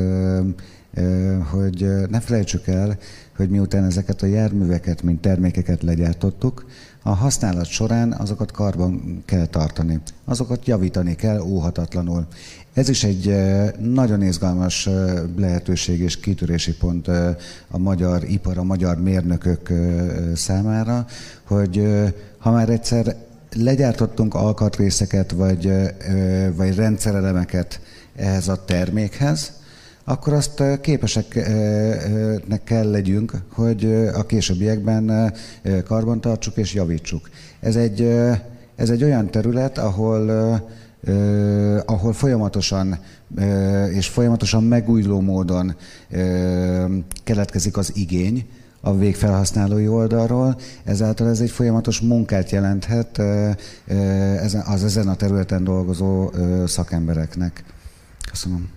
hogy 1.50 1.86
ne 2.10 2.20
felejtsük 2.20 2.66
el, 2.66 2.98
hogy 3.36 3.48
miután 3.48 3.84
ezeket 3.84 4.22
a 4.22 4.26
járműveket, 4.26 5.02
mint 5.02 5.20
termékeket 5.20 5.82
legyártottuk, 5.82 6.66
a 7.02 7.14
használat 7.14 7.66
során 7.66 8.12
azokat 8.12 8.52
karban 8.52 9.22
kell 9.24 9.46
tartani. 9.46 10.00
Azokat 10.24 10.66
javítani 10.66 11.14
kell 11.14 11.40
óhatatlanul. 11.40 12.26
Ez 12.72 12.88
is 12.88 13.04
egy 13.04 13.34
nagyon 13.78 14.22
izgalmas 14.22 14.88
lehetőség 15.36 16.00
és 16.00 16.20
kitörési 16.20 16.74
pont 16.74 17.08
a 17.68 17.78
magyar 17.78 18.24
ipar, 18.24 18.58
a 18.58 18.62
magyar 18.62 19.02
mérnökök 19.02 19.72
számára, 20.34 21.06
hogy 21.44 21.82
ha 22.38 22.50
már 22.50 22.68
egyszer 22.68 23.16
legyártottunk 23.56 24.34
alkatrészeket 24.34 25.30
vagy, 25.30 25.72
vagy 26.56 26.74
rendszerelemeket 26.74 27.80
ehhez 28.16 28.48
a 28.48 28.64
termékhez, 28.64 29.52
akkor 30.08 30.32
azt 30.32 30.62
képeseknek 30.80 32.64
kell 32.64 32.90
legyünk, 32.90 33.32
hogy 33.52 33.84
a 34.14 34.26
későbbiekben 34.26 35.34
karban 35.84 36.20
tartsuk 36.20 36.56
és 36.56 36.74
javítsuk. 36.74 37.28
Ez 37.60 37.76
egy, 37.76 38.00
ez 38.76 38.90
egy 38.90 39.04
olyan 39.04 39.30
terület, 39.30 39.78
ahol, 39.78 40.30
ahol 41.86 42.12
folyamatosan 42.12 42.98
és 43.92 44.06
folyamatosan 44.08 44.64
megújuló 44.64 45.20
módon 45.20 45.76
keletkezik 47.24 47.76
az 47.76 47.92
igény, 47.94 48.46
a 48.80 48.96
végfelhasználói 48.96 49.88
oldalról, 49.88 50.56
ezáltal 50.84 51.28
ez 51.28 51.40
egy 51.40 51.50
folyamatos 51.50 52.00
munkát 52.00 52.50
jelenthet 52.50 53.20
az 54.66 54.84
ezen 54.84 55.08
a 55.08 55.14
területen 55.14 55.64
dolgozó 55.64 56.30
szakembereknek. 56.66 57.64
Köszönöm. 58.30 58.68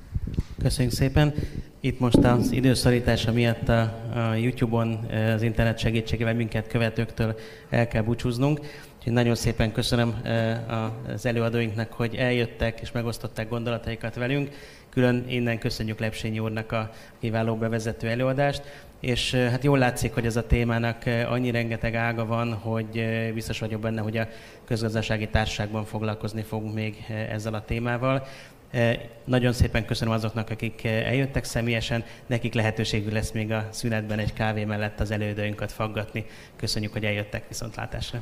Köszönjük 0.61 0.93
szépen. 0.93 1.33
Itt 1.79 1.99
most 1.99 2.17
az 2.17 2.51
időszorítása 2.51 3.31
miatt 3.31 3.69
a, 3.69 3.93
YouTube-on 4.35 4.99
az 5.35 5.41
internet 5.41 5.77
segítségével 5.79 6.33
minket 6.33 6.67
követőktől 6.67 7.35
el 7.69 7.88
kell 7.88 8.01
búcsúznunk. 8.01 8.59
Úgyhogy 8.97 9.13
nagyon 9.13 9.35
szépen 9.35 9.71
köszönöm 9.71 10.21
az 11.13 11.25
előadóinknak, 11.25 11.93
hogy 11.93 12.15
eljöttek 12.15 12.79
és 12.81 12.91
megosztották 12.91 13.49
gondolataikat 13.49 14.15
velünk. 14.15 14.49
Külön 14.89 15.25
innen 15.27 15.59
köszönjük 15.59 15.99
Lepsényi 15.99 16.39
úrnak 16.39 16.71
a 16.71 16.91
kiváló 17.19 17.55
bevezető 17.55 18.07
előadást 18.07 18.61
és 19.01 19.33
hát 19.33 19.63
jól 19.63 19.77
látszik, 19.77 20.13
hogy 20.13 20.25
ez 20.25 20.35
a 20.35 20.47
témának 20.47 21.03
annyi 21.05 21.51
rengeteg 21.51 21.95
ága 21.95 22.25
van, 22.25 22.53
hogy 22.53 23.05
biztos 23.33 23.59
vagyok 23.59 23.81
benne, 23.81 24.01
hogy 24.01 24.17
a 24.17 24.27
közgazdasági 24.65 25.27
társaságban 25.27 25.85
foglalkozni 25.85 26.41
fogunk 26.41 26.73
még 26.73 27.05
ezzel 27.29 27.53
a 27.53 27.65
témával. 27.65 28.25
Nagyon 29.23 29.53
szépen 29.53 29.85
köszönöm 29.85 30.14
azoknak, 30.14 30.49
akik 30.49 30.84
eljöttek 30.84 31.43
személyesen, 31.43 32.03
nekik 32.26 32.53
lehetőségük 32.53 33.11
lesz 33.11 33.31
még 33.31 33.52
a 33.52 33.68
szünetben 33.72 34.19
egy 34.19 34.34
kávé 34.34 34.65
mellett 34.65 34.99
az 34.99 35.11
elődőinkat 35.11 35.72
faggatni. 35.72 36.26
Köszönjük, 36.56 36.91
hogy 36.91 37.06
eljöttek 37.06 37.48
viszontlátásra. 37.48 38.22